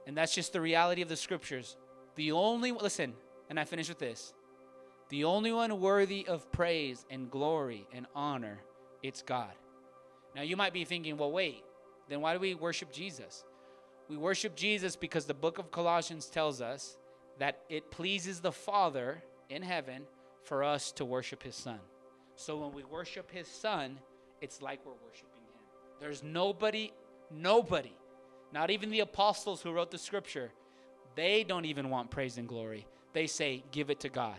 And 0.07 0.17
that's 0.17 0.35
just 0.35 0.53
the 0.53 0.61
reality 0.61 1.03
of 1.03 1.09
the 1.09 1.17
scriptures. 1.17 1.77
The 2.17 2.33
only, 2.33 2.73
listen, 2.73 3.15
and 3.49 3.59
I 3.59 3.65
finish 3.65 3.89
with 3.89 3.99
this 3.99 4.35
the 5.09 5.25
only 5.25 5.53
one 5.53 5.81
worthy 5.81 6.27
of 6.27 6.51
praise 6.53 7.07
and 7.11 7.31
glory 7.31 7.87
and 7.93 8.07
honor, 8.15 8.61
it's 9.03 9.23
God. 9.23 9.53
Now 10.37 10.43
you 10.43 10.57
might 10.57 10.75
be 10.75 10.85
thinking, 10.85 11.17
well, 11.17 11.33
wait, 11.33 11.65
then 12.09 12.21
why 12.21 12.35
do 12.35 12.41
we 12.41 12.55
worship 12.55 12.93
Jesus? 12.93 13.45
We 14.09 14.17
worship 14.17 14.55
Jesus 14.55 14.97
because 14.97 15.25
the 15.25 15.35
book 15.35 15.59
of 15.59 15.71
Colossians 15.71 16.27
tells 16.27 16.61
us 16.61 16.99
that 17.39 17.61
it 17.69 17.91
pleases 17.91 18.41
the 18.41 18.53
Father 18.53 19.23
in 19.49 19.63
heaven 19.63 20.03
for 20.45 20.63
us 20.63 20.93
to 20.93 21.05
worship 21.05 21.43
his 21.43 21.55
Son. 21.55 21.79
So 22.37 22.59
when 22.59 22.73
we 22.73 22.85
worship 22.85 23.31
his 23.31 23.49
Son, 23.49 23.99
it's 24.41 24.61
like 24.61 24.85
we're 24.85 24.93
worshiping 25.07 25.31
him. 25.43 25.63
There's 26.01 26.23
nobody, 26.23 26.93
nobody, 27.31 27.93
not 28.53 28.71
even 28.71 28.91
the 28.91 29.01
apostles 29.01 29.63
who 29.63 29.73
wrote 29.73 29.91
the 29.91 29.99
scripture, 29.99 30.53
they 31.17 31.45
don't 31.45 31.65
even 31.65 31.89
want 31.91 32.11
praise 32.11 32.37
and 32.37 32.47
glory. 32.47 32.87
They 33.15 33.27
say, 33.27 33.65
give 33.73 33.91
it 33.91 34.01
to 34.01 34.09
God 34.09 34.39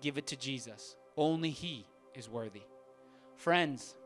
give 0.00 0.18
it 0.18 0.26
to 0.28 0.36
Jesus. 0.36 0.96
Only 1.16 1.50
He 1.50 1.86
is 2.14 2.28
worthy. 2.28 2.62
Friends, 3.36 3.96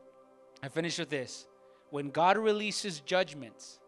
I 0.63 0.69
finish 0.69 0.97
with 0.99 1.09
this. 1.09 1.47
When 1.89 2.09
God 2.09 2.37
releases 2.37 2.99
judgments, 3.01 3.79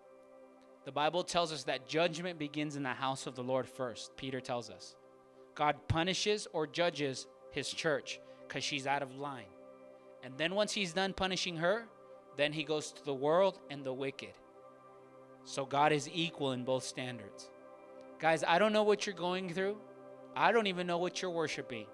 the 0.86 0.92
Bible 0.92 1.24
tells 1.24 1.52
us 1.52 1.64
that 1.64 1.88
judgment 1.88 2.40
begins 2.40 2.76
in 2.76 2.84
the 2.84 2.90
house 2.90 3.28
of 3.28 3.36
the 3.36 3.44
Lord 3.44 3.68
first. 3.68 4.16
Peter 4.16 4.40
tells 4.40 4.70
us. 4.70 4.96
God 5.56 5.76
punishes 5.88 6.48
or 6.54 6.68
judges 6.68 7.28
his 7.52 7.70
church 7.70 8.20
because 8.48 8.64
she's 8.64 8.88
out 8.88 9.02
of 9.02 9.16
line. 9.16 9.52
And 10.24 10.38
then 10.38 10.56
once 10.56 10.72
he's 10.72 10.94
done 10.94 11.14
punishing 11.14 11.58
her, 11.58 11.86
then 12.38 12.54
he 12.54 12.64
goes 12.64 12.92
to 12.92 13.04
the 13.04 13.14
world 13.14 13.60
and 13.70 13.84
the 13.84 13.94
wicked. 13.94 14.34
So 15.44 15.66
God 15.66 15.92
is 15.92 16.10
equal 16.14 16.52
in 16.52 16.64
both 16.64 16.84
standards. 16.84 17.50
Guys, 18.20 18.44
I 18.48 18.60
don't 18.60 18.74
know 18.74 18.84
what 18.84 19.06
you're 19.06 19.16
going 19.16 19.54
through. 19.54 19.78
I 20.36 20.52
don't 20.52 20.68
even 20.68 20.88
know 20.88 21.00
what 21.00 21.22
you're 21.22 21.32
worshiping. 21.32 21.88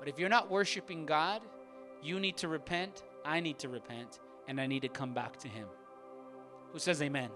But 0.00 0.08
if 0.08 0.18
you're 0.18 0.28
not 0.28 0.50
worshiping 0.50 1.06
God, 1.06 1.42
you 2.02 2.18
need 2.18 2.38
to 2.38 2.48
repent. 2.48 3.04
I 3.24 3.38
need 3.38 3.60
to 3.60 3.68
repent. 3.68 4.18
And 4.48 4.60
I 4.60 4.66
need 4.66 4.82
to 4.82 4.88
come 4.88 5.14
back 5.14 5.36
to 5.40 5.48
Him. 5.48 5.68
Who 6.72 6.80
says 6.80 7.00
amen? 7.02 7.30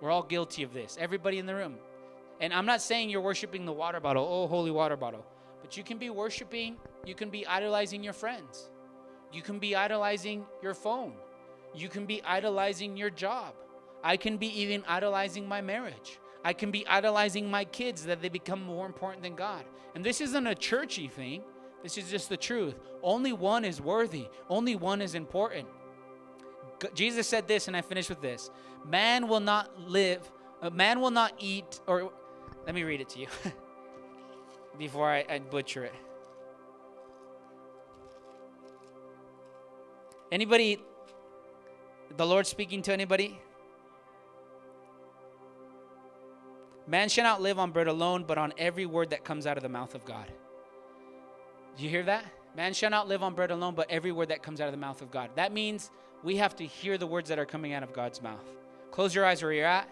We're 0.00 0.10
all 0.10 0.22
guilty 0.22 0.62
of 0.62 0.72
this. 0.72 0.96
Everybody 0.98 1.38
in 1.38 1.46
the 1.46 1.54
room. 1.54 1.74
And 2.40 2.52
I'm 2.54 2.66
not 2.66 2.80
saying 2.80 3.10
you're 3.10 3.20
worshiping 3.20 3.64
the 3.64 3.72
water 3.72 3.98
bottle, 3.98 4.26
oh, 4.26 4.46
holy 4.46 4.70
water 4.70 4.96
bottle. 4.96 5.26
But 5.60 5.76
you 5.76 5.82
can 5.82 5.98
be 5.98 6.10
worshiping, 6.10 6.76
you 7.04 7.14
can 7.14 7.28
be 7.28 7.46
idolizing 7.46 8.04
your 8.04 8.12
friends. 8.12 8.70
You 9.32 9.42
can 9.42 9.58
be 9.58 9.74
idolizing 9.74 10.46
your 10.62 10.74
phone. 10.74 11.14
You 11.74 11.88
can 11.88 12.06
be 12.06 12.22
idolizing 12.22 12.96
your 12.96 13.10
job. 13.10 13.54
I 14.04 14.16
can 14.16 14.36
be 14.36 14.48
even 14.60 14.84
idolizing 14.86 15.48
my 15.48 15.60
marriage. 15.60 16.20
I 16.44 16.52
can 16.52 16.70
be 16.70 16.86
idolizing 16.86 17.50
my 17.50 17.64
kids 17.64 18.04
that 18.04 18.22
they 18.22 18.28
become 18.28 18.62
more 18.62 18.86
important 18.86 19.22
than 19.22 19.34
God. 19.34 19.64
And 19.94 20.04
this 20.04 20.20
isn't 20.20 20.46
a 20.46 20.54
churchy 20.54 21.08
thing. 21.08 21.42
This 21.82 21.98
is 21.98 22.10
just 22.10 22.28
the 22.28 22.36
truth. 22.36 22.74
Only 23.02 23.32
one 23.32 23.64
is 23.64 23.80
worthy. 23.80 24.28
Only 24.48 24.76
one 24.76 25.00
is 25.00 25.14
important. 25.14 25.68
Jesus 26.94 27.26
said 27.26 27.46
this, 27.46 27.68
and 27.68 27.76
I 27.76 27.80
finish 27.80 28.08
with 28.08 28.20
this: 28.20 28.50
Man 28.84 29.28
will 29.28 29.40
not 29.40 29.78
live. 29.80 30.30
Uh, 30.60 30.70
man 30.70 31.00
will 31.00 31.10
not 31.10 31.32
eat. 31.38 31.80
Or 31.86 32.12
let 32.64 32.74
me 32.74 32.82
read 32.82 33.00
it 33.00 33.08
to 33.10 33.20
you 33.20 33.28
before 34.78 35.08
I, 35.08 35.24
I 35.28 35.38
butcher 35.38 35.84
it. 35.84 35.94
Anybody? 40.32 40.82
The 42.16 42.26
Lord 42.26 42.46
speaking 42.46 42.82
to 42.82 42.92
anybody? 42.92 43.40
Man 46.86 47.08
shall 47.08 47.24
not 47.24 47.42
live 47.42 47.58
on 47.58 47.72
bread 47.72 47.88
alone, 47.88 48.24
but 48.26 48.38
on 48.38 48.52
every 48.58 48.86
word 48.86 49.10
that 49.10 49.24
comes 49.24 49.46
out 49.46 49.56
of 49.56 49.62
the 49.62 49.68
mouth 49.68 49.94
of 49.94 50.04
God. 50.04 50.30
You 51.78 51.90
hear 51.90 52.04
that? 52.04 52.24
Man 52.56 52.72
shall 52.72 52.90
not 52.90 53.06
live 53.06 53.22
on 53.22 53.34
bread 53.34 53.50
alone, 53.50 53.74
but 53.74 53.90
every 53.90 54.12
word 54.12 54.28
that 54.28 54.42
comes 54.42 54.60
out 54.60 54.66
of 54.66 54.72
the 54.72 54.78
mouth 54.78 55.02
of 55.02 55.10
God. 55.10 55.30
That 55.34 55.52
means 55.52 55.90
we 56.22 56.36
have 56.36 56.56
to 56.56 56.64
hear 56.64 56.96
the 56.96 57.06
words 57.06 57.28
that 57.28 57.38
are 57.38 57.44
coming 57.44 57.74
out 57.74 57.82
of 57.82 57.92
God's 57.92 58.22
mouth. 58.22 58.44
Close 58.90 59.14
your 59.14 59.26
eyes 59.26 59.42
where 59.42 59.52
you're 59.52 59.66
at. 59.66 59.88